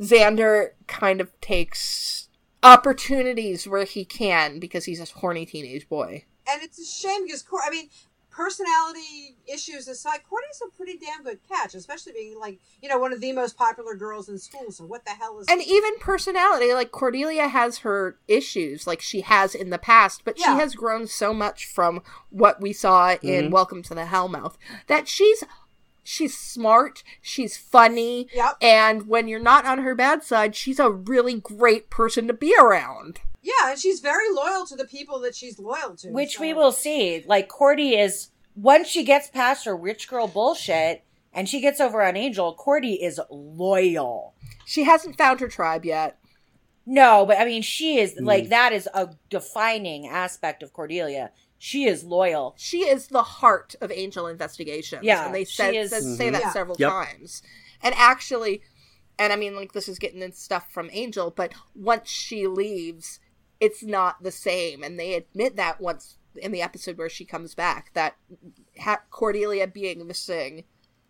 Xander 0.00 0.70
kind 0.86 1.20
of 1.20 1.30
takes 1.42 2.28
opportunities 2.62 3.66
where 3.68 3.84
he 3.84 4.04
can 4.04 4.58
because 4.58 4.86
he's 4.86 5.00
a 5.00 5.04
horny 5.18 5.44
teenage 5.46 5.88
boy. 5.88 6.24
and 6.50 6.62
it's 6.62 6.80
a 6.80 6.84
shame 6.84 7.24
because 7.26 7.42
Cor- 7.42 7.62
I 7.64 7.70
mean, 7.70 7.90
personality 8.30 9.36
issues 9.46 9.88
aside, 9.88 10.20
Cordy's 10.28 10.62
a 10.66 10.70
pretty 10.76 10.96
damn 10.98 11.22
good 11.22 11.38
catch, 11.48 11.74
especially 11.74 12.12
being 12.12 12.38
like, 12.38 12.58
you 12.82 12.88
know, 12.88 12.98
one 12.98 13.12
of 13.12 13.20
the 13.20 13.32
most 13.32 13.56
popular 13.56 13.94
girls 13.94 14.28
in 14.28 14.38
school. 14.38 14.70
So 14.70 14.84
what 14.84 15.04
the 15.04 15.10
hell 15.12 15.38
is 15.40 15.46
and 15.48 15.62
even 15.62 15.98
personality 15.98 16.72
like 16.74 16.90
cordelia 16.92 17.48
has 17.48 17.78
her 17.78 18.16
issues 18.28 18.86
like 18.86 19.00
she 19.00 19.20
has 19.22 19.54
in 19.54 19.70
the 19.70 19.78
past 19.78 20.22
but 20.24 20.38
Yeah. 20.38 20.54
she 20.54 20.60
has 20.60 20.74
grown 20.74 21.06
so 21.06 21.32
much 21.34 21.66
from 21.66 22.02
what 22.30 22.60
we 22.60 22.72
saw 22.72 23.16
in 23.22 23.46
Mhm. 23.46 23.50
welcome 23.50 23.82
to 23.84 23.94
the 23.94 24.04
hellmouth 24.04 24.54
that 24.86 25.08
she's 25.08 25.44
she's 26.02 26.36
smart 26.36 27.02
she's 27.20 27.56
funny 27.56 28.28
Yep. 28.32 28.56
and 28.60 29.06
when 29.08 29.28
you're 29.28 29.38
not 29.40 29.64
on 29.66 29.78
her 29.78 29.94
bad 29.94 30.22
side 30.22 30.54
she's 30.56 30.78
a 30.78 30.90
really 30.90 31.34
great 31.40 31.90
person 31.90 32.26
to 32.26 32.32
be 32.32 32.54
around 32.58 33.20
Yeah, 33.42 33.70
and 33.70 33.78
she's 33.78 34.00
very 34.00 34.30
loyal 34.32 34.66
to 34.66 34.76
the 34.76 34.84
people 34.84 35.18
that 35.20 35.34
she's 35.34 35.58
loyal 35.58 35.96
to. 35.98 36.10
Which 36.10 36.36
so- 36.36 36.40
we 36.42 36.52
will 36.52 36.72
see. 36.72 37.24
Like 37.26 37.48
Cordy 37.48 37.96
is 37.96 38.28
once 38.54 38.88
she 38.88 39.04
gets 39.04 39.28
past 39.28 39.64
her 39.64 39.76
rich 39.76 40.08
girl 40.08 40.26
bullshit 40.28 41.04
and 41.32 41.48
she 41.48 41.60
gets 41.60 41.80
over 41.80 42.02
on 42.02 42.16
Angel, 42.16 42.52
Cordy 42.54 43.02
is 43.02 43.20
loyal. 43.30 44.34
she 44.66 44.84
hasn't 44.84 45.16
found 45.16 45.40
her 45.40 45.48
tribe 45.48 45.84
yet 45.84 46.18
No, 46.86 47.24
but 47.26 47.38
I 47.38 47.44
mean 47.44 47.62
she 47.62 47.98
is 47.98 48.14
Mm. 48.14 48.24
like 48.26 48.48
that 48.48 48.72
is 48.72 48.88
a 48.94 49.10
defining 49.30 50.06
aspect 50.08 50.62
of 50.62 50.72
Cordelia. 50.72 51.30
She 51.58 51.84
is 51.84 52.04
loyal. 52.04 52.54
she 52.58 52.80
is 52.88 53.08
the 53.08 53.22
heart 53.22 53.74
of 53.80 53.90
angel 53.92 54.26
investigations 54.26 55.02
Yeah, 55.04 55.26
and 55.26 55.34
they 55.34 55.44
said, 55.44 55.74
is- 55.74 55.90
said- 55.90 56.02
say 56.02 56.30
that 56.30 56.42
Mhm. 56.42 56.52
several 56.52 56.76
Yep. 56.78 56.90
times 56.90 57.42
and 57.82 57.94
actually 57.96 58.62
and 59.18 59.32
i 59.32 59.36
mean 59.36 59.54
like 59.54 59.72
this 59.72 59.88
is 59.88 59.98
getting 59.98 60.22
in 60.22 60.32
stuff 60.32 60.70
from 60.72 60.88
angel 60.92 61.30
but 61.30 61.52
once 61.74 62.08
she 62.08 62.46
leaves 62.46 63.20
it's 63.60 63.82
not 63.82 64.22
the 64.22 64.30
same 64.32 64.82
and 64.82 64.98
they 64.98 65.14
admit 65.14 65.56
that 65.56 65.80
once 65.80 66.16
in 66.36 66.52
the 66.52 66.62
episode 66.62 66.96
where 66.96 67.08
she 67.08 67.24
comes 67.24 67.54
back 67.54 67.90
that 67.94 68.16
ha- 68.80 69.02
cordelia 69.10 69.66
being 69.66 70.06
missing 70.06 70.64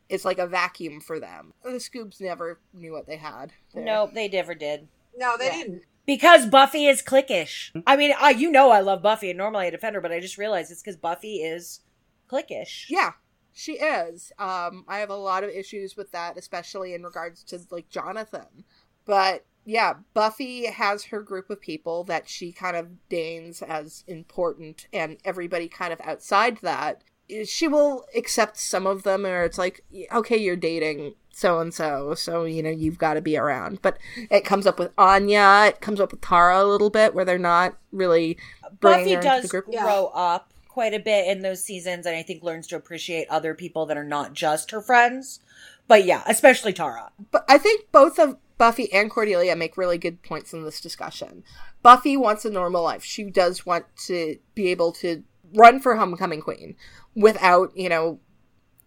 is 0.08 0.24
like 0.24 0.38
a 0.38 0.46
vacuum 0.46 1.00
for 1.00 1.20
them 1.20 1.52
the 1.62 1.70
scoobs 1.72 2.20
never 2.20 2.58
knew 2.74 2.92
what 2.92 3.06
they 3.06 3.16
had 3.16 3.52
there. 3.74 3.84
Nope, 3.84 4.10
they 4.14 4.28
never 4.28 4.54
did. 4.54 4.88
No, 5.16 5.36
they 5.36 5.46
Yeah. 5.46 5.52
didn't. 5.56 5.82
Because 6.06 6.46
Buffy 6.46 6.86
is 6.86 7.02
cliquish. 7.02 7.70
I 7.86 7.94
mean, 7.96 8.12
I, 8.18 8.30
you 8.30 8.50
know 8.50 8.70
I 8.70 8.80
love 8.80 9.02
Buffy 9.02 9.30
and 9.30 9.38
normally 9.38 9.66
I 9.66 9.70
defend 9.70 9.94
her, 9.94 10.00
but 10.00 10.10
I 10.10 10.18
just 10.18 10.38
realized 10.38 10.72
it's 10.72 10.82
because 10.82 10.96
Buffy 10.96 11.36
is 11.36 11.80
cliquish. 12.28 12.86
Yeah, 12.88 13.12
she 13.52 13.74
is. 13.74 14.32
Um, 14.38 14.84
I 14.88 14.98
have 14.98 15.10
a 15.10 15.14
lot 15.16 15.44
of 15.44 15.50
issues 15.50 15.96
with 15.96 16.10
that, 16.10 16.36
especially 16.36 16.94
in 16.94 17.04
regards 17.04 17.44
to 17.44 17.60
like 17.70 17.88
Jonathan. 17.90 18.64
But 19.04 19.44
yeah, 19.64 19.94
Buffy 20.14 20.66
has 20.66 21.04
her 21.06 21.20
group 21.20 21.50
of 21.50 21.60
people 21.60 22.04
that 22.04 22.28
she 22.28 22.52
kind 22.52 22.76
of 22.76 23.08
deigns 23.08 23.62
as 23.62 24.04
important, 24.06 24.86
and 24.92 25.18
everybody 25.24 25.68
kind 25.68 25.92
of 25.92 26.00
outside 26.02 26.58
that, 26.62 27.02
eh, 27.28 27.44
she 27.44 27.68
will 27.68 28.04
accept 28.16 28.56
some 28.56 28.86
of 28.86 29.02
them, 29.02 29.26
or 29.26 29.44
it's 29.44 29.58
like, 29.58 29.84
okay, 30.12 30.36
you're 30.36 30.56
dating 30.56 31.14
so 31.32 31.60
and 31.60 31.72
so, 31.72 32.14
so 32.14 32.44
you 32.44 32.62
know 32.62 32.70
you've 32.70 32.98
got 32.98 33.14
to 33.14 33.20
be 33.20 33.36
around. 33.36 33.80
But 33.82 33.98
it 34.30 34.44
comes 34.44 34.66
up 34.66 34.78
with 34.78 34.92
Anya, 34.98 35.66
it 35.68 35.80
comes 35.80 36.00
up 36.00 36.10
with 36.10 36.20
Tara 36.20 36.62
a 36.62 36.66
little 36.66 36.90
bit, 36.90 37.14
where 37.14 37.24
they're 37.24 37.38
not 37.38 37.76
really 37.92 38.38
Buffy 38.80 39.16
does 39.16 39.42
the 39.42 39.48
group. 39.48 39.66
grow 39.66 40.10
up 40.14 40.52
quite 40.68 40.94
a 40.94 40.98
bit 40.98 41.28
in 41.28 41.42
those 41.42 41.62
seasons, 41.62 42.06
and 42.06 42.16
I 42.16 42.22
think 42.22 42.42
learns 42.42 42.66
to 42.68 42.76
appreciate 42.76 43.28
other 43.28 43.54
people 43.54 43.86
that 43.86 43.96
are 43.96 44.04
not 44.04 44.32
just 44.32 44.70
her 44.70 44.80
friends. 44.80 45.40
But 45.86 46.04
yeah, 46.04 46.22
especially 46.26 46.72
Tara. 46.72 47.10
But 47.30 47.44
I 47.48 47.58
think 47.58 47.90
both 47.90 48.18
of 48.18 48.36
Buffy 48.60 48.92
and 48.92 49.10
Cordelia 49.10 49.56
make 49.56 49.78
really 49.78 49.96
good 49.96 50.22
points 50.22 50.52
in 50.52 50.64
this 50.64 50.82
discussion. 50.82 51.44
Buffy 51.82 52.14
wants 52.14 52.44
a 52.44 52.50
normal 52.50 52.82
life. 52.82 53.02
She 53.02 53.24
does 53.24 53.64
want 53.64 53.86
to 54.04 54.36
be 54.54 54.66
able 54.66 54.92
to 55.00 55.24
run 55.54 55.80
for 55.80 55.96
homecoming 55.96 56.42
queen 56.42 56.76
without, 57.16 57.74
you 57.74 57.88
know, 57.88 58.20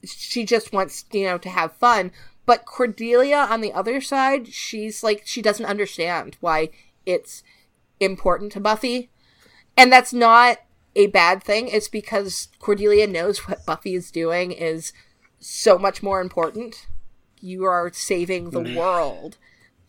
she 0.06 0.46
just 0.46 0.74
wants, 0.74 1.06
you 1.12 1.26
know, 1.26 1.40
to 1.40 1.50
have 1.50 1.74
fun. 1.78 2.12
But 2.46 2.66
Cordelia 2.66 3.48
on 3.50 3.62
the 3.62 3.74
other 3.74 4.00
side, 4.00 4.48
she's 4.48 5.02
like 5.02 5.24
she 5.26 5.42
doesn't 5.42 5.66
understand 5.66 6.38
why 6.40 6.70
it's 7.08 7.42
important 8.00 8.52
to 8.52 8.60
Buffy. 8.60 9.10
And 9.76 9.92
that's 9.92 10.14
not 10.14 10.60
a 10.96 11.08
bad 11.08 11.44
thing. 11.44 11.68
It's 11.68 11.88
because 11.88 12.50
Cordelia 12.60 13.08
knows 13.08 13.48
what 13.48 13.66
Buffy 13.66 13.96
is 13.96 14.12
doing 14.12 14.52
is 14.52 14.94
so 15.40 15.80
much 15.80 16.04
more 16.04 16.22
important. 16.22 16.86
You 17.42 17.64
are 17.64 17.92
saving 17.92 18.52
the 18.52 18.60
Mhm. 18.62 18.76
world. 18.76 19.40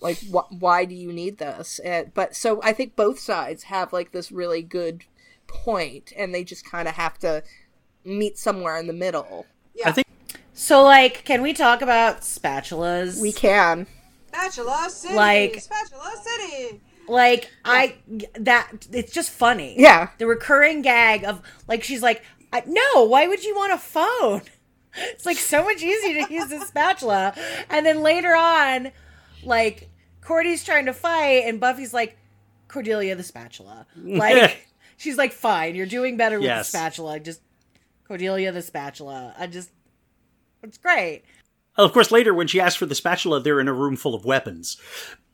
Like, 0.01 0.19
wh- 0.19 0.51
why 0.51 0.85
do 0.85 0.95
you 0.95 1.13
need 1.13 1.39
this? 1.39 1.79
And, 1.79 2.13
but 2.15 2.37
so 2.37 2.61
I 2.63 2.73
think 2.73 2.95
both 2.97 3.19
sides 3.19 3.65
have 3.65 3.93
like 3.93 4.13
this 4.13 4.31
really 4.31 4.63
good 4.63 5.05
point, 5.47 6.13
and 6.17 6.35
they 6.35 6.45
just 6.45 6.69
kind 6.69 6.89
of 6.89 6.95
have 6.95 7.19
to 7.21 7.43
meet 8.05 8.39
somewhere 8.39 8.77
in 8.77 8.87
the 8.87 8.93
middle. 8.93 9.47
Yeah. 9.75 9.89
I 9.89 9.93
think 9.93 10.07
So, 10.53 10.83
like, 10.83 11.25
can 11.25 11.43
we 11.43 11.53
talk 11.53 11.81
about 11.83 12.21
spatulas? 12.21 13.21
We 13.21 13.33
can. 13.33 13.87
Spatula 14.29 14.89
City. 14.91 15.15
Like- 15.15 15.61
Spatula 15.61 16.13
City. 16.23 16.81
Like, 17.07 17.51
I 17.67 17.97
that 18.41 18.87
it's 18.91 19.13
just 19.13 19.31
funny. 19.31 19.75
Yeah. 19.79 20.09
the 20.19 20.27
recurring 20.27 20.81
gag 20.81 21.25
of 21.25 21.43
like 21.69 21.85
she's 21.85 22.03
like, 22.03 22.23
I, 22.51 22.63
"No, 22.67 23.05
why 23.05 23.27
would 23.29 23.45
you 23.45 23.55
want 23.55 23.73
a 23.75 23.79
phone?" 23.79 24.43
It's 24.97 25.27
like 25.27 25.37
so 25.39 25.65
much 25.65 25.83
easier 25.83 26.25
to 26.25 26.33
use 26.33 26.51
a 26.53 26.61
spatula. 26.61 27.35
And 27.69 27.85
then 27.85 28.01
later 28.01 28.35
on, 28.35 28.93
like 29.47 29.89
Cordy's 30.23 30.65
trying 30.65 30.87
to 30.87 30.93
fight, 30.93 31.45
and 31.47 31.61
Buffy's 31.61 31.93
like, 31.95 32.17
"Cordelia, 32.69 33.15
the 33.17 33.23
spatula." 33.23 33.87
Like 33.97 34.69
she's 34.97 35.17
like, 35.19 35.33
"Fine, 35.33 35.75
you're 35.75 35.87
doing 35.87 36.17
better 36.17 36.39
with 36.39 36.47
Yes. 36.47 36.71
the 36.71 36.79
spatula. 36.79 37.21
Just 37.21 37.41
Cordelia, 38.07 38.53
the 38.53 38.63
spatula." 38.63 39.35
I 39.39 39.47
just, 39.47 39.71
it's 40.63 40.79
great. 40.79 41.23
of 41.77 41.93
course 41.93 42.11
later 42.11 42.33
when 42.33 42.47
she 42.47 42.61
asks 42.61 42.77
for 42.77 42.87
the 42.87 42.95
spatula, 42.95 43.41
they're 43.41 43.61
in 43.61 43.69
a 43.69 43.73
room 43.73 43.97
full 43.97 44.15
of 44.15 44.25
weapons. 44.25 44.77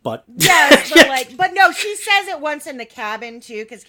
But 0.03 0.25
Yeah, 0.37 0.71
but 0.95 1.09
like, 1.09 1.37
but 1.37 1.51
no, 1.55 1.73
she 1.73 1.95
says 1.95 2.29
it 2.29 2.41
once 2.41 2.67
in 2.67 2.79
the 2.79 2.87
cabin 2.87 3.41
too, 3.41 3.65
because 3.65 3.85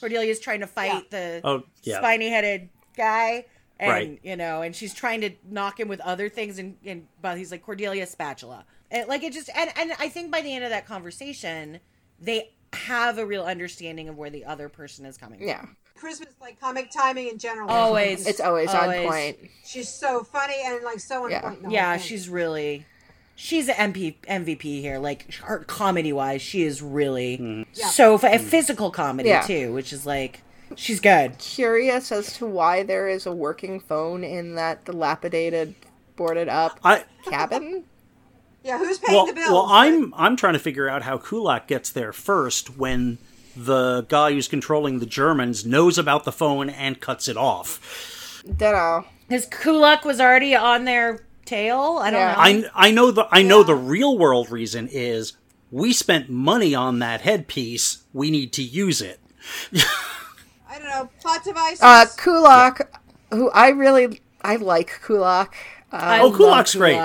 Cordelia's 0.00 0.38
trying 0.40 0.60
to 0.60 0.66
fight 0.66 1.10
the 1.10 1.40
oh 1.44 1.62
yeah, 1.82 1.98
spiny 1.98 2.28
headed 2.28 2.68
guy. 2.96 3.46
And 3.78 3.90
Right. 3.90 4.20
you 4.22 4.36
know, 4.36 4.62
and 4.62 4.74
she's 4.74 4.94
trying 4.94 5.20
to 5.22 5.30
knock 5.46 5.78
him 5.80 5.88
with 5.88 6.00
other 6.00 6.28
things 6.30 6.58
and, 6.58 6.76
and 6.84 7.06
but 7.20 7.36
he's 7.36 7.50
like 7.50 7.62
Cordelia 7.62 8.06
spatula. 8.06 8.64
And 8.90 9.08
like 9.08 9.22
it 9.22 9.32
just 9.32 9.50
and, 9.54 9.70
and 9.76 9.92
I 9.98 10.08
think 10.08 10.30
by 10.30 10.40
the 10.42 10.52
end 10.54 10.64
of 10.64 10.70
that 10.70 10.86
conversation, 10.86 11.80
they 12.20 12.50
have 12.72 13.18
a 13.18 13.26
real 13.26 13.44
understanding 13.44 14.08
of 14.08 14.16
where 14.16 14.30
the 14.30 14.44
other 14.44 14.68
person 14.68 15.04
is 15.06 15.16
coming 15.16 15.38
from. 15.38 15.48
Yeah. 15.48 15.64
Charisma's 16.00 16.34
like 16.40 16.60
comic 16.60 16.90
timing 16.90 17.28
in 17.28 17.38
general. 17.38 17.70
Always. 17.70 18.26
It's 18.26 18.40
always, 18.40 18.68
Always. 18.68 18.98
on 19.06 19.12
point. 19.12 19.38
She's 19.64 19.88
so 19.88 20.22
funny 20.24 20.54
and 20.64 20.84
like 20.84 21.00
so 21.00 21.24
on 21.24 21.30
Yeah. 21.30 21.40
point. 21.40 21.58
in 21.58 21.62
the 21.64 21.70
Yeah, 21.70 21.96
she's 21.96 22.28
really 22.28 22.84
she's 23.34 23.68
an 23.68 23.92
MP, 23.92 24.16
MVP 24.28 24.80
here. 24.80 24.98
Like 24.98 25.32
her 25.34 25.60
comedy 25.60 26.12
wise, 26.12 26.42
she 26.42 26.62
is 26.62 26.82
really 26.82 27.38
mm-hmm. 27.38 27.62
Yeah. 27.74 27.86
so 27.88 28.14
f- 28.22 28.42
physical 28.42 28.90
comedy 28.90 29.30
Yeah. 29.30 29.40
too, 29.42 29.72
which 29.72 29.92
is 29.92 30.04
like 30.06 30.42
she's 30.74 31.00
good. 31.00 31.38
Curious 31.38 32.12
as 32.12 32.36
to 32.38 32.46
why 32.46 32.82
there 32.82 33.08
is 33.08 33.24
a 33.24 33.32
working 33.32 33.80
phone 33.80 34.22
in 34.22 34.54
that 34.56 34.84
dilapidated, 34.84 35.74
boarded 36.16 36.48
up 36.48 36.78
I 36.84 37.04
cabin. 37.24 37.84
Yeah, 38.66 38.78
who's 38.78 38.98
paying 38.98 39.16
well, 39.16 39.26
the 39.26 39.32
bills? 39.32 39.50
well, 39.50 39.66
I'm 39.70 40.12
I'm 40.16 40.36
trying 40.36 40.54
to 40.54 40.58
figure 40.58 40.88
out 40.88 41.02
how 41.02 41.18
Kulak 41.18 41.68
gets 41.68 41.90
there 41.90 42.12
first 42.12 42.76
when 42.76 43.18
the 43.56 44.02
guy 44.08 44.32
who's 44.32 44.48
controlling 44.48 44.98
the 44.98 45.06
Germans 45.06 45.64
knows 45.64 45.96
about 45.98 46.24
the 46.24 46.32
phone 46.32 46.68
and 46.68 47.00
cuts 47.00 47.28
it 47.28 47.36
off. 47.36 48.42
Dunno. 48.56 49.06
His 49.28 49.46
Kulak 49.46 50.04
was 50.04 50.20
already 50.20 50.54
on 50.54 50.84
their 50.84 51.24
tail. 51.44 51.98
I 52.02 52.10
don't 52.10 52.20
Yeah. 52.20 52.32
know. 52.32 52.68
I 52.74 52.88
I 52.88 52.90
know 52.90 53.10
the 53.12 53.26
I 53.30 53.42
know 53.42 53.62
the 53.62 53.74
real 53.76 54.18
world 54.18 54.50
reason 54.50 54.88
is 54.90 55.34
we 55.70 55.92
spent 55.92 56.28
money 56.28 56.74
on 56.74 56.98
that 56.98 57.20
headpiece. 57.22 57.98
We 58.12 58.30
need 58.32 58.52
to 58.54 58.62
use 58.62 59.00
it. 59.00 59.20
I 60.68 60.78
don't 60.78 60.88
know. 60.88 61.08
Plot 61.20 61.44
devices. 61.44 61.82
Uh, 61.82 62.06
Kulak, 62.16 63.00
who 63.30 63.50
I 63.50 63.68
really 63.68 64.20
I 64.42 64.56
like 64.56 65.00
Kulak. 65.04 65.54
I 65.92 66.18
Uh, 66.18 66.22
Oh, 66.22 66.26
love 66.28 66.36
Kulak's 66.36 66.74
great. 66.74 66.96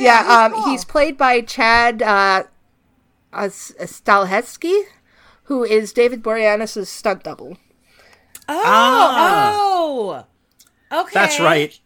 Kulak. 0.00 0.04
yeah, 0.04 0.22
he's 0.22 0.32
um, 0.32 0.52
cool. 0.52 0.70
he's 0.72 0.84
played 0.84 1.16
by 1.16 1.40
Chad 1.42 2.02
uh, 2.02 2.44
uh, 3.32 3.42
Stahelski, 3.48 4.82
who 5.44 5.64
is 5.64 5.92
David 5.92 6.22
Boreanaz's 6.22 6.88
stunt 6.88 7.22
double. 7.24 7.56
Oh, 8.48 8.62
Ah. 8.64 9.56
oh, 9.56 10.24
okay. 11.02 11.10
That's 11.14 11.38
right. 11.40 11.78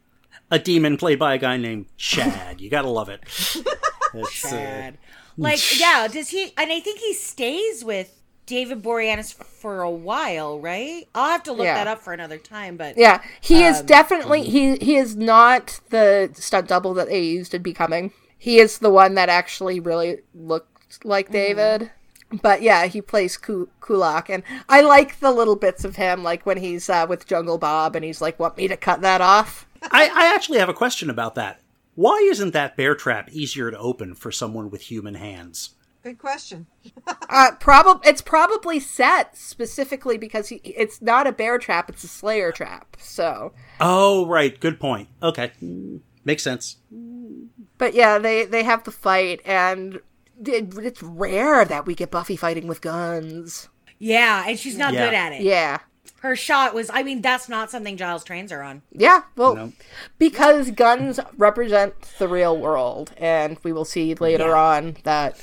A 0.51 0.59
demon 0.59 0.97
played 0.97 1.19
by 1.19 1.35
a 1.35 1.39
guy 1.39 1.57
named 1.57 1.86
Chad. 1.97 2.61
You 2.61 2.70
gotta 2.70 2.89
love 2.89 3.09
it. 3.09 3.20
It's, 4.16 4.45
uh, 4.53 4.93
Like, 5.36 5.81
yeah. 5.81 6.07
Does 6.07 6.28
he? 6.28 6.53
And 6.57 6.70
I 6.70 6.78
think 6.78 7.01
he 7.01 7.12
stays 7.15 7.85
with 7.85 8.23
David 8.47 8.83
Boreanaz 8.83 9.33
for 9.33 9.81
a 9.83 9.91
while, 9.91 10.61
right? 10.61 11.09
I'll 11.15 11.31
have 11.31 11.43
to 11.45 11.53
look 11.53 11.65
Yeah. 11.65 11.75
that 11.75 11.87
up 11.87 12.03
for 12.03 12.12
another 12.12 12.39
time. 12.39 12.77
But 12.77 12.97
Yeah, 12.99 13.23
he 13.41 13.65
is 13.65 13.81
Um, 13.81 13.87
definitely 13.87 14.43
he 14.43 14.77
he 14.77 14.97
is 14.97 15.16
not 15.16 15.81
the 15.91 16.31
stunt 16.35 16.69
double 16.69 16.95
that 16.95 17.09
they 17.09 17.21
used 17.23 17.55
in 17.55 17.62
Becoming. 17.62 18.12
He 18.39 18.59
is 18.59 18.79
the 18.79 18.91
one 18.91 19.15
that 19.15 19.29
actually 19.29 19.81
really 19.81 20.19
looked 20.35 21.05
like 21.05 21.31
David. 21.31 21.91
but 22.43 22.62
yeah, 22.62 22.87
he 22.87 23.01
plays 23.01 23.37
Ku- 23.37 23.69
Kulak, 23.81 24.29
and 24.29 24.43
I 24.69 24.81
like 24.81 25.21
the 25.21 25.31
little 25.31 25.57
bits 25.57 25.85
of 25.85 25.97
him, 25.97 26.23
like 26.23 26.45
when 26.45 26.57
he's 26.59 26.91
uh, 26.91 27.07
with 27.09 27.27
Jungle 27.27 27.59
Bob, 27.59 27.95
and 27.97 28.05
he's 28.05 28.21
like, 28.21 28.39
"Want 28.41 28.57
me 28.57 28.66
to 28.69 28.77
cut 28.77 29.01
that 29.03 29.21
off?" 29.21 29.66
I, 29.91 30.11
I 30.12 30.35
actually 30.35 30.59
have 30.59 30.69
a 30.69 30.75
question 30.75 31.09
about 31.11 31.35
that. 31.37 31.61
Why 31.95 32.16
isn't 32.31 32.53
that 32.53 32.77
bear 32.77 32.95
trap 32.97 33.29
easier 33.31 33.71
to 33.71 33.79
open 33.79 34.15
for 34.15 34.33
someone 34.33 34.69
with 34.69 34.83
human 34.83 35.15
hands? 35.15 35.71
Good 36.05 36.18
question. 36.18 36.66
Uh, 37.31 37.51
probably 37.59 38.09
it's 38.09 38.22
probably 38.22 38.78
set 38.78 39.36
specifically 39.36 40.16
because 40.16 40.48
he, 40.51 40.56
it's 40.56 41.02
not 41.02 41.26
a 41.26 41.32
bear 41.32 41.59
trap; 41.59 41.89
it's 41.90 42.05
a 42.05 42.09
Slayer 42.09 42.52
trap. 42.52 42.97
So, 43.01 43.52
Oh, 43.81 44.26
right. 44.28 44.59
Good 44.60 44.78
point. 44.78 45.09
Okay. 45.20 45.51
Makes 46.24 46.44
sense. 46.44 46.76
but 47.78 47.94
yeah, 47.94 48.18
they 48.18 48.44
they 48.44 48.62
have 48.62 48.85
the 48.85 48.93
fight, 48.93 49.40
and 49.44 49.94
it, 50.47 50.72
it's 50.78 51.02
rare 51.02 51.64
that 51.64 51.86
we 51.86 51.94
get 51.97 52.12
Buffy 52.12 52.36
fighting 52.36 52.68
with 52.68 52.81
guns. 52.82 53.68
Yeah, 53.98 54.44
and 54.47 54.56
she's 54.59 54.78
not 54.78 54.93
Yeah. 54.93 55.06
good 55.06 55.14
at 55.14 55.32
it. 55.32 55.43
Yeah, 55.43 55.78
Her 56.20 56.36
shot 56.36 56.72
was, 56.74 56.90
I 56.93 57.02
mean, 57.02 57.20
that's 57.20 57.48
not 57.48 57.70
something 57.70 57.97
Giles 57.97 58.22
trains 58.22 58.51
her 58.52 58.62
on. 58.62 58.82
yeah. 58.93 59.22
Well, 59.36 59.56
No. 59.56 59.72
because 60.18 60.70
guns 60.70 61.18
represent 61.36 61.94
the 62.18 62.28
real 62.28 62.56
world, 62.56 63.12
and 63.16 63.59
we 63.64 63.72
will 63.72 63.85
see 63.86 64.14
later 64.14 64.48
Yeah. 64.48 64.55
on 64.76 64.97
that 65.05 65.40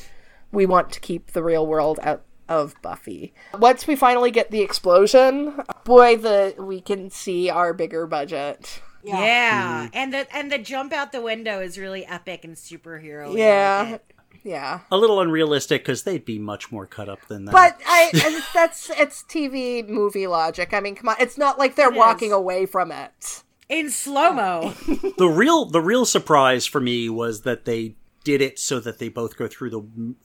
we 0.51 0.65
want 0.65 0.91
to 0.91 0.99
keep 0.99 1.31
the 1.31 1.43
real 1.43 1.65
world 1.65 1.99
out 2.03 2.23
of 2.49 2.75
Buffy. 2.81 3.33
Once 3.57 3.87
we 3.87 3.95
finally 3.95 4.31
get 4.31 4.51
the 4.51 4.61
explosion, 4.61 5.61
boy, 5.85 6.17
the 6.17 6.55
we 6.59 6.81
can 6.81 7.09
see 7.09 7.49
our 7.49 7.73
bigger 7.73 8.05
budget. 8.07 8.81
Yeah, 9.03 9.89
and 9.93 10.13
the 10.13 10.27
and 10.35 10.51
the 10.51 10.57
jump 10.59 10.93
out 10.93 11.11
the 11.11 11.21
window 11.21 11.59
is 11.59 11.77
really 11.77 12.05
epic 12.05 12.43
and 12.43 12.55
superhero. 12.55 13.35
Yeah, 13.35 13.97
yeah. 14.43 14.81
A 14.91 14.97
little 14.97 15.19
unrealistic 15.21 15.81
because 15.81 16.03
they'd 16.03 16.23
be 16.25 16.37
much 16.37 16.71
more 16.71 16.85
cut 16.85 17.09
up 17.09 17.19
than 17.27 17.45
that. 17.45 17.51
But 17.51 17.79
I 17.87 18.41
that's 18.53 18.91
it's 18.91 19.23
TV 19.23 19.87
movie 19.87 20.27
logic. 20.27 20.73
I 20.73 20.81
mean, 20.81 20.95
come 20.95 21.09
on, 21.09 21.15
it's 21.19 21.37
not 21.37 21.57
like 21.57 21.75
they're 21.75 21.91
It 21.91 21.97
walking 21.97 22.29
is. 22.29 22.33
away 22.35 22.65
from 22.67 22.91
it. 22.91 23.43
in 23.69 23.89
slow 23.89 24.33
mo. 24.33 24.73
the 25.17 25.27
real 25.27 25.65
the 25.65 25.81
real 25.81 26.05
surprise 26.05 26.65
for 26.67 26.79
me 26.81 27.09
was 27.09 27.41
that 27.41 27.65
they 27.65 27.95
did 28.23 28.41
it 28.41 28.59
so 28.59 28.79
that 28.79 28.99
they 28.99 29.09
both 29.09 29.37
go 29.37 29.47
through 29.47 29.69
the 29.71 29.79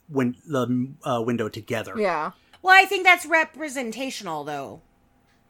win- 0.08 0.36
the 0.46 0.92
uh, 1.04 1.22
window 1.22 1.48
together. 1.48 1.94
Yeah. 1.98 2.32
well, 2.62 2.74
I 2.74 2.84
think 2.84 3.04
that's 3.04 3.26
representational, 3.26 4.44
though. 4.44 4.82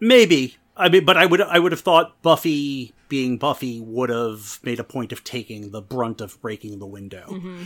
Maybe. 0.01 0.56
I 0.77 0.89
mean, 0.89 1.05
but 1.05 1.16
I 1.16 1.24
would 1.27 1.40
I 1.40 1.59
would 1.59 1.73
have 1.73 1.81
thought 1.81 2.20
Buffy, 2.23 2.93
being 3.09 3.39
Buffy, 3.39 3.81
would 3.81 4.10
have 4.10 4.60
made 4.62 4.78
a 4.78 4.85
point 4.85 5.10
of 5.10 5.24
taking 5.24 5.70
the 5.70 5.81
brunt 5.81 6.20
of 6.20 6.40
breaking 6.43 6.78
the 6.78 6.86
window. 6.86 7.27
Mm-hmm. 7.31 7.62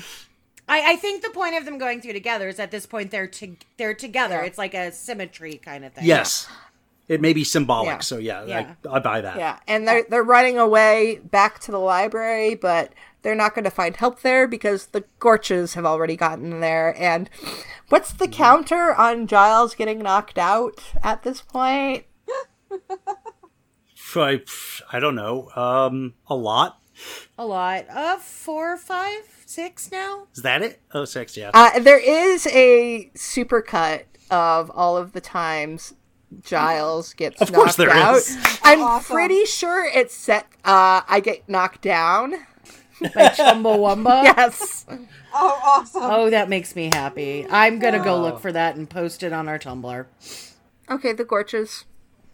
I, 0.69 0.93
I 0.93 0.97
think 0.97 1.23
the 1.25 1.31
point 1.31 1.57
of 1.57 1.65
them 1.65 1.79
going 1.79 2.01
through 2.01 2.13
together 2.13 2.47
is 2.49 2.61
at 2.61 2.71
this 2.71 2.87
point 2.87 3.11
they're 3.11 3.27
to, 3.27 3.57
they're 3.77 3.95
together. 3.95 4.37
Yeah. 4.37 4.45
It's 4.45 4.59
like 4.59 4.75
a 4.75 4.93
symmetry 4.93 5.55
kind 5.55 5.85
of 5.85 5.93
thing. 5.93 6.05
Yes, 6.05 6.47
it 7.09 7.21
may 7.21 7.33
be 7.33 7.43
symbolic. 7.43 7.89
Yeah. 7.89 7.99
So 7.99 8.19
yeah, 8.19 8.45
Yeah. 8.45 8.75
I, 8.89 8.97
I 8.97 8.99
buy 9.01 9.21
that. 9.23 9.37
Yeah, 9.37 9.59
and 9.67 9.89
they're 9.89 10.05
they're 10.09 10.23
running 10.23 10.57
away 10.59 11.21
back 11.25 11.59
to 11.63 11.73
the 11.73 11.81
library, 11.81 12.55
but 12.55 12.93
they're 13.23 13.35
not 13.35 13.55
going 13.55 13.65
to 13.65 13.71
find 13.71 13.97
help 13.97 14.23
there 14.23 14.47
because 14.49 14.87
the 14.87 15.05
Gorches 15.19 15.75
have 15.75 15.85
already 15.85 16.17
gotten 16.17 16.61
there. 16.61 16.95
And 17.01 17.29
what's 17.89 18.13
the 18.13 18.29
counter 18.29 18.95
on 18.95 19.27
Giles 19.27 19.75
getting 19.75 19.99
knocked 20.01 20.39
out 20.39 20.81
at 21.03 21.23
this 21.23 21.41
point? 21.43 22.05
I, 24.17 24.41
I 24.93 24.99
don't 25.01 25.15
know. 25.15 25.51
Um, 25.55 26.15
a 26.29 26.35
lot. 26.35 26.81
a 27.39 27.47
lot. 27.47 27.87
Uh, 27.89 28.17
four, 28.19 28.77
five, 28.77 29.23
six 29.47 29.91
now. 29.93 30.27
Is 30.35 30.43
that 30.43 30.63
it? 30.63 30.81
Oh, 30.93 31.05
six. 31.05 31.37
Yeah. 31.37 31.51
Uh, 31.55 31.79
there 31.79 31.99
is 32.01 32.47
a 32.49 33.11
supercut 33.15 34.05
of 34.31 34.71
all 34.71 34.97
of 34.97 35.13
the 35.13 35.21
times 35.21 35.95
Giles 36.43 37.13
gets 37.15 37.41
Of 37.41 37.53
course 37.53 37.77
knocked 37.77 37.79
there 37.79 37.91
out. 37.91 38.17
is. 38.17 38.37
I'm 38.63 38.81
Awesome. 38.83 39.15
pretty 39.15 39.45
sure 39.45 39.85
it's 39.85 40.15
set. 40.15 40.47
Uh, 40.65 41.03
I 41.09 41.21
get 41.21 41.49
knocked 41.49 41.83
down. 41.83 42.35
By 43.15 43.29
Chumbawamba. 43.29 44.25
Yes. 44.25 44.85
Oh, 45.33 45.61
awesome. 45.65 46.03
Oh, 46.05 46.31
that 46.31 46.49
makes 46.49 46.75
me 46.77 46.91
happy. 46.93 47.47
I'm 47.51 47.79
gonna 47.79 48.03
go 48.03 48.21
look 48.21 48.41
for 48.41 48.53
that 48.53 48.77
and 48.77 48.89
post 48.91 49.23
it 49.23 49.33
on 49.33 49.49
our 49.49 49.59
Tumblr. 49.59 50.07
Okay, 50.91 51.13
the 51.13 51.25
Gorches. 51.25 51.85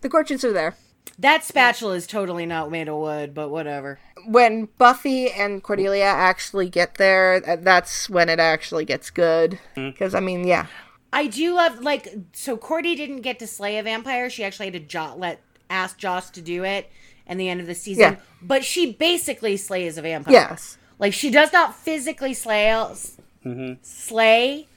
The 0.00 0.08
Gorches 0.08 0.44
are 0.44 0.52
there. 0.52 0.76
That 1.18 1.44
spatula 1.44 1.94
is 1.94 2.06
totally 2.06 2.46
not 2.46 2.70
made 2.70 2.88
of 2.88 2.96
wood, 2.96 3.32
but 3.32 3.48
whatever. 3.48 3.98
when 4.26 4.68
Buffy 4.76 5.30
and 5.30 5.62
Cordelia 5.62 6.04
actually 6.04 6.68
get 6.68 6.96
there, 6.96 7.42
uh, 7.46 7.56
that's 7.56 8.10
when 8.10 8.28
it 8.28 8.40
actually 8.40 8.84
gets 8.84 9.08
good. 9.10 9.58
Mm. 9.76 9.92
Because 9.92 10.14
I 10.14 10.20
mean, 10.20 10.46
yeah, 10.46 10.66
I 11.12 11.26
do 11.28 11.54
love 11.54 11.80
like 11.80 12.08
so 12.32 12.56
Cordy 12.56 12.96
didn't 12.96 13.20
get 13.20 13.38
to 13.38 13.46
slay 13.46 13.78
a 13.78 13.82
vampire. 13.82 14.28
She 14.28 14.42
actually 14.42 14.66
had 14.66 14.72
to 14.74 14.80
jo- 14.80 15.14
let 15.16 15.40
ask 15.70 15.98
Joss 15.98 16.30
to 16.30 16.42
do 16.42 16.64
it 16.64 16.90
in 17.26 17.38
the 17.38 17.48
end 17.48 17.60
of 17.60 17.66
the 17.66 17.74
season. 17.74 18.14
Yeah. 18.14 18.16
But 18.42 18.64
she 18.64 18.92
basically 18.92 19.56
slays 19.56 19.98
a 19.98 20.02
vampire. 20.02 20.32
yes, 20.32 20.78
Like 20.98 21.12
she 21.12 21.30
does 21.30 21.52
not 21.52 21.74
physically 21.74 22.34
slay 22.34 22.68
mm-hmm. 22.68 23.74
slay 23.82 24.68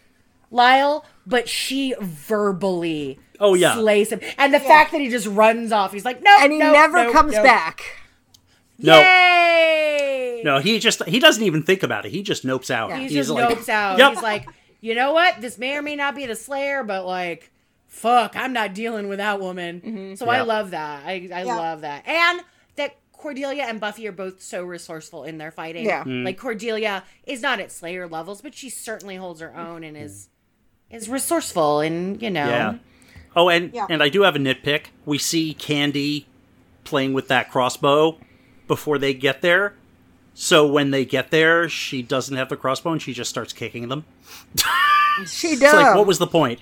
Lyle, 0.52 1.06
but 1.28 1.48
she 1.48 1.94
verbally 2.00 3.20
Oh, 3.40 3.54
yeah. 3.54 3.76
slays 3.76 4.12
him. 4.12 4.20
And 4.38 4.54
the 4.54 4.60
fact 4.60 4.92
that 4.92 5.00
he 5.00 5.10
just 5.10 5.28
runs 5.28 5.72
off, 5.72 5.94
he's 5.94 6.06
like, 6.06 6.22
no, 6.22 6.36
and 6.40 6.52
he 6.52 6.60
no, 6.60 6.74
never 6.74 7.06
no, 7.06 7.12
comes 7.12 7.34
no. 7.34 7.44
back. 7.44 7.82
No. 8.78 9.00
Yay! 9.00 10.42
No, 10.44 10.60
he 10.60 10.80
just 10.80 11.04
he 11.06 11.20
doesn't 11.20 11.44
even 11.44 11.64
think 11.64 11.84
about 11.84 12.06
it. 12.06 12.12
He 12.12 12.24
just 12.24 12.46
nopes 12.46 12.70
out. 12.70 12.94
He 12.94 13.04
He's 13.04 13.12
just 13.14 13.30
like, 13.30 13.58
nopes 13.58 13.70
out. 13.70 13.98
Yep. 13.98 14.14
He's 14.14 14.22
like, 14.22 14.48
you 14.82 14.96
know 14.96 15.14
what? 15.14 15.42
This 15.42 15.58
may 15.58 15.76
or 15.76 15.82
may 15.82 15.96
not 15.96 16.16
be 16.16 16.26
the 16.26 16.36
Slayer, 16.36 16.84
but 16.84 17.06
like, 17.06 17.52
fuck, 17.90 18.36
I'm 18.38 18.54
not 18.54 18.74
dealing 18.74 19.10
with 19.10 19.18
that 19.18 19.42
woman. 19.42 19.82
Mm-hmm. 19.82 20.16
So 20.16 20.30
I 20.30 20.42
love 20.42 20.72
that. 20.72 21.04
I, 21.06 21.12
I 21.34 21.44
Yeah. 21.44 21.56
love 21.58 21.82
that. 21.82 22.08
And 22.08 22.42
that 22.78 22.96
Cordelia 23.12 23.64
and 23.64 23.82
Buffy 23.82 24.08
are 24.08 24.14
both 24.14 24.42
so 24.42 24.64
resourceful 24.64 25.26
in 25.26 25.38
their 25.40 25.52
fighting. 25.52 25.86
Yeah. 25.86 26.06
Mm. 26.06 26.24
Like 26.24 26.38
Cordelia 26.38 27.04
is 27.26 27.42
not 27.42 27.60
at 27.60 27.72
Slayer 27.72 28.08
levels, 28.08 28.42
but 28.42 28.56
she 28.56 28.70
certainly 28.70 29.18
holds 29.18 29.42
her 29.42 29.54
own 29.58 29.84
and 29.84 29.98
is 29.98 30.30
is 30.90 31.10
resourceful 31.10 31.82
and 31.82 32.22
you 32.22 32.30
know. 32.30 32.48
Yeah. 32.48 32.76
Oh, 33.36 33.50
and 33.50 33.74
Yeah. 33.74 33.88
and 33.90 34.02
I 34.02 34.08
do 34.10 34.22
have 34.22 34.36
a 34.36 34.40
nitpick. 34.40 34.86
We 35.06 35.18
see 35.18 35.54
Candy 35.54 36.28
playing 36.86 37.12
with 37.14 37.28
that 37.28 37.52
crossbow 37.52 38.18
before 38.68 38.98
they 38.98 39.14
get 39.14 39.42
there. 39.42 39.74
So 40.34 40.66
when 40.66 40.92
they 40.92 41.04
get 41.04 41.32
there, 41.32 41.68
she 41.68 42.02
doesn't 42.02 42.36
have 42.38 42.48
the 42.50 42.56
crossbow 42.56 42.92
and 42.94 43.02
she 43.02 43.14
just 43.14 43.30
starts 43.30 43.52
kicking 43.52 43.90
them. 43.90 44.06
She 45.28 45.48
It's 45.50 45.60
does. 45.60 45.74
like, 45.74 45.96
what 45.98 46.08
was 46.08 46.18
the 46.18 46.28
point? 46.28 46.62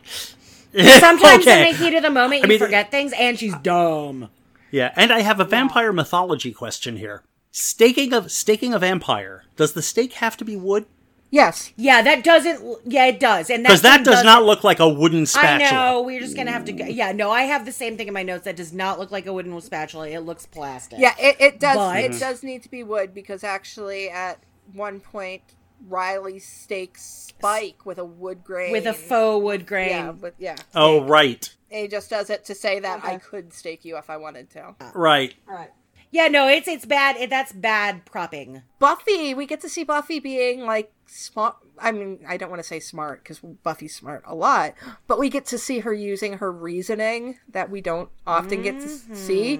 Sometimes 0.99 1.45
Okay. 1.47 1.69
in 1.69 1.75
the 1.77 1.83
heat 1.83 1.95
of 1.95 2.03
the 2.03 2.09
moment 2.09 2.41
you 2.41 2.45
I 2.45 2.49
mean- 2.49 2.59
forget 2.59 2.91
things 2.91 3.13
and 3.17 3.37
she's 3.39 3.55
dumb. 3.57 4.29
Yeah, 4.71 4.91
and 4.97 5.11
I 5.13 5.21
have 5.21 5.39
a 5.39 5.45
vampire 5.45 5.93
mythology 5.93 6.51
question 6.51 6.97
here. 6.97 7.23
Staking 7.51 8.13
of 8.13 8.31
staking 8.31 8.73
a 8.73 8.79
vampire. 8.79 9.45
Does 9.55 9.73
the 9.73 9.81
stake 9.81 10.13
have 10.13 10.35
to 10.37 10.45
be 10.45 10.55
wood? 10.55 10.85
yes, 11.29 11.73
Yeah, 11.75 12.01
that 12.03 12.23
doesn't 12.23 12.61
yeah, 12.85 13.05
it 13.05 13.19
does. 13.19 13.49
And 13.49 13.63
Because 13.63 13.81
that 13.81 13.97
thing 13.97 14.03
does 14.05 14.23
doesn't- 14.23 14.45
look 14.45 14.63
like 14.63 14.79
a 14.79 14.87
wooden 14.87 15.21
I 15.21 15.25
spatula. 15.25 15.71
know. 15.71 16.01
We're 16.01 16.19
just 16.21 16.35
gonna 16.37 16.51
have 16.51 16.65
to. 16.65 16.71
go 16.73 16.85
Yeah, 16.85 17.11
no, 17.11 17.31
I 17.31 17.43
have 17.43 17.65
the 17.65 17.71
same 17.71 17.97
thing 17.97 18.07
in 18.07 18.13
my 18.13 18.23
notes. 18.23 18.45
That 18.45 18.55
does 18.55 18.71
not 18.73 18.97
look 18.99 19.11
like 19.11 19.25
a 19.25 19.33
wooden 19.33 19.59
spatula. 19.61 20.07
It 20.09 20.19
looks 20.19 20.45
plastic. 20.45 20.99
yeah, 20.99 21.13
it, 21.19 21.35
it 21.39 21.59
does. 21.59 21.75
But- 21.77 21.99
It 22.03 22.19
does 22.19 22.43
need 22.43 22.63
to 22.63 22.69
be 22.69 22.83
wood 22.83 23.13
because 23.13 23.43
actually, 23.43 24.09
at 24.09 24.39
one 24.73 24.99
point, 24.99 25.41
Riley 25.87 26.39
stakes 26.39 27.03
Spike 27.03 27.85
with 27.85 27.97
a 27.99 28.05
wood 28.05 28.43
grain 28.43 28.71
with 28.71 28.87
a 28.87 28.93
faux 28.93 29.43
wood 29.43 29.65
grain. 29.65 29.89
Yeah, 29.89 30.11
but 30.11 30.35
yeah. 30.37 30.55
Oh, 30.73 30.99
stake. 30.99 31.09
right. 31.09 31.55
He 31.69 31.87
just 31.87 32.09
does 32.09 32.29
it 32.29 32.45
to 32.45 32.55
say 32.55 32.79
that 32.79 33.03
I 33.03 33.17
could 33.17 33.53
stake 33.53 33.83
you 33.85 33.97
if 33.97 34.09
I 34.09 34.17
wanted 34.17 34.49
to. 34.51 34.75
Right. 34.93 35.35
All 35.47 35.55
right. 35.55 35.71
Yeah, 36.09 36.29
no, 36.29 36.47
it's 36.47 36.67
it's 36.67 36.85
bad. 36.85 37.17
It, 37.17 37.29
that's 37.29 37.51
bad 37.51 38.05
propping. 38.05 38.63
Buffy, 38.79 39.33
we 39.33 39.45
get 39.45 39.61
to 39.61 39.69
see 39.69 39.83
Buffy 39.83 40.19
being 40.19 40.61
like 40.61 40.91
smart. 41.05 41.57
I 41.79 41.91
mean, 41.91 42.19
I 42.27 42.37
don't 42.37 42.49
want 42.49 42.59
to 42.61 42.67
say 42.67 42.79
smart 42.79 43.23
because 43.23 43.39
Buffy's 43.39 43.95
smart 43.95 44.23
a 44.25 44.33
lot, 44.35 44.73
but 45.07 45.19
we 45.19 45.29
get 45.29 45.45
to 45.47 45.57
see 45.57 45.79
her 45.79 45.93
using 45.93 46.33
her 46.39 46.51
reasoning 46.51 47.37
that 47.49 47.69
we 47.69 47.81
don't 47.81 48.09
often 48.25 48.61
get 48.63 48.79
to 48.79 48.87
see, 49.15 49.59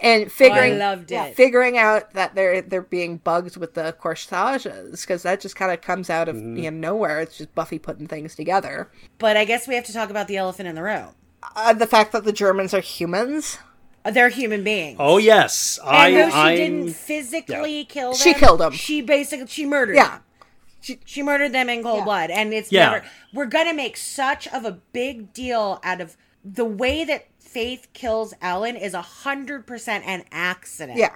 and 0.00 0.30
figuring 0.30 0.74
Mm-hmm. 0.74 0.80
Oh, 0.80 0.84
I 0.84 0.90
loved 0.94 1.12
it. 1.12 1.34
figuring 1.36 1.78
out 1.78 2.12
that 2.14 2.34
they're 2.34 2.62
they're 2.62 2.82
being 2.82 3.18
bugged 3.18 3.56
with 3.56 3.74
the 3.74 3.92
corsages 3.98 5.00
because 5.02 5.22
that 5.22 5.40
just 5.40 5.56
kind 5.56 5.72
of 5.72 5.80
comes 5.80 6.10
out 6.10 6.28
of 6.28 6.36
Mm-hmm. 6.36 6.56
you 6.56 6.70
know, 6.70 6.88
nowhere. 6.92 7.20
It's 7.20 7.38
just 7.38 7.54
Buffy 7.54 7.78
putting 7.78 8.06
things 8.06 8.34
together. 8.34 8.90
But 9.18 9.36
I 9.36 9.44
guess 9.44 9.66
we 9.66 9.74
have 9.74 9.84
to 9.86 9.92
talk 9.92 10.10
about 10.10 10.28
the 10.28 10.36
elephant 10.36 10.68
in 10.68 10.74
the 10.74 10.82
room. 10.82 11.14
Uh, 11.54 11.72
the 11.72 11.86
fact 11.86 12.12
that 12.12 12.24
the 12.24 12.32
Germans 12.32 12.74
are 12.74 12.80
humans. 12.80 13.58
Uh, 14.04 14.10
They're 14.12 14.28
human 14.28 14.62
beings. 14.62 14.96
Oh 15.00 15.18
yes. 15.18 15.78
I 15.84 16.08
and 16.08 16.16
though 16.16 16.28
she 16.30 16.36
I'm- 16.36 16.56
didn't 16.56 16.92
physically 16.94 17.84
kill 17.86 18.12
them, 18.12 18.18
She 18.20 18.34
killed 18.34 18.60
them. 18.60 18.72
She 18.72 19.00
basically 19.02 19.46
she 19.48 19.66
murdered. 19.66 19.96
Yeah. 19.96 20.10
them. 20.10 20.20
She, 20.86 21.00
she 21.04 21.20
murdered 21.20 21.50
them 21.50 21.68
in 21.68 21.82
cold 21.82 21.98
Yeah. 21.98 22.04
blood, 22.04 22.30
and 22.30 22.54
it's 22.54 22.70
Yeah. 22.70 22.90
never. 22.90 23.04
We're 23.32 23.46
gonna 23.46 23.74
make 23.74 23.96
such 23.96 24.46
of 24.48 24.64
a 24.64 24.70
big 24.70 25.32
deal 25.32 25.80
out 25.82 26.00
of 26.00 26.16
the 26.44 26.64
way 26.64 27.02
that 27.02 27.26
Faith 27.40 27.88
kills 27.92 28.34
Allan 28.40 28.76
is 28.76 28.94
a 28.94 29.02
hundred 29.02 29.66
percent 29.66 30.04
an 30.06 30.24
accident. 30.30 30.96
Yeah. 30.98 31.14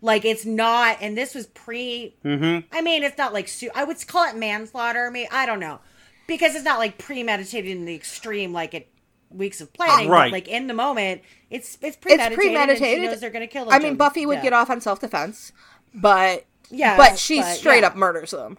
Like 0.00 0.24
it's 0.24 0.44
not, 0.44 0.98
and 1.00 1.16
this 1.18 1.34
was 1.34 1.46
pre. 1.48 2.14
Mhm. 2.24 2.62
I 2.70 2.80
mean, 2.80 3.02
it's 3.02 3.18
not 3.18 3.32
like 3.32 3.48
su- 3.48 3.70
I 3.74 3.82
would 3.82 4.06
call 4.06 4.28
it 4.28 4.36
manslaughter. 4.36 5.04
I 5.06 5.10
mean, 5.10 5.26
I 5.32 5.46
don't 5.46 5.58
know, 5.58 5.80
because 6.28 6.54
it's 6.54 6.64
not 6.64 6.78
like 6.78 6.96
premeditated 6.96 7.68
in 7.70 7.86
the 7.86 7.94
extreme, 7.96 8.52
like 8.52 8.72
it 8.72 8.88
weeks 9.30 9.60
of 9.60 9.72
planning. 9.72 10.08
Right. 10.08 10.26
But 10.26 10.32
like 10.32 10.46
in 10.48 10.68
the 10.68 10.74
moment, 10.74 11.22
it's 11.50 11.76
it's 11.82 11.96
premeditated. 11.96 12.32
it's 12.32 12.36
premeditated. 12.36 12.82
And 12.98 13.02
she 13.02 13.08
knows 13.08 13.20
they're 13.20 13.30
gonna 13.30 13.48
kill. 13.48 13.68
I 13.68 13.80
mean. 13.80 13.96
Buffy 13.96 14.26
would 14.26 14.36
Yeah. 14.36 14.42
get 14.42 14.52
off 14.52 14.70
on 14.70 14.80
self 14.80 15.00
defense, 15.00 15.50
but 15.92 16.44
Yeah, 16.70 16.96
but 16.96 17.18
she 17.18 17.40
but, 17.40 17.56
straight 17.56 17.80
yeah. 17.80 17.88
up 17.88 17.96
murders 17.96 18.30
them. 18.32 18.58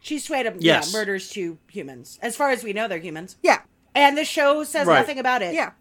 She 0.00 0.18
straight 0.18 0.46
up 0.46 0.54
Yes. 0.58 0.92
yeah, 0.92 0.98
murders 0.98 1.28
two 1.28 1.58
humans. 1.68 2.18
As 2.22 2.36
far 2.36 2.50
as 2.50 2.62
we 2.62 2.72
know, 2.72 2.88
they're 2.88 2.98
humans. 2.98 3.36
Yeah, 3.42 3.60
And 3.94 4.16
the 4.16 4.24
show 4.24 4.64
says 4.64 4.86
Right. 4.86 5.00
nothing 5.00 5.18
about 5.18 5.42
it. 5.42 5.54
yeah. 5.54 5.72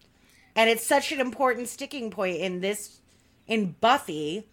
And 0.55 0.69
it's 0.69 0.85
such 0.85 1.11
an 1.11 1.19
important 1.19 1.69
sticking 1.69 2.09
point 2.09 2.37
in 2.37 2.61
this 2.61 2.99
in 3.47 3.75
Buffy. 3.79 4.47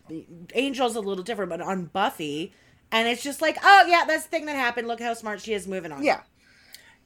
Angel's 0.55 0.95
a 0.97 1.01
little 1.01 1.25
different, 1.25 1.49
but 1.51 1.61
on 1.63 1.87
Buffy, 1.87 2.53
and 2.93 3.09
it's 3.09 3.23
just 3.23 3.41
like, 3.41 3.57
oh 3.65 3.87
yeah, 3.89 4.05
that's 4.07 4.25
the 4.25 4.29
thing 4.31 4.45
that 4.47 4.55
happened. 4.57 4.87
Look 4.87 5.01
how 5.01 5.15
smart 5.15 5.41
she 5.41 5.55
is. 5.55 5.67
Moving 5.67 5.93
on. 5.93 6.05
Yeah. 6.05 6.21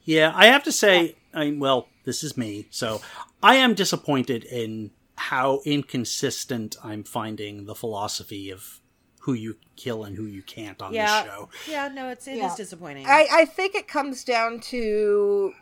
Yeah, 0.03 0.31
I 0.35 0.47
have 0.47 0.63
to 0.63 0.71
say, 0.71 1.15
I 1.33 1.55
well, 1.57 1.87
this 2.03 2.23
is 2.23 2.35
me, 2.37 2.67
so 2.71 3.01
I 3.41 3.55
am 3.55 3.73
disappointed 3.73 4.43
in 4.43 4.91
how 5.15 5.61
inconsistent 5.65 6.75
I'm 6.83 7.03
finding 7.03 7.65
the 7.65 7.75
philosophy 7.75 8.49
of 8.49 8.79
who 9.19 9.33
you 9.33 9.57
kill 9.75 10.03
and 10.03 10.15
who 10.15 10.25
you 10.25 10.41
can't 10.41 10.81
on 10.81 10.93
Yeah. 10.93 11.23
this 11.23 11.31
show. 11.31 11.49
Yeah. 11.67 11.87
No, 11.89 12.09
it's 12.09 12.27
it 12.27 12.31
is 12.33 12.37
Yeah. 12.39 12.55
disappointing. 12.55 13.05
I, 13.07 13.27
I 13.31 13.45
think 13.45 13.75
it 13.75 13.87
comes 13.87 14.23
down 14.23 14.59
to 14.61 15.53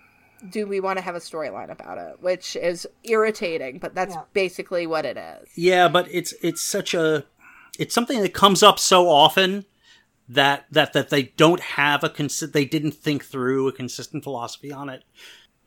do 0.51 0.67
we 0.67 0.79
want 0.79 0.97
to 0.99 1.03
have 1.03 1.15
a 1.15 1.19
storyline 1.19 1.71
about 1.71 1.97
it, 1.97 2.21
which 2.21 2.55
is 2.55 2.85
irritating, 3.03 3.79
but 3.79 3.95
that's 3.95 4.13
Yeah. 4.13 4.21
basically 4.33 4.85
what 4.85 5.03
it 5.05 5.17
is. 5.17 5.49
Yeah, 5.55 5.87
but 5.87 6.07
it's 6.11 6.33
it's 6.41 6.61
such 6.61 6.93
a 6.93 7.25
it's 7.79 7.93
something 7.93 8.21
that 8.21 8.33
comes 8.33 8.61
up 8.63 8.77
so 8.79 9.09
often 9.09 9.65
that 10.29 10.65
that 10.71 10.93
that 10.93 11.09
they 11.09 11.23
don't 11.23 11.61
have 11.61 12.03
a 12.03 12.09
consi- 12.09 12.51
they 12.51 12.65
didn't 12.65 12.91
think 12.91 13.25
through 13.25 13.67
a 13.67 13.71
consistent 13.71 14.23
philosophy 14.23 14.71
on 14.71 14.89
it. 14.89 15.03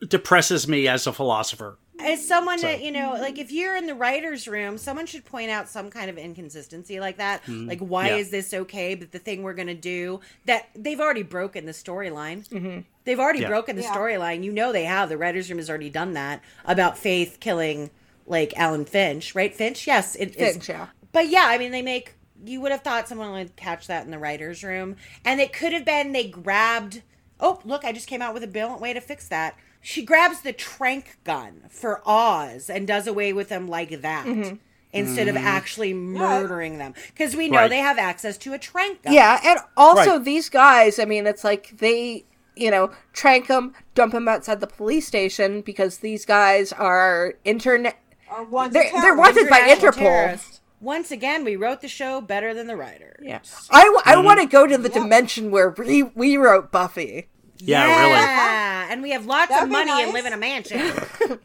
It 0.01 0.09
depresses 0.09 0.67
me 0.67 0.87
as 0.87 1.05
a 1.05 1.13
philosopher. 1.13 1.77
As 1.99 2.25
someone 2.27 2.57
So- 2.57 2.67
that 2.67 2.81
you 2.81 2.91
know, 2.91 3.13
like 3.19 3.37
if 3.37 3.51
you're 3.51 3.75
in 3.75 3.85
the 3.85 3.93
writers' 3.95 4.47
room, 4.47 4.77
someone 4.77 5.05
should 5.05 5.23
point 5.25 5.51
out 5.51 5.69
some 5.69 5.89
kind 5.91 6.09
of 6.09 6.17
inconsistency 6.17 6.99
like 6.99 7.17
that. 7.17 7.43
Mm-hmm. 7.43 7.67
Like, 7.67 7.79
why 7.79 8.07
Yeah. 8.09 8.15
is 8.17 8.31
this 8.31 8.53
okay? 8.53 8.95
But 8.95 9.11
the 9.11 9.19
thing 9.19 9.43
we're 9.43 9.53
gonna 9.53 9.75
do 9.75 10.19
that 10.45 10.69
they've 10.75 10.99
already 10.99 11.23
broken 11.23 11.65
the 11.65 11.73
storyline. 11.73 12.47
Mm-hmm. 12.49 12.79
They've 13.03 13.19
already 13.19 13.41
Yeah. 13.41 13.49
broken 13.49 13.75
the 13.75 13.83
Yeah. 13.83 13.93
storyline. 13.93 14.43
You 14.43 14.51
know 14.51 14.71
they 14.71 14.85
have. 14.85 15.09
The 15.09 15.17
writers' 15.17 15.49
room 15.49 15.59
has 15.59 15.69
already 15.69 15.89
done 15.89 16.13
that 16.13 16.41
about 16.65 16.97
Faith 16.97 17.37
killing 17.39 17.91
like 18.25 18.57
Alan 18.57 18.85
Finch, 18.85 19.35
right? 19.35 19.53
Finch, 19.53 19.85
yes, 19.85 20.15
it 20.15 20.35
is. 20.37 20.53
Finch, 20.53 20.69
yeah. 20.69 20.87
But 21.11 21.27
yeah, 21.27 21.45
I 21.47 21.57
mean, 21.57 21.71
they 21.71 21.81
make. 21.81 22.13
You 22.43 22.61
would 22.61 22.71
have 22.71 22.81
thought 22.81 23.07
someone 23.07 23.31
would 23.33 23.55
catch 23.55 23.85
that 23.87 24.05
in 24.05 24.11
the 24.11 24.17
writers' 24.17 24.63
room, 24.63 24.95
and 25.23 25.39
it 25.39 25.53
could 25.53 25.73
have 25.73 25.85
been 25.85 26.11
they 26.13 26.27
grabbed. 26.27 27.01
Oh, 27.39 27.59
look! 27.65 27.83
I 27.85 27.91
just 27.91 28.07
came 28.07 28.21
out 28.21 28.33
with 28.33 28.43
a 28.43 28.47
brilliant 28.47 28.81
way 28.81 28.93
to 28.93 29.01
fix 29.01 29.27
that. 29.27 29.55
She 29.81 30.03
grabs 30.03 30.41
the 30.41 30.53
trank 30.53 31.17
gun 31.23 31.63
for 31.69 32.01
Oz 32.05 32.69
and 32.69 32.87
does 32.87 33.07
away 33.07 33.33
with 33.33 33.49
them 33.49 33.67
like 33.67 34.01
that. 34.01 34.25
Mm-hmm. 34.25 34.55
Instead 34.93 35.29
of 35.29 35.35
mm-hmm. 35.35 35.47
actually 35.47 35.93
murdering 35.93 36.77
them, 36.77 36.93
because 37.07 37.33
we 37.33 37.47
know 37.47 37.59
Right. 37.59 37.69
they 37.69 37.77
have 37.77 37.97
access 37.97 38.37
to 38.39 38.51
a 38.51 38.57
trank 38.57 39.03
gun. 39.03 39.13
Yeah, 39.13 39.39
and 39.41 39.59
also 39.77 40.17
Right. 40.17 40.25
these 40.25 40.49
guys, 40.49 40.99
I 40.99 41.05
mean, 41.05 41.25
it's 41.25 41.45
like 41.45 41.77
they, 41.77 42.25
you 42.57 42.69
know, 42.69 42.91
trank 43.13 43.47
them, 43.47 43.73
dump 43.95 44.11
them 44.11 44.27
outside 44.27 44.59
the 44.59 44.67
police 44.67 45.07
station 45.07 45.61
because 45.61 45.99
these 45.99 46.25
guys 46.25 46.73
are 46.73 47.35
internet. 47.45 47.99
Or 48.29 48.67
They're- 48.67 48.91
they're 48.91 49.15
wanted 49.15 49.47
by 49.49 49.59
International 49.59 49.91
Interpol. 49.93 49.95
terrorists. 49.95 50.61
Once 50.81 51.09
again, 51.11 51.45
we 51.45 51.55
wrote 51.55 51.79
the 51.79 51.87
show 51.87 52.19
better 52.19 52.53
than 52.53 52.67
the 52.67 52.75
writer. 52.75 53.15
Yeah, 53.21 53.39
I, 53.69 53.83
w- 53.83 54.01
I 54.03 54.15
mm-hmm. 54.15 54.25
want 54.25 54.41
to 54.41 54.45
go 54.47 54.67
to 54.67 54.77
the 54.77 54.89
Yeah. 54.89 55.03
dimension 55.03 55.51
where 55.51 55.69
we 55.69 56.03
we 56.03 56.35
wrote 56.35 56.69
Buffy. 56.71 57.27
Yeah, 57.61 57.83
really. 57.85 58.11
Yeah, 58.11 58.17
uh-huh. 58.17 58.87
and 58.91 59.01
we 59.01 59.11
have 59.11 59.25
lots 59.25 59.49
That'd 59.49 59.63
of 59.63 59.69
be 59.69 59.73
money 59.73 60.03
and 60.03 60.13
live 60.13 60.25
in 60.25 60.33
a 60.33 60.37
mansion. 60.37 60.81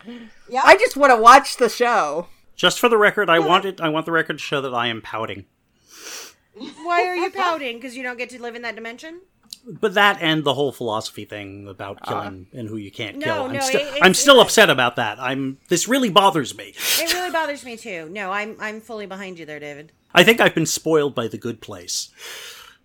Yeah. 0.49 0.63
I 0.65 0.77
just 0.77 0.97
want 0.97 1.11
to 1.11 1.21
watch 1.21 1.57
the 1.57 1.69
show. 1.69 2.29
Just 2.55 2.79
for 2.79 2.89
the 2.89 2.97
record, 2.97 3.29
I 3.29 3.41
want 3.41 3.65
it 3.65 3.81
I 3.81 3.89
want 3.89 4.07
the 4.07 4.13
record 4.13 4.35
to 4.35 4.43
show 4.43 4.61
that 4.61 4.73
I 4.73 4.87
am 4.87 5.03
pouting. 5.03 5.45
Why 6.55 7.05
are 7.05 7.17
you 7.17 7.31
pouting? 7.31 7.79
Because 7.79 7.97
you 7.97 8.05
don't 8.05 8.17
get 8.17 8.31
to 8.31 8.41
live 8.41 8.55
in 8.55 8.63
that 8.63 8.77
dimension? 8.77 9.23
But 9.69 9.95
that 9.95 10.19
and 10.23 10.45
the 10.45 10.55
whole 10.55 10.71
philosophy 10.71 11.25
thing 11.25 11.67
about 11.67 11.99
ah. 12.03 12.07
killing 12.23 12.47
and 12.53 12.69
who 12.69 12.77
you 12.77 12.93
can't 12.93 13.17
No, 13.17 13.25
kill. 13.25 13.43
I'm 13.47 13.53
no, 13.55 13.61
still 13.61 13.81
it- 13.81 13.99
I'm 14.03 14.15
still 14.15 14.35
it's- 14.37 14.47
upset 14.47 14.71
about 14.71 14.95
that. 14.97 15.19
I'm 15.21 15.59
this 15.69 15.89
really 15.89 16.11
bothers 16.11 16.57
me. 16.57 16.75
It 17.01 17.13
really 17.13 17.33
bothers 17.33 17.65
me 17.65 17.77
too. 17.77 18.09
No, 18.11 18.31
I'm 18.31 18.57
I'm 18.61 18.81
fully 18.81 19.07
behind 19.07 19.39
you 19.41 19.47
there, 19.47 19.59
David. 19.59 19.91
I 20.15 20.23
think 20.23 20.41
I've 20.41 20.55
been 20.55 20.67
spoiled 20.67 21.15
by 21.15 21.27
the 21.27 21.39
good 21.39 21.61
place. 21.61 22.11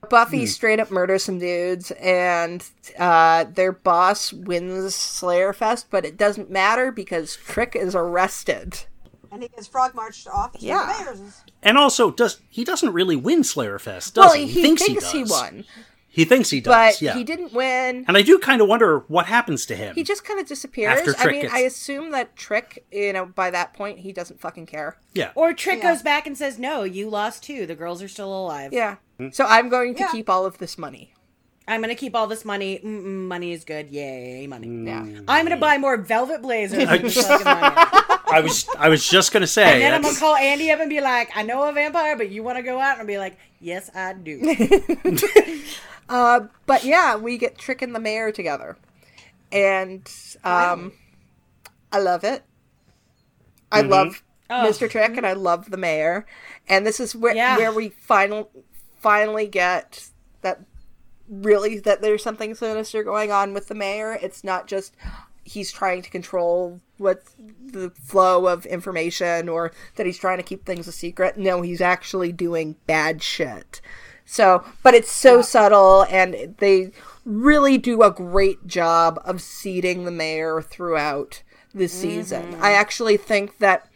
Buffy 0.10 0.46
straight 0.48 0.80
up 0.80 0.90
murders 0.92 1.24
some 1.24 1.38
dudes, 1.40 1.92
and 1.92 2.68
uh, 2.98 3.46
their 3.46 3.72
boss 3.72 4.34
wins 4.34 4.96
Slayer 4.96 5.54
Fest, 5.54 5.88
but 5.92 6.06
it 6.06 6.18
doesn't 6.18 6.50
matter 6.50 6.92
because 6.92 7.36
Trick 7.36 7.76
is 7.76 7.96
arrested. 7.96 8.86
and 9.32 9.44
he 9.44 9.48
gets 9.50 9.68
frog 9.68 9.94
marched 9.96 10.28
off 10.28 10.54
to 10.54 10.60
Yeah. 10.60 10.92
the 11.06 11.16
mayor's. 11.16 11.42
And 11.64 11.78
also, 11.78 12.12
does 12.12 12.42
he 12.50 12.64
doesn't 12.64 12.92
really 12.92 13.16
win 13.16 13.44
Slayer 13.44 13.80
Fest, 13.80 14.16
does 14.16 14.26
well, 14.26 14.34
he? 14.34 14.48
he, 14.48 14.62
thinks, 14.62 14.86
he, 15.12 15.24
won, 15.24 15.64
He 16.10 16.26
thinks 16.26 16.50
he 16.50 16.60
does. 16.60 16.74
but 16.98 17.02
yeah. 17.02 17.14
he 17.14 17.24
didn't 17.24 17.54
win. 17.54 18.04
And 18.08 18.18
I 18.18 18.24
do 18.24 18.38
kind 18.40 18.60
of 18.62 18.68
wonder 18.68 19.06
what 19.08 19.28
happens 19.28 19.66
to 19.68 19.76
him. 19.76 19.96
He 19.96 20.04
just 20.04 20.26
kind 20.26 20.40
of 20.40 20.48
disappears. 20.48 21.08
After 21.08 21.16
I 21.20 21.32
mean, 21.32 21.42
gets- 21.44 21.54
I 21.54 21.60
assume 21.60 22.12
that 22.12 22.36
Trick, 22.36 22.84
you 22.92 23.14
know, 23.14 23.28
by 23.28 23.52
that 23.52 23.74
point, 23.74 24.00
he 24.00 24.12
doesn't 24.12 24.42
fucking 24.42 24.66
care. 24.66 24.98
yeah. 25.14 25.32
Or 25.36 25.54
Trick 25.54 25.82
Yeah. 25.82 25.94
goes 25.94 26.02
back 26.02 26.28
and 26.28 26.38
says, 26.38 26.58
"No, 26.60 26.84
you 26.84 27.08
lost 27.10 27.44
too. 27.44 27.66
The 27.66 27.76
girls 27.76 28.02
are 28.02 28.10
still 28.10 28.34
alive. 28.38 28.74
Yeah. 28.74 28.96
So 29.32 29.46
I'm 29.46 29.70
going 29.70 29.94
to 29.96 30.02
Yeah. 30.02 30.12
keep 30.12 30.30
all 30.30 30.46
of 30.46 30.58
this 30.58 30.78
money. 30.78 31.14
I'm 31.68 31.80
gonna 31.80 31.96
keep 31.96 32.16
all 32.16 32.28
this 32.28 32.44
money. 32.44 32.80
Mm-mm, 32.84 33.28
money 33.28 33.52
is 33.54 33.64
good. 33.64 33.92
Yay, 33.92 34.46
money. 34.48 34.68
Yeah. 34.86 35.06
I'm 35.28 35.46
gonna 35.46 35.58
buy 35.58 35.78
more 35.78 35.96
velvet 35.96 36.42
blazers. 36.42 36.90
with 36.90 37.02
this 37.14 37.30
money. 37.46 37.46
I 38.34 38.42
was 38.44 38.66
I 38.78 38.90
was 38.90 39.08
just 39.08 39.32
gonna 39.32 39.48
say. 39.48 39.74
And 39.74 39.82
then 39.82 39.94
I'm 39.94 40.02
gonna 40.02 40.18
call 40.18 40.36
Andy 40.36 40.72
up 40.72 40.80
and 40.80 40.90
be 40.90 41.00
like, 41.02 41.30
"I 41.36 41.44
know 41.44 41.64
a 41.70 41.72
vampire, 41.72 42.18
but 42.18 42.30
you 42.32 42.44
want 42.44 42.58
to 42.58 42.64
go 42.64 42.80
out?" 42.80 42.94
And 42.94 43.02
I'll 43.02 43.08
be 43.08 43.20
like, 43.20 43.38
"Yes, 43.62 43.90
I 43.96 44.14
do." 44.14 44.42
Uh, 46.10 46.42
but 46.66 46.84
yeah, 46.84 47.16
we 47.16 47.38
get 47.38 47.58
Trick 47.58 47.82
and 47.82 47.96
the 47.96 48.00
mayor 48.00 48.34
together, 48.34 48.76
and 49.50 50.02
um, 50.44 50.92
I 51.90 52.00
love 52.00 52.26
it. 52.26 52.44
I 53.72 53.80
love 53.82 54.22
Oh. 54.50 54.66
Mr. 54.70 54.90
Trick, 54.90 55.16
and 55.16 55.26
I 55.26 55.32
love 55.32 55.72
the 55.72 55.78
mayor, 55.78 56.26
and 56.68 56.86
this 56.86 57.00
is 57.00 57.16
where 57.16 57.34
Yeah. 57.34 57.56
where 57.56 57.72
we 57.72 57.88
final 57.90 58.50
finally 59.02 59.48
get 59.48 60.10
that 60.42 60.62
really 61.28 61.80
that 61.80 62.02
there's 62.02 62.24
something 62.24 62.56
sinister 62.56 63.04
going 63.04 63.32
on 63.32 63.54
with 63.54 63.68
the 63.68 63.76
mayor. 63.76 64.18
It's 64.22 64.44
not 64.44 64.68
just 64.68 64.96
he's 65.44 65.72
trying 65.72 66.02
to 66.02 66.10
control 66.10 66.80
what 66.98 67.24
the 67.66 67.90
flow 67.90 68.48
of 68.48 68.66
information 68.66 69.50
or 69.50 69.72
that 69.96 70.06
he's 70.06 70.20
trying 70.20 70.38
to 70.38 70.44
keep 70.44 70.66
things 70.66 70.88
a 70.88 70.92
secret. 70.92 71.38
No, 71.38 71.62
he's 71.62 71.82
actually 71.82 72.32
doing 72.32 72.76
bad 72.86 73.24
shit. 73.24 73.82
So, 74.26 74.64
but 74.84 74.94
it's 74.94 75.12
so 75.12 75.42
subtle 75.42 76.06
and 76.10 76.56
they 76.60 76.92
really 77.26 77.78
do 77.78 78.04
a 78.04 78.12
great 78.12 78.68
job 78.68 79.20
of 79.26 79.42
seeding 79.42 80.06
the 80.06 80.12
mayor 80.12 80.62
throughout 80.62 81.44
the 81.74 81.88
season. 81.88 82.54
Mm-hmm. 82.54 82.64
I 82.64 82.74
actually 82.74 83.18
think 83.18 83.58
that 83.58 83.90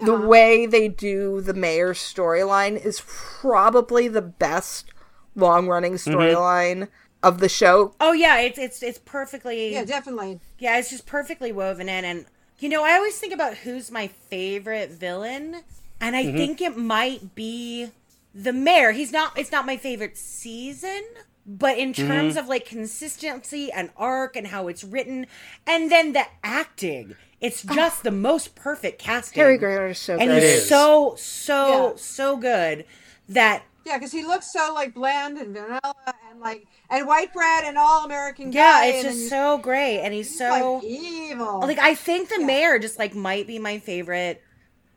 the 0.00 0.14
uh-huh. 0.14 0.26
way 0.26 0.66
they 0.66 0.88
do 0.88 1.40
the 1.40 1.54
mayor's 1.54 1.98
storyline 1.98 2.82
is 2.84 3.02
probably 3.04 4.08
the 4.08 4.22
best 4.22 4.92
long 5.34 5.68
running 5.68 5.94
mm-hmm. 5.94 6.10
storyline 6.10 6.88
of 7.22 7.40
the 7.40 7.48
show. 7.48 7.94
oh 8.00 8.12
yeah, 8.12 8.38
it's 8.38 8.58
it's 8.58 8.82
it's 8.82 8.98
perfectly. 8.98 9.72
Yeah, 9.72 9.84
definitely. 9.84 10.40
Yeah, 10.58 10.78
it's 10.78 10.90
just 10.90 11.06
perfectly 11.06 11.52
woven 11.52 11.88
in. 11.88 12.04
And, 12.04 12.26
you 12.58 12.68
know, 12.68 12.84
I 12.84 12.94
always 12.94 13.18
think 13.18 13.32
about 13.32 13.58
who's 13.58 13.90
my 13.90 14.08
favorite 14.08 14.90
villain. 14.90 15.62
And 16.00 16.16
I 16.16 16.24
mm-hmm. 16.24 16.36
think 16.36 16.60
it 16.60 16.76
might 16.76 17.34
be 17.34 17.90
the 18.34 18.52
mayor. 18.52 18.92
He's 18.92 19.12
not, 19.12 19.38
it's 19.38 19.52
not 19.52 19.66
my 19.66 19.76
favorite 19.76 20.16
season. 20.16 21.02
But 21.46 21.78
in 21.78 21.92
mm-hmm. 21.92 22.06
terms 22.06 22.36
of 22.36 22.46
like 22.46 22.66
consistency 22.66 23.72
and 23.72 23.90
arc 23.96 24.36
and 24.36 24.48
how 24.48 24.68
it's 24.68 24.84
written, 24.84 25.26
and 25.66 25.90
then 25.90 26.12
the 26.12 26.24
acting, 26.44 27.16
it's 27.40 27.62
just 27.62 28.02
the 28.02 28.10
most 28.10 28.54
perfect 28.54 28.98
casting. 29.00 29.40
Harry 29.40 29.58
Groener 29.58 29.90
is 29.90 29.98
so 29.98 30.14
and 30.16 30.28
good. 30.28 30.38
It 30.38 30.42
he's 30.42 30.62
is. 30.62 30.68
so 30.68 31.14
so 31.16 31.90
Yeah. 31.90 31.96
so 31.96 32.36
good 32.36 32.84
that 33.28 33.62
Yeah, 33.84 33.96
because 33.98 34.12
he 34.12 34.24
looks 34.24 34.52
so 34.52 34.72
like 34.74 34.94
bland 34.94 35.38
and 35.38 35.54
vanilla 35.54 35.94
and 36.30 36.40
like 36.40 36.66
and 36.90 37.06
white 37.06 37.32
bread 37.32 37.64
and 37.64 37.76
all 37.78 38.04
American 38.04 38.50
yeah, 38.52 38.84
it's 38.84 39.04
and 39.04 39.06
just 39.12 39.22
you- 39.24 39.28
so 39.28 39.58
great, 39.58 40.00
and 40.00 40.12
he's 40.14 40.28
he's, 40.28 40.38
so 40.38 40.74
like 40.76 40.84
evil. 40.84 41.60
Like 41.60 41.78
I 41.78 41.94
think 41.94 42.28
the 42.28 42.40
mayor 42.44 42.78
just 42.78 42.98
like 42.98 43.14
might 43.14 43.46
be 43.46 43.58
my 43.58 43.78
favorite. 43.78 44.42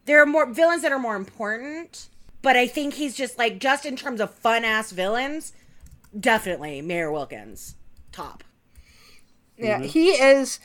There 0.05 0.21
are 0.21 0.25
more 0.25 0.45
villains 0.51 0.81
that 0.81 0.91
are 0.91 0.99
more 0.99 1.15
important, 1.15 2.09
but 2.41 2.55
I 2.55 2.65
think 2.67 2.95
he's 2.95 3.15
just 3.15 3.37
like 3.37 3.59
just 3.59 3.85
in 3.85 3.95
terms 3.95 4.19
of 4.19 4.33
fun 4.33 4.65
ass 4.65 4.91
villains, 4.91 5.53
definitely 6.19 6.81
Mayor 6.81 7.11
Wilkins 7.11 7.75
top. 8.11 8.43
Yeah, 9.57 9.75
mm-hmm. 9.77 9.85
he 9.85 10.09
is 10.09 10.59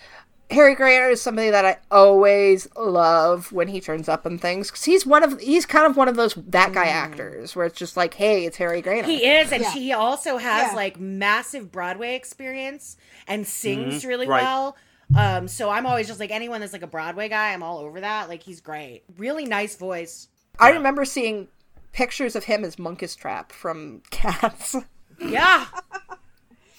Harry 0.51 0.77
Groener 0.77 1.11
is 1.11 1.21
somebody 1.21 1.51
that 1.51 1.65
I 1.65 1.79
always 1.91 2.69
love 2.77 3.51
when 3.51 3.67
he 3.69 3.81
turns 3.81 4.09
up 4.09 4.25
in 4.27 4.39
things 4.39 4.69
because 4.71 4.85
he's 4.85 5.05
one 5.05 5.23
of 5.25 5.41
he's 5.41 5.67
kind 5.67 5.87
of 5.87 5.97
one 5.97 6.07
of 6.09 6.15
those 6.17 6.35
that 6.35 6.73
guy 6.73 6.87
actors 6.87 7.57
where 7.57 7.67
it's 7.67 7.77
just 7.79 7.97
like, 7.97 8.15
hey, 8.15 8.45
it's 8.47 8.57
Harry 8.57 8.81
Groener. 8.81 9.05
He 9.07 9.27
is, 9.27 9.51
and 9.51 9.63
Yeah. 9.63 9.73
he 9.73 9.93
also 9.93 10.37
has 10.37 10.69
Yeah. 10.71 10.77
like 10.77 11.01
massive 11.01 11.73
Broadway 11.73 12.15
experience 12.15 12.97
and 13.27 13.47
sings 13.47 14.05
really 14.05 14.29
Right. 14.29 14.43
well. 14.45 14.77
Um, 15.17 15.49
so 15.49 15.69
I'm 15.71 15.85
always 15.87 16.07
just 16.07 16.21
like 16.21 16.31
anyone 16.31 16.61
that's 16.61 16.73
like 16.73 16.83
a 16.83 16.87
Broadway 16.89 17.29
guy, 17.29 17.53
I'm 17.53 17.63
all 17.63 17.79
over 17.79 18.01
that. 18.01 18.29
Like 18.29 18.43
he's 18.45 18.61
great, 18.61 19.03
really 19.19 19.47
nice 19.47 19.77
voice. 19.77 20.29
I 20.61 20.71
remember 20.71 21.05
seeing 21.05 21.49
pictures 21.93 22.37
of 22.37 22.45
him 22.45 22.65
as 22.65 22.77
Munkustrap 22.77 23.51
from 23.51 24.03
Cats. 24.11 24.77
Yeah, 25.19 25.67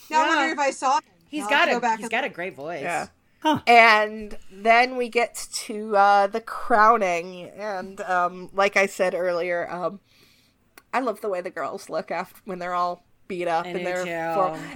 Now 0.09 0.21
I 0.21 0.25
Yeah. 0.25 0.27
wonder 0.35 0.53
if 0.53 0.59
I 0.59 0.71
saw 0.71 0.95
him. 0.97 1.03
he's 1.29 1.43
I'll 1.43 1.49
got 1.49 1.67
go 1.69 1.77
a 1.77 1.79
back 1.81 1.97
he's 1.97 2.05
and 2.05 2.11
got 2.11 2.23
a 2.23 2.29
great 2.29 2.55
voice. 2.55 2.81
Yeah. 2.81 3.07
And 3.67 4.37
then 4.51 4.97
we 4.97 5.09
get 5.09 5.47
to 5.65 5.95
uh, 5.95 6.27
the 6.27 6.41
crowning, 6.41 7.49
and 7.55 7.99
um, 8.01 8.49
like 8.53 8.75
I 8.77 8.85
said 8.85 9.13
earlier, 9.13 9.69
um, 9.69 9.99
I 10.93 10.99
love 10.99 11.21
the 11.21 11.29
way 11.29 11.41
the 11.41 11.49
girls 11.49 11.89
look 11.89 12.11
after 12.11 12.39
when 12.45 12.59
they're 12.59 12.73
all 12.73 13.05
beat 13.27 13.47
up 13.47 13.65
I 13.65 13.69
and 13.69 13.85
they're. 13.85 14.05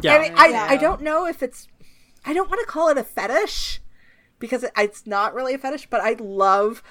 Yeah. 0.02 0.26
And 0.26 0.38
I, 0.38 0.48
Yeah. 0.48 0.68
I 0.70 0.78
don't 0.78 1.02
know 1.02 1.26
if 1.26 1.42
it's. 1.42 1.68
I 2.26 2.34
don't 2.34 2.50
want 2.50 2.60
to 2.62 2.68
call 2.68 2.90
it 2.90 2.98
a 2.98 3.04
fetish 3.04 3.82
because 4.40 4.64
it, 4.64 4.72
it's 4.78 5.08
not 5.08 5.34
really 5.34 5.54
a 5.54 5.58
fetish, 5.58 5.88
but 5.90 6.02
I 6.02 6.16
love 6.20 6.84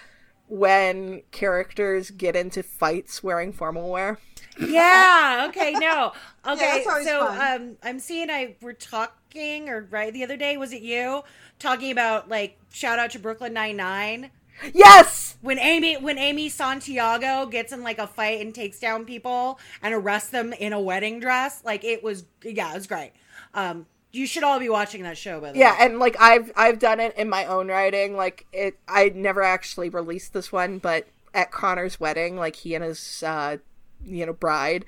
when 0.48 1.22
characters 1.30 2.10
get 2.10 2.34
into 2.34 2.62
fights 2.62 3.22
wearing 3.22 3.52
formal 3.52 3.90
wear. 3.90 4.18
Yeah. 4.58 5.46
Okay. 5.48 5.72
No. 5.72 6.12
Okay. 6.46 6.82
always 6.88 7.06
so, 7.06 7.26
fun. 7.26 7.60
um, 7.62 7.76
I'm 7.82 7.98
seeing 7.98 8.30
I 8.30 8.56
were 8.62 8.72
talking 8.72 9.68
or 9.68 9.86
right 9.90 10.10
the 10.10 10.24
other 10.24 10.38
day. 10.38 10.56
Was 10.56 10.72
it 10.72 10.80
you 10.80 11.22
talking 11.58 11.92
about 11.92 12.30
like 12.30 12.58
shout 12.72 12.98
out 12.98 13.10
to 13.10 13.18
Brooklyn 13.18 13.52
Nine 13.52 13.76
Nine 13.76 14.30
Yes! 14.72 15.36
when 15.42 15.58
Amy 15.58 15.98
when 15.98 16.16
Amy 16.16 16.48
Santiago 16.48 17.44
gets 17.44 17.74
in 17.74 17.82
like 17.82 17.98
a 17.98 18.06
fight 18.06 18.40
and 18.40 18.54
takes 18.54 18.80
down 18.80 19.04
people 19.04 19.58
and 19.82 19.92
arrests 19.92 20.30
them 20.30 20.54
in 20.54 20.72
a 20.72 20.80
wedding 20.80 21.20
dress? 21.20 21.62
Like 21.62 21.84
it 21.84 22.02
was. 22.02 22.24
Yeah, 22.42 22.70
it 22.72 22.74
was 22.76 22.86
great. 22.86 23.12
Um, 23.52 23.84
you 24.10 24.26
should 24.26 24.42
all 24.42 24.58
be 24.58 24.70
watching 24.70 25.02
that 25.02 25.18
show. 25.18 25.40
By 25.42 25.52
the 25.52 25.58
Yeah, 25.58 25.72
way. 25.78 25.84
and 25.84 25.98
like 25.98 26.16
I've 26.18 26.52
I've 26.56 26.78
done 26.78 27.00
it 27.00 27.14
in 27.18 27.28
my 27.28 27.44
own 27.44 27.68
writing. 27.68 28.16
Like 28.16 28.46
it, 28.50 28.78
I 28.88 29.10
never 29.14 29.42
actually 29.42 29.90
released 29.90 30.32
this 30.32 30.50
one, 30.50 30.78
but 30.78 31.06
at 31.34 31.50
Connor's 31.50 32.00
wedding, 32.00 32.36
like 32.36 32.56
he 32.56 32.74
and 32.74 32.82
his 32.82 33.22
uh, 33.22 33.58
you 34.04 34.26
know 34.26 34.32
bride 34.32 34.84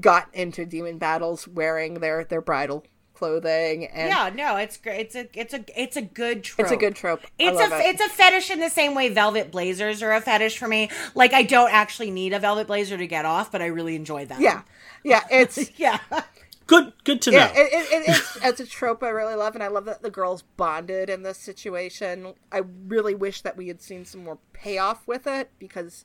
got 0.00 0.28
into 0.32 0.66
demon 0.66 0.98
battles 0.98 1.46
wearing 1.46 1.94
their 1.94 2.24
their 2.24 2.40
bridal 2.40 2.84
clothing, 3.14 3.86
and 3.86 4.08
Yeah, 4.08 4.30
no, 4.34 4.56
it's 4.56 4.76
great. 4.76 5.00
It's 5.00 5.14
a 5.14 5.28
it's 5.34 5.54
a 5.54 5.64
it's 5.80 5.96
a 5.96 6.02
good 6.02 6.44
trope. 6.44 6.64
it's 6.64 6.72
a 6.72 6.76
good 6.76 6.94
trope. 6.94 7.20
It's 7.38 7.58
a 7.58 7.64
it. 7.64 7.94
it's 7.94 8.00
a 8.02 8.08
fetish 8.08 8.50
in 8.50 8.60
the 8.60 8.68
same 8.68 8.94
way 8.94 9.08
velvet 9.08 9.50
blazers 9.50 10.02
are 10.02 10.12
a 10.12 10.20
fetish 10.20 10.58
for 10.58 10.68
me. 10.68 10.90
Like 11.14 11.32
I 11.32 11.42
don't 11.42 11.72
actually 11.72 12.10
need 12.10 12.32
a 12.32 12.38
velvet 12.38 12.66
blazer 12.66 12.98
to 12.98 13.06
get 13.06 13.24
off, 13.24 13.50
but 13.50 13.62
I 13.62 13.66
really 13.66 13.96
enjoy 13.96 14.26
them. 14.26 14.40
yeah, 14.40 14.62
yeah. 15.02 15.24
It's 15.30 15.70
yeah. 15.78 15.98
Good, 16.66 16.94
good 17.04 17.20
to 17.22 17.30
know. 17.30 17.36
yeah. 17.36 17.52
It, 17.52 17.72
it, 17.72 17.92
it, 17.92 18.08
it's 18.08 18.38
it's 18.42 18.60
a 18.60 18.66
trope 18.66 19.02
I 19.02 19.10
really 19.10 19.34
love, 19.34 19.54
and 19.54 19.62
I 19.62 19.68
love 19.68 19.84
that 19.84 20.02
the 20.02 20.10
girls 20.10 20.42
bonded 20.56 21.10
in 21.10 21.22
this 21.22 21.38
situation. 21.38 22.34
I 22.50 22.62
really 22.86 23.14
wish 23.14 23.42
that 23.42 23.56
we 23.56 23.68
had 23.68 23.82
seen 23.82 24.04
some 24.06 24.24
more 24.24 24.38
payoff 24.52 25.06
with 25.06 25.26
it 25.26 25.50
because 25.58 26.04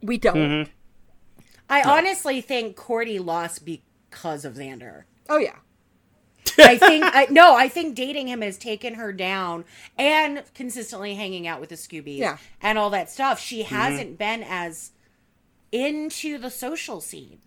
we 0.00 0.18
don't. 0.18 0.36
Mm-hmm. 0.36 0.70
I 1.68 1.82
honestly 1.82 2.40
think 2.40 2.76
Cordy 2.76 3.18
lost 3.18 3.64
because 3.64 4.44
of 4.44 4.54
Xander. 4.54 5.04
Oh 5.28 5.38
yeah. 5.38 5.56
I 6.58 6.78
think 6.78 7.04
I 7.04 7.26
no, 7.30 7.56
I 7.56 7.68
think 7.68 7.94
dating 7.94 8.28
him 8.28 8.40
has 8.40 8.56
taken 8.56 8.94
her 8.94 9.12
down 9.12 9.64
and 9.98 10.42
consistently 10.54 11.14
hanging 11.14 11.46
out 11.46 11.60
with 11.60 11.70
the 11.70 11.74
Scoobies 11.74 12.18
Yeah. 12.18 12.38
and 12.62 12.78
all 12.78 12.90
that 12.90 13.10
stuff. 13.10 13.40
She 13.40 13.62
mm-hmm. 13.62 13.74
hasn't 13.74 14.18
been 14.18 14.42
as 14.42 14.92
into 15.72 16.38
the 16.38 16.50
social 16.50 17.00
scene. 17.00 17.40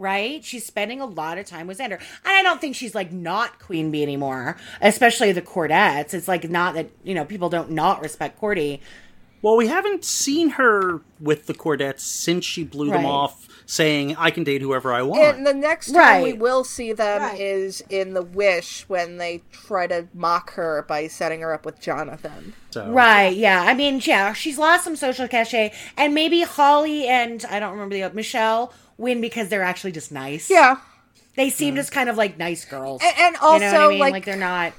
Right? 0.00 0.44
She's 0.44 0.64
spending 0.64 1.00
a 1.00 1.06
lot 1.06 1.38
of 1.38 1.46
time 1.46 1.66
with 1.66 1.78
Xander. 1.78 1.98
And 1.98 2.00
I 2.24 2.40
don't 2.44 2.60
think 2.60 2.76
she's 2.76 2.94
like 2.94 3.10
not 3.10 3.58
Queen 3.58 3.90
Bee 3.90 4.04
anymore, 4.04 4.56
especially 4.80 5.32
the 5.32 5.42
Cordettes. 5.42 6.14
It's 6.14 6.28
like 6.28 6.48
not 6.48 6.74
that, 6.74 6.90
you 7.02 7.14
know, 7.16 7.24
people 7.24 7.48
don't 7.48 7.72
not 7.72 8.00
respect 8.00 8.38
Cordy. 8.38 8.80
Well, 9.42 9.56
we 9.56 9.66
haven't 9.66 10.04
seen 10.04 10.50
her 10.50 11.02
with 11.18 11.46
the 11.46 11.54
Cordettes 11.54 12.04
since 12.04 12.44
she 12.44 12.62
blew 12.62 12.90
them 12.90 13.06
off, 13.06 13.47
saying, 13.70 14.16
I 14.16 14.30
can 14.30 14.44
date 14.44 14.62
whoever 14.62 14.94
I 14.94 15.02
want. 15.02 15.20
And 15.36 15.46
the 15.46 15.52
next 15.52 15.92
time 15.92 16.22
we 16.22 16.32
will 16.32 16.64
see 16.64 16.94
them 16.94 17.20
Right. 17.20 17.38
is 17.38 17.82
in 17.90 18.14
The 18.14 18.22
Wish 18.22 18.88
when 18.88 19.18
they 19.18 19.42
try 19.52 19.86
to 19.86 20.08
mock 20.14 20.54
her 20.54 20.86
by 20.88 21.06
setting 21.06 21.42
her 21.42 21.52
up 21.52 21.66
with 21.66 21.78
Jonathan. 21.78 22.54
so, 22.70 22.88
Right, 22.90 23.36
yeah. 23.36 23.62
I 23.62 23.74
mean, 23.74 24.00
yeah, 24.02 24.32
she's 24.32 24.56
lost 24.56 24.84
some 24.84 24.96
social 24.96 25.28
cachet. 25.28 25.74
And 25.98 26.14
maybe 26.14 26.40
Holly 26.44 27.06
and 27.08 27.44
I 27.50 27.60
don't 27.60 27.72
remember 27.72 27.94
the 27.94 28.04
other 28.04 28.14
Michelle 28.14 28.72
win 28.96 29.20
because 29.20 29.50
they're 29.50 29.62
actually 29.62 29.92
just 29.92 30.10
nice. 30.10 30.48
Yeah. 30.48 30.78
They 31.36 31.50
seem 31.50 31.74
just 31.76 31.92
kind 31.92 32.08
of 32.08 32.16
like 32.16 32.38
nice 32.38 32.64
girls. 32.64 33.02
And, 33.04 33.14
and 33.18 33.34
you 33.36 33.40
know 33.42 33.48
what 33.48 33.62
I 33.62 33.66
also, 33.76 33.88
mean? 33.90 33.98
like, 33.98 34.12
Like, 34.12 34.24
they're 34.24 34.36
not. 34.36 34.72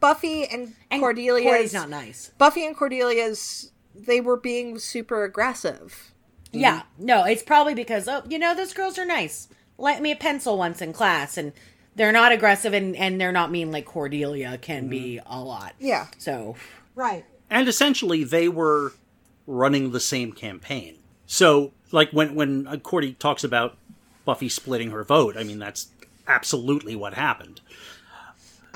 Buffy 0.00 0.46
and, 0.46 0.72
And 0.90 1.02
Cordelia's. 1.02 1.44
Cordy's 1.44 1.74
not 1.74 1.90
nice. 1.90 2.30
Buffy 2.38 2.64
and 2.64 2.74
Cordelia's, 2.74 3.70
they 3.94 4.22
were 4.22 4.38
being 4.38 4.78
super 4.78 5.24
aggressive. 5.24 6.14
Yeah, 6.52 6.82
no, 6.98 7.24
it's 7.24 7.42
probably 7.42 7.74
because 7.74 8.08
oh, 8.08 8.22
you 8.28 8.38
know, 8.38 8.54
those 8.54 8.72
girls 8.72 8.98
are 8.98 9.04
nice. 9.04 9.48
Lent 9.76 10.02
me 10.02 10.12
a 10.12 10.16
pencil 10.16 10.58
once 10.58 10.80
in 10.80 10.92
class, 10.92 11.36
and 11.36 11.52
they're 11.94 12.12
not 12.12 12.32
aggressive 12.32 12.72
and 12.72 12.96
and 12.96 13.20
they're 13.20 13.32
not 13.32 13.50
mean 13.50 13.70
like 13.70 13.84
Cordelia 13.84 14.58
can 14.58 14.88
be 14.88 15.20
a 15.26 15.40
lot. 15.40 15.74
Yeah. 15.78 16.06
So 16.18 16.56
Right. 16.98 17.24
And 17.48 17.68
essentially, 17.68 18.24
they 18.24 18.48
were 18.48 18.92
running 19.46 19.92
the 19.92 20.00
same 20.00 20.32
campaign. 20.32 20.98
So, 21.26 21.70
like, 21.92 22.10
when, 22.10 22.34
when 22.34 22.66
uh, 22.66 22.78
Cordy 22.78 23.12
talks 23.12 23.44
about 23.44 23.76
Buffy 24.24 24.48
splitting 24.48 24.90
her 24.90 25.04
vote, 25.04 25.36
I 25.36 25.44
mean, 25.44 25.60
that's 25.60 25.90
absolutely 26.26 26.96
what 26.96 27.14
happened. 27.14 27.60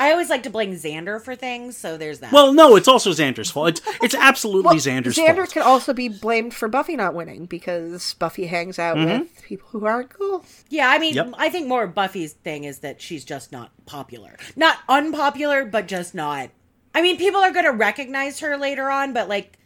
I 0.02 0.10
always 0.10 0.30
like 0.30 0.42
to 0.42 0.50
blame 0.50 0.72
Xander 0.72 1.22
for 1.22 1.36
things. 1.36 1.76
So 1.76 1.96
there's 1.96 2.18
that. 2.20 2.32
Well, 2.32 2.52
no, 2.52 2.74
it's 2.74 2.88
also 2.88 3.10
Xander's 3.10 3.52
fault. 3.52 3.68
It's, 3.68 3.80
it's 4.02 4.14
absolutely 4.16 4.78
Xander's 4.78 5.16
Xander 5.16 5.36
fault. 5.36 5.48
Xander 5.48 5.52
can 5.52 5.62
also 5.62 5.92
be 5.92 6.08
blamed 6.08 6.54
for 6.54 6.66
Buffy 6.66 6.96
not 6.96 7.14
winning 7.14 7.46
because 7.46 8.14
Buffy 8.14 8.46
hangs 8.46 8.80
out 8.80 8.96
mm-hmm. 8.96 9.20
with 9.20 9.42
people 9.42 9.68
who 9.70 9.86
aren't 9.86 10.10
cool. 10.10 10.44
yeah, 10.68 10.90
I 10.90 10.98
mean, 10.98 11.14
Yep. 11.14 11.34
I 11.38 11.50
think 11.50 11.68
more 11.68 11.84
of 11.84 11.94
Buffy's 11.94 12.32
thing 12.32 12.64
is 12.64 12.80
that 12.80 13.00
she's 13.00 13.24
just 13.24 13.52
not 13.52 13.70
popular, 13.86 14.36
not 14.56 14.78
unpopular, 14.88 15.64
but 15.64 15.86
just 15.86 16.14
not. 16.14 16.50
I 16.94 17.00
mean, 17.00 17.16
people 17.16 17.40
are 17.40 17.52
going 17.52 17.64
to 17.64 17.72
recognize 17.72 18.40
her 18.40 18.56
later 18.56 18.90
on, 18.90 19.12
but 19.12 19.28
like. 19.28 19.58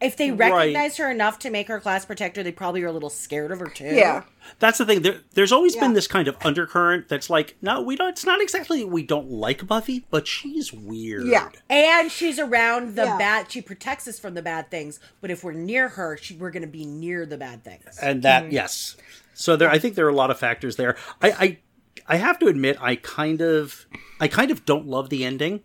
If 0.00 0.16
they 0.16 0.30
Right. 0.30 0.50
recognize 0.52 0.96
her 0.96 1.10
enough 1.10 1.38
to 1.40 1.50
make 1.50 1.68
her 1.68 1.78
class 1.78 2.06
protector, 2.06 2.42
they 2.42 2.52
probably 2.52 2.82
are 2.82 2.86
a 2.86 2.92
little 2.92 3.10
scared 3.10 3.52
of 3.52 3.58
her 3.60 3.66
too. 3.66 3.84
Yeah. 3.84 4.22
That's 4.58 4.78
the 4.78 4.86
thing. 4.86 5.02
There, 5.02 5.20
there's 5.34 5.52
always 5.52 5.76
been 5.76 5.92
this 5.92 6.06
kind 6.06 6.26
of 6.26 6.36
undercurrent 6.42 7.08
that's 7.08 7.28
like, 7.28 7.56
no, 7.60 7.82
we 7.82 7.96
don't. 7.96 8.08
It's 8.08 8.24
not 8.24 8.40
exactly 8.40 8.82
we 8.82 9.02
don't 9.02 9.30
like 9.30 9.66
Buffy, 9.66 10.06
but 10.10 10.26
she's 10.26 10.72
weird. 10.72 11.26
Yeah. 11.26 11.50
And 11.68 12.10
she's 12.10 12.38
around 12.38 12.96
the 12.96 13.04
Yeah. 13.04 13.18
bad. 13.18 13.52
She 13.52 13.60
protects 13.60 14.08
us 14.08 14.18
from 14.18 14.32
the 14.32 14.40
bad 14.42 14.70
things. 14.70 15.00
But 15.20 15.30
if 15.30 15.44
we're 15.44 15.52
near 15.52 15.90
her, 15.90 16.16
she, 16.16 16.34
we're 16.34 16.50
going 16.50 16.62
to 16.62 16.68
be 16.68 16.86
near 16.86 17.26
the 17.26 17.36
bad 17.36 17.62
things. 17.62 17.98
and 18.00 18.22
that 18.22 18.44
Mm-hmm. 18.44 18.52
yes. 18.54 18.96
So 19.34 19.56
there, 19.56 19.68
I 19.70 19.78
think 19.78 19.96
there 19.96 20.06
are 20.06 20.10
a 20.10 20.14
lot 20.14 20.30
of 20.30 20.38
factors 20.38 20.76
there. 20.76 20.96
I, 21.20 21.30
I, 21.30 21.58
I 22.06 22.16
have 22.16 22.38
to 22.38 22.46
admit, 22.46 22.78
I 22.80 22.96
kind 22.96 23.42
of, 23.42 23.84
I 24.18 24.28
kind 24.28 24.50
of 24.50 24.64
don't 24.64 24.86
love 24.86 25.10
the 25.10 25.24
ending 25.26 25.60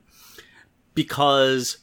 because 0.94 1.78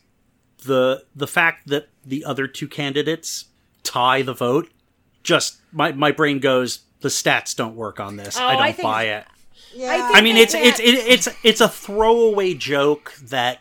the 0.64 1.04
the 1.14 1.26
fact 1.26 1.68
that 1.68 1.88
the 2.04 2.24
other 2.24 2.46
two 2.46 2.68
candidates 2.68 3.46
tie 3.82 4.22
the 4.22 4.34
vote, 4.34 4.70
just 5.22 5.56
my 5.72 5.92
my 5.92 6.10
brain 6.12 6.38
goes, 6.38 6.80
the 7.00 7.08
stats 7.08 7.54
don't 7.56 7.76
work 7.76 8.00
on 8.00 8.16
this. 8.16 8.36
Oh, 8.38 8.44
I 8.46 8.52
don't 8.54 8.62
I 8.62 8.72
think- 8.72 8.84
buy 8.84 9.04
it. 9.04 9.24
Yeah. 9.74 10.06
think 10.06 10.16
I 10.16 10.20
mean, 10.20 10.36
it's 10.36 10.54
it's 10.54 10.78
can't- 10.78 10.88
it, 10.88 10.94
it's 11.08 11.28
it's 11.42 11.60
a 11.60 11.68
throwaway 11.68 12.52
joke 12.54 13.14
that. 13.22 13.60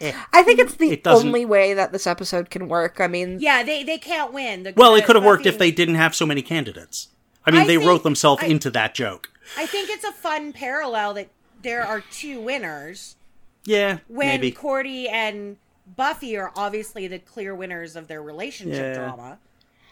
eh. 0.00 0.12
I 0.32 0.42
think 0.42 0.58
it's 0.58 0.74
the 0.76 0.92
It 0.92 1.06
only 1.06 1.44
way 1.44 1.74
that 1.74 1.92
this 1.92 2.06
episode 2.06 2.48
can 2.50 2.68
work. 2.68 3.00
I 3.00 3.06
mean, 3.06 3.38
Yeah, 3.40 3.62
they 3.62 3.82
they 3.82 3.98
can't 3.98 4.32
win. 4.32 4.62
The- 4.62 4.72
Well, 4.76 4.94
it 4.94 5.04
could 5.04 5.16
have 5.16 5.24
worked 5.24 5.46
if 5.46 5.58
they 5.58 5.70
didn't 5.70 5.96
have 5.96 6.14
so 6.14 6.24
many 6.26 6.42
candidates. 6.42 7.08
I 7.44 7.50
mean, 7.50 7.62
I 7.62 7.66
they 7.66 7.76
think- 7.76 7.86
wrote 7.86 8.02
themselves 8.04 8.42
I- 8.42 8.46
into 8.46 8.70
that 8.70 8.94
joke. 8.94 9.30
I 9.56 9.66
think 9.66 9.90
it's 9.90 10.02
a 10.04 10.12
fun 10.12 10.52
parallel 10.52 11.14
that 11.14 11.28
there 11.62 11.84
are 11.84 12.02
two 12.10 12.40
winners 12.40 13.16
Yeah, 13.64 13.98
when 14.08 14.26
maybe. 14.28 14.50
Cordy 14.50 15.08
and 15.08 15.56
Buffy 15.94 16.36
are 16.36 16.52
obviously 16.56 17.06
the 17.06 17.18
clear 17.18 17.54
winners 17.54 17.94
of 17.96 18.08
their 18.08 18.22
relationship 18.22 18.96
Yeah. 18.96 19.04
drama, 19.04 19.38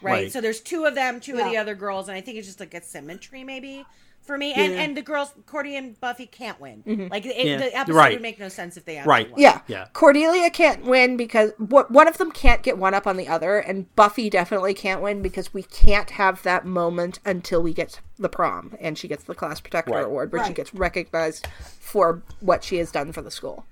right? 0.01 0.11
Right. 0.11 0.31
So 0.31 0.41
there's 0.41 0.59
two 0.61 0.85
of 0.85 0.95
them, 0.95 1.19
two 1.19 1.37
of 1.39 1.45
the 1.49 1.57
other 1.57 1.75
girls, 1.75 2.07
and 2.09 2.17
I 2.17 2.21
think 2.21 2.37
it's 2.37 2.47
just 2.47 2.59
like 2.59 2.73
a 2.73 2.81
symmetry 2.81 3.43
maybe 3.43 3.85
for 4.21 4.37
me. 4.37 4.53
And 4.53 4.73
Yeah. 4.73 4.81
and 4.81 4.97
the 4.97 5.01
girls, 5.03 5.33
Cordy 5.45 5.75
and 5.77 5.99
Buffy 6.01 6.25
can't 6.25 6.59
win. 6.59 6.83
Mm-hmm. 6.85 7.07
Like 7.11 7.25
it, 7.25 7.37
Yeah. 7.45 7.57
the 7.57 7.77
episode 7.77 7.95
Right. 7.95 8.13
would 8.13 8.21
make 8.21 8.39
no 8.39 8.49
sense 8.49 8.75
if 8.75 8.83
they 8.83 8.97
actually 8.97 9.09
Right. 9.09 9.31
won. 9.31 9.39
Yeah. 9.39 9.61
Yeah. 9.67 9.87
Cordelia 9.93 10.49
can't 10.49 10.83
win 10.83 11.15
because 11.15 11.51
wh- 11.57 11.89
one 11.89 12.07
of 12.07 12.17
them 12.17 12.31
can't 12.31 12.61
get 12.63 12.77
one 12.77 12.93
up 12.93 13.05
on 13.07 13.17
the 13.17 13.27
other, 13.27 13.59
and 13.59 13.93
Buffy 13.95 14.29
definitely 14.29 14.73
can't 14.73 15.01
win 15.01 15.21
because 15.21 15.53
we 15.53 15.63
can't 15.63 16.09
have 16.11 16.41
that 16.43 16.65
moment 16.65 17.19
until 17.23 17.61
we 17.61 17.71
get 17.73 18.01
the 18.17 18.27
prom 18.29 18.75
and 18.81 18.97
she 18.97 19.07
gets 19.07 19.23
the 19.23 19.35
class 19.35 19.59
protector 19.61 19.93
Right. 19.93 20.03
award 20.05 20.31
where 20.33 20.43
she 20.43 20.53
gets 20.53 20.73
recognized 20.73 21.47
for 21.79 22.21
what 22.41 22.63
she 22.63 22.77
has 22.77 22.91
done 22.91 23.11
for 23.13 23.21
the 23.21 23.31
school. 23.31 23.65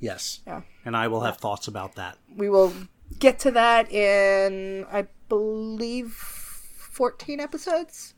Yes. 0.00 0.40
Yeah. 0.46 0.60
And 0.86 0.96
I 0.96 1.08
will 1.08 1.20
have 1.22 1.36
thoughts 1.36 1.68
about 1.68 1.96
that. 1.96 2.16
We 2.34 2.48
will 2.48 2.72
get 3.18 3.40
to 3.40 3.50
that 3.50 3.90
in, 3.92 4.86
I 4.90 5.08
believe, 5.28 6.12
14 6.12 7.40
episodes. 7.40 8.14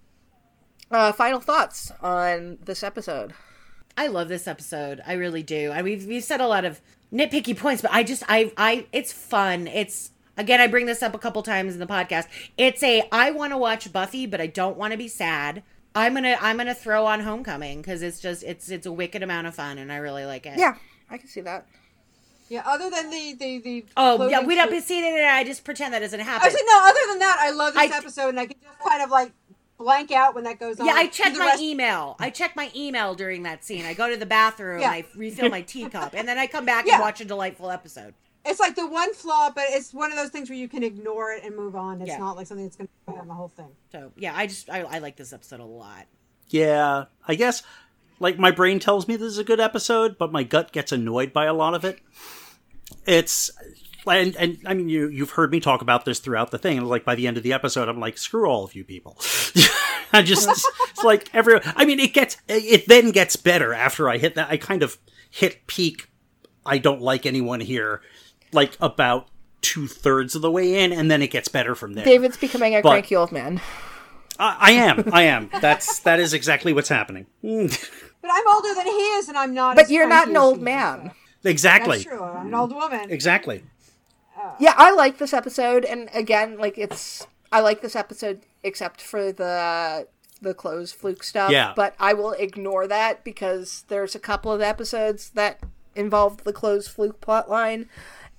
Uh, 0.90 1.12
final 1.12 1.40
thoughts 1.40 1.90
on 2.00 2.58
this 2.64 2.82
episode. 2.82 3.32
I 3.96 4.06
love 4.06 4.28
this 4.28 4.46
episode. 4.46 5.02
I 5.06 5.14
really 5.14 5.42
do. 5.42 5.72
I 5.72 5.82
we've 5.82 6.06
we've 6.06 6.22
said 6.22 6.40
a 6.40 6.46
lot 6.46 6.64
of 6.64 6.80
nitpicky 7.12 7.58
points, 7.58 7.82
but 7.82 7.92
I 7.92 8.04
just 8.04 8.22
I 8.28 8.52
I 8.56 8.86
it's 8.92 9.12
fun. 9.12 9.66
It's 9.66 10.12
again 10.36 10.60
I 10.60 10.68
bring 10.68 10.86
this 10.86 11.02
up 11.02 11.14
a 11.14 11.18
couple 11.18 11.42
times 11.42 11.74
in 11.74 11.80
the 11.80 11.86
podcast. 11.86 12.28
It's 12.56 12.82
a 12.82 13.08
I 13.10 13.32
want 13.32 13.52
to 13.52 13.58
watch 13.58 13.92
Buffy, 13.92 14.24
but 14.24 14.40
I 14.40 14.46
don't 14.46 14.76
want 14.76 14.92
to 14.92 14.96
be 14.96 15.08
sad. 15.08 15.62
I'm 15.94 16.14
gonna 16.14 16.36
I'm 16.40 16.58
gonna 16.58 16.74
throw 16.74 17.06
on 17.06 17.20
Homecoming 17.20 17.80
because 17.82 18.02
it's 18.02 18.20
just 18.20 18.44
it's 18.44 18.70
it's 18.70 18.86
a 18.86 18.92
wicked 18.92 19.22
amount 19.22 19.48
of 19.48 19.54
fun 19.54 19.78
and 19.78 19.92
I 19.92 19.96
really 19.96 20.24
like 20.24 20.46
it. 20.46 20.58
Yeah, 20.58 20.76
I 21.10 21.18
can 21.18 21.28
see 21.28 21.40
that. 21.40 21.66
Yeah, 22.48 22.62
other 22.66 22.88
than 22.90 23.10
the 23.10 23.34
the 23.38 23.58
the 23.58 23.84
Oh 23.96 24.28
yeah, 24.28 24.40
we 24.44 24.54
don't 24.54 24.70
ship- 24.70 24.84
see 24.84 25.00
it. 25.00 25.04
And 25.04 25.26
I 25.26 25.44
just 25.44 25.64
pretend 25.64 25.92
that 25.94 25.98
doesn't 26.00 26.20
happen. 26.20 26.46
Actually, 26.46 26.64
no. 26.66 26.80
Other 26.82 27.00
than 27.08 27.18
that, 27.20 27.36
I 27.40 27.50
love 27.50 27.74
this 27.74 27.92
I- 27.92 27.96
episode, 27.96 28.28
and 28.30 28.40
I 28.40 28.46
can 28.46 28.56
just 28.62 28.78
kind 28.88 29.02
of 29.02 29.10
like 29.10 29.32
blank 29.76 30.10
out 30.10 30.34
when 30.34 30.44
that 30.44 30.58
goes 30.58 30.80
on. 30.80 30.86
Yeah, 30.86 30.94
I 30.94 31.06
check 31.06 31.34
my 31.36 31.46
rest- 31.46 31.62
email. 31.62 32.16
I 32.18 32.30
check 32.30 32.56
my 32.56 32.70
email 32.74 33.14
during 33.14 33.42
that 33.44 33.64
scene. 33.64 33.84
I 33.84 33.94
go 33.94 34.08
to 34.10 34.16
the 34.16 34.26
bathroom, 34.26 34.80
Yeah. 34.80 34.90
I 34.90 35.04
refill 35.14 35.50
my 35.50 35.60
teacup, 35.62 36.14
and 36.14 36.26
then 36.26 36.36
I 36.38 36.46
come 36.46 36.64
back 36.64 36.86
Yeah. 36.86 36.94
and 36.94 37.02
watch 37.02 37.20
a 37.20 37.24
delightful 37.24 37.70
episode. 37.70 38.14
It's 38.44 38.58
like 38.60 38.74
the 38.76 38.86
one 38.86 39.12
flaw, 39.14 39.50
but 39.54 39.64
it's 39.68 39.92
one 39.92 40.10
of 40.10 40.16
those 40.16 40.30
things 40.30 40.48
where 40.48 40.58
you 40.58 40.68
can 40.68 40.82
ignore 40.82 41.32
it 41.32 41.44
and 41.44 41.54
move 41.54 41.76
on. 41.76 42.00
It's 42.00 42.08
Yeah. 42.08 42.18
not 42.18 42.34
like 42.36 42.46
something 42.46 42.64
that's 42.64 42.76
going 42.76 42.88
to 43.08 43.14
on 43.20 43.28
the 43.28 43.34
whole 43.34 43.48
thing. 43.48 43.68
So 43.92 44.10
yeah, 44.16 44.32
I 44.34 44.46
just 44.46 44.70
I, 44.70 44.80
I 44.80 44.98
like 45.00 45.16
this 45.16 45.32
episode 45.34 45.60
a 45.60 45.64
lot. 45.64 46.06
Yeah, 46.48 47.04
I 47.28 47.34
guess 47.34 47.62
like 48.20 48.38
my 48.38 48.50
brain 48.50 48.78
tells 48.80 49.06
me 49.06 49.16
this 49.16 49.28
is 49.28 49.38
a 49.38 49.44
good 49.44 49.60
episode, 49.60 50.16
but 50.18 50.32
my 50.32 50.42
gut 50.44 50.72
gets 50.72 50.90
annoyed 50.92 51.32
by 51.32 51.44
a 51.44 51.52
lot 51.54 51.74
of 51.74 51.84
it. 51.84 52.00
It's 53.08 53.50
and 54.06 54.36
and 54.36 54.58
I 54.66 54.74
mean 54.74 54.88
you 54.88 55.08
you've 55.08 55.30
heard 55.30 55.50
me 55.50 55.60
talk 55.60 55.82
about 55.82 56.04
this 56.04 56.18
throughout 56.20 56.50
the 56.50 56.58
thing. 56.58 56.80
Like 56.84 57.04
by 57.04 57.14
the 57.14 57.26
end 57.26 57.36
of 57.36 57.42
the 57.42 57.52
episode, 57.52 57.88
I'm 57.88 57.98
like, 57.98 58.18
screw 58.18 58.48
all 58.48 58.64
of 58.64 58.74
you 58.74 58.84
people. 58.84 59.16
I 60.12 60.22
just 60.22 60.48
it's 60.48 61.02
like 61.04 61.28
every. 61.34 61.60
I 61.64 61.84
mean, 61.84 61.98
it 62.00 62.12
gets 62.12 62.36
it 62.48 62.86
then 62.86 63.10
gets 63.10 63.36
better 63.36 63.74
after 63.74 64.08
I 64.08 64.18
hit 64.18 64.34
that. 64.36 64.50
I 64.50 64.56
kind 64.56 64.82
of 64.82 64.98
hit 65.30 65.66
peak. 65.66 66.08
I 66.64 66.78
don't 66.78 67.00
like 67.00 67.24
anyone 67.26 67.60
here, 67.60 68.02
like 68.52 68.76
about 68.80 69.28
two 69.62 69.86
thirds 69.86 70.34
of 70.34 70.42
the 70.42 70.50
way 70.50 70.82
in, 70.84 70.92
and 70.92 71.10
then 71.10 71.22
it 71.22 71.30
gets 71.30 71.48
better 71.48 71.74
from 71.74 71.94
there. 71.94 72.04
David's 72.04 72.36
becoming 72.36 72.74
a 72.74 72.82
But- 72.82 72.90
cranky 72.90 73.16
old 73.16 73.32
man. 73.32 73.60
I, 74.40 74.56
I 74.60 74.70
am. 74.72 75.08
I 75.12 75.22
am. 75.22 75.50
That's 75.60 75.98
that 76.00 76.20
is 76.20 76.32
exactly 76.32 76.72
what's 76.72 76.88
happening. 76.88 77.26
But 78.20 78.30
I'm 78.32 78.48
older 78.48 78.74
than 78.74 78.86
he 78.86 78.92
is, 78.92 79.28
and 79.28 79.38
I'm 79.38 79.54
not. 79.54 79.76
But 79.76 79.84
as 79.84 79.90
you're 79.92 80.08
not 80.08 80.28
an 80.28 80.36
old 80.36 80.56
he 80.56 80.60
is, 80.62 80.64
man. 80.64 81.12
Exactly. 81.48 81.98
That's 81.98 82.08
true. 82.08 82.22
I'm 82.22 82.46
an 82.48 82.54
old 82.54 82.74
woman. 82.74 83.10
Exactly. 83.10 83.64
Yeah, 84.60 84.74
I 84.76 84.92
like 84.92 85.18
this 85.18 85.34
episode, 85.34 85.84
and 85.84 86.08
again, 86.14 86.58
like 86.58 86.78
it's 86.78 87.26
I 87.50 87.60
like 87.60 87.80
this 87.80 87.96
episode 87.96 88.42
except 88.62 89.00
for 89.00 89.32
the 89.32 90.06
the 90.40 90.54
clothes 90.54 90.92
fluke 90.92 91.22
stuff. 91.22 91.50
Yeah. 91.50 91.72
But 91.74 91.94
I 91.98 92.14
will 92.14 92.32
ignore 92.32 92.86
that 92.86 93.24
because 93.24 93.84
there's 93.88 94.14
a 94.14 94.20
couple 94.20 94.52
of 94.52 94.60
episodes 94.60 95.30
that 95.30 95.60
involve 95.94 96.44
the 96.44 96.52
clothes 96.52 96.86
fluke 96.86 97.20
plotline 97.20 97.88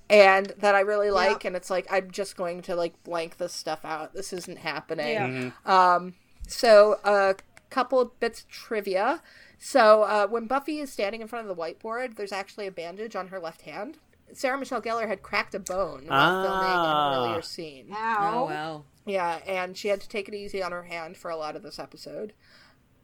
and 0.08 0.54
that 0.58 0.74
I 0.74 0.80
really 0.80 1.10
like 1.10 1.44
and 1.44 1.54
it's 1.54 1.68
like 1.68 1.86
I'm 1.90 2.10
just 2.10 2.36
going 2.36 2.62
to 2.62 2.74
like 2.74 2.94
blank 3.04 3.36
this 3.36 3.52
stuff 3.52 3.84
out. 3.84 4.14
This 4.14 4.32
isn't 4.32 4.58
happening. 4.58 5.52
Yeah. 5.66 5.94
Um 5.94 6.14
so 6.46 6.98
a 7.04 7.36
couple 7.68 8.00
of 8.00 8.18
bits 8.18 8.40
of 8.40 8.48
trivia. 8.48 9.22
So 9.62 10.02
uh, 10.04 10.26
when 10.26 10.46
Buffy 10.46 10.78
is 10.80 10.90
standing 10.90 11.20
in 11.20 11.28
front 11.28 11.46
of 11.48 11.54
the 11.54 11.62
whiteboard, 11.62 12.16
there's 12.16 12.32
actually 12.32 12.66
a 12.66 12.70
bandage 12.72 13.14
on 13.14 13.28
her 13.28 13.38
left 13.38 13.62
hand. 13.62 13.98
Sarah 14.32 14.56
Michelle 14.58 14.80
Gellar 14.80 15.06
had 15.06 15.22
cracked 15.22 15.54
a 15.54 15.58
bone 15.58 16.04
while 16.06 16.42
filming 16.42 16.66
Ah. 16.66 17.12
an 17.12 17.18
earlier 17.28 17.42
scene. 17.42 17.92
Ow. 17.92 18.32
Oh 18.34 18.44
wow. 18.46 18.84
Yeah, 19.04 19.40
and 19.46 19.76
she 19.76 19.88
had 19.88 20.00
to 20.00 20.08
take 20.08 20.28
it 20.28 20.34
easy 20.34 20.62
on 20.62 20.72
her 20.72 20.84
hand 20.84 21.16
for 21.16 21.30
a 21.30 21.36
lot 21.36 21.56
of 21.56 21.62
this 21.62 21.78
episode. 21.78 22.32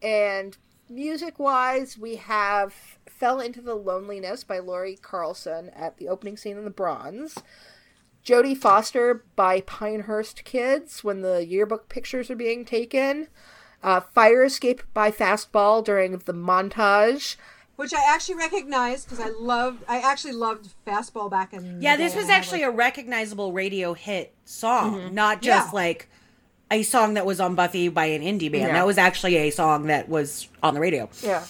And 0.01 0.57
music 0.89 1.39
wise, 1.39 1.99
we 1.99 2.17
have 2.17 2.73
Fell 3.07 3.41
into 3.41 3.61
the 3.61 3.75
Loneliness 3.75 4.45
by 4.45 4.59
Lori 4.61 4.97
Carson 4.97 5.69
at 5.71 5.99
the 5.99 6.09
opening 6.09 6.37
scene 6.37 6.57
in 6.57 6.65
the 6.65 6.71
Bronze. 6.71 7.37
Jodie 8.25 8.57
Foster 8.57 9.25
by 9.37 9.61
Pinehurst 9.61 10.45
Kids 10.45 11.05
when 11.05 11.21
the 11.23 11.45
yearbook 11.47 11.89
pictures 11.89 12.31
are 12.31 12.37
being 12.37 12.65
taken. 12.65 13.29
Uh, 13.83 14.01
Fire 14.01 14.43
Escape 14.45 14.83
by 14.95 15.11
Fastball 15.11 15.85
during 15.85 16.19
the 16.19 16.35
montage. 16.35 17.37
Which 17.77 17.93
I 17.93 18.01
actually 18.09 18.37
recognized 18.37 19.09
because 19.09 19.25
I 19.25 19.31
loved. 19.39 19.85
I 19.87 19.99
actually 20.01 20.33
loved 20.33 20.69
fastball 20.87 21.31
back 21.31 21.53
in. 21.53 21.83
Yeah, 21.83 21.97
the 21.97 22.05
this 22.05 22.15
day, 22.15 22.19
was 22.21 22.29
actually 22.31 22.61
like- 22.63 22.69
a 22.73 22.77
recognizable 22.77 23.53
radio 23.53 23.93
hit 23.93 24.33
song, 24.47 24.95
Mm-hmm. 24.95 25.15
not 25.15 25.43
just 25.43 25.69
Yeah. 25.73 25.77
like 25.79 26.09
a 26.71 26.83
song 26.83 27.15
that 27.15 27.27
was 27.27 27.39
on 27.39 27.55
Buffy 27.55 27.89
by 27.89 28.07
an 28.07 28.23
indie 28.23 28.51
band. 28.51 28.69
Yeah. 28.69 28.73
That 28.73 28.87
was 28.87 28.97
actually 28.99 29.37
a 29.37 29.51
song 29.51 29.87
that 29.89 30.09
was 30.09 30.49
on 30.63 30.73
the 30.75 30.81
radio. 30.81 31.09
Yeah. 31.23 31.45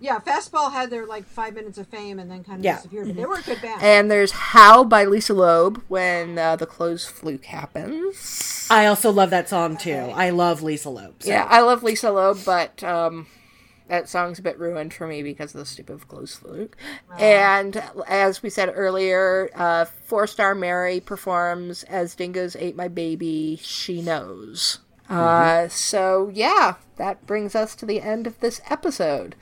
Yeah, 0.00 0.18
fastball 0.18 0.72
had 0.72 0.88
their 0.90 1.04
like 1.06 1.24
five 1.26 1.54
minutes 1.54 1.76
of 1.78 1.86
fame 1.88 2.18
and 2.18 2.30
then 2.30 2.42
kind 2.42 2.58
of 2.60 2.64
Yeah. 2.64 2.76
disappeared. 2.76 3.08
But 3.08 3.16
they 3.16 3.26
were 3.26 3.36
a 3.36 3.42
good 3.42 3.60
band. 3.60 3.82
And 3.82 4.10
there's 4.10 4.32
How 4.32 4.82
by 4.82 5.04
Lisa 5.04 5.34
Loeb 5.34 5.82
when 5.88 6.38
uh, 6.38 6.56
the 6.56 6.66
clothes 6.66 7.04
fluke 7.06 7.44
happens. 7.44 8.66
I 8.70 8.86
also 8.86 9.10
love 9.10 9.30
that 9.30 9.48
song 9.48 9.76
too. 9.76 10.10
I 10.14 10.30
love 10.30 10.62
Lisa 10.62 10.88
Loeb. 10.90 11.22
so- 11.22 11.28
Yeah, 11.28 11.46
I 11.50 11.60
love 11.60 11.82
Lisa 11.82 12.10
Loeb, 12.10 12.38
but 12.46 12.82
um, 12.82 13.26
that 13.88 14.08
song's 14.08 14.38
a 14.38 14.42
bit 14.42 14.58
ruined 14.58 14.94
for 14.94 15.06
me 15.06 15.22
because 15.22 15.54
of 15.54 15.58
the 15.58 15.66
stupid 15.66 16.06
clothes 16.08 16.34
fluke. 16.36 16.76
And 17.18 17.82
as 18.08 18.42
we 18.42 18.48
said 18.48 18.72
earlier, 18.74 19.50
uh, 19.54 19.84
Four 19.84 20.26
Star 20.26 20.54
Mary 20.54 21.00
performs 21.00 21.82
as 21.84 22.14
Dingoes 22.14 22.56
Ate 22.56 22.76
My 22.76 22.88
Baby, 22.88 23.58
She 23.62 24.00
Knows. 24.00 24.78
Uh, 25.10 25.66
so, 25.66 26.30
yeah, 26.32 26.74
that 26.96 27.26
brings 27.26 27.56
us 27.56 27.74
to 27.74 27.84
the 27.84 28.00
end 28.00 28.28
of 28.28 28.38
this 28.38 28.60
episode. 28.70 29.34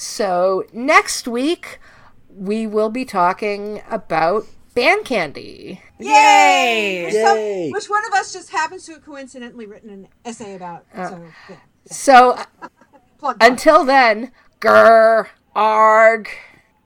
So, 0.00 0.64
next 0.72 1.26
week, 1.26 1.80
we 2.28 2.68
will 2.68 2.88
be 2.88 3.04
talking 3.04 3.82
about 3.90 4.46
band 4.72 5.04
candy. 5.04 5.82
Yay! 5.98 7.02
Which 7.06 7.14
some- 7.14 7.36
Yay. 7.36 7.70
which 7.72 7.90
one 7.90 8.06
of 8.06 8.12
us 8.12 8.32
just 8.32 8.50
happens 8.50 8.86
to 8.86 8.92
have 8.92 9.04
coincidentally 9.04 9.66
written 9.66 9.90
an 9.90 10.08
essay 10.24 10.54
about? 10.54 10.84
Uh, 10.94 11.08
so 11.08 11.22
yeah. 11.50 11.56
So, 11.90 12.30
uh, 12.30 12.44
Plug, 12.60 12.70
plug. 13.18 13.36
until 13.40 13.84
then, 13.84 14.30
grr, 14.60 15.26
arg. 15.56 16.28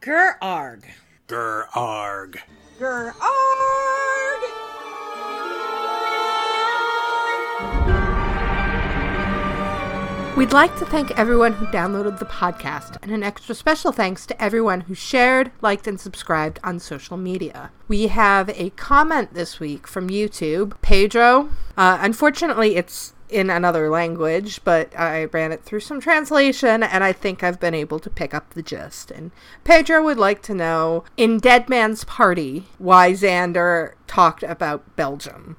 Ger 0.03 0.39
arg. 0.41 0.87
Grr 1.29 1.67
arg. 1.77 2.41
Grr, 2.81 3.13
arg! 3.21 4.32
We'd 10.35 10.55
like 10.55 10.75
to 10.79 10.87
thank 10.87 11.11
everyone 11.19 11.53
who 11.53 11.67
downloaded 11.67 12.19
the 12.19 12.25
podcast, 12.25 12.97
and 13.03 13.13
an 13.13 13.23
extra 13.23 13.55
special 13.55 13.93
thanks 13.93 14.25
to 14.25 14.43
everyone 14.43 14.81
who 14.83 14.95
shared, 14.95 15.53
liked, 15.61 15.87
and 15.87 16.01
subscribed 16.01 16.59
on 16.65 16.79
social 16.79 17.19
media. 17.19 17.71
We 17.87 18.07
have 18.07 18.49
a 18.49 18.71
comment 18.71 19.35
this 19.35 19.61
week 19.61 19.87
from 19.87 20.09
YouTube, 20.09 20.73
Pedro. 20.81 21.51
Uh, 21.77 21.99
unfortunately, 22.01 22.77
it's 22.77 23.13
in 23.29 23.51
another 23.51 23.91
language, 23.91 24.65
but 24.65 24.99
I 24.99 25.25
ran 25.27 25.53
it 25.53 25.65
through 25.65 25.81
some 25.81 26.01
translation, 26.01 26.83
and 26.83 27.05
I 27.05 27.13
think 27.13 27.43
I've 27.43 27.61
been 27.61 27.75
able 27.75 27.99
to 27.99 28.09
pick 28.09 28.33
up 28.33 28.55
the 28.55 28.63
gist. 28.63 29.11
And 29.11 29.33
Pedro 29.65 30.03
would 30.03 30.19
like 30.19 30.41
to 30.43 30.55
know 30.55 31.05
in 31.19 31.39
Dead 31.41 31.69
Man's 31.69 32.05
Party 32.05 32.69
why 32.79 33.13
Xander 33.13 33.93
talked 34.07 34.43
about 34.43 34.97
Belgium. 34.97 35.59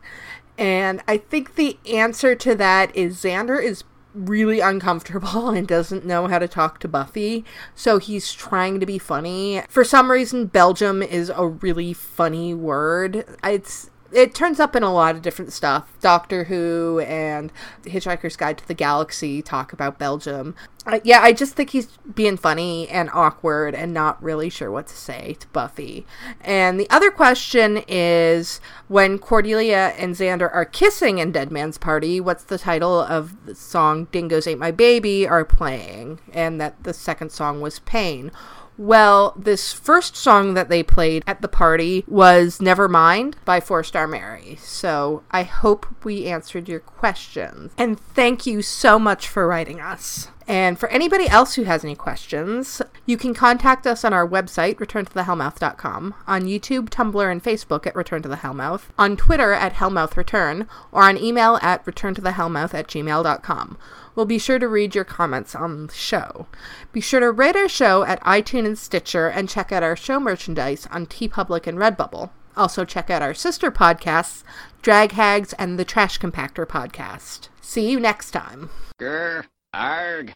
And 0.57 1.03
I 1.07 1.17
think 1.17 1.55
the 1.55 1.77
answer 1.91 2.33
to 2.35 2.55
that 2.55 2.95
is 2.95 3.23
Xander 3.23 3.61
is 3.61 3.83
really 4.13 4.59
uncomfortable 4.59 5.49
and 5.55 5.67
doesn't 5.67 6.05
know 6.05 6.27
how 6.27 6.39
to 6.39 6.47
talk 6.47 6.79
to 6.79 6.87
Buffy. 6.87 7.45
So 7.75 7.97
he's 7.97 8.33
trying 8.33 8.79
to 8.79 8.85
be 8.85 8.97
funny. 8.97 9.63
For 9.69 9.83
some 9.83 10.11
reason, 10.11 10.47
Belgium 10.47 11.01
is 11.01 11.31
a 11.35 11.47
really 11.47 11.93
funny 11.93 12.53
word. 12.53 13.25
It's 13.43 13.89
it 14.13 14.35
turns 14.35 14.59
up 14.59 14.75
in 14.75 14.83
a 14.83 14.93
lot 14.93 15.15
of 15.15 15.21
different 15.21 15.51
stuff. 15.51 15.91
Doctor 15.99 16.45
Who 16.45 16.99
and 16.99 17.51
Hitchhiker's 17.83 18.35
Guide 18.35 18.57
to 18.59 18.67
the 18.67 18.73
Galaxy 18.73 19.41
talk 19.41 19.73
about 19.73 19.99
Belgium. 19.99 20.55
Uh, 20.85 20.99
yeah, 21.03 21.21
I 21.21 21.31
just 21.31 21.53
think 21.53 21.69
he's 21.69 21.97
being 22.13 22.35
funny 22.35 22.89
and 22.89 23.09
awkward 23.13 23.73
and 23.73 23.93
not 23.93 24.21
really 24.21 24.49
sure 24.49 24.69
what 24.69 24.87
to 24.87 24.95
say 24.95 25.37
to 25.39 25.47
Buffy. 25.47 26.05
And 26.41 26.79
the 26.79 26.89
other 26.89 27.09
question 27.09 27.83
is 27.87 28.59
when 28.89 29.17
Cordelia 29.17 29.93
and 29.97 30.13
Xander 30.13 30.53
are 30.53 30.65
kissing 30.65 31.19
in 31.19 31.31
Dead 31.31 31.51
Man's 31.51 31.77
Party, 31.77 32.19
what's 32.19 32.43
the 32.43 32.57
title 32.57 32.99
of 32.99 33.45
the 33.45 33.55
song 33.55 34.05
Dingoes 34.11 34.45
Ate 34.45 34.57
My 34.57 34.71
Baby 34.71 35.27
are 35.27 35.45
playing? 35.45 36.19
And 36.33 36.59
that 36.59 36.83
the 36.83 36.93
second 36.93 37.31
song 37.31 37.61
was 37.61 37.79
Pain. 37.79 38.31
Well, 38.77 39.33
this 39.37 39.71
first 39.71 40.15
song 40.15 40.55
that 40.55 40.69
they 40.69 40.81
played 40.81 41.23
at 41.27 41.41
the 41.41 41.47
party 41.47 42.03
was 42.07 42.59
Nevermind 42.59 43.35
by 43.45 43.59
Four 43.59 43.83
Star 43.83 44.07
Mary. 44.07 44.57
So 44.61 45.23
I 45.31 45.43
hope 45.43 45.85
we 46.03 46.25
answered 46.25 46.67
your 46.67 46.79
questions. 46.79 47.71
And 47.77 47.99
thank 47.99 48.45
you 48.45 48.61
so 48.61 48.97
much 48.97 49.27
for 49.27 49.47
writing 49.47 49.79
us. 49.79 50.29
And 50.47 50.77
for 50.77 50.89
anybody 50.89 51.27
else 51.27 51.53
who 51.53 51.63
has 51.63 51.85
any 51.85 51.95
questions, 51.95 52.81
you 53.05 53.15
can 53.15 53.33
contact 53.33 53.87
us 53.87 54.03
on 54.03 54.11
our 54.11 54.27
website, 54.27 54.75
returntothehellmouth.com, 54.75 56.15
on 56.27 56.43
YouTube, 56.43 56.89
Tumblr, 56.89 57.31
and 57.31 57.43
Facebook 57.43 57.87
at 57.87 57.95
Return 57.95 58.21
to 58.23 58.29
the 58.29 58.37
Hellmouth, 58.37 58.89
on 58.99 59.15
Twitter 59.15 59.53
at 59.53 59.75
HellmouthReturn, 59.75 60.67
or 60.91 61.03
on 61.03 61.17
email 61.17 61.59
at 61.61 61.85
returntothehellmouth 61.85 62.73
at 62.73 62.87
gmail.com. 62.87 63.77
We'll 64.15 64.25
be 64.25 64.39
sure 64.39 64.59
to 64.59 64.67
read 64.67 64.95
your 64.95 65.03
comments 65.03 65.55
on 65.55 65.87
the 65.87 65.93
show. 65.93 66.47
Be 66.91 67.01
sure 67.01 67.19
to 67.19 67.31
rate 67.31 67.55
our 67.55 67.69
show 67.69 68.03
at 68.03 68.21
iTunes 68.21 68.65
and 68.65 68.77
Stitcher, 68.77 69.27
and 69.27 69.49
check 69.49 69.71
out 69.71 69.83
our 69.83 69.95
show 69.95 70.19
merchandise 70.19 70.87
on 70.91 71.07
TeePublic 71.07 71.67
and 71.67 71.77
Redbubble. 71.77 72.29
Also, 72.55 72.85
check 72.85 73.09
out 73.09 73.21
our 73.23 73.33
sister 73.33 73.71
podcasts, 73.71 74.43
Drag 74.81 75.13
Hags 75.13 75.53
and 75.53 75.79
the 75.79 75.85
Trash 75.85 76.19
Compactor 76.19 76.67
podcast. 76.67 77.49
See 77.61 77.89
you 77.89 77.99
next 77.99 78.31
time. 78.31 78.69
Grr, 79.01 79.45
arg. 79.73 80.33